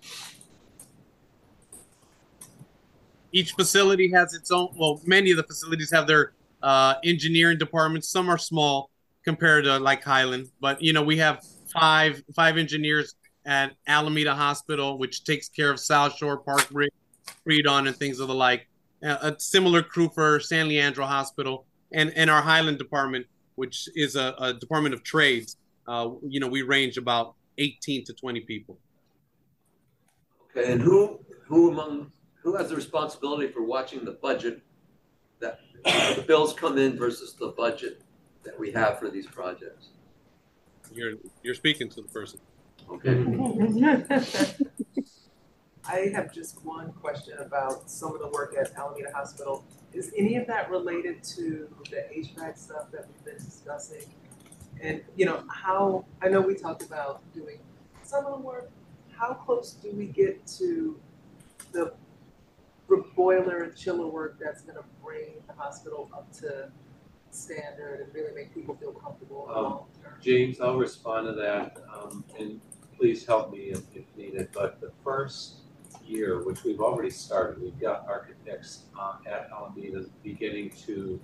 Each 3.31 3.53
facility 3.53 4.11
has 4.11 4.33
its 4.33 4.51
own, 4.51 4.69
well, 4.75 5.01
many 5.05 5.31
of 5.31 5.37
the 5.37 5.43
facilities 5.43 5.91
have 5.91 6.05
their 6.07 6.33
uh, 6.61 6.95
engineering 7.03 7.57
departments. 7.57 8.07
Some 8.09 8.29
are 8.29 8.37
small 8.37 8.89
compared 9.23 9.63
to 9.65 9.79
like 9.79 10.03
Highland, 10.03 10.49
but 10.59 10.81
you 10.81 10.93
know, 10.93 11.01
we 11.01 11.17
have 11.17 11.43
five, 11.71 12.21
five 12.35 12.57
engineers 12.57 13.15
at 13.45 13.75
Alameda 13.87 14.33
Hospital, 14.33 14.97
which 14.97 15.23
takes 15.23 15.49
care 15.49 15.71
of 15.71 15.79
South 15.79 16.15
Shore, 16.15 16.37
Park 16.37 16.69
Bridge, 16.69 16.93
Freedon, 17.45 17.87
and 17.87 17.95
things 17.95 18.19
of 18.19 18.27
the 18.27 18.35
like. 18.35 18.67
a 19.01 19.35
similar 19.37 19.83
crew 19.83 20.09
for 20.09 20.39
San 20.39 20.67
Leandro 20.67 21.05
Hospital 21.05 21.65
and, 21.91 22.11
and 22.15 22.29
our 22.29 22.41
Highland 22.41 22.77
Department, 22.77 23.25
which 23.55 23.89
is 23.95 24.15
a, 24.15 24.33
a 24.39 24.53
department 24.53 24.93
of 24.93 25.03
trades. 25.03 25.57
Uh, 25.87 26.11
you 26.27 26.39
know, 26.39 26.47
we 26.47 26.61
range 26.61 26.97
about 26.97 27.35
18 27.57 28.05
to 28.05 28.13
20 28.13 28.41
people. 28.41 28.77
Okay, 30.55 30.71
and 30.71 30.81
who 30.81 31.19
who 31.45 31.71
among 31.71 32.11
who 32.41 32.55
has 32.55 32.69
the 32.69 32.75
responsibility 32.75 33.51
for 33.51 33.63
watching 33.63 34.05
the 34.05 34.11
budget 34.11 34.61
that 35.39 35.59
the 35.83 36.23
bills 36.27 36.53
come 36.53 36.77
in 36.77 36.97
versus 36.97 37.33
the 37.33 37.47
budget 37.49 38.01
that 38.43 38.57
we 38.57 38.71
have 38.71 38.99
for 38.99 39.09
these 39.09 39.27
projects? 39.27 39.89
You're 40.93 41.13
you're 41.41 41.55
speaking 41.55 41.89
to 41.89 42.01
the 42.01 42.07
person. 42.07 42.39
Okay. 42.89 43.13
I 45.85 46.11
have 46.13 46.33
just 46.33 46.63
one 46.63 46.93
question 46.93 47.37
about 47.39 47.89
some 47.89 48.13
of 48.13 48.21
the 48.21 48.29
work 48.29 48.55
at 48.59 48.73
Alameda 48.75 49.11
Hospital. 49.13 49.65
Is 49.91 50.13
any 50.17 50.37
of 50.37 50.47
that 50.47 50.69
related 50.69 51.21
to 51.35 51.67
the 51.89 52.05
HVAC 52.15 52.57
stuff 52.57 52.89
that 52.91 53.05
we've 53.07 53.25
been 53.25 53.43
discussing? 53.43 54.05
And, 54.81 55.01
you 55.15 55.25
know, 55.25 55.43
how, 55.49 56.05
I 56.21 56.29
know 56.29 56.41
we 56.41 56.55
talked 56.55 56.83
about 56.83 57.21
doing 57.33 57.59
some 58.01 58.25
of 58.25 58.31
the 58.31 58.39
work, 58.39 58.71
how 59.15 59.33
close 59.33 59.73
do 59.73 59.91
we 59.91 60.07
get 60.07 60.45
to 60.57 60.99
the 61.71 61.93
boiler 63.15 63.63
and 63.63 63.75
chiller 63.75 64.07
work 64.07 64.37
that's 64.39 64.61
gonna 64.61 64.83
bring 65.03 65.33
the 65.47 65.53
hospital 65.53 66.09
up 66.13 66.31
to 66.33 66.69
standard 67.31 68.01
and 68.01 68.13
really 68.13 68.33
make 68.33 68.53
people 68.53 68.75
feel 68.75 68.91
comfortable 68.91 69.47
um, 69.49 69.63
long 69.63 69.85
term? 70.01 70.13
James, 70.21 70.59
I'll 70.59 70.77
respond 70.77 71.27
to 71.27 71.33
that, 71.33 71.77
um, 71.93 72.23
and 72.37 72.61
please 73.03 73.25
help 73.25 73.51
me 73.51 73.63
if, 73.63 73.81
if 73.93 74.05
needed, 74.15 74.47
but 74.53 74.79
the 74.79 74.89
first 75.03 75.55
year, 76.05 76.41
which 76.45 76.63
we've 76.63 76.79
already 76.79 77.09
started, 77.09 77.61
we've 77.61 77.77
got 77.77 78.07
architects 78.07 78.83
uh, 78.97 79.15
at 79.29 79.49
Alameda 79.51 80.05
beginning 80.23 80.69
to 80.69 81.19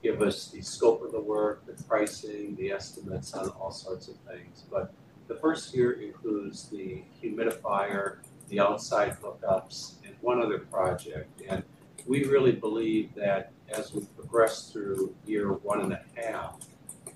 give 0.00 0.22
us 0.22 0.52
the 0.52 0.62
scope 0.62 1.02
of 1.02 1.10
the 1.10 1.20
work, 1.20 1.66
the 1.66 1.82
pricing, 1.82 2.54
the 2.54 2.70
estimates 2.70 3.34
on 3.34 3.48
all 3.48 3.72
sorts 3.72 4.06
of 4.06 4.14
things. 4.30 4.62
But 4.70 4.94
the 5.26 5.34
first 5.34 5.74
year 5.74 6.00
includes 6.00 6.68
the 6.68 7.02
humidifier, 7.20 8.18
the 8.48 8.60
outside 8.60 9.16
hookups, 9.20 9.94
and 10.06 10.14
one 10.20 10.40
other 10.40 10.60
project. 10.60 11.42
And 11.48 11.64
we 12.06 12.26
really 12.26 12.52
believe 12.52 13.12
that 13.16 13.50
as 13.70 13.92
we 13.92 14.02
progress 14.16 14.70
through 14.70 15.16
year 15.26 15.52
one 15.52 15.80
and 15.80 15.94
a 15.94 16.04
half, 16.14 16.60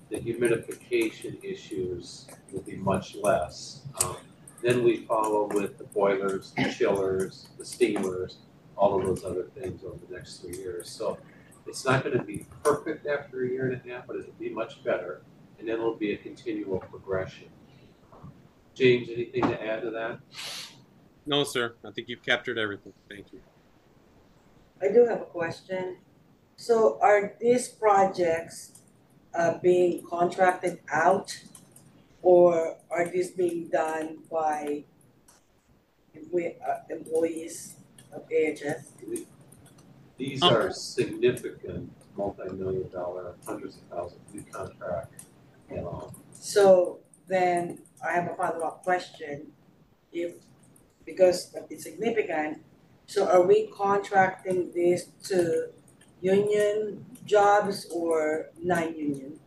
the 0.09 0.17
humidification 0.17 1.43
issues 1.43 2.27
will 2.51 2.61
be 2.61 2.75
much 2.75 3.15
less. 3.15 3.81
Um, 4.03 4.17
then 4.61 4.83
we 4.83 4.97
follow 4.97 5.47
with 5.53 5.77
the 5.77 5.83
boilers, 5.85 6.53
the 6.57 6.71
chillers, 6.71 7.47
the 7.57 7.65
steamers, 7.65 8.37
all 8.75 8.99
of 8.99 9.05
those 9.05 9.23
other 9.23 9.43
things 9.59 9.83
over 9.83 9.97
the 10.07 10.15
next 10.15 10.37
three 10.37 10.57
years. 10.57 10.89
So 10.89 11.17
it's 11.65 11.85
not 11.85 12.03
going 12.03 12.17
to 12.17 12.23
be 12.23 12.45
perfect 12.63 13.05
after 13.05 13.43
a 13.43 13.49
year 13.49 13.69
and 13.69 13.81
a 13.81 13.93
half, 13.93 14.07
but 14.07 14.15
it'll 14.15 14.31
be 14.33 14.49
much 14.49 14.83
better. 14.83 15.21
And 15.59 15.67
then 15.67 15.75
it'll 15.75 15.95
be 15.95 16.13
a 16.13 16.17
continual 16.17 16.79
progression. 16.79 17.49
James, 18.73 19.09
anything 19.09 19.41
to 19.41 19.63
add 19.63 19.81
to 19.81 19.89
that? 19.91 20.19
No, 21.25 21.43
sir. 21.43 21.75
I 21.85 21.91
think 21.91 22.07
you've 22.09 22.23
captured 22.23 22.57
everything. 22.57 22.93
Thank 23.09 23.33
you. 23.33 23.41
I 24.81 24.89
do 24.89 25.05
have 25.05 25.21
a 25.21 25.25
question. 25.25 25.97
So 26.55 26.99
are 27.01 27.33
these 27.41 27.67
projects 27.67 28.81
uh 29.37 29.59
being 29.59 30.03
contracted 30.03 30.79
out? 30.91 31.39
Or 32.21 32.77
are 32.89 33.07
these 33.07 33.31
being 33.31 33.69
done 33.69 34.17
by 34.29 34.83
uh 36.15 36.77
employees 36.89 37.75
of 38.11 38.23
AHS? 38.31 38.91
These 40.17 40.41
are 40.41 40.71
significant 40.71 41.91
multi-million 42.17 42.89
dollar, 42.89 43.35
hundreds 43.45 43.77
of 43.77 43.83
thousands, 43.83 44.21
we 44.33 44.41
contract. 44.41 45.13
So 46.33 46.99
then 47.27 47.79
I 48.03 48.13
have 48.13 48.31
a 48.31 48.35
follow-up 48.35 48.83
question. 48.83 49.51
If, 50.11 50.35
because 51.05 51.55
it's 51.69 51.83
significant, 51.83 52.63
so 53.05 53.27
are 53.27 53.45
we 53.45 53.67
contracting 53.67 54.71
this 54.73 55.05
to 55.25 55.69
union 56.21 57.05
jobs 57.27 57.87
or 57.91 58.47
non-union? 58.63 59.39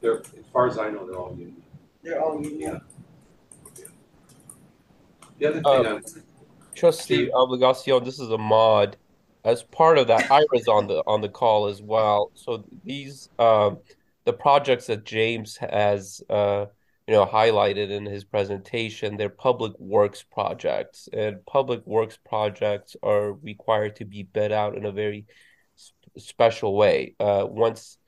They're, 0.00 0.20
as 0.20 0.46
far 0.52 0.66
as 0.66 0.78
I 0.78 0.88
know, 0.88 1.06
they're 1.06 1.18
all 1.18 1.36
union. 1.36 1.62
They're 2.02 2.22
all 2.22 2.42
union? 2.42 2.80
The 5.38 5.46
other 5.46 5.62
thing 5.62 5.66
Uh, 5.66 5.96
I'm 5.96 6.02
Trustee 6.74 7.30
Obligacion, 7.30 8.04
this 8.04 8.18
is 8.18 8.30
a 8.30 8.38
mod. 8.38 8.96
As 9.44 9.62
part 9.62 9.98
of 9.98 10.06
that, 10.08 10.30
Ira's 10.30 10.68
on 10.68 10.86
the 10.86 11.02
on 11.06 11.22
the 11.22 11.28
call 11.28 11.66
as 11.66 11.80
well. 11.82 12.30
So 12.34 12.64
these 12.84 13.30
um 13.38 13.78
the 14.24 14.34
projects 14.34 14.86
that 14.86 15.04
James 15.04 15.56
has 15.56 16.22
uh 16.28 16.66
you 17.10 17.16
know 17.16 17.26
highlighted 17.26 17.90
in 17.90 18.06
his 18.06 18.22
presentation, 18.22 19.16
they're 19.16 19.28
public 19.28 19.72
works 19.80 20.22
projects, 20.22 21.08
and 21.12 21.44
public 21.44 21.84
works 21.84 22.16
projects 22.24 22.94
are 23.02 23.32
required 23.32 23.96
to 23.96 24.04
be 24.04 24.22
bid 24.22 24.52
out 24.52 24.76
in 24.76 24.84
a 24.84 24.92
very 24.92 25.26
sp- 25.74 26.14
special 26.18 26.76
way. 26.76 27.16
Uh, 27.18 27.44
once 27.50 27.98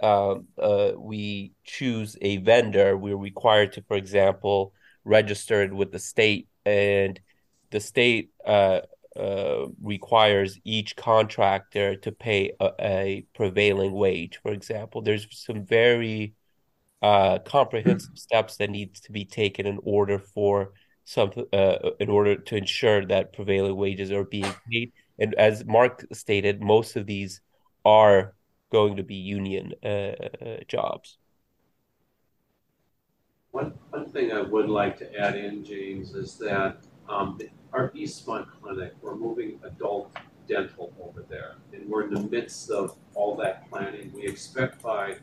uh, 0.00 0.36
uh, 0.60 0.92
we 0.96 1.50
choose 1.64 2.16
a 2.20 2.36
vendor, 2.36 2.96
we're 2.96 3.16
required 3.16 3.72
to, 3.72 3.82
for 3.82 3.96
example, 3.96 4.72
register 5.04 5.64
it 5.64 5.72
with 5.72 5.90
the 5.90 5.98
state 5.98 6.46
and 6.64 7.18
the 7.70 7.80
state 7.80 8.30
uh, 8.46 8.82
uh, 9.16 9.66
requires 9.82 10.60
each 10.62 10.94
contractor 10.94 11.96
to 11.96 12.12
pay 12.12 12.52
a, 12.60 12.70
a 12.78 13.26
prevailing 13.34 13.90
wage. 13.90 14.38
For 14.40 14.52
example, 14.52 15.02
there's 15.02 15.26
some 15.32 15.66
very 15.66 16.34
uh, 17.02 17.38
comprehensive 17.40 18.16
steps 18.16 18.56
that 18.56 18.70
needs 18.70 19.00
to 19.00 19.12
be 19.12 19.24
taken 19.24 19.66
in 19.66 19.78
order 19.82 20.18
for 20.18 20.72
some 21.04 21.32
uh, 21.52 21.90
in 21.98 22.08
order 22.08 22.36
to 22.36 22.56
ensure 22.56 23.04
that 23.06 23.32
prevailing 23.32 23.76
wages 23.76 24.12
are 24.12 24.24
being 24.24 24.54
paid. 24.70 24.92
And 25.18 25.34
as 25.34 25.64
Mark 25.64 26.06
stated, 26.12 26.62
most 26.62 26.96
of 26.96 27.06
these 27.06 27.40
are 27.84 28.34
going 28.70 28.96
to 28.96 29.02
be 29.02 29.16
union 29.16 29.72
uh, 29.84 30.12
jobs. 30.68 31.18
One, 33.50 33.74
one 33.90 34.10
thing 34.10 34.32
I 34.32 34.40
would 34.40 34.70
like 34.70 34.96
to 34.98 35.14
add 35.18 35.36
in, 35.36 35.62
James, 35.62 36.14
is 36.14 36.38
that 36.38 36.78
um, 37.08 37.38
our 37.72 37.90
Eastmont 37.90 38.46
Clinic, 38.60 38.94
we're 39.02 39.16
moving 39.16 39.60
adult 39.64 40.16
dental 40.48 40.92
over 41.02 41.22
there. 41.28 41.56
And 41.72 41.88
we're 41.88 42.04
in 42.04 42.14
the 42.14 42.22
midst 42.22 42.70
of 42.70 42.96
all 43.14 43.36
that 43.36 43.68
planning. 43.68 44.10
We 44.14 44.26
expect 44.26 44.82
by 44.82 45.16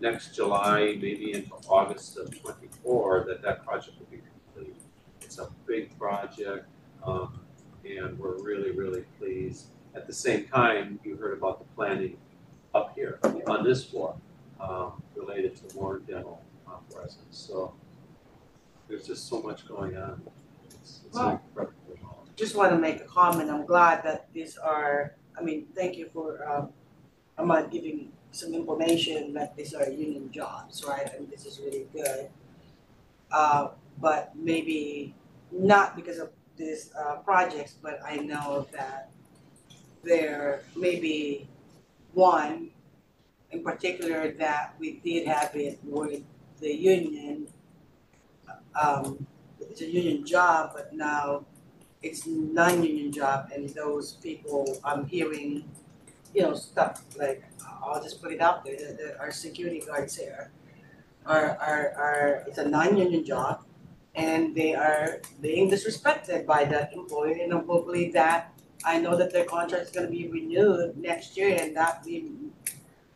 next 0.00 0.34
July, 0.34 0.96
maybe 1.00 1.32
into 1.32 1.52
August 1.68 2.16
of 2.16 2.26
twenty-four, 2.40 3.24
that 3.28 3.42
that 3.42 3.64
project 3.64 3.98
will 3.98 4.06
be 4.06 4.22
complete. 4.54 4.76
It's 5.20 5.38
a 5.38 5.48
big 5.66 5.98
project, 5.98 6.66
um, 7.04 7.40
and 7.84 8.18
we're 8.18 8.38
really, 8.42 8.70
really 8.70 9.04
pleased. 9.18 9.66
At 9.94 10.06
the 10.06 10.12
same 10.12 10.46
time, 10.46 11.00
you 11.04 11.16
heard 11.16 11.36
about 11.36 11.58
the 11.58 11.64
planning 11.74 12.16
up 12.74 12.92
here 12.94 13.18
on 13.46 13.64
this 13.64 13.84
floor, 13.84 14.14
um, 14.60 15.02
related 15.16 15.56
to 15.56 15.74
more 15.76 15.98
dental 15.98 16.42
presence. 16.94 17.18
So 17.30 17.74
there's 18.88 19.06
just 19.06 19.28
so 19.28 19.42
much 19.42 19.66
going 19.66 19.96
on. 19.96 20.22
It's, 20.70 21.00
it's 21.06 21.16
incredible. 21.16 21.74
Just 22.36 22.54
wanna 22.54 22.78
make 22.78 23.00
a 23.00 23.04
comment, 23.04 23.50
I'm 23.50 23.66
glad 23.66 24.02
that 24.04 24.28
these 24.32 24.56
are, 24.56 25.16
I 25.36 25.42
mean, 25.42 25.66
thank 25.74 25.96
you 25.96 26.06
for 26.06 26.48
um 26.48 26.70
I'm 27.36 27.48
not 27.48 27.70
giving 27.70 28.12
some 28.38 28.54
information 28.54 29.32
that 29.34 29.56
these 29.56 29.74
are 29.74 29.88
union 29.90 30.30
jobs, 30.30 30.84
right, 30.86 31.08
and 31.14 31.28
this 31.30 31.44
is 31.44 31.58
really 31.58 31.86
good. 31.92 32.30
Uh 33.30 33.68
but 34.00 34.30
maybe 34.36 35.12
not 35.50 35.96
because 35.96 36.18
of 36.18 36.30
these 36.56 36.90
uh 36.94 37.16
projects, 37.26 37.74
but 37.82 37.98
I 38.06 38.16
know 38.16 38.66
that 38.72 39.10
there 40.04 40.62
may 40.76 41.00
be 41.00 41.48
one 42.14 42.70
in 43.50 43.62
particular 43.64 44.30
that 44.38 44.74
we 44.78 45.00
did 45.02 45.26
have 45.26 45.50
it 45.56 45.78
with 45.82 46.22
the 46.60 46.72
union. 46.72 47.48
Um 48.80 49.26
it's 49.60 49.80
a 49.82 49.90
union 49.90 50.24
job, 50.24 50.72
but 50.74 50.94
now 50.94 51.44
it's 52.02 52.26
non-union 52.26 53.10
job 53.10 53.50
and 53.52 53.68
those 53.70 54.12
people 54.22 54.78
I'm 54.84 55.04
hearing, 55.06 55.64
you 56.34 56.42
know, 56.42 56.54
stuff 56.54 57.02
like, 57.18 57.42
I'll 57.82 58.02
just 58.02 58.22
put 58.22 58.32
it 58.32 58.40
out 58.40 58.64
there, 58.64 59.16
our 59.20 59.30
security 59.30 59.80
guards 59.80 60.16
here 60.16 60.50
are 61.26 61.56
are 61.60 61.92
are, 61.96 62.44
it's 62.46 62.58
a 62.58 62.68
non-union 62.68 63.24
job 63.24 63.64
and 64.14 64.54
they 64.54 64.74
are 64.74 65.20
being 65.40 65.70
disrespected 65.70 66.46
by 66.46 66.64
the 66.64 66.90
employer 66.92 67.36
and 67.40 67.52
hopefully 67.52 68.10
that 68.10 68.52
I 68.84 68.98
know 68.98 69.16
that 69.16 69.32
their 69.32 69.44
contract 69.44 69.84
is 69.84 69.90
gonna 69.90 70.10
be 70.10 70.28
renewed 70.28 70.96
next 70.96 71.36
year 71.36 71.56
and 71.60 71.76
that 71.76 72.02
we 72.04 72.32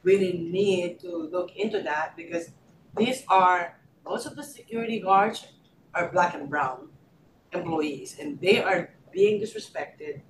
really 0.03 0.33
need 0.33 1.01
to 1.01 1.29
look 1.31 1.57
into 1.57 1.81
that 1.83 2.17
because 2.17 2.51
these 2.97 3.25
are, 3.29 3.79
most 4.05 4.27
of 4.27 4.37
the 4.37 4.43
security 4.43 5.01
guards 5.01 5.47
are 5.95 6.11
black 6.11 6.35
and 6.35 6.51
brown 6.51 6.89
employees 7.53 8.17
and 8.21 8.41
they 8.41 8.63
are 8.63 8.91
being 9.13 9.41
disrespected 9.41 10.21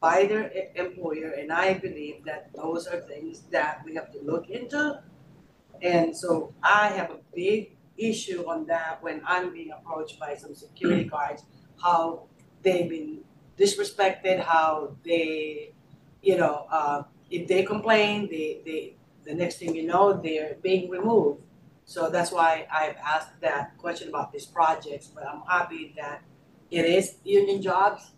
by 0.00 0.24
their 0.24 0.50
employer 0.74 1.30
and 1.38 1.52
I 1.52 1.74
believe 1.74 2.24
that 2.24 2.50
those 2.54 2.86
are 2.86 3.00
things 3.00 3.42
that 3.50 3.82
we 3.84 3.94
have 3.94 4.10
to 4.12 4.20
look 4.22 4.48
into. 4.48 5.02
And 5.82 6.16
so 6.16 6.54
I 6.62 6.88
have 6.88 7.10
a 7.10 7.18
big 7.34 7.76
issue 7.98 8.44
on 8.48 8.66
that 8.66 9.02
when 9.02 9.20
I'm 9.26 9.52
being 9.52 9.70
approached 9.70 10.18
by 10.18 10.34
some 10.36 10.54
security 10.54 11.04
guards, 11.04 11.44
how 11.82 12.28
they've 12.62 12.88
been 12.88 13.20
disrespected, 13.58 14.40
how 14.40 14.96
they, 15.04 15.72
you 16.22 16.38
know, 16.38 16.66
uh, 16.70 17.02
if 17.30 17.46
they 17.46 17.62
complain, 17.62 18.28
they, 18.30 18.60
they, 18.64 18.96
the 19.24 19.34
next 19.34 19.58
thing 19.58 19.76
you 19.76 19.86
know, 19.86 20.14
they're 20.14 20.56
being 20.62 20.90
removed. 20.90 21.42
So 21.84 22.08
that's 22.08 22.32
why 22.32 22.66
I've 22.72 22.96
asked 22.96 23.40
that 23.40 23.76
question 23.76 24.08
about 24.08 24.32
these 24.32 24.46
projects, 24.46 25.08
but 25.08 25.26
I'm 25.26 25.42
happy 25.48 25.92
that 25.96 26.22
it 26.70 26.84
is 26.86 27.16
union 27.24 27.60
jobs. 27.60 28.12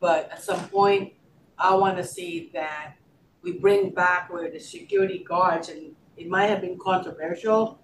But 0.00 0.30
at 0.32 0.42
some 0.42 0.68
point, 0.70 1.12
I 1.60 1.74
wanna 1.74 2.04
see 2.04 2.50
that 2.54 2.94
we 3.42 3.52
bring 3.52 3.90
back 3.90 4.32
where 4.32 4.50
the 4.50 4.58
security 4.58 5.22
guards, 5.26 5.68
and 5.68 5.94
it 6.16 6.26
might 6.26 6.46
have 6.46 6.62
been 6.62 6.78
controversial 6.78 7.78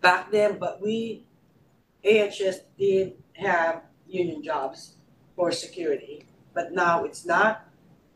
back 0.00 0.30
then, 0.30 0.58
but 0.58 0.80
we, 0.80 1.26
AHS 2.04 2.60
did 2.78 3.14
have 3.34 3.82
union 4.06 4.42
jobs 4.42 4.94
for 5.36 5.52
security, 5.52 6.24
but 6.54 6.72
now 6.72 7.04
it's 7.04 7.26
not. 7.26 7.68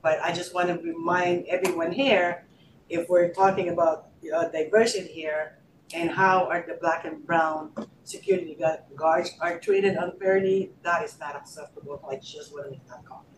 But 0.02 0.18
I 0.22 0.32
just 0.32 0.54
wanna 0.54 0.78
remind 0.78 1.46
everyone 1.48 1.92
here, 1.92 2.46
if 2.88 3.06
we're 3.08 3.32
talking 3.34 3.68
about, 3.68 4.08
you 4.22 4.30
know, 4.30 4.50
diversity 4.50 5.12
here, 5.12 5.58
and 5.92 6.10
how 6.10 6.46
are 6.46 6.64
the 6.66 6.78
black 6.80 7.04
and 7.04 7.24
brown 7.26 7.72
security 8.04 8.58
guards 8.96 9.32
are 9.40 9.58
treated 9.58 9.96
unfairly, 9.96 10.72
that 10.82 11.04
is 11.04 11.18
not 11.18 11.36
acceptable, 11.36 12.02
I 12.10 12.16
just 12.16 12.52
wanna 12.54 12.70
make 12.70 12.86
that 12.88 13.04
comment. 13.04 13.37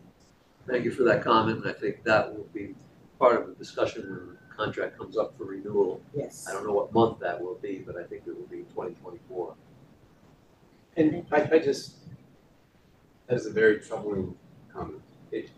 Thank 0.67 0.85
you 0.85 0.91
for 0.91 1.03
that 1.03 1.23
comment, 1.23 1.63
and 1.63 1.67
I 1.67 1.73
think 1.73 2.03
that 2.03 2.33
will 2.33 2.47
be 2.53 2.75
part 3.19 3.41
of 3.41 3.47
the 3.47 3.55
discussion 3.55 4.03
when 4.03 4.27
the 4.27 4.55
contract 4.55 4.97
comes 4.97 5.17
up 5.17 5.37
for 5.37 5.45
renewal. 5.45 6.01
Yes. 6.15 6.47
I 6.47 6.53
don't 6.53 6.65
know 6.65 6.73
what 6.73 6.93
month 6.93 7.19
that 7.19 7.41
will 7.41 7.55
be, 7.55 7.83
but 7.85 7.97
I 7.97 8.03
think 8.03 8.23
it 8.27 8.37
will 8.37 8.47
be 8.47 8.63
twenty 8.73 8.93
twenty-four. 8.95 9.55
And 10.97 11.25
I, 11.31 11.41
I 11.51 11.59
just, 11.59 11.95
that 13.27 13.35
is 13.35 13.45
a 13.45 13.51
very 13.51 13.79
troubling 13.79 14.35
comment. 14.73 15.01
It, 15.31 15.49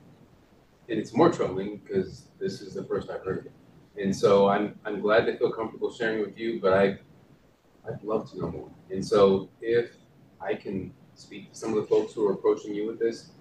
and 0.89 0.99
it's 0.99 1.13
more 1.13 1.31
troubling 1.31 1.77
because 1.77 2.25
this 2.39 2.61
is 2.61 2.73
the 2.73 2.83
first 2.83 3.09
I've 3.09 3.23
heard 3.23 3.39
of 3.39 3.45
it. 3.47 3.51
And 4.01 4.15
so 4.15 4.47
I'm, 4.47 4.79
I'm 4.85 5.01
glad 5.01 5.25
to 5.25 5.37
feel 5.37 5.51
comfortable 5.51 5.91
sharing 5.91 6.21
with 6.21 6.37
you, 6.37 6.59
but 6.61 6.73
I, 6.73 6.97
I'd 7.87 8.03
love 8.03 8.29
to 8.31 8.39
know 8.39 8.51
more. 8.51 8.69
And 8.91 9.05
so 9.05 9.49
if 9.61 9.91
I 10.39 10.53
can 10.53 10.93
speak 11.15 11.51
to 11.51 11.57
some 11.57 11.69
of 11.71 11.75
the 11.77 11.87
folks 11.87 12.13
who 12.13 12.27
are 12.27 12.33
approaching 12.33 12.73
you 12.75 12.87
with 12.87 12.99
this, 12.99 13.31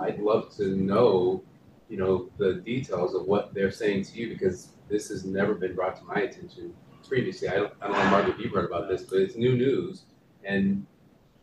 I'd 0.00 0.18
love 0.20 0.54
to 0.56 0.76
know, 0.76 1.42
you 1.88 1.96
know, 1.96 2.30
the 2.38 2.54
details 2.54 3.14
of 3.14 3.26
what 3.26 3.54
they're 3.54 3.70
saying 3.70 4.04
to 4.04 4.18
you 4.18 4.28
because 4.28 4.68
this 4.88 5.08
has 5.08 5.24
never 5.24 5.54
been 5.54 5.74
brought 5.74 5.96
to 5.96 6.04
my 6.04 6.20
attention 6.22 6.72
previously. 7.08 7.48
I 7.48 7.54
don't, 7.56 7.72
I 7.80 7.86
don't 7.88 7.96
know, 7.96 8.10
Margaret, 8.10 8.34
if 8.36 8.40
you've 8.40 8.52
heard 8.52 8.66
about 8.66 8.88
this, 8.88 9.02
but 9.02 9.18
it's 9.20 9.36
new 9.36 9.56
news. 9.56 10.02
And 10.44 10.86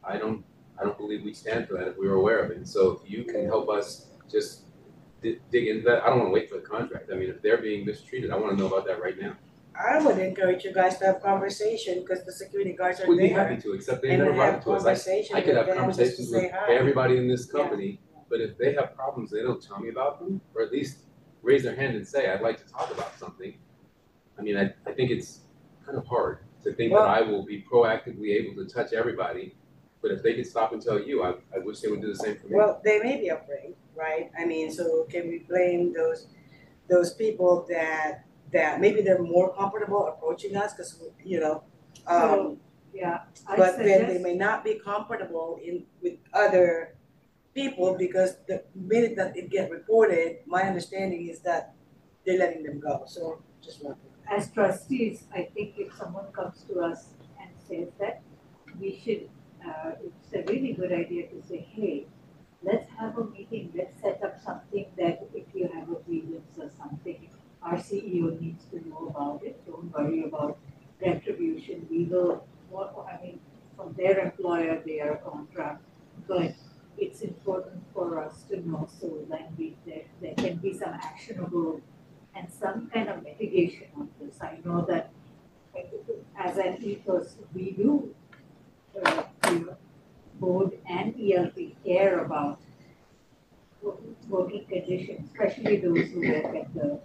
I 0.03 0.17
don't, 0.17 0.43
I 0.79 0.83
don't 0.83 0.97
believe 0.97 1.23
we 1.23 1.33
stand 1.33 1.67
for 1.67 1.73
that 1.75 1.87
if 1.87 1.97
we 1.97 2.07
were 2.07 2.15
aware 2.15 2.39
of 2.43 2.51
it. 2.51 2.57
And 2.57 2.67
so 2.67 3.01
if 3.03 3.09
you 3.11 3.23
can 3.23 3.45
help 3.45 3.69
us 3.69 4.07
just 4.29 4.63
di- 5.21 5.39
dig 5.51 5.67
into 5.67 5.83
that. 5.85 6.03
I 6.03 6.07
don't 6.09 6.19
wanna 6.19 6.31
wait 6.31 6.49
for 6.49 6.55
the 6.55 6.61
contract. 6.61 7.09
I 7.11 7.15
mean, 7.15 7.29
if 7.29 7.41
they're 7.41 7.57
being 7.61 7.85
mistreated, 7.85 8.31
I 8.31 8.37
wanna 8.37 8.55
know 8.57 8.67
about 8.67 8.85
that 8.87 9.01
right 9.01 9.19
now. 9.19 9.33
I 9.79 10.03
would 10.03 10.17
encourage 10.17 10.63
you 10.63 10.73
guys 10.73 10.97
to 10.99 11.05
have 11.05 11.21
conversation, 11.21 11.99
because 12.01 12.25
the 12.25 12.31
security 12.31 12.73
guards 12.73 12.99
are 12.99 13.07
We'd 13.07 13.19
be 13.19 13.27
there. 13.29 13.47
happy 13.47 13.61
to, 13.61 13.73
except 13.73 14.01
they 14.01 14.09
And 14.09 14.19
never 14.23 14.33
brought 14.33 14.45
have 14.53 14.61
it 14.61 14.63
to 14.63 14.71
us. 14.71 14.81
I, 14.81 14.85
conversation 14.85 15.35
I 15.35 15.41
could 15.41 15.55
have 15.55 15.65
them 15.67 15.75
just 15.75 15.77
to 15.77 15.81
conversations 16.05 16.31
with 16.31 16.41
say 16.41 16.51
hi. 16.53 16.73
everybody 16.73 17.17
in 17.17 17.27
this 17.27 17.45
company, 17.45 17.99
but 18.29 18.41
if 18.41 18.57
they 18.57 18.73
have 18.73 18.95
problems, 18.95 19.31
they 19.31 19.41
don't 19.41 19.61
tell 19.61 19.79
me 19.79 19.89
about 19.89 20.19
them, 20.19 20.41
or 20.53 20.61
at 20.63 20.71
least 20.71 20.99
raise 21.41 21.63
their 21.63 21.75
hand 21.75 21.95
and 21.95 22.07
say, 22.07 22.29
I'd 22.31 22.41
like 22.41 22.57
to 22.65 22.71
talk 22.71 22.91
about 22.91 23.17
something. 23.17 23.53
I 24.37 24.41
mean, 24.41 24.57
I, 24.57 24.73
I 24.85 24.91
think 24.93 25.11
it's 25.11 25.41
kind 25.85 25.97
of 25.97 26.05
hard 26.05 26.39
to 26.63 26.73
think 26.73 26.91
that 26.93 27.01
I 27.01 27.21
will 27.21 27.45
be 27.45 27.63
proactively 27.71 28.29
able 28.35 28.55
to 28.63 28.69
touch 28.71 28.93
everybody, 28.93 29.55
but 30.01 30.11
if 30.11 30.21
they 30.23 30.33
could 30.33 30.45
stop 30.45 30.73
and 30.73 30.81
tell 30.81 30.99
you, 30.99 31.23
I, 31.23 31.35
I 31.55 31.59
wish 31.59 31.79
they 31.79 31.89
would 31.89 32.01
do 32.01 32.07
the 32.07 32.15
same 32.15 32.37
for 32.37 32.47
me. 32.47 32.55
Well, 32.55 32.81
they 32.83 32.99
may 32.99 33.19
be 33.19 33.29
afraid, 33.29 33.75
right? 33.95 34.29
I 34.37 34.45
mean, 34.45 34.71
so 34.71 35.05
can 35.09 35.27
we 35.29 35.39
blame 35.47 35.93
those, 35.93 36.27
those 36.89 37.13
people 37.13 37.65
that, 37.69 38.25
that 38.51 38.79
maybe 38.81 39.01
they're 39.01 39.21
more 39.21 39.55
comfortable 39.55 40.07
approaching 40.07 40.55
us, 40.55 40.73
cause, 40.73 41.01
you 41.23 41.39
know, 41.39 41.63
um, 42.07 42.21
So, 42.21 42.57
yeah, 42.93 43.19
I 43.47 43.55
but 43.55 43.77
then 43.77 44.07
they 44.07 44.17
may 44.17 44.33
not 44.33 44.63
be 44.63 44.75
comfortable 44.83 45.59
in, 45.63 45.85
with 46.01 46.15
other 46.33 46.95
people, 47.57 47.95
because 47.97 48.37
the 48.47 48.63
minute 48.75 49.15
that 49.17 49.35
it 49.35 49.49
get 49.49 49.71
reported, 49.71 50.37
my 50.45 50.61
understanding 50.61 51.27
is 51.27 51.39
that 51.39 51.73
they're 52.23 52.37
letting 52.37 52.61
them 52.61 52.79
go, 52.79 53.03
so 53.07 53.41
just 53.65 53.83
one. 53.83 53.95
as 54.29 54.51
trustees, 54.51 55.23
I 55.33 55.41
think 55.53 55.73
if 55.77 55.89
someone 55.95 56.27
comes 56.39 56.57
to 56.69 56.81
us 56.81 56.99
and 57.41 57.49
says 57.67 57.89
that, 57.99 58.21
we 58.79 58.89
should, 59.01 59.23
uh, 59.67 59.91
it's 60.05 60.33
a 60.39 60.41
really 60.51 60.73
good 60.73 60.91
idea 60.91 61.23
to 61.33 61.41
say, 61.49 61.65
hey, 61.73 62.05
let's 62.61 62.87
have 62.99 63.17
a 63.17 63.23
meeting, 63.23 63.71
let's 63.73 63.99
set 64.01 64.21
up 64.23 64.35
something 64.47 64.85
that 64.99 65.27
if 65.33 65.45
you 65.55 65.67
have 65.73 65.89
a 65.89 65.97
grievance 66.05 66.53
or 66.59 66.69
something, 66.77 67.27
our 67.63 67.77
CEO 67.77 68.39
needs 68.39 68.65
to 68.65 68.87
know 68.87 69.07
about 69.09 69.41
it, 69.43 69.55
don't 69.65 69.91
worry 69.91 70.23
about 70.25 70.59
retribution, 71.03 71.87
we 71.89 72.03
will, 72.03 72.45
I 72.75 73.17
mean, 73.23 73.39
from 73.75 73.95
their 73.97 74.19
employer, 74.19 74.83
their 74.85 75.15
contract, 75.25 75.81
but 76.27 76.53
it's 76.97 77.21
important 77.21 77.83
for 77.93 78.19
us 78.23 78.43
to 78.49 78.67
know, 78.67 78.87
so 78.99 79.25
that 79.29 79.51
we, 79.57 79.75
there, 79.85 80.03
there 80.21 80.33
can 80.35 80.57
be 80.57 80.73
some 80.73 80.89
actionable 80.93 81.81
and 82.35 82.47
some 82.51 82.89
kind 82.93 83.09
of 83.09 83.23
mitigation 83.23 83.87
on 83.95 84.09
this. 84.19 84.37
I 84.41 84.57
know 84.63 84.85
that 84.89 85.11
uh, 85.75 85.81
as 86.37 86.57
an 86.57 86.83
ethos, 86.83 87.35
we 87.53 87.71
do, 87.71 88.13
uh, 89.03 89.23
you 89.51 89.59
know, 89.65 89.77
board 90.39 90.71
and 90.87 91.15
ELP 91.19 91.83
care 91.83 92.23
about 92.23 92.59
working 94.27 94.65
conditions, 94.65 95.29
especially 95.31 95.77
those 95.77 96.09
who 96.09 96.19
work 96.27 96.55
at 96.55 96.73
the, 96.73 96.99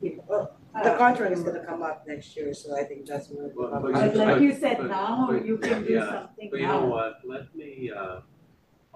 you 0.00 0.16
know. 0.28 0.50
The 0.82 0.92
uh, 0.94 0.98
contract 0.98 1.32
is 1.32 1.42
gonna 1.44 1.64
come 1.64 1.82
up 1.82 2.04
next 2.06 2.36
year, 2.36 2.52
so 2.52 2.76
I 2.76 2.82
think 2.82 3.06
that's 3.06 3.28
when. 3.28 3.52
Well, 3.54 3.80
But 3.80 4.16
like 4.16 4.40
you 4.42 4.52
said, 4.52 4.84
now 4.88 5.28
but- 5.30 5.46
you 5.46 5.58
can 5.58 5.84
do 5.84 5.92
yeah, 5.92 6.10
something 6.10 6.48
But 6.50 6.60
you 6.60 6.66
know 6.66 6.86
what, 6.86 7.20
let 7.24 7.54
me, 7.54 7.92
uh, 7.96 8.20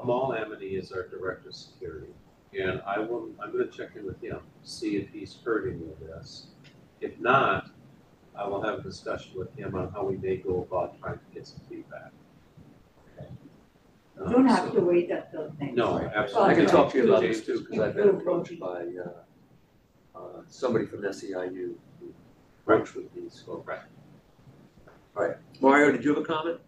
Amal 0.01 0.35
Amity 0.35 0.77
is 0.77 0.93
our 0.93 1.09
director 1.09 1.49
of 1.49 1.55
security, 1.55 2.13
and 2.59 2.81
I 2.87 2.99
will, 2.99 3.31
I'm 3.43 3.51
gonna 3.53 3.67
check 3.67 3.91
in 3.97 4.07
with 4.07 4.21
him, 4.23 4.39
see 4.63 4.97
if 4.97 5.11
he's 5.11 5.39
heard 5.45 5.73
any 5.73 5.91
of 5.91 5.99
this. 6.01 6.49
If 7.01 7.19
not, 7.21 7.71
I 8.37 8.47
will 8.47 8.63
have 8.63 8.79
a 8.79 8.83
discussion 8.83 9.33
with 9.37 9.55
him 9.57 9.75
on 9.75 9.91
how 9.91 10.05
we 10.05 10.17
may 10.17 10.37
go 10.37 10.63
about 10.63 10.99
trying 11.01 11.19
to 11.19 11.25
get 11.35 11.47
some 11.47 11.61
feedback. 11.69 12.13
You 14.21 14.31
don't 14.31 14.47
have 14.47 14.73
to 14.73 14.81
wait 14.81 15.11
until 15.13 15.55
next. 15.61 15.75
No, 15.77 15.99
absolutely. 15.99 16.51
I 16.51 16.55
can 16.57 16.67
talk 16.67 16.91
to 16.91 16.99
you 16.99 17.05
about 17.09 17.23
this 17.23 17.45
too, 17.47 17.61
because 17.61 17.79
I've 17.79 17.95
been 17.95 18.09
approached 18.09 18.59
by, 18.59 18.87
uh, 19.05 20.19
uh, 20.19 20.43
somebody 20.49 20.87
from 20.87 21.03
SEIU 21.03 21.75
who 22.01 22.13
works 22.67 22.95
with 22.95 23.13
these 23.15 23.41
folks. 23.47 23.67
Right. 23.67 23.79
All 25.17 25.25
right, 25.25 25.37
Mario, 25.61 25.93
did 25.93 26.05
you 26.05 26.15
have 26.15 26.23
a 26.23 26.27
comment? 26.27 26.61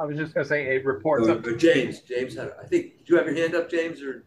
I 0.00 0.04
was 0.04 0.16
just 0.16 0.34
gonna 0.34 0.46
say, 0.46 0.76
it 0.76 0.84
reports 0.84 1.28
Uh, 1.28 1.34
up, 1.34 1.44
James, 1.58 2.00
James 2.00 2.34
had, 2.34 2.52
I 2.60 2.66
think, 2.66 2.98
did 2.98 3.08
you 3.08 3.16
have 3.16 3.26
your 3.26 3.36
hand 3.36 3.54
up, 3.54 3.68
James, 3.68 4.02
or? 4.02 4.24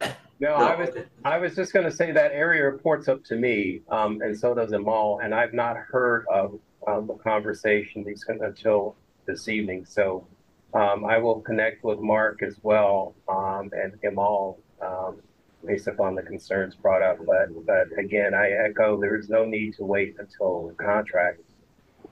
no, 0.40 0.54
I 0.54 0.74
was, 0.74 0.88
okay. 0.90 1.04
I 1.24 1.38
was 1.38 1.54
just 1.54 1.72
gonna 1.72 1.90
say 1.90 2.12
that 2.12 2.32
area 2.32 2.64
reports 2.64 3.08
up 3.08 3.22
to 3.24 3.36
me, 3.36 3.82
um, 3.90 4.20
and 4.22 4.36
so 4.38 4.54
does 4.54 4.72
Amal, 4.72 5.20
and 5.22 5.34
I've 5.34 5.52
not 5.52 5.76
heard 5.76 6.26
of, 6.32 6.58
um, 6.86 7.06
the 7.06 7.14
conversation 7.14 8.04
until 8.40 8.96
this 9.26 9.48
evening, 9.48 9.84
so, 9.84 10.26
um, 10.72 11.04
I 11.04 11.18
will 11.18 11.40
connect 11.40 11.84
with 11.84 12.00
Mark 12.00 12.42
as 12.42 12.58
well, 12.62 13.14
um, 13.28 13.70
and 13.72 13.98
Amal, 14.06 14.58
um, 14.80 15.20
based 15.64 15.86
upon 15.86 16.14
the 16.14 16.22
concerns 16.22 16.74
brought 16.74 17.02
up, 17.02 17.18
but, 17.24 17.48
but 17.66 17.98
again, 17.98 18.34
I 18.34 18.50
echo, 18.50 19.00
there 19.00 19.16
is 19.16 19.28
no 19.28 19.44
need 19.44 19.74
to 19.74 19.84
wait 19.84 20.16
until 20.18 20.68
the 20.68 20.74
contract. 20.74 21.40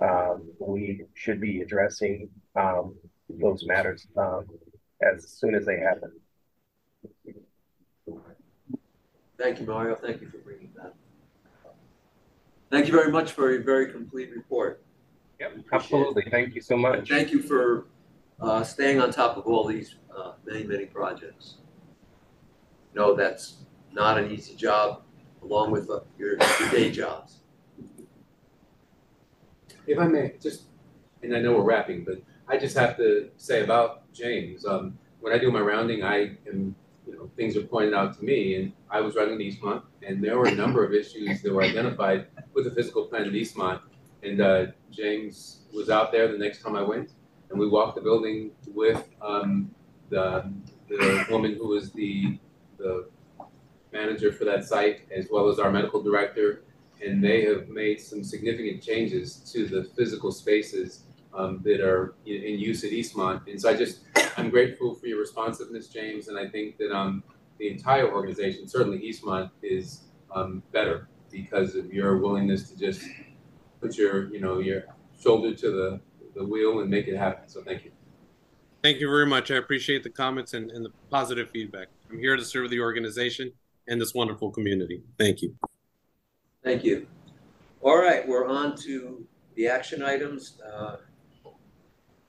Um, 0.01 0.51
we 0.59 1.05
should 1.15 1.41
be 1.41 1.61
addressing, 1.61 2.31
um, 2.57 2.97
those 3.29 3.65
matters, 3.67 4.07
um, 4.17 4.47
as 5.03 5.29
soon 5.29 5.55
as 5.55 5.65
they 5.67 5.79
happen. 5.79 6.13
Thank 9.39 9.61
you, 9.61 9.67
Mario, 9.67 9.97
thank 9.97 10.21
you 10.21 10.29
for 10.29 10.39
bringing 10.39 10.71
that. 10.77 10.95
Thank 12.71 12.87
you 12.87 12.93
very 12.93 13.11
much 13.11 13.33
for 13.33 13.55
a 13.55 13.63
very 13.63 13.91
complete 13.91 14.31
report. 14.35 14.83
Yep, 15.41 15.59
absolutely. 15.73 16.25
Thank 16.31 16.55
you 16.55 16.61
so 16.61 16.75
And 16.75 16.83
much. 16.83 17.09
thank 17.09 17.33
you 17.33 17.43
for, 17.43 17.87
uh, 18.41 18.63
staying 18.63 19.01
on 19.01 19.11
top 19.11 19.37
of 19.37 19.47
all 19.47 19.67
these, 19.67 19.97
uh, 20.17 20.33
many, 20.47 20.65
many 20.65 20.87
projects. 20.87 21.57
No, 22.95 23.15
that's 23.15 23.57
not 23.93 24.19
an 24.19 24.31
easy 24.31 24.55
job, 24.55 25.03
along 25.43 25.71
with 25.71 25.91
uh, 25.91 26.01
your, 26.19 26.37
your 26.61 26.71
day 26.71 26.91
jobs. 26.91 27.41
If 29.87 29.99
I 29.99 30.07
may, 30.07 30.35
just, 30.41 30.65
and 31.23 31.35
I 31.35 31.41
know 31.41 31.55
we're 31.55 31.63
wrapping, 31.65 32.05
but 32.05 32.23
I 32.53 32.59
just 32.59 32.77
have 32.77 32.99
to 32.99 33.31
say 33.39 33.65
about 33.65 34.13
James, 34.13 34.67
um, 34.67 34.99
when 35.21 35.33
I 35.33 35.39
do 35.39 35.51
my 35.51 35.61
rounding, 35.61 36.05
I 36.05 36.37
am, 36.47 36.77
you 37.07 37.17
know, 37.17 37.31
things 37.35 37.57
are 37.57 37.63
pointed 37.63 37.95
out 37.95 38.19
to 38.19 38.25
me, 38.25 38.57
and 38.57 38.73
I 38.91 39.01
was 39.01 39.15
running 39.15 39.39
Eastmont, 39.39 39.83
and 40.07 40.23
there 40.23 40.37
were 40.37 40.49
a 40.49 40.55
number 40.55 40.85
of 40.85 40.93
issues 40.93 41.41
that 41.41 41.51
were 41.51 41.63
identified 41.63 42.27
with 42.53 42.67
the 42.67 42.71
physical 42.71 43.07
plan 43.07 43.27
of 43.27 43.33
Eastmont, 43.33 43.81
and, 44.23 44.43
uh, 44.43 44.67
James 44.91 45.61
was 45.73 45.89
out 45.89 46.13
there 46.13 46.31
the 46.31 46.37
next 46.37 46.63
time 46.63 46.77
I 46.77 46.83
went, 46.83 47.13
and 47.49 47.59
we 47.59 47.67
walked 47.67 47.95
the 47.95 48.03
building 48.03 48.51
with, 48.75 49.03
um, 49.23 49.75
the, 50.11 50.53
the 50.91 51.25
woman 51.31 51.55
who 51.55 51.69
was 51.69 51.91
the, 51.93 52.39
the 52.77 53.09
manager 53.95 54.31
for 54.31 54.45
that 54.45 54.67
site, 54.67 55.09
as 55.11 55.29
well 55.31 55.49
as 55.49 55.59
our 55.59 55.71
medical 55.73 56.03
director, 56.03 56.65
and 57.03 57.25
they 57.25 57.47
have 57.47 57.71
made 57.71 57.99
some 57.99 58.23
significant 58.23 58.83
changes 58.83 59.37
to 59.53 59.67
the 59.67 59.85
physical 59.97 60.31
spaces 60.31 61.05
um, 61.35 61.61
that 61.65 61.81
are 61.81 62.15
in, 62.27 62.43
in 62.43 62.59
use 62.59 62.85
at 62.85 62.91
Eastmont. 62.91 63.47
And 63.51 63.61
so 63.61 63.71
I 63.71 63.75
just, 63.77 64.01
I'm 64.37 64.51
grateful 64.51 64.95
for 64.95 65.07
your 65.07 65.21
responsiveness, 65.21 65.89
James, 65.89 66.29
and 66.29 66.39
I 66.39 66.49
think 66.49 66.79
that 66.79 66.95
um, 66.95 67.23
the 67.59 67.71
entire 67.71 68.13
organization, 68.13 68.69
certainly 68.69 68.99
Eastmont, 68.99 69.51
is 69.63 70.03
um, 70.35 70.63
better 70.73 71.09
because 71.31 71.75
of 71.75 71.93
your 71.93 72.19
willingness 72.19 72.71
to 72.71 72.79
just 72.79 73.03
put 73.81 73.97
your, 73.97 74.33
you 74.33 74.41
know, 74.41 74.59
your 74.59 74.85
shoulder 75.21 75.55
to 75.55 75.71
the, 75.71 76.01
the 76.35 76.45
wheel 76.45 76.81
and 76.81 76.91
make 76.91 77.09
it 77.09 77.17
happen. 77.17 77.49
So 77.49 77.63
thank 77.63 77.85
you. 77.85 77.93
Thank 78.83 79.01
you 79.01 79.09
very 79.09 79.27
much. 79.27 79.51
I 79.51 79.57
appreciate 79.57 80.03
the 80.03 80.11
comments 80.11 80.55
and, 80.55 80.71
and 80.73 80.85
the 80.85 80.91
positive 81.09 81.51
feedback. 81.51 81.89
I'm 82.11 82.19
here 82.19 82.37
to 82.37 82.45
serve 82.45 82.69
the 82.69 82.81
organization 82.81 83.53
and 83.87 84.01
this 84.01 84.13
wonderful 84.13 84.51
community. 84.51 85.03
Thank 85.19 85.41
you. 85.43 85.55
Thank 86.65 86.85
you. 86.85 87.07
All 87.81 87.99
right, 87.99 88.27
we're 88.27 88.47
on 88.47 88.77
to 88.79 89.27
the 89.55 89.69
action 89.69 90.03
items, 90.03 90.61
uh, 90.63 90.97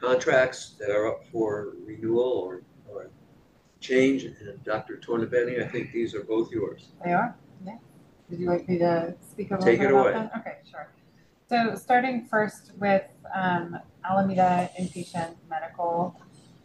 contracts 0.03 0.75
that 0.79 0.89
are 0.89 1.07
up 1.07 1.23
for 1.31 1.73
renewal 1.85 2.23
or, 2.23 2.63
or 2.89 3.09
change. 3.79 4.23
And 4.23 4.61
Dr. 4.63 4.97
Tornabene, 4.97 5.63
I 5.63 5.67
think 5.67 5.91
these 5.91 6.13
are 6.13 6.23
both 6.23 6.51
yours. 6.51 6.89
They 7.03 7.13
are, 7.13 7.35
yeah. 7.65 7.77
Would 8.29 8.39
you 8.39 8.49
like 8.49 8.67
me 8.67 8.77
to 8.79 9.15
speak 9.21 9.51
a 9.51 9.53
little 9.53 9.65
Take 9.65 9.79
bit 9.79 9.89
it 9.89 9.93
about 9.93 10.07
away. 10.07 10.13
them? 10.13 10.29
Okay, 10.39 10.57
sure. 10.69 10.91
So 11.49 11.75
starting 11.75 12.25
first 12.25 12.71
with 12.79 13.03
um, 13.33 13.77
Alameda 14.03 14.69
Inpatient 14.79 15.35
Medical, 15.49 16.19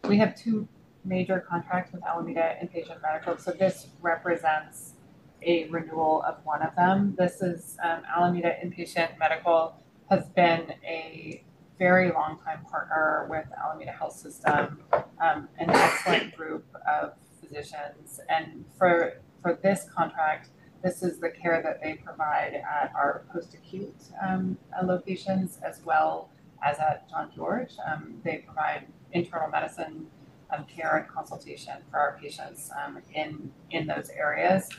we 0.07 0.17
have 0.17 0.35
two 0.35 0.67
major 1.05 1.39
contracts 1.39 1.93
with 1.93 2.03
Alameda 2.05 2.55
Inpatient 2.61 3.01
Medical. 3.01 3.37
So 3.37 3.51
this 3.51 3.87
represents 4.01 4.93
a 5.41 5.69
renewal 5.69 6.23
of 6.23 6.43
one 6.43 6.61
of 6.61 6.75
them. 6.75 7.15
This 7.17 7.41
is 7.41 7.77
um, 7.83 8.01
Alameda 8.13 8.55
Inpatient 8.63 9.17
Medical 9.17 9.81
has 10.09 10.27
been 10.29 10.73
a 10.83 11.43
very 11.79 12.11
long 12.11 12.37
time 12.43 12.63
partner 12.69 13.25
with 13.29 13.45
Alameda 13.57 13.91
Health 13.91 14.13
System, 14.13 14.83
um, 15.19 15.47
an 15.57 15.69
excellent 15.69 16.35
group 16.35 16.65
of 16.87 17.13
physicians. 17.39 18.19
And 18.29 18.65
for 18.77 19.21
for 19.41 19.57
this 19.63 19.85
contract, 19.95 20.49
this 20.83 21.01
is 21.01 21.19
the 21.19 21.29
care 21.29 21.61
that 21.63 21.81
they 21.81 21.93
provide 21.95 22.53
at 22.55 22.91
our 22.93 23.23
post-acute 23.31 23.95
um, 24.21 24.57
locations 24.83 25.57
as 25.63 25.81
well 25.85 26.29
as 26.61 26.77
at 26.79 27.09
John 27.09 27.31
George. 27.33 27.71
Um, 27.89 28.15
they 28.25 28.39
provide 28.45 28.87
internal 29.13 29.49
medicine 29.49 30.07
um, 30.51 30.65
care 30.65 30.97
and 30.97 31.07
consultation 31.07 31.75
for 31.89 31.97
our 31.97 32.17
patients 32.21 32.69
um, 32.83 32.99
in 33.13 33.51
in 33.71 33.87
those 33.87 34.09
areas. 34.09 34.69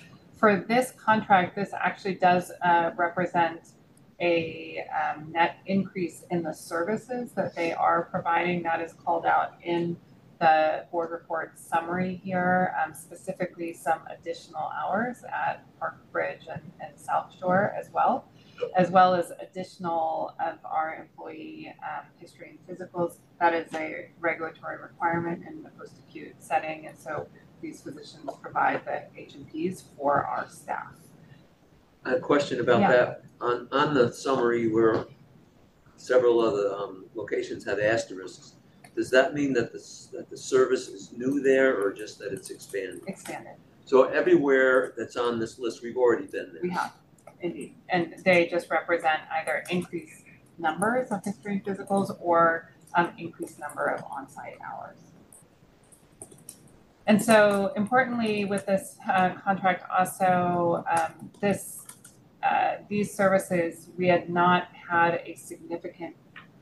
for 0.40 0.56
this 0.56 0.93
contract, 0.93 1.55
this 1.55 1.72
actually 1.74 2.14
does 2.14 2.51
uh, 2.64 2.90
represent 2.97 3.72
a 4.20 4.84
um, 4.94 5.32
net 5.32 5.59
increase 5.66 6.24
in 6.30 6.42
the 6.42 6.52
services 6.52 7.32
that 7.32 7.55
they 7.55 7.72
are 7.72 8.09
providing. 8.10 8.62
That 8.62 8.80
is 8.80 8.92
called 8.92 9.24
out 9.26 9.55
in 9.62 9.97
the 10.40 10.86
board 10.90 11.10
report 11.10 11.59
summary 11.59 12.20
here, 12.24 12.74
um, 12.82 12.94
specifically 12.94 13.74
some 13.74 14.01
additional 14.10 14.70
hours 14.82 15.18
at 15.24 15.64
Park 15.78 16.01
Bridge 16.12 16.47
and, 16.51 16.62
and 16.80 16.98
South 16.98 17.30
Shore 17.38 17.74
as 17.78 17.90
well, 17.92 18.26
as 18.74 18.90
well 18.90 19.14
as 19.14 19.32
additional 19.40 20.34
of 20.40 20.59
our 20.64 20.94
employee 20.94 21.74
um, 21.82 22.06
history 22.18 22.59
and 22.59 22.78
physicals. 22.78 23.18
That 23.38 23.52
is 23.52 23.72
a 23.74 24.10
regulatory 24.18 24.80
requirement 24.80 25.44
in 25.47 25.62
the 25.62 25.68
post-acute 25.70 26.36
setting, 26.38 26.86
and 26.86 26.98
so 26.98 27.26
these 27.60 27.82
physicians 27.82 28.30
provide 28.40 28.86
the 28.86 29.02
H 29.14 29.34
and 29.34 29.47
Ps 29.47 29.84
for 29.97 30.24
our 30.24 30.48
staff. 30.48 30.94
I 32.05 32.10
have 32.10 32.18
a 32.18 32.20
question 32.22 32.60
about 32.60 32.81
Yeah. 32.81 32.90
that. 32.90 33.22
On, 33.40 33.68
on 33.72 33.94
the 33.94 34.12
summary 34.12 34.68
where 34.68 35.06
several 35.97 36.44
of 36.44 36.55
the, 36.56 36.74
um, 36.77 37.06
locations 37.14 37.64
have 37.64 37.78
asterisks, 37.78 38.55
does 38.97 39.10
that 39.10 39.35
mean 39.35 39.52
that 39.55 39.72
the, 39.72 39.78
s- 39.78 40.09
that 40.12 40.28
the 40.28 40.36
service 40.36 40.89
is 40.89 41.12
new 41.12 41.40
there 41.40 41.81
or 41.81 41.93
just 41.93 42.18
that 42.18 42.32
it's 42.32 42.51
expanded? 42.51 43.01
Expanded, 43.06 43.55
So 43.85 44.05
everywhere 44.05 44.93
that's 44.97 45.16
on 45.16 45.39
this 45.39 45.59
list, 45.59 45.82
we've 45.82 45.97
already 45.97 46.27
been 46.27 46.52
there. 46.52 46.62
we 46.62 46.70
have, 46.70 46.93
indeed, 47.40 47.74
and 47.89 48.14
they 48.24 48.47
just 48.47 48.68
represent 48.70 49.20
either 49.32 49.64
increased 49.70 50.24
numbers 50.59 51.10
of 51.10 51.24
history 51.24 51.52
and 51.52 51.64
physicals 51.64 52.14
or 52.20 52.72
um, 52.94 53.12
increased 53.16 53.59
number 53.59 53.86
of 53.86 54.02
on-site 54.10 54.59
hours. 54.62 54.98
And 57.06 57.20
so 57.22 57.72
importantly, 57.77 58.44
with 58.44 58.66
this 58.66 58.97
uh, 59.10 59.31
contract 59.43 59.85
also, 59.90 60.85
um, 60.90 61.31
this, 61.40 61.80
uh, 62.42 62.76
these 62.88 63.12
services, 63.14 63.88
we 63.96 64.08
had 64.08 64.30
not 64.30 64.68
had 64.88 65.22
a 65.26 65.34
significant 65.34 66.16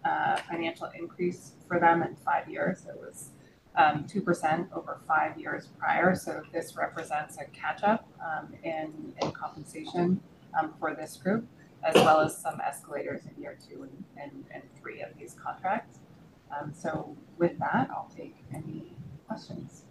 uh, 0.04 0.36
financial 0.48 0.90
increase 0.98 1.52
for 1.66 1.78
them 1.78 2.02
in 2.02 2.16
five 2.16 2.48
years. 2.48 2.86
It 2.88 2.98
was 2.98 3.30
um, 3.76 4.04
2% 4.04 4.72
over 4.72 5.00
five 5.06 5.38
years 5.38 5.68
prior. 5.78 6.14
So 6.14 6.42
this 6.52 6.76
represents 6.76 7.36
a 7.38 7.44
catch-up 7.46 8.08
um, 8.20 8.54
in, 8.64 9.14
in 9.22 9.30
compensation 9.32 10.20
um, 10.58 10.74
for 10.80 10.94
this 10.94 11.16
group, 11.16 11.46
as 11.84 11.94
well 11.94 12.20
as 12.20 12.36
some 12.36 12.60
escalators 12.60 13.20
in 13.24 13.40
year 13.40 13.56
two 13.68 13.84
and, 13.84 14.04
and, 14.16 14.44
and 14.52 14.62
three 14.80 15.00
of 15.02 15.10
these 15.18 15.34
contracts. 15.34 15.98
Um, 16.50 16.72
so 16.74 17.16
with 17.36 17.58
that, 17.60 17.88
I'll 17.92 18.10
take 18.16 18.36
any 18.52 18.96
questions. 19.26 19.84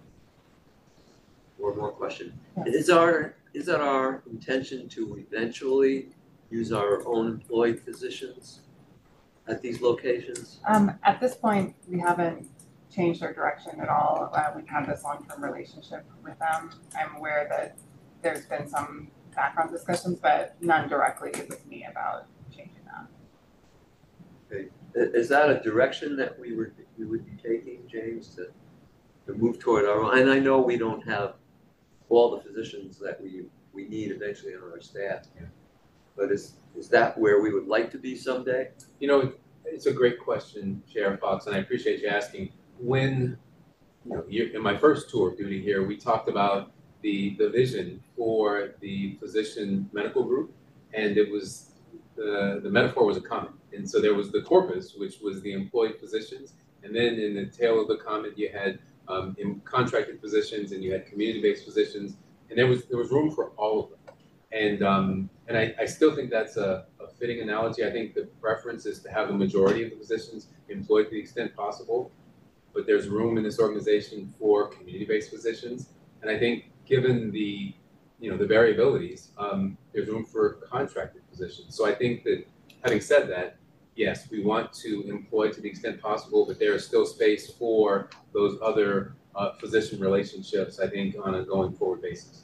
One 1.58 1.78
more 1.78 1.92
question. 1.92 2.38
Yes. 2.58 2.68
Is 2.76 2.90
our, 2.90 3.36
is 3.58 3.66
that 3.66 3.82
our 3.82 4.22
intention 4.30 4.88
to 4.88 5.18
eventually 5.18 6.10
use 6.52 6.72
our 6.72 7.06
own 7.08 7.26
employed 7.26 7.80
physicians 7.80 8.62
at 9.48 9.64
these 9.64 9.82
locations? 9.82 10.60
Um, 10.68 10.94
at 11.04 11.20
this 11.20 11.34
point, 11.34 11.76
we 11.88 12.00
haven't 12.00 12.48
changed 12.94 13.24
our 13.24 13.34
direction 13.34 13.80
at 13.80 13.90
all. 13.90 14.30
Uh, 14.32 14.52
we've 14.56 14.68
had 14.68 14.86
this 14.86 15.04
long-term 15.04 15.44
relationship 15.44 16.06
with 16.24 16.38
them. 16.38 16.70
I'm 16.96 17.16
aware 17.16 17.48
that 17.50 17.78
there's 18.22 18.46
been 18.46 18.68
some 18.70 19.08
background 19.36 19.72
discussions, 19.72 20.20
but 20.20 20.56
none 20.62 20.88
directly 20.88 21.32
with 21.50 21.66
me 21.66 21.88
about 21.90 22.28
changing 22.56 22.86
that. 22.86 23.08
Okay. 24.52 24.68
Is 24.94 25.30
that 25.30 25.50
a 25.50 25.60
direction 25.62 26.16
that 26.18 26.40
we 26.40 26.56
would, 26.56 26.74
we 26.98 27.06
would 27.06 27.26
be 27.26 27.42
taking, 27.42 27.80
James, 27.92 28.36
to, 28.36 28.50
to 29.26 29.34
move 29.34 29.58
toward 29.58 29.86
our 29.86 30.04
own? 30.04 30.20
And 30.20 30.30
I 30.30 30.38
know 30.38 30.62
we 30.62 30.78
don't 30.78 31.04
have 31.08 31.34
all 32.10 32.36
the 32.36 32.42
physicians 32.42 32.98
that 33.00 33.22
we, 33.22 33.46
we 33.74 33.88
need 33.88 34.12
eventually 34.12 34.54
on 34.56 34.64
our 34.64 34.82
staff. 34.82 35.26
But 36.16 36.32
is, 36.32 36.54
is 36.76 36.90
that 36.90 37.18
where 37.18 37.42
we 37.42 37.54
would 37.54 37.68
like 37.68 37.92
to 37.92 37.98
be 37.98 38.16
someday? 38.16 38.70
You 39.00 39.08
know, 39.08 39.34
it's 39.66 39.86
a 39.86 39.94
great 39.94 40.20
question, 40.20 40.82
Chair 40.92 41.18
Fox, 41.18 41.46
and 41.46 41.56
I 41.56 41.60
appreciate 41.60 42.02
you 42.02 42.08
asking. 42.08 42.52
When, 42.80 43.38
you 44.06 44.16
know, 44.16 44.24
in 44.30 44.62
my 44.62 44.78
first 44.78 45.10
tour 45.10 45.32
of 45.32 45.38
duty 45.38 45.62
here, 45.62 45.86
we 45.86 45.98
talked 45.98 46.30
about 46.30 46.72
the, 47.02 47.36
the 47.38 47.50
vision 47.50 48.02
for 48.16 48.76
the 48.80 49.16
physician 49.20 49.90
medical 49.94 50.24
group, 50.24 50.54
and 50.94 51.18
it 51.18 51.32
was, 51.32 51.72
the, 52.16 52.62
the 52.64 52.70
metaphor 52.70 53.06
was 53.06 53.18
a 53.18 53.22
comet. 53.22 53.52
And 53.74 53.88
so 53.88 54.02
there 54.02 54.16
was 54.16 54.32
the 54.32 54.42
corpus, 54.42 54.96
which 54.98 55.20
was 55.22 55.42
the 55.42 55.54
employed 55.54 55.98
physicians, 56.00 56.54
and 56.84 56.96
then 56.96 57.16
in 57.20 57.36
the 57.36 57.46
tail 57.46 57.82
of 57.82 57.88
the 57.88 57.98
comet, 57.98 58.38
you 58.38 58.50
had 58.52 58.80
um, 59.08 59.36
in 59.40 59.60
contracted 59.62 60.22
positions 60.22 60.72
and 60.72 60.84
you 60.84 60.92
had 60.92 61.06
community-based 61.06 61.66
positions, 61.66 62.18
and 62.50 62.58
there 62.58 62.68
was, 62.68 62.86
there 62.86 62.98
was 62.98 63.12
room 63.12 63.32
for 63.32 63.52
all 63.58 63.84
of 63.84 63.90
them. 63.90 64.16
And, 64.52 64.84
um, 64.84 65.30
and 65.48 65.58
I, 65.58 65.76
I 65.80 65.86
still 65.86 66.16
think 66.16 66.30
that's 66.30 66.58
a, 66.58 66.86
a 67.00 67.08
fitting 67.20 67.42
analogy. 67.42 67.86
I 67.86 67.92
think 67.92 68.14
the 68.14 68.26
preference 68.42 68.86
is 68.86 69.00
to 69.00 69.10
have 69.12 69.28
the 69.28 69.34
majority 69.34 69.84
of 69.84 69.90
the 69.90 69.96
positions 69.98 70.48
employed 70.70 71.06
to 71.06 71.12
the 71.12 71.20
extent 71.20 71.56
possible. 71.56 72.12
But 72.74 72.86
there's 72.86 73.08
room 73.08 73.38
in 73.38 73.44
this 73.44 73.60
organization 73.60 74.34
for 74.40 74.68
community-based 74.70 75.32
positions. 75.32 75.90
And 76.22 76.32
I 76.32 76.38
think 76.40 76.72
given 76.86 77.32
the, 77.32 77.74
you 78.20 78.32
know, 78.32 78.38
the 78.38 78.46
variabilities, 78.46 79.30
um, 79.38 79.78
there's 79.94 80.08
room 80.08 80.26
for 80.26 80.54
contracted 80.72 81.28
positions. 81.30 81.76
So 81.76 81.86
I 81.86 81.94
think 81.94 82.24
that 82.24 82.48
having 82.84 83.02
said 83.02 83.30
that, 83.30 83.58
yes, 83.98 84.30
we 84.30 84.44
want 84.44 84.72
to 84.72 85.04
employ 85.10 85.52
to 85.52 85.60
the 85.60 85.68
extent 85.68 86.02
possible, 86.02 86.46
but 86.46 86.60
there 86.60 86.74
is 86.74 86.86
still 86.86 87.06
space 87.06 87.52
for 87.52 88.10
those 88.32 88.58
other 88.62 89.16
uh, 89.36 89.54
physician 89.54 90.00
relationships, 90.00 90.80
I 90.80 90.88
think, 90.88 91.16
on 91.22 91.36
a 91.36 91.44
going 91.44 91.74
forward 91.74 92.02
basis. 92.02 92.44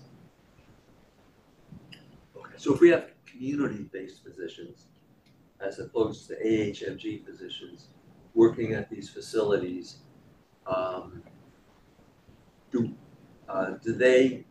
Okay, 2.35 2.55
so 2.57 2.73
if 2.73 2.81
we 2.81 2.89
have 2.89 3.11
community-based 3.25 4.23
physicians 4.23 4.85
as 5.61 5.79
opposed 5.79 6.27
to 6.27 6.35
AHMG 6.35 7.23
physicians 7.25 7.87
working 8.33 8.73
at 8.73 8.89
these 8.89 9.09
facilities, 9.09 9.97
um, 10.65 11.21
do, 12.71 12.93
uh, 13.47 13.71
do 13.83 13.93
they, 13.93 14.43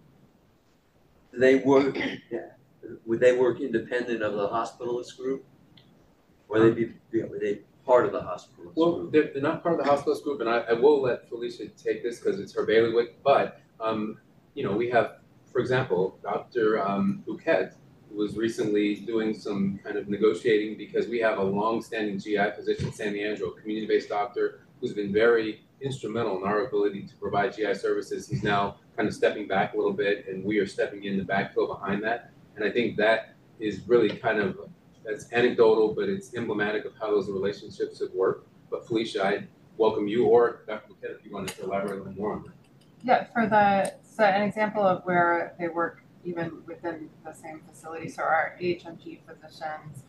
do 1.33 1.39
they 1.39 1.57
work, 1.57 1.97
yeah, 2.31 2.51
would 3.05 3.21
they 3.21 3.37
work 3.37 3.61
independent 3.61 4.23
of 4.23 4.35
the 4.35 4.49
hospitalist 4.49 5.17
group? 5.17 5.45
Or 6.53 6.61
they 6.61 6.71
be, 6.71 6.93
be- 7.11 7.23
would 7.23 7.41
they 7.41 7.61
part 7.85 8.05
of 8.07 8.13
the 8.13 8.21
hospitalist 8.21 8.77
Well, 8.77 8.93
group? 8.99 9.13
they're, 9.13 9.31
they're 9.33 9.43
not 9.43 9.63
part 9.63 9.79
of 9.79 9.85
the 9.85 9.91
hospitalist 9.91 10.23
group, 10.23 10.41
and 10.41 10.49
I, 10.49 10.59
I 10.59 10.73
will 10.75 11.03
let 11.03 11.29
Felicia 11.29 11.69
take 11.69 12.03
this 12.03 12.21
because 12.21 12.39
it's 12.39 12.55
her 12.55 12.65
bailiwick, 12.67 13.23
but, 13.23 13.61
um, 13.81 14.19
you 14.55 14.63
know, 14.65 14.73
we 14.73 14.91
have, 14.91 15.17
for 15.51 15.61
example, 15.61 16.19
Dr. 16.23 16.87
Um, 16.87 17.23
Bouquet 17.27 17.71
was 18.15 18.37
recently 18.37 18.97
doing 18.97 19.33
some 19.33 19.81
kind 19.83 19.97
of 19.97 20.09
negotiating 20.09 20.77
because 20.77 21.09
we 21.09 21.19
have 21.21 21.39
a 21.39 21.43
long-standing 21.43 22.19
GI 22.19 22.51
physician, 22.55 22.93
San 22.93 23.17
a 23.17 23.37
community-based 23.61 24.09
doctor 24.09 24.61
who's 24.81 24.93
been 24.93 25.13
very 25.13 25.63
instrumental 25.81 26.37
in 26.37 26.45
our 26.45 26.67
ability 26.67 27.03
to 27.03 27.15
provide 27.17 27.55
GI 27.55 27.75
services. 27.75 28.29
He's 28.29 28.43
now 28.43 28.77
kind 28.97 29.09
of 29.09 29.15
stepping 29.15 29.49
back 29.49 29.75
a 29.75 29.77
little 29.77 29.93
bit, 29.93 30.27
and 30.29 30.45
we 30.45 30.59
are 30.59 30.67
stepping 30.67 31.05
in 31.05 31.17
the 31.19 31.25
backfill 31.25 31.67
behind 31.69 32.03
that. 32.05 32.31
And 32.57 32.65
I 32.65 32.71
think 32.71 32.97
that 32.99 33.35
is 33.59 33.81
really 33.87 34.11
kind 34.11 34.39
of, 34.39 34.59
that's 35.05 35.33
anecdotal, 35.33 35.95
but 35.95 36.09
it's 36.09 36.35
emblematic 36.35 36.85
of 36.85 36.93
how 37.01 37.11
those 37.11 37.29
relationships 37.29 38.01
have 38.01 38.13
worked. 38.13 38.49
But 38.71 38.87
Felicia, 38.87 39.25
I 39.25 39.47
welcome 39.77 40.09
you 40.09 40.27
or 40.27 40.63
Dr. 40.67 40.89
Bouquet 40.89 41.15
if 41.19 41.25
you 41.25 41.33
wanted 41.33 41.57
to 41.57 41.65
elaborate 41.65 42.01
a 42.01 42.05
little 42.05 42.13
more 42.13 42.33
on 42.35 42.43
that. 42.45 42.53
Yeah, 43.03 43.27
for 43.33 43.47
the, 43.47 43.95
so 44.03 44.25
an 44.25 44.43
example 44.43 44.83
of 44.83 45.05
where 45.05 45.55
they 45.59 45.69
work 45.69 46.05
even 46.25 46.63
within 46.67 47.11
the 47.25 47.33
same 47.33 47.61
facility, 47.69 48.09
so 48.09 48.23
our 48.23 48.57
AHMG 48.61 49.19
physicians, 49.27 50.05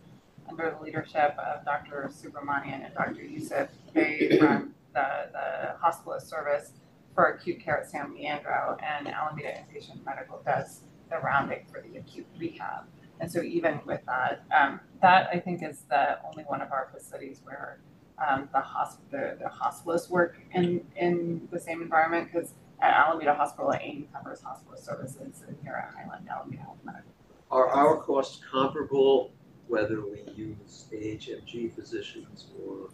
under 0.47 0.75
the 0.77 0.83
leadership 0.83 1.35
of 1.39 1.65
Dr. 1.65 2.11
Subramanian 2.13 2.85
and 2.85 2.93
Dr. 2.93 3.23
Yusuf, 3.23 3.69
they 3.93 4.37
run 4.41 4.73
the, 4.93 5.07
the 5.31 5.75
hospitalist 5.83 6.23
service 6.23 6.73
for 7.15 7.25
acute 7.25 7.59
care 7.59 7.79
at 7.79 7.89
San 7.89 8.13
Leandro, 8.13 8.77
and 8.83 9.07
Alameda 9.07 9.49
Inpatient 9.49 10.03
Medical 10.05 10.41
does 10.45 10.81
the 11.09 11.17
rounding 11.19 11.65
for 11.71 11.81
the 11.81 11.97
acute 11.97 12.27
rehab. 12.37 12.85
And 13.23 13.31
so 13.31 13.41
even 13.41 13.79
with 13.85 14.01
that, 14.05 14.43
um, 14.53 14.81
that 15.01 15.29
I 15.31 15.39
think 15.39 15.63
is 15.63 15.83
the 15.89 16.19
only 16.27 16.43
one 16.43 16.61
of 16.61 16.73
our 16.73 16.89
facilities 16.93 17.39
where 17.45 17.79
um, 18.19 18.49
the 18.51 18.59
hosp, 18.59 18.97
the, 19.11 19.37
the 19.39 19.45
hospitalists 19.49 20.09
work 20.09 20.35
in, 20.51 20.85
in 20.97 21.47
the 21.49 21.57
same 21.57 21.81
environment, 21.81 22.27
because 22.33 22.51
at 22.81 22.93
Alameda 22.93 23.33
Hospital, 23.33 23.73
AIM 23.79 24.09
covers 24.13 24.41
hospital 24.41 24.77
services, 24.77 25.41
and 25.47 25.55
here 25.63 25.73
at 25.73 25.95
Highland, 25.95 26.27
Alameda 26.29 26.63
Health 26.63 26.79
Medical. 26.83 27.09
Are 27.49 27.69
our 27.69 27.95
costs 27.95 28.41
comparable 28.51 29.31
whether 29.69 30.01
we 30.01 30.25
use 30.35 30.87
AHMG 30.91 31.73
physicians 31.73 32.47
or 32.61 32.89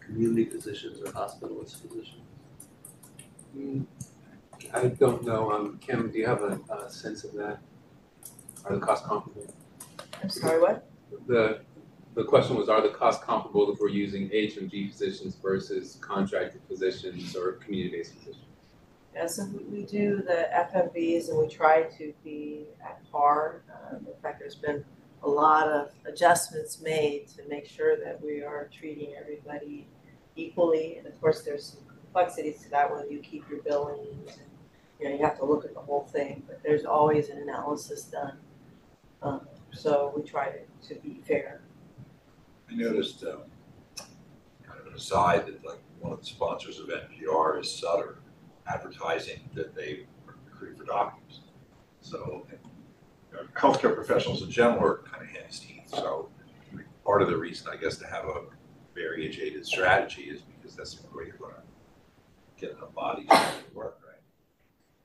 community 0.00 0.46
physicians 0.46 0.98
or 1.02 1.12
hospitalist 1.12 1.82
physicians? 1.82 2.22
Mm, 3.54 3.84
I 4.72 4.86
don't 4.86 5.26
know, 5.26 5.52
um, 5.52 5.78
Kim, 5.86 6.10
do 6.10 6.16
you 6.16 6.26
have 6.26 6.40
a, 6.40 6.58
a 6.72 6.90
sense 6.90 7.22
of 7.24 7.34
that? 7.34 7.58
Are 8.66 8.74
the 8.74 8.80
costs 8.80 9.06
comparable? 9.06 9.54
I'm 10.22 10.28
sorry, 10.28 10.60
what? 10.60 10.88
The, 11.28 11.60
the 12.14 12.24
question 12.24 12.56
was, 12.56 12.68
are 12.68 12.80
the 12.80 12.88
costs 12.88 13.22
comparable 13.24 13.72
if 13.72 13.78
we're 13.78 13.88
using 13.88 14.28
HMG 14.30 14.90
physicians 14.90 15.36
versus 15.40 15.98
contracted 16.00 16.62
physicians 16.66 17.36
or 17.36 17.52
community-based 17.52 18.14
physicians? 18.14 18.42
Yeah, 19.14 19.26
so 19.28 19.46
we, 19.70 19.84
do 19.84 20.16
the 20.16 20.48
FMVs 20.52 21.28
and 21.28 21.38
we 21.38 21.48
try 21.48 21.84
to 21.84 22.12
be 22.24 22.64
at 22.84 23.00
par. 23.10 23.62
Um, 23.90 23.98
in 23.98 24.20
fact, 24.20 24.40
there's 24.40 24.56
been 24.56 24.84
a 25.22 25.28
lot 25.28 25.68
of 25.68 25.92
adjustments 26.04 26.80
made 26.82 27.28
to 27.28 27.42
make 27.48 27.66
sure 27.66 27.96
that 28.04 28.20
we 28.20 28.42
are 28.42 28.68
treating 28.76 29.14
everybody 29.14 29.86
equally. 30.34 30.96
And 30.98 31.06
of 31.06 31.18
course, 31.20 31.42
there's 31.42 31.64
some 31.64 31.86
complexities 31.86 32.62
to 32.64 32.70
that, 32.70 32.90
whether 32.90 33.06
you 33.06 33.20
keep 33.20 33.48
your 33.48 33.62
billings 33.62 34.32
and, 34.32 34.48
you 35.00 35.08
know, 35.08 35.14
you 35.14 35.24
have 35.24 35.38
to 35.38 35.44
look 35.44 35.64
at 35.64 35.72
the 35.72 35.80
whole 35.80 36.04
thing, 36.12 36.42
but 36.46 36.62
there's 36.62 36.84
always 36.84 37.28
an 37.28 37.38
analysis 37.38 38.04
done. 38.04 38.36
Um, 39.22 39.46
so 39.72 40.12
we 40.16 40.22
try 40.22 40.50
to, 40.50 40.94
to 40.94 41.00
be 41.00 41.20
fair. 41.26 41.60
I 42.70 42.74
noticed, 42.74 43.24
um, 43.24 43.42
kind 44.66 44.80
of 44.80 44.86
an 44.86 44.94
aside, 44.94 45.46
that 45.46 45.64
like 45.64 45.80
one 46.00 46.12
of 46.12 46.20
the 46.20 46.26
sponsors 46.26 46.78
of 46.78 46.88
NPR 46.88 47.60
is 47.60 47.70
Sutter 47.70 48.18
advertising 48.66 49.40
that 49.54 49.74
they 49.74 50.06
recruit 50.26 50.76
for 50.76 50.84
doctors. 50.84 51.40
So, 52.00 52.46
you 53.32 53.38
know, 53.38 53.44
healthcare 53.56 53.94
professionals 53.94 54.42
in 54.42 54.50
general 54.50 54.84
are 54.84 55.02
kind 55.10 55.22
of 55.22 55.28
hen's 55.28 55.60
teeth, 55.60 55.88
so 55.88 56.28
part 57.04 57.22
of 57.22 57.28
the 57.28 57.36
reason, 57.36 57.68
I 57.72 57.76
guess, 57.76 57.96
to 57.98 58.06
have 58.06 58.24
a 58.24 58.42
variegated 58.94 59.64
strategy 59.64 60.22
is 60.22 60.42
because 60.42 60.76
that's 60.76 60.94
the 60.94 61.16
way 61.16 61.26
you're 61.26 61.36
gonna 61.36 61.62
get 62.58 62.72
enough 62.72 62.92
bodies 62.94 63.28
to 63.28 63.74
work, 63.74 64.00
right? 64.06 64.20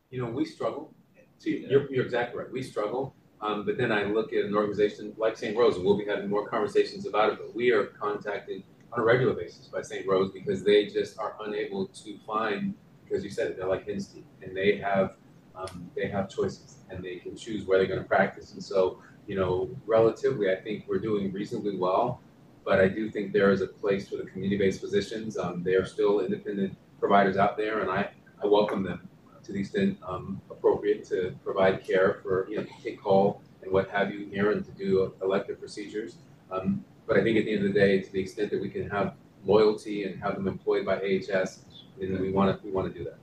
You 0.09 0.23
know, 0.23 0.29
we 0.29 0.45
struggle. 0.45 0.93
See, 1.38 1.65
you're, 1.69 1.91
you're 1.91 2.05
exactly 2.05 2.39
right. 2.39 2.51
We 2.51 2.63
struggle. 2.63 3.15
Um, 3.41 3.65
but 3.65 3.77
then 3.77 3.91
I 3.91 4.03
look 4.03 4.34
at 4.34 4.45
an 4.45 4.55
organization 4.55 5.13
like 5.18 5.35
St. 5.35 5.57
Rose, 5.57 5.76
and 5.76 5.85
we'll 5.85 5.97
be 5.97 6.05
having 6.05 6.30
more 6.30 6.47
conversations 6.47 7.07
about 7.07 7.34
it, 7.34 7.39
but 7.39 7.55
we 7.55 7.72
are 7.72 7.85
contacted 7.85 8.63
on 8.93 8.99
a 8.99 9.03
regular 9.03 9.34
basis 9.34 9.68
by 9.68 9.81
St. 9.81 10.07
Rose 10.07 10.31
because 10.31 10.63
they 10.63 10.85
just 10.85 11.18
are 11.18 11.35
unable 11.41 11.88
to 11.88 12.18
find, 12.26 12.76
because 13.03 13.23
you 13.23 13.31
said 13.31 13.47
it, 13.47 13.57
they're 13.57 13.68
like 13.68 13.85
teeth, 13.85 14.15
and 14.43 14.55
they 14.55 14.77
have, 14.77 15.15
um, 15.55 15.89
they 15.95 16.07
have 16.07 16.30
choices, 16.30 16.77
and 16.89 17.03
they 17.03 17.15
can 17.15 17.35
choose 17.35 17.65
where 17.65 17.80
they're 17.80 17.88
gonna 17.88 18.07
practice. 18.07 18.53
And 18.53 18.63
so, 18.63 19.01
you 19.26 19.35
know, 19.35 19.69
relatively, 19.88 20.51
I 20.51 20.55
think 20.55 20.85
we're 20.88 20.99
doing 20.99 21.31
reasonably 21.31 21.77
well, 21.77 22.22
but 22.63 22.80
I 22.80 22.88
do 22.88 23.09
think 23.09 23.34
there 23.34 23.51
is 23.51 23.61
a 23.61 23.68
place 23.68 24.07
for 24.07 24.18
the 24.18 24.23
community-based 24.23 24.80
physicians. 24.80 25.35
Um, 25.35 25.63
they 25.63 25.73
are 25.73 25.85
still 25.85 26.19
independent 26.19 26.77
providers 26.99 27.38
out 27.38 27.57
there, 27.57 27.80
and 27.80 27.89
I, 27.89 28.11
I 28.43 28.45
welcome 28.45 28.84
them 28.84 29.07
to 29.43 29.51
the 29.53 29.59
extent 29.59 29.97
um, 30.07 30.41
appropriate 30.49 31.05
to 31.05 31.35
provide 31.43 31.84
care 31.85 32.19
for, 32.22 32.47
you 32.49 32.57
know, 32.57 32.63
to 32.63 32.72
take 32.84 33.01
call 33.01 33.41
and 33.61 33.72
what 33.72 33.89
have 33.89 34.13
you 34.13 34.26
here 34.27 34.51
and 34.51 34.65
to 34.65 34.72
do 34.72 35.13
elective 35.22 35.59
procedures. 35.59 36.18
Um, 36.51 36.84
but 37.07 37.18
I 37.18 37.23
think 37.23 37.38
at 37.38 37.45
the 37.45 37.55
end 37.55 37.65
of 37.65 37.73
the 37.73 37.80
day, 37.80 38.01
to 38.01 38.11
the 38.11 38.19
extent 38.19 38.51
that 38.51 38.61
we 38.61 38.69
can 38.69 38.89
have 38.89 39.15
loyalty 39.45 40.03
and 40.03 40.22
have 40.22 40.35
them 40.35 40.47
employed 40.47 40.85
by 40.85 40.97
AHS, 40.97 41.65
then 41.99 42.19
we 42.22 42.31
want 42.31 42.57
to, 42.59 42.65
we 42.65 42.72
want 42.72 42.91
to 42.91 42.97
do 42.97 43.03
that. 43.05 43.18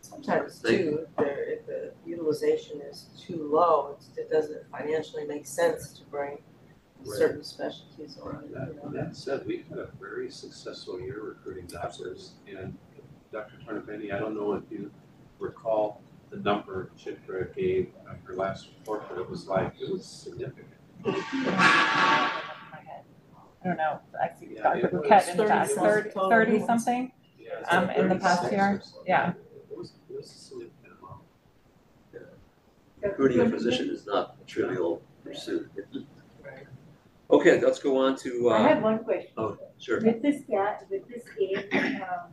Sometimes 0.00 0.60
too, 0.60 1.06
if 1.06 1.16
there, 1.16 1.44
if 1.50 1.66
the 1.66 1.92
utilization 2.06 2.80
is 2.80 3.06
too 3.18 3.48
low, 3.52 3.96
it's, 3.96 4.08
it 4.16 4.30
doesn't 4.30 4.62
financially 4.70 5.26
make 5.26 5.46
sense 5.46 5.92
to 5.92 6.04
bring 6.04 6.38
certain 7.04 7.44
specialties 7.44 8.18
on, 8.22 8.44
you 8.48 8.54
That, 8.54 8.76
know. 8.76 8.90
that 8.92 9.16
said, 9.16 9.46
we've 9.46 9.66
had 9.68 9.78
a 9.78 9.88
very 10.00 10.30
successful 10.30 11.00
year 11.00 11.22
recruiting 11.22 11.66
doctors, 11.66 12.32
and 12.48 12.76
Dr. 13.32 13.54
Turner 13.64 13.84
I 13.88 14.18
don't 14.18 14.34
know 14.34 14.54
if 14.54 14.64
you 14.70 14.90
recall 15.40 16.02
the 16.30 16.36
number 16.36 16.92
Chitra 16.98 17.54
gave 17.54 17.88
on 18.08 18.18
her 18.24 18.34
last 18.34 18.68
report, 18.78 19.08
but 19.08 19.18
it 19.18 19.28
was 19.28 19.46
like, 19.48 19.72
it 19.80 19.90
was 19.92 20.04
significant. 20.06 20.66
I 21.04 22.40
don't 23.64 23.76
know, 23.76 24.00
I 24.20 24.30
see 24.38 24.54
Yeah, 24.54 24.62
Dr. 24.62 24.78
it 24.78 24.82
was 24.92 25.02
Bouquet 25.02 25.30
in 25.32 25.36
30 25.36 25.74
thirty, 25.74 26.10
total. 26.10 26.30
thirty 26.30 26.60
something, 26.64 27.12
Yeah, 27.38 27.48
it's 27.60 27.72
um, 27.72 27.86
like 27.88 27.96
in 27.98 28.08
the 28.08 28.14
past 28.16 28.42
36 28.44 28.52
year, 28.52 28.80
something. 28.82 29.02
yeah. 29.06 29.32
It 29.70 29.76
was, 29.76 29.92
it 30.08 30.16
was 30.16 30.26
a 30.26 30.28
significant 30.38 30.94
amount. 31.00 31.20
Recruiting 33.02 33.40
a 33.40 33.50
physician 33.50 33.90
is 33.90 34.06
not 34.06 34.36
a 34.40 34.44
trivial 34.46 35.02
pursuit. 35.24 35.70
Okay, 37.30 37.60
let's 37.60 37.78
go 37.78 37.96
on 37.98 38.16
to, 38.18 38.50
I 38.50 38.60
have 38.62 38.78
uh, 38.78 38.80
one 38.80 38.98
question. 39.04 39.30
oh, 39.36 39.56
sure. 39.78 40.00
With 40.00 40.20
this 40.22 40.42
ga 40.50 40.76
with 40.90 41.06
this 41.08 41.22
game, 41.38 42.02
um, 42.02 42.32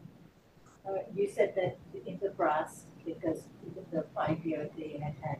uh, 0.88 0.92
you 1.14 1.30
said 1.30 1.54
that 1.56 1.78
in 2.08 2.18
the 2.22 2.30
past, 2.32 2.86
because 3.08 3.40
in 3.66 3.74
the 3.92 4.04
five 4.14 4.46
year 4.46 4.70
they 4.78 5.00
had 5.02 5.16
had 5.24 5.40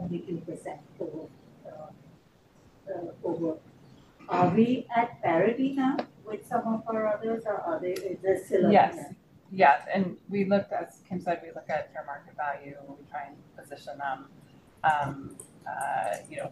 only 0.00 0.18
two 0.20 0.38
percent 0.38 0.80
over, 1.00 1.26
uh, 1.66 2.92
uh, 2.92 3.28
over. 3.28 3.56
Are 4.28 4.50
we 4.54 4.86
at 4.94 5.22
parity 5.22 5.72
now 5.72 5.96
with 6.26 6.46
some 6.46 6.66
of 6.66 6.82
our 6.88 7.06
others, 7.14 7.44
or 7.46 7.56
are 7.60 7.80
they, 7.80 7.92
is 7.92 8.18
there 8.22 8.38
still 8.44 8.66
a? 8.66 8.72
Yes, 8.72 9.14
yes, 9.50 9.80
and 9.94 10.18
we 10.28 10.44
looked, 10.44 10.72
as 10.72 11.00
Kim 11.08 11.20
said, 11.20 11.40
we 11.42 11.48
look 11.48 11.70
at 11.70 11.92
fair 11.94 12.04
market 12.04 12.36
value, 12.36 12.74
and 12.78 12.88
we 12.98 13.04
try 13.10 13.22
and 13.28 13.36
position 13.56 13.96
them, 13.96 14.26
um, 14.84 15.36
uh, 15.66 16.16
you 16.30 16.36
know, 16.36 16.50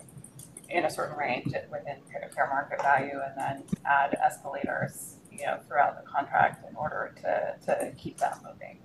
in 0.71 0.85
a 0.85 0.91
certain 0.91 1.17
range 1.17 1.53
within 1.71 1.99
fair 2.11 2.31
fair 2.35 2.49
market 2.49 2.81
value 2.83 3.21
and 3.25 3.35
then 3.37 3.63
add 3.85 4.17
escalators, 4.25 5.17
you 5.31 5.45
know, 5.45 5.59
throughout 5.69 6.03
the 6.03 6.11
contract 6.11 6.65
in 6.69 6.75
order 6.77 7.15
to, 7.23 7.55
to 7.67 7.93
keep 7.97 8.17
that 8.19 8.39
moving. 8.43 8.79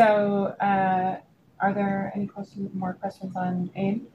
So, 0.00 0.54
uh, 0.60 1.18
are 1.60 1.74
there 1.74 2.10
any 2.14 2.26
questions, 2.26 2.70
more 2.74 2.94
questions 2.94 3.36
on 3.36 3.70
AIM? 3.76 4.06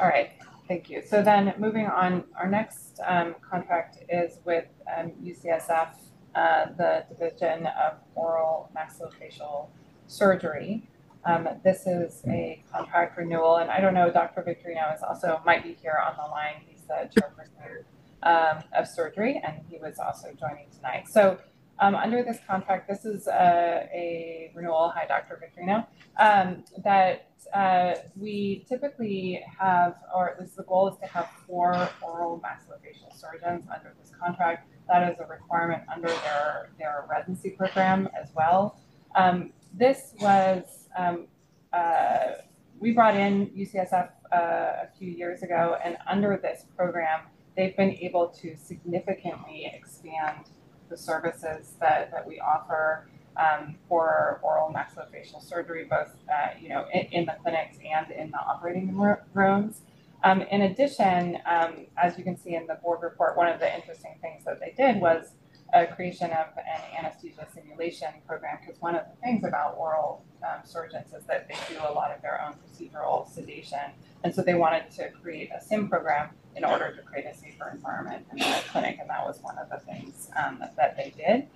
All 0.00 0.08
right, 0.08 0.30
thank 0.68 0.88
you. 0.88 1.02
So 1.06 1.22
then 1.22 1.54
moving 1.58 1.86
on, 1.86 2.24
our 2.34 2.48
next, 2.48 3.00
um, 3.06 3.34
contract 3.42 3.98
is 4.08 4.38
with, 4.44 4.66
um, 4.96 5.12
UCSF, 5.22 5.96
uh, 6.34 6.66
the 6.76 7.04
Division 7.10 7.66
of 7.66 7.98
Oral 8.14 8.70
Maxillofacial 8.74 9.68
Surgery. 10.06 10.88
Um, 11.24 11.48
this 11.64 11.86
is 11.86 12.22
a 12.28 12.62
contract 12.72 13.18
renewal, 13.18 13.56
and 13.56 13.70
I 13.70 13.80
don't 13.80 13.94
know, 13.94 14.10
Dr. 14.10 14.42
Victorino 14.42 14.94
is 14.94 15.02
also, 15.02 15.42
might 15.44 15.62
be 15.62 15.74
here 15.74 16.00
on 16.06 16.16
the 16.16 16.30
line. 16.30 16.62
He's 16.66 16.82
the 16.82 17.10
chairperson, 17.14 17.84
um, 18.22 18.62
of 18.76 18.86
surgery, 18.86 19.40
and 19.44 19.60
he 19.68 19.78
was 19.78 19.98
also 19.98 20.28
joining 20.38 20.68
tonight. 20.74 21.08
So, 21.08 21.38
um, 21.78 21.94
under 21.94 22.22
this 22.22 22.38
contract, 22.46 22.88
this 22.88 23.04
is 23.04 23.26
a, 23.26 23.88
a 23.92 24.52
renewal, 24.54 24.92
hi, 24.94 25.06
Dr. 25.06 25.38
Victorino, 25.42 25.86
um, 26.18 26.64
that 26.82 27.28
uh, 27.52 27.94
we 28.16 28.64
typically 28.68 29.44
have, 29.58 29.96
or 30.14 30.30
at 30.30 30.40
least 30.40 30.56
the 30.56 30.62
goal 30.62 30.88
is 30.88 30.98
to 31.00 31.06
have 31.06 31.28
four 31.46 31.88
oral 32.02 32.40
maxillofacial 32.40 33.14
surgeons 33.14 33.64
under 33.72 33.94
this 34.00 34.10
contract. 34.18 34.68
That 34.88 35.12
is 35.12 35.18
a 35.20 35.26
requirement 35.26 35.82
under 35.92 36.08
their, 36.08 36.70
their 36.78 37.06
residency 37.10 37.50
program 37.50 38.08
as 38.20 38.30
well. 38.34 38.80
Um, 39.14 39.52
this 39.74 40.14
was, 40.20 40.88
um, 40.96 41.26
uh, 41.72 42.42
we 42.78 42.92
brought 42.92 43.16
in 43.16 43.48
UCSF 43.48 44.10
uh, 44.32 44.36
a 44.36 44.88
few 44.98 45.10
years 45.10 45.42
ago, 45.42 45.76
and 45.84 45.96
under 46.06 46.38
this 46.42 46.64
program, 46.76 47.20
they've 47.56 47.76
been 47.76 47.92
able 47.92 48.28
to 48.28 48.56
significantly 48.56 49.70
expand 49.72 50.46
the 50.88 50.96
services 50.96 51.74
that, 51.80 52.10
that 52.10 52.26
we 52.26 52.38
offer 52.38 53.08
um, 53.36 53.76
for 53.88 54.40
oral 54.42 54.72
maxillofacial 54.72 55.42
surgery, 55.42 55.84
both 55.84 56.14
uh, 56.32 56.48
you 56.60 56.68
know 56.68 56.86
in, 56.92 57.06
in, 57.12 57.26
the 57.26 57.34
clinics 57.42 57.76
and 57.84 58.10
in 58.10 58.30
the 58.30 58.38
operating 58.38 58.96
rooms. 59.34 59.82
Um, 60.24 60.42
in 60.42 60.62
addition, 60.62 61.38
um, 61.46 61.86
as 61.96 62.16
you 62.16 62.24
can 62.24 62.38
see 62.38 62.54
in 62.54 62.66
the 62.66 62.76
board 62.76 63.00
report, 63.02 63.36
one 63.36 63.48
of 63.48 63.60
the 63.60 63.74
interesting 63.74 64.14
things 64.22 64.44
that 64.44 64.58
they 64.60 64.72
did 64.76 65.00
was 65.00 65.32
a 65.74 65.86
creation 65.86 66.30
of 66.30 66.46
an 66.56 67.04
anesthesia 67.04 67.46
simulation 67.52 68.08
program. 68.26 68.58
Because 68.64 68.80
one 68.80 68.94
of 68.94 69.04
the 69.04 69.20
things 69.20 69.44
about 69.44 69.76
oral 69.76 70.24
um, 70.42 70.60
surgeons 70.64 71.12
is 71.12 71.24
that 71.26 71.48
they 71.48 71.74
do 71.74 71.80
a 71.80 71.92
lot 71.92 72.10
of 72.10 72.22
their 72.22 72.40
own 72.42 72.54
procedural 72.54 73.30
sedation, 73.30 73.92
and 74.24 74.34
so 74.34 74.42
they 74.42 74.54
wanted 74.54 74.90
to 74.92 75.10
create 75.10 75.50
a 75.54 75.62
sim 75.62 75.88
program 75.88 76.30
in 76.56 76.64
order 76.64 76.94
to 76.94 77.02
create 77.02 77.26
a 77.26 77.34
safer 77.34 77.70
environment 77.72 78.26
in 78.32 78.38
the 78.38 78.62
clinic, 78.68 78.98
and 79.00 79.10
that 79.10 79.24
was 79.24 79.38
one 79.42 79.56
of 79.58 79.68
the 79.68 79.78
things 79.90 80.30
um, 80.36 80.62
that, 80.76 80.96
they 80.96 81.12
did. 81.16 81.46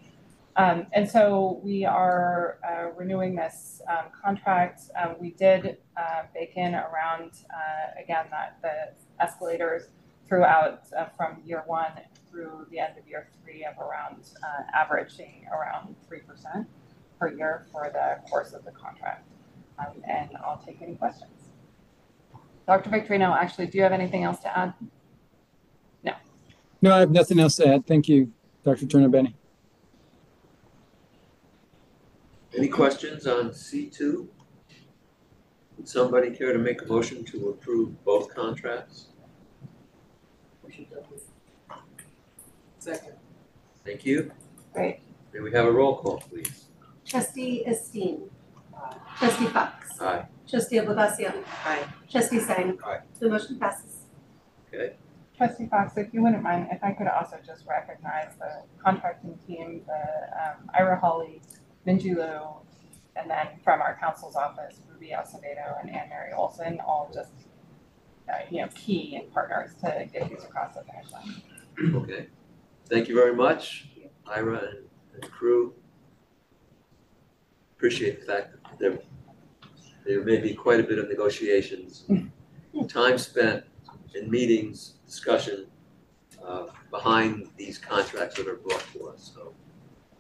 Um, 0.57 0.87
and 0.93 1.09
so 1.09 1.61
we 1.63 1.85
are 1.85 2.59
uh, 2.69 2.91
renewing 2.97 3.35
this 3.35 3.81
um, 3.89 4.07
contract. 4.23 4.83
Um, 5.01 5.15
we 5.19 5.31
did 5.31 5.79
uh, 5.97 6.23
bake 6.35 6.53
in 6.57 6.75
around, 6.75 7.31
uh, 7.51 8.01
again, 8.03 8.27
that 8.31 8.59
the 8.63 9.23
escalators 9.23 9.85
throughout 10.29 10.83
uh, 10.97 11.07
from 11.17 11.43
year 11.45 11.63
one 11.67 11.93
through 12.31 12.67
the 12.71 12.79
end 12.79 12.99
of 12.99 13.07
year 13.09 13.29
three 13.43 13.65
of 13.65 13.77
around 13.79 14.23
uh, 14.45 14.63
averaging 14.75 15.47
around 15.53 15.97
3% 16.09 16.67
per 17.19 17.33
year 17.33 17.67
for 17.73 17.91
the 17.93 18.19
course 18.29 18.53
of 18.53 18.65
the 18.65 18.71
contract. 18.71 19.27
Um, 19.79 20.03
and 20.09 20.31
I'll 20.45 20.63
take 20.65 20.81
any 20.83 20.95
questions. 20.95 21.40
Dr. 22.71 22.89
Victorino, 22.89 23.37
actually, 23.37 23.67
do 23.67 23.79
you 23.79 23.83
have 23.83 23.91
anything 23.91 24.23
else 24.23 24.39
to 24.39 24.57
add? 24.57 24.73
No. 26.05 26.13
No, 26.81 26.95
I 26.95 27.01
have 27.01 27.11
nothing 27.11 27.41
else 27.41 27.57
to 27.57 27.67
add. 27.67 27.85
Thank 27.85 28.09
you, 28.09 28.31
Dr. 28.63 28.87
Tornabene. 28.87 29.35
Any 32.57 32.69
questions 32.69 33.27
on 33.27 33.53
C 33.53 33.87
two? 33.87 34.29
Would 35.77 35.89
somebody 35.89 36.31
care 36.31 36.53
to 36.53 36.61
make 36.61 36.83
a 36.83 36.87
motion 36.87 37.25
to 37.25 37.49
approve 37.49 38.05
both 38.05 38.33
contracts? 38.33 39.09
Second. 42.79 43.15
Thank 43.85 44.07
you. 44.07 44.31
Great. 44.73 45.01
May 45.35 45.41
we 45.41 45.51
have 45.51 45.67
a 45.67 45.73
roll 45.73 45.97
call, 45.97 46.19
please? 46.19 46.67
Trustee 47.05 47.65
Esteen. 47.67 48.29
Trustee 49.19 49.47
Fox. 49.47 50.01
Aye. 50.01 50.25
Trustee 50.51 50.77
Alvazio. 50.77 51.33
Aye. 51.65 51.85
Trustee 52.11 52.41
Stein. 52.41 52.79
Aye. 52.85 52.99
The 53.19 53.29
motion 53.29 53.59
passes. 53.59 54.07
Okay. 54.69 54.95
Trustee 55.37 55.67
Fox, 55.67 55.97
if 55.97 56.13
you 56.13 56.23
wouldn't 56.23 56.43
mind, 56.43 56.69
if 56.71 56.83
I 56.85 56.93
could 56.93 57.07
also 57.07 57.39
just 57.47 57.65
recognize 57.67 58.29
the 58.39 58.63
contracting 58.83 59.39
team, 59.47 59.83
the 59.87 59.93
um, 60.43 60.71
Ira 60.75 60.99
Hawley, 60.99 61.41
Minji 61.87 62.15
Lu, 62.15 62.41
and 63.17 63.31
then 63.31 63.47
from 63.65 63.81
our 63.81 63.97
counsel's 63.99 64.37
office, 64.37 64.81
Ruby 64.93 65.13
Acevedo 65.17 65.81
and 65.81 65.91
Anne 65.95 66.09
Mary 66.11 66.33
Olson, 66.33 66.79
all 66.81 67.11
just, 67.15 67.33
uh, 68.29 68.39
you 68.51 68.61
know, 68.61 68.69
key 68.75 69.17
and 69.17 69.33
partners 69.33 69.71
to 69.83 70.09
get 70.13 70.29
these 70.29 70.45
across 70.45 70.75
the 70.75 70.83
finish 70.83 71.11
line. 71.11 71.95
Okay. 72.03 72.27
Thank 72.89 73.09
you 73.09 73.15
very 73.15 73.35
much, 73.35 73.89
Ira 74.27 74.59
and, 74.59 74.79
and 75.15 75.33
crew. 75.33 75.73
Appreciate 77.77 78.21
the 78.21 78.27
fact 78.27 78.53
that 78.53 78.79
there, 78.79 78.99
there 80.11 80.25
may 80.25 80.39
be 80.39 80.53
quite 80.53 80.81
a 80.81 80.83
bit 80.83 80.99
of 80.99 81.09
negotiations, 81.09 82.05
time 82.89 83.17
spent 83.17 83.65
in 84.17 84.29
meetings, 84.29 84.95
discussion, 85.07 85.69
uh, 86.45 86.67
behind 86.91 87.49
these 87.57 87.79
contracts 87.79 88.37
that 88.37 88.49
are 88.49 88.57
brought 88.57 88.85
to 88.93 89.07
us, 89.07 89.31
so 89.33 89.55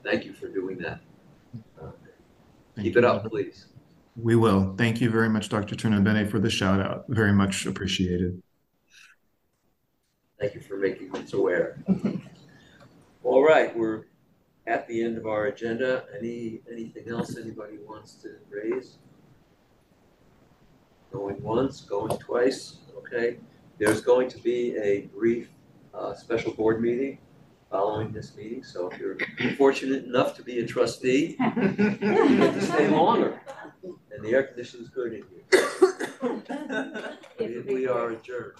thank 0.04 0.24
you 0.24 0.32
for 0.32 0.46
doing 0.46 0.78
that. 0.78 1.00
Uh, 1.82 1.90
Keep 2.80 2.98
it 2.98 3.04
up, 3.04 3.28
please. 3.28 3.66
We 4.14 4.36
will. 4.36 4.74
Thank 4.78 5.00
you 5.00 5.10
very 5.10 5.28
much, 5.28 5.48
Dr. 5.48 5.74
Tornabene, 5.74 6.30
for 6.30 6.38
the 6.38 6.50
shout 6.50 6.80
out. 6.80 7.06
Very 7.08 7.32
much 7.32 7.66
appreciated. 7.66 8.40
Thank 10.38 10.54
you 10.54 10.60
for 10.60 10.76
making 10.76 11.14
us 11.16 11.32
aware. 11.32 11.82
All 13.24 13.44
right, 13.44 13.76
we're 13.76 14.04
at 14.68 14.86
the 14.86 15.02
end 15.02 15.18
of 15.18 15.26
our 15.26 15.46
agenda. 15.46 16.04
Any, 16.16 16.60
anything 16.70 17.08
else 17.08 17.36
anybody 17.36 17.78
wants 17.84 18.14
to 18.22 18.36
raise? 18.48 18.98
Going 21.12 21.42
once, 21.42 21.80
going 21.82 22.16
twice, 22.18 22.76
okay. 22.98 23.38
There's 23.78 24.00
going 24.00 24.28
to 24.30 24.38
be 24.38 24.76
a 24.76 25.02
brief, 25.16 25.48
uh, 25.94 26.14
special 26.14 26.52
board 26.52 26.80
meeting 26.80 27.18
following 27.70 28.12
this 28.12 28.36
meeting, 28.36 28.62
so 28.64 28.88
if 28.90 28.98
you're 28.98 29.16
fortunate 29.56 30.04
enough 30.04 30.34
to 30.36 30.42
be 30.42 30.58
a 30.60 30.66
trustee, 30.66 31.36
you 31.56 31.72
get 31.76 32.54
to 32.54 32.60
stay 32.62 32.88
longer. 32.88 33.40
And 34.12 34.24
the 34.24 34.30
air 34.34 34.42
conditioning's 34.44 34.88
good 34.88 35.12
in 35.14 35.24
here. 35.30 35.44
We- 37.38 37.74
We 37.74 37.86
are 37.88 38.10
adjourned. 38.10 38.54